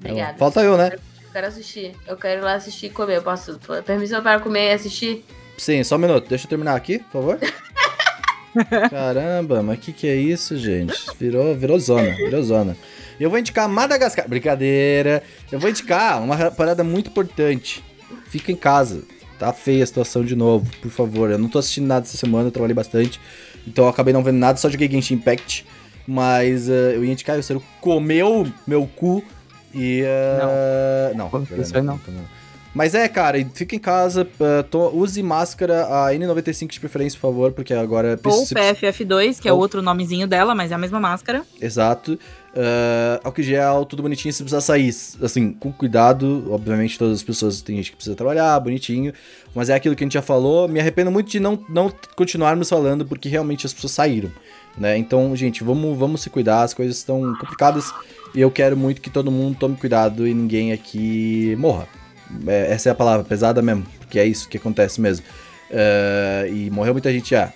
Obrigada. 0.00 0.38
Falta 0.38 0.62
eu, 0.62 0.78
né? 0.78 0.92
Eu 0.94 0.98
quero 1.34 1.48
assistir. 1.48 1.94
Eu 2.06 2.16
quero 2.16 2.40
ir 2.40 2.44
lá 2.44 2.54
assistir 2.54 2.86
e 2.86 2.88
comer. 2.88 3.18
Eu 3.18 3.22
posso. 3.22 3.60
Permissão 3.84 4.22
para 4.22 4.40
comer 4.40 4.70
e 4.70 4.72
assistir? 4.72 5.22
Sim, 5.58 5.84
só 5.84 5.96
um 5.96 5.98
minuto. 5.98 6.30
Deixa 6.30 6.46
eu 6.46 6.48
terminar 6.48 6.74
aqui, 6.74 6.98
por 6.98 7.12
favor. 7.12 7.38
Caramba, 8.88 9.62
mas 9.62 9.78
que 9.78 9.92
que 9.92 10.08
é 10.08 10.16
isso, 10.16 10.56
gente? 10.56 10.96
Virou, 11.20 11.54
virou 11.54 11.78
zona, 11.78 12.16
virou 12.16 12.42
zona. 12.42 12.74
E 13.20 13.22
eu 13.22 13.28
vou 13.28 13.38
indicar 13.38 13.68
Madagascar. 13.68 14.26
Brincadeira. 14.26 15.22
Eu 15.52 15.58
vou 15.60 15.68
indicar 15.68 16.22
uma 16.22 16.50
parada 16.52 16.82
muito 16.82 17.10
importante. 17.10 17.84
Fica 18.30 18.50
em 18.50 18.56
casa. 18.56 19.02
Tá 19.38 19.52
feia 19.52 19.84
a 19.84 19.86
situação 19.86 20.24
de 20.24 20.34
novo, 20.34 20.70
por 20.80 20.90
favor. 20.90 21.30
Eu 21.30 21.38
não 21.38 21.48
tô 21.48 21.58
assistindo 21.58 21.86
nada 21.86 22.06
essa 22.06 22.16
semana, 22.16 22.48
eu 22.48 22.50
trabalhei 22.50 22.74
bastante. 22.74 23.20
Então 23.66 23.84
eu 23.84 23.90
acabei 23.90 24.12
não 24.14 24.22
vendo 24.22 24.38
nada, 24.38 24.56
só 24.58 24.70
joguei 24.70 24.88
Genshin 24.90 25.14
Impact. 25.14 25.66
Mas 26.06 26.68
eh, 26.68 26.92
eu 26.94 27.04
ia 27.04 27.12
indicar, 27.12 27.38
o 27.38 27.42
Ciro 27.42 27.62
comeu 27.80 28.46
meu 28.66 28.86
cu 28.86 29.22
e. 29.74 30.02
eh, 30.04 31.12
não, 31.16 31.28
verdade, 31.28 31.62
isso 31.62 31.76
aí 31.76 31.82
não. 31.82 32.00
Mas 32.76 32.94
é, 32.94 33.08
cara, 33.08 33.38
fica 33.54 33.74
em 33.74 33.78
casa, 33.78 34.28
to- 34.70 34.94
use 34.94 35.22
máscara, 35.22 35.86
a 35.86 36.12
N95 36.12 36.72
de 36.72 36.78
preferência, 36.78 37.18
por 37.18 37.28
favor, 37.28 37.52
porque 37.52 37.72
agora 37.72 38.10
Ou 38.10 38.18
precisa. 38.18 38.54
PFF2, 38.54 39.40
que 39.40 39.48
é 39.48 39.52
Ou- 39.52 39.58
outro 39.58 39.80
nomezinho 39.80 40.26
dela, 40.26 40.54
mas 40.54 40.70
é 40.70 40.74
a 40.74 40.78
mesma 40.78 41.00
máscara. 41.00 41.42
Exato. 41.58 42.18
Uh, 42.54 43.18
álcool 43.24 43.42
gel, 43.42 43.86
tudo 43.86 44.02
bonitinho, 44.02 44.30
se 44.30 44.42
precisar 44.42 44.60
sair, 44.60 44.94
assim, 45.22 45.52
com 45.52 45.72
cuidado. 45.72 46.46
Obviamente, 46.50 46.98
todas 46.98 47.14
as 47.16 47.22
pessoas 47.22 47.62
tem 47.62 47.76
gente 47.76 47.92
que 47.92 47.96
precisa 47.96 48.14
trabalhar, 48.14 48.60
bonitinho. 48.60 49.10
Mas 49.54 49.70
é 49.70 49.74
aquilo 49.74 49.96
que 49.96 50.04
a 50.04 50.06
gente 50.06 50.12
já 50.12 50.20
falou. 50.22 50.68
Me 50.68 50.78
arrependo 50.78 51.10
muito 51.10 51.30
de 51.30 51.40
não, 51.40 51.58
não 51.70 51.90
continuarmos 52.14 52.68
falando, 52.68 53.06
porque 53.06 53.26
realmente 53.26 53.64
as 53.64 53.72
pessoas 53.72 53.92
saíram. 53.92 54.30
Né? 54.76 54.98
Então, 54.98 55.34
gente, 55.34 55.64
vamos, 55.64 55.98
vamos 55.98 56.20
se 56.20 56.28
cuidar, 56.28 56.62
as 56.62 56.74
coisas 56.74 56.98
estão 56.98 57.22
complicadas. 57.40 57.90
E 58.34 58.40
eu 58.42 58.50
quero 58.50 58.76
muito 58.76 59.00
que 59.00 59.08
todo 59.08 59.30
mundo 59.30 59.56
tome 59.58 59.76
cuidado 59.76 60.28
e 60.28 60.34
ninguém 60.34 60.72
aqui 60.74 61.56
morra. 61.58 61.88
É, 62.46 62.72
essa 62.72 62.88
é 62.88 62.92
a 62.92 62.94
palavra, 62.94 63.24
pesada 63.24 63.60
mesmo, 63.62 63.86
porque 63.98 64.18
é 64.18 64.24
isso 64.24 64.48
que 64.48 64.56
acontece 64.56 65.00
mesmo. 65.00 65.24
Uh, 65.70 66.46
e 66.52 66.70
morreu 66.70 66.92
muita 66.94 67.12
gente 67.12 67.30
já 67.30 67.52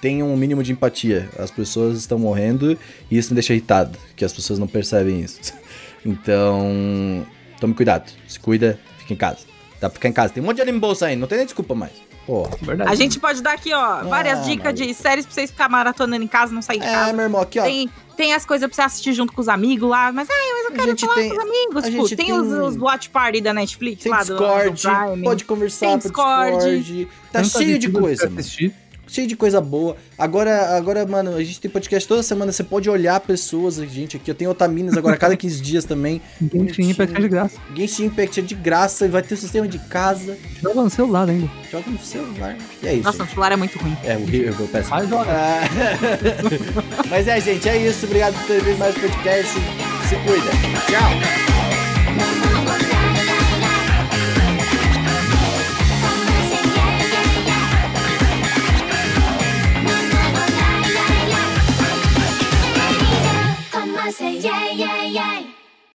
tenham 0.00 0.28
um 0.32 0.36
mínimo 0.36 0.62
de 0.62 0.72
empatia. 0.72 1.28
As 1.38 1.50
pessoas 1.50 1.98
estão 1.98 2.18
morrendo 2.18 2.78
e 3.10 3.18
isso 3.18 3.30
me 3.30 3.34
deixa 3.34 3.52
irritado, 3.52 3.98
que 4.16 4.24
as 4.24 4.32
pessoas 4.32 4.58
não 4.58 4.66
percebem 4.66 5.20
isso. 5.20 5.38
Então, 6.02 7.26
tome 7.60 7.74
cuidado, 7.74 8.10
se 8.26 8.40
cuida, 8.40 8.78
fica 8.98 9.12
em 9.12 9.16
casa. 9.16 9.40
Dá 9.80 9.88
pra 9.88 9.94
ficar 9.96 10.08
em 10.08 10.12
casa. 10.12 10.32
Tem 10.32 10.42
um 10.42 10.46
monte 10.46 10.56
de 10.56 10.62
anime 10.62 10.78
bolsa 10.78 11.06
aí, 11.06 11.14
não 11.16 11.26
tem 11.28 11.36
nem 11.38 11.44
desculpa 11.46 11.74
mais. 11.74 11.92
Porra. 12.26 12.50
Verdade. 12.62 12.90
A 12.90 12.94
gente 12.94 13.18
pode 13.18 13.42
dar 13.42 13.52
aqui, 13.52 13.72
ó, 13.72 14.02
várias 14.04 14.38
Ah, 14.40 14.42
dicas 14.42 14.74
de 14.74 14.94
séries 14.94 15.26
pra 15.26 15.34
vocês 15.34 15.50
ficar 15.50 15.68
maratonando 15.68 16.22
em 16.24 16.26
casa, 16.28 16.52
não 16.54 16.62
sair 16.62 16.78
de 16.78 16.86
É, 16.86 16.90
casa. 16.90 17.12
meu 17.12 17.24
irmão, 17.24 17.40
aqui 17.40 17.58
ó. 17.58 17.64
Tem, 17.64 17.90
tem 18.20 18.34
as 18.34 18.44
coisas 18.44 18.68
pra 18.68 18.74
você 18.76 18.82
assistir 18.82 19.14
junto 19.14 19.32
com 19.32 19.40
os 19.40 19.48
amigos 19.48 19.88
lá, 19.88 20.12
mas 20.12 20.28
ai, 20.28 20.36
mas 20.52 20.64
eu 20.66 20.72
quero 20.72 20.98
falar 20.98 21.14
tem- 21.14 21.28
com 21.30 21.36
os 21.36 21.42
amigos. 21.42 21.76
a 21.84 21.90
Tipo, 21.90 22.02
gente 22.02 22.16
tem, 22.16 22.26
tem- 22.26 22.34
os, 22.38 22.52
os 22.52 22.76
Watch 22.76 23.08
Party 23.08 23.40
da 23.40 23.54
Netflix 23.54 24.02
Tem 24.02 24.12
lá 24.12 24.22
do 24.22 24.36
Amazon 24.36 24.72
Discord, 24.74 25.06
Prime. 25.10 25.22
pode 25.24 25.44
conversar 25.46 25.86
Tem 25.86 25.98
Discord. 25.98 26.52
Discord. 26.82 27.08
Tá 27.32 27.42
Tanta 27.42 27.58
cheio 27.58 27.78
de 27.78 27.88
coisa, 27.88 28.28
mano. 28.28 28.42
Cheio 29.10 29.26
de 29.26 29.34
coisa 29.34 29.60
boa. 29.60 29.96
Agora, 30.16 30.76
agora, 30.76 31.04
mano, 31.04 31.34
a 31.34 31.42
gente 31.42 31.60
tem 31.60 31.68
podcast 31.68 32.06
toda 32.08 32.22
semana. 32.22 32.52
Você 32.52 32.62
pode 32.62 32.88
olhar 32.88 33.18
pessoas, 33.18 33.74
gente, 33.74 34.16
aqui. 34.16 34.30
Eu 34.30 34.34
tenho 34.36 34.52
Otaminas 34.52 34.96
agora 34.96 35.16
a 35.16 35.18
cada 35.18 35.36
15 35.36 35.60
dias 35.60 35.84
também. 35.84 36.22
Genshin 36.40 36.90
Impact 36.90 37.16
é 37.16 37.20
de 37.20 37.28
graça. 37.28 37.56
Genshin 37.74 38.04
Impact 38.04 38.38
é 38.38 38.42
de 38.44 38.54
graça 38.54 39.06
e 39.06 39.08
vai 39.08 39.20
ter 39.20 39.34
sistema 39.34 39.66
de 39.66 39.80
casa. 39.80 40.38
Joga 40.62 40.82
no 40.82 40.90
celular 40.90 41.28
ainda. 41.28 41.50
Joga 41.72 41.90
no 41.90 41.98
celular. 41.98 42.56
E 42.80 42.86
é 42.86 42.94
isso. 42.94 43.02
Nossa, 43.02 43.24
o 43.24 43.26
celular 43.26 43.50
é 43.50 43.56
muito 43.56 43.76
ruim. 43.80 43.96
É, 44.04 44.16
o 44.16 44.24
Rio, 44.24 44.54
eu 44.56 44.68
peço. 44.68 44.90
Mas 44.90 45.08
joga. 45.08 45.28
Ah, 45.28 45.60
Mas 47.10 47.26
é, 47.26 47.40
gente, 47.40 47.68
é 47.68 47.78
isso. 47.88 48.06
Obrigado 48.06 48.34
por 48.34 48.46
ter 48.46 48.62
visto 48.62 48.78
mais 48.78 48.96
o 48.96 49.00
podcast. 49.00 49.54
Se 50.08 50.14
cuida. 50.16 50.50
Tchau. 50.86 52.49
I 64.10 64.12
say, 64.12 64.38
yeah, 64.38 64.70
yeah, 64.72 65.02
yeah. 65.04 65.59